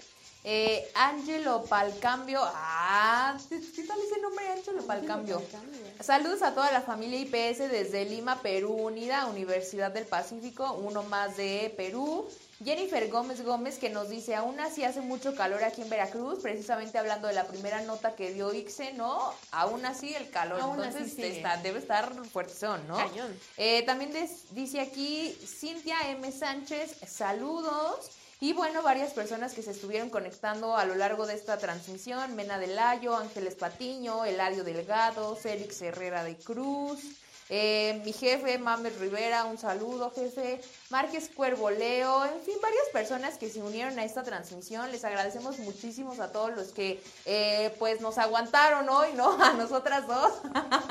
Eh, 0.50 0.90
Ángelo 0.94 1.66
Palcambio, 1.66 2.40
ah, 2.42 3.38
¿qué 3.50 3.84
tal 3.84 4.00
ese 4.00 4.22
nombre, 4.22 4.48
Ángelo 4.48 4.82
Palcambio? 4.88 5.42
Saludos 6.00 6.42
a 6.42 6.54
toda 6.54 6.72
la 6.72 6.80
familia 6.80 7.20
IPS 7.20 7.70
desde 7.70 8.06
Lima, 8.06 8.42
Perú 8.42 8.72
Unida, 8.72 9.26
Universidad 9.26 9.92
del 9.92 10.06
Pacífico, 10.06 10.72
uno 10.76 11.04
más 11.04 11.36
de 11.36 11.74
Perú. 11.76 12.30
Jennifer 12.64 13.10
Gómez 13.10 13.44
Gómez 13.44 13.78
que 13.78 13.90
nos 13.90 14.08
dice, 14.10 14.36
aún 14.36 14.58
así 14.62 14.86
hace 14.86 15.02
mucho 15.02 15.36
calor 15.36 15.66
aquí 15.66 15.82
en 15.82 15.90
Veracruz, 15.90 16.40
precisamente 16.42 16.98
hablando 16.98 17.28
de 17.28 17.34
la 17.34 17.46
primera 17.46 17.82
nota 17.82 18.16
que 18.16 18.32
dio 18.34 18.54
Ixe, 18.54 18.94
¿no? 18.94 19.34
Aún 19.52 19.86
así 19.86 20.16
el 20.16 20.30
calor, 20.30 20.62
Aún 20.62 20.82
entonces 20.82 21.20
está- 21.20 21.58
debe 21.58 21.80
estar 21.80 22.12
fuertezón, 22.32 22.88
¿no? 22.88 22.96
Cañón. 22.96 23.38
Eh, 23.58 23.84
también 23.86 24.14
des- 24.14 24.56
dice 24.56 24.80
aquí 24.80 25.38
Cintia 25.46 26.10
M. 26.10 26.32
Sánchez, 26.32 26.96
saludos. 27.06 28.12
Y 28.40 28.54
bueno, 28.54 28.84
varias 28.84 29.14
personas 29.14 29.54
que 29.54 29.64
se 29.64 29.72
estuvieron 29.72 30.12
conectando 30.12 30.78
a 30.78 30.86
lo 30.86 30.94
largo 30.94 31.26
de 31.26 31.34
esta 31.34 31.58
transmisión, 31.58 32.36
Mena 32.36 32.60
del 32.60 32.76
Layo, 32.76 33.16
Ángeles 33.16 33.56
Patiño, 33.56 34.26
Eladio 34.26 34.64
Delgado, 34.64 35.36
Félix 35.36 35.82
Herrera 35.82 36.24
de 36.24 36.36
Cruz, 36.36 37.00
eh, 37.50 38.02
mi 38.04 38.14
jefe, 38.14 38.58
Mames 38.58 38.98
Rivera, 39.00 39.46
un 39.46 39.58
saludo, 39.58 40.12
jefe, 40.14 40.62
Márquez 40.90 41.30
Cuervo 41.34 41.70
Leo, 41.70 42.26
en 42.26 42.42
fin, 42.42 42.56
varias 42.62 42.86
personas 42.92 43.38
que 43.38 43.50
se 43.50 43.62
unieron 43.62 43.98
a 44.00 44.04
esta 44.04 44.24
transmisión. 44.24 44.92
Les 44.92 45.06
agradecemos 45.06 45.60
muchísimo 45.60 46.14
a 46.22 46.32
todos 46.32 46.56
los 46.56 46.68
que 46.70 47.02
eh, 47.26 47.74
pues 47.80 48.02
nos 48.02 48.18
aguantaron 48.18 48.90
hoy, 48.90 49.14
¿no? 49.14 49.42
A 49.48 49.54
nosotras 49.54 50.08
dos. 50.08 50.34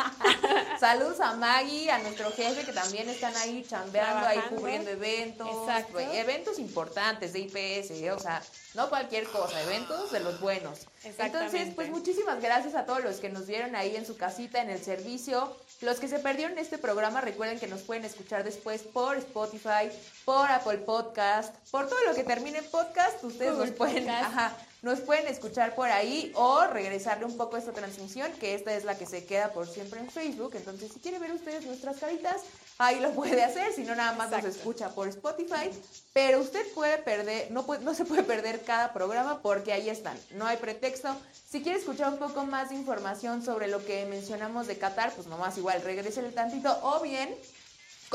Saludos 0.81 1.21
a 1.21 1.35
Maggie, 1.37 1.91
a 1.91 1.99
nuestro 1.99 2.31
jefe 2.33 2.65
que 2.65 2.73
también 2.73 3.09
están 3.09 3.35
ahí 3.37 3.65
chambeando, 3.69 4.27
ahí 4.27 4.41
cubriendo 4.51 4.91
eventos, 4.91 5.49
Exacto. 5.49 5.93
pues, 5.93 6.09
eventos 6.13 6.59
importantes 6.59 7.33
de 7.33 7.41
IPS, 7.41 7.91
¿eh? 7.93 8.13
o 8.13 8.19
sea, 8.19 8.43
no 8.75 8.89
cualquier 8.91 9.27
cosa, 9.29 9.63
eventos 9.63 10.13
de 10.13 10.21
los 10.21 10.39
buenos. 10.41 10.81
Entonces, 11.03 11.73
pues 11.75 11.91
muchísimas 11.91 12.41
gracias 12.43 12.75
a 12.75 12.85
todos 12.85 13.03
los 13.03 13.17
que 13.17 13.31
nos 13.31 13.47
vieron 13.47 13.75
ahí 13.75 13.97
en 13.97 14.05
su 14.05 14.17
casita, 14.17 14.61
en 14.61 14.71
el 14.71 14.83
servicio. 14.83 15.57
Los 15.83 16.01
que 16.01 16.09
se 16.09 16.19
perdieron 16.19 16.57
este 16.59 16.79
programa, 16.79 17.21
recuerden 17.21 17.59
que 17.59 17.67
nos 17.67 17.83
pueden 17.83 18.05
escuchar 18.05 18.45
después 18.45 18.83
por 18.83 19.17
Spotify, 19.19 19.91
por 20.25 20.51
Apple 20.51 20.79
Podcast, 20.79 21.55
por 21.71 21.87
todo 21.87 22.03
lo 22.07 22.15
que 22.15 22.25
termine 22.25 22.59
en 22.59 22.65
podcast, 22.71 23.23
ustedes 23.23 23.53
Google 23.53 23.67
nos 23.67 23.77
pueden, 23.77 24.09
ajá, 24.09 24.57
nos 24.87 25.01
pueden 25.01 25.27
escuchar 25.27 25.75
por 25.75 25.91
ahí 25.91 26.31
o 26.37 26.65
regresarle 26.69 27.25
un 27.25 27.37
poco 27.37 27.57
a 27.57 27.59
esta 27.59 27.73
transmisión, 27.73 28.33
que 28.35 28.55
esta 28.55 28.73
es 28.73 28.85
la 28.85 28.97
que 28.97 29.05
se 29.05 29.25
queda 29.25 29.53
por 29.53 29.67
siempre 29.67 29.99
en 29.99 30.09
Facebook. 30.09 30.53
Entonces, 30.55 30.93
si 30.93 31.01
quiere 31.01 31.19
ver 31.19 31.33
ustedes 31.33 31.67
nuestras 31.67 31.97
caritas, 31.97 32.43
ahí 32.79 33.01
lo 33.01 33.11
puede 33.15 33.43
hacer, 33.43 33.73
si 33.73 33.83
no 33.83 33.97
nada 33.97 34.13
más 34.13 34.31
nos 34.31 34.45
escucha 34.45 34.91
por 34.91 35.09
Spotify. 35.09 35.71
Pero 36.13 36.41
usted 36.41 36.65
puede 36.73 36.99
perder, 36.99 37.51
no, 37.51 37.67
puede, 37.67 37.85
no 37.85 37.95
se 37.95 38.05
puede 38.05 38.23
perder 38.23 38.63
cada 38.63 38.93
programa 38.93 39.43
porque 39.43 39.73
ahí 39.73 39.91
están, 39.91 40.17
no 40.31 40.47
hay 40.47 40.57
pretexto. 40.57 41.09
Si 41.51 41.63
quiere 41.63 41.81
escuchar 41.81 42.13
un 42.13 42.19
poco 42.21 42.45
más 42.45 42.69
de 42.69 42.77
información 42.77 43.45
sobre 43.45 43.67
lo 43.67 43.85
que 43.85 44.07
mencionamos 44.07 44.69
de 44.69 44.79
Qatar, 44.79 45.13
pues 45.15 45.27
nomás 45.27 45.59
igual, 45.59 45.83
regrésele 45.83 46.31
tantito 46.31 46.79
o 46.83 47.01
bien 47.01 47.35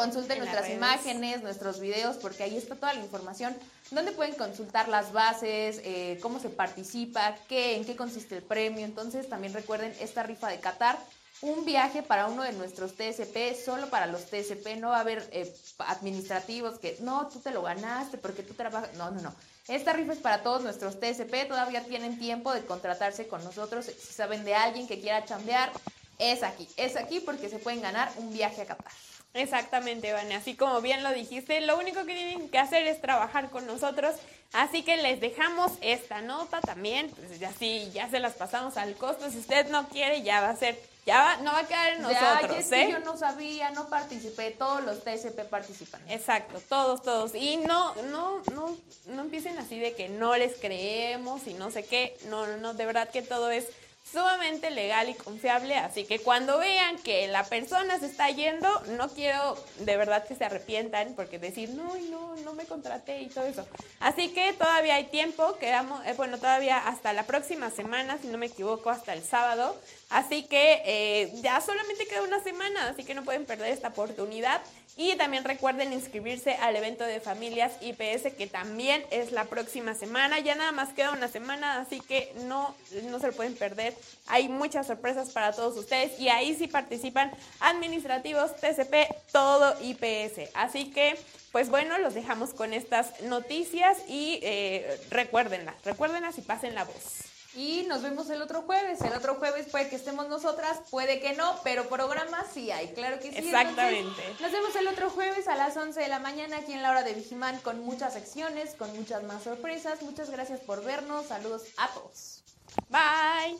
Consulten 0.02 0.40
nuestras 0.40 0.64
redes. 0.64 0.78
imágenes, 0.78 1.44
nuestros 1.44 1.80
videos, 1.80 2.18
porque 2.18 2.44
ahí 2.44 2.58
está 2.58 2.76
toda 2.76 2.94
la 2.94 3.02
información, 3.02 3.56
donde 3.92 4.12
pueden 4.12 4.36
consultar 4.36 4.88
las 4.90 5.12
bases, 5.14 5.80
eh, 5.84 6.18
cómo 6.22 6.40
se 6.40 6.50
participa, 6.50 7.36
qué, 7.48 7.76
en 7.76 7.86
qué 7.86 7.96
consiste 7.96 8.38
el 8.38 8.44
premio. 8.44 8.86
Entonces 8.86 9.30
también 9.30 9.54
recuerden 9.54 9.94
esta 10.00 10.24
rifa 10.24 10.48
de 10.48 10.60
Qatar, 10.60 10.98
un 11.42 11.66
viaje 11.66 12.04
para 12.04 12.28
uno 12.28 12.44
de 12.44 12.54
nuestros 12.54 12.94
TSP, 12.96 13.56
solo 13.56 13.90
para 13.90 14.06
los 14.06 14.26
TSP, 14.26 14.78
no 14.78 14.90
va 14.90 14.98
a 14.98 15.02
haber 15.02 15.28
eh, 15.32 15.52
administrativos 15.80 16.80
que, 16.80 16.98
no, 17.02 17.28
tú 17.28 17.40
te 17.40 17.52
lo 17.52 17.64
ganaste 17.64 18.18
porque 18.18 18.44
tú 18.44 18.54
trabajas, 18.54 18.94
no, 18.96 19.12
no, 19.12 19.22
no. 19.22 19.36
Esta 19.68 19.94
rifa 19.94 20.14
es 20.14 20.20
para 20.20 20.44
todos 20.44 20.64
nuestros 20.64 21.00
TSP, 21.00 21.48
todavía 21.48 21.84
tienen 21.84 22.20
tiempo 22.20 22.54
de 22.54 22.66
contratarse 22.66 23.28
con 23.28 23.44
nosotros, 23.44 23.86
si 23.86 24.14
saben 24.14 24.44
de 24.44 24.54
alguien 24.56 24.88
que 24.88 25.00
quiera 25.00 25.26
chambear, 25.26 25.72
es 26.20 26.44
aquí, 26.44 26.68
es 26.78 26.96
aquí 26.96 27.20
porque 27.20 27.50
se 27.50 27.58
pueden 27.58 27.82
ganar 27.82 28.12
un 28.18 28.32
viaje 28.32 28.62
a 28.62 28.66
Qatar. 28.66 28.92
Exactamente, 29.34 30.12
Vane. 30.14 30.36
Así 30.36 30.56
como 30.56 30.82
bien 30.82 31.04
lo 31.04 31.12
dijiste, 31.14 31.62
lo 31.62 31.78
único 31.78 32.00
que 32.06 32.14
tienen 32.14 32.50
que 32.50 32.58
hacer 32.58 32.86
es 32.88 33.00
trabajar 33.02 33.50
con 33.50 33.66
nosotros. 33.66 34.16
Así 34.54 34.84
que 34.84 34.98
les 34.98 35.22
dejamos 35.22 35.72
esta 35.82 36.22
nota 36.22 36.60
también. 36.60 37.10
Pues 37.12 37.40
ya 37.40 37.52
sí, 37.54 37.90
ya 37.94 38.10
se 38.10 38.20
las 38.20 38.34
pasamos 38.34 38.76
al 38.76 38.96
costo. 38.96 39.30
Si 39.32 39.38
usted 39.38 39.70
no 39.70 39.88
quiere, 39.88 40.22
ya 40.24 40.42
va 40.42 40.50
a 40.50 40.56
ser, 40.58 40.78
ya 41.06 41.22
va, 41.24 41.38
no 41.38 41.54
va 41.54 41.60
a 41.60 41.68
quedar 41.68 41.94
en 41.94 42.04
De, 42.04 42.14
"Ay, 42.14 42.36
nosotros, 42.36 42.58
es 42.60 42.68
que 42.68 42.82
¿eh? 42.82 42.92
yo 42.92 43.00
no 43.00 43.16
sabía, 43.18 43.72
no 43.72 43.88
participé, 43.88 44.52
todos 44.52 44.84
los 44.84 45.02
TSP 45.06 45.46
participan. 45.46 46.02
Exacto, 46.10 46.62
todos, 46.68 47.02
todos. 47.02 47.34
Y 47.34 47.56
no, 47.56 47.96
no, 48.12 48.42
no, 48.54 48.76
no 49.06 49.22
empiecen 49.22 49.58
así 49.58 49.80
de 49.80 49.94
que 49.94 50.10
no 50.10 50.36
les 50.36 50.58
creemos 50.58 51.48
y 51.48 51.54
no 51.54 51.72
sé 51.72 51.86
qué. 51.86 52.18
No, 52.26 52.46
no, 52.46 52.58
no, 52.58 52.74
de 52.74 52.86
verdad 52.86 53.10
que 53.10 53.22
todo 53.22 53.50
es 53.50 53.68
sumamente 54.12 54.70
legal 54.72 55.10
y 55.10 55.14
confiable, 55.14 55.76
así 55.76 56.06
que 56.06 56.20
cuando 56.20 56.58
vean 56.58 56.98
que 56.98 57.28
la 57.28 57.44
persona 57.46 57.98
se 58.00 58.08
está 58.08 58.30
yendo, 58.30 58.68
no 58.98 59.10
quiero 59.10 59.56
de 59.80 59.98
verdad 59.98 60.26
que 60.28 60.36
se 60.36 60.44
arrepientan 60.44 61.14
porque 61.16 61.40
decir, 61.40 61.70
no, 61.70 61.96
no, 62.10 62.36
no 62.38 62.54
me 62.54 62.66
contraté 62.66 63.22
y 63.22 63.30
todo 63.30 63.46
eso. 63.46 63.66
Así 64.00 64.30
que 64.30 64.54
todavía 64.54 64.96
hay 64.96 65.06
tiempo, 65.06 65.58
quedamos, 65.60 66.06
eh, 66.06 66.14
bueno, 66.18 66.38
todavía 66.38 66.78
hasta 66.78 67.14
la 67.14 67.24
próxima 67.24 67.70
semana, 67.70 68.18
si 68.22 68.28
no 68.28 68.38
me 68.38 68.48
equivoco, 68.48 68.90
hasta 68.90 69.14
el 69.14 69.24
sábado. 69.24 69.76
Así 70.12 70.44
que 70.44 70.82
eh, 70.86 71.32
ya 71.42 71.62
solamente 71.62 72.06
queda 72.06 72.22
una 72.22 72.44
semana, 72.44 72.90
así 72.90 73.06
que 73.06 73.16
no 73.16 73.24
pueden 73.24 73.46
perder 73.46 73.72
esta 73.72 73.88
oportunidad. 73.88 74.62
Y 74.98 75.16
también 75.16 75.46
recuerden 75.46 75.94
inscribirse 75.94 76.56
al 76.56 76.76
evento 76.76 77.06
de 77.06 77.22
familias 77.22 77.72
IPS 77.80 78.34
que 78.38 78.46
también 78.46 79.06
es 79.10 79.32
la 79.32 79.46
próxima 79.46 79.96
semana. 79.96 80.40
Ya 80.40 80.56
nada 80.56 80.74
más 80.74 80.90
queda 80.90 81.12
una 81.12 81.30
semana, 81.30 81.80
así 81.80 82.02
que 82.02 82.34
no, 82.44 82.76
no 83.10 83.20
se 83.20 83.28
lo 83.28 83.34
pueden 83.34 83.56
perder. 83.56 83.96
Hay 84.28 84.50
muchas 84.50 84.88
sorpresas 84.88 85.30
para 85.30 85.54
todos 85.54 85.78
ustedes 85.78 86.20
y 86.20 86.28
ahí 86.28 86.56
sí 86.56 86.68
participan 86.68 87.32
administrativos, 87.62 88.54
TCP, 88.58 89.32
todo 89.32 89.74
IPS. 89.82 90.52
Así 90.56 90.92
que, 90.92 91.18
pues 91.54 91.70
bueno, 91.70 91.98
los 92.00 92.14
dejamos 92.14 92.54
con 92.54 92.74
estas 92.74 93.22
noticias 93.22 93.98
y 94.10 94.42
eh, 94.44 95.00
recuérdenlas, 95.10 95.76
recuérdenlas 95.86 96.38
y 96.38 96.42
pasen 96.42 96.76
la 96.76 96.84
voz. 96.84 97.31
Y 97.54 97.84
nos 97.84 98.02
vemos 98.02 98.30
el 98.30 98.42
otro 98.42 98.62
jueves. 98.62 99.02
El 99.02 99.14
otro 99.14 99.36
jueves 99.36 99.68
puede 99.70 99.90
que 99.90 99.98
estemos 99.98 100.30
nosotras, 100.30 100.80
puede 100.90 101.20
que 101.20 101.34
no, 101.34 101.60
pero 101.64 101.90
programa 101.90 102.46
sí 102.54 102.72
hay, 102.72 102.94
claro 102.94 103.20
que 103.20 103.32
sí. 103.32 103.40
Exactamente. 103.40 104.36
nos 104.40 104.52
vemos 104.52 104.76
el 104.76 104.88
otro 104.88 105.10
jueves 105.10 105.48
a 105.50 105.56
las 105.56 105.76
11 105.76 106.00
de 106.00 106.08
la 106.08 106.20
mañana 106.20 106.58
aquí 106.58 106.72
en 106.72 106.82
la 106.82 106.92
hora 106.92 107.04
de 107.04 107.14
Vigimán 107.14 107.60
con 107.60 107.82
muchas 107.82 108.14
secciones, 108.14 108.76
con 108.76 108.96
muchas 108.96 109.24
más 109.24 109.44
sorpresas. 109.44 110.02
Muchas 110.02 110.30
gracias 110.30 110.62
por 110.62 110.84
vernos. 110.84 111.28
Saludos 111.28 111.64
a 111.78 111.90
todos. 111.90 112.44
Bye. 112.88 113.60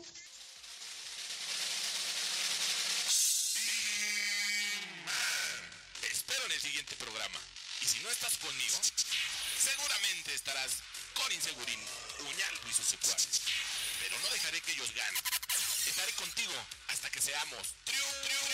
Te 6.00 6.06
espero 6.06 6.46
en 6.46 6.52
el 6.52 6.60
siguiente 6.60 6.96
programa. 6.96 7.38
Y 7.82 7.84
si 7.84 8.02
no 8.02 8.08
estás 8.08 8.38
conmigo, 8.38 8.78
seguramente 9.58 10.34
estarás 10.34 10.78
con 11.14 11.30
Insegurín, 11.32 11.80
Uñalco 12.20 12.68
y 12.70 12.72
sus 12.72 12.86
secuaces. 12.86 13.42
Pero 14.02 14.18
no 14.18 14.28
dejaré 14.30 14.60
que 14.60 14.72
ellos 14.72 14.92
ganen. 14.94 15.22
Estaré 15.86 16.12
contigo 16.14 16.52
hasta 16.88 17.08
que 17.10 17.20
seamos 17.20 17.74
triunfadores. 17.84 18.51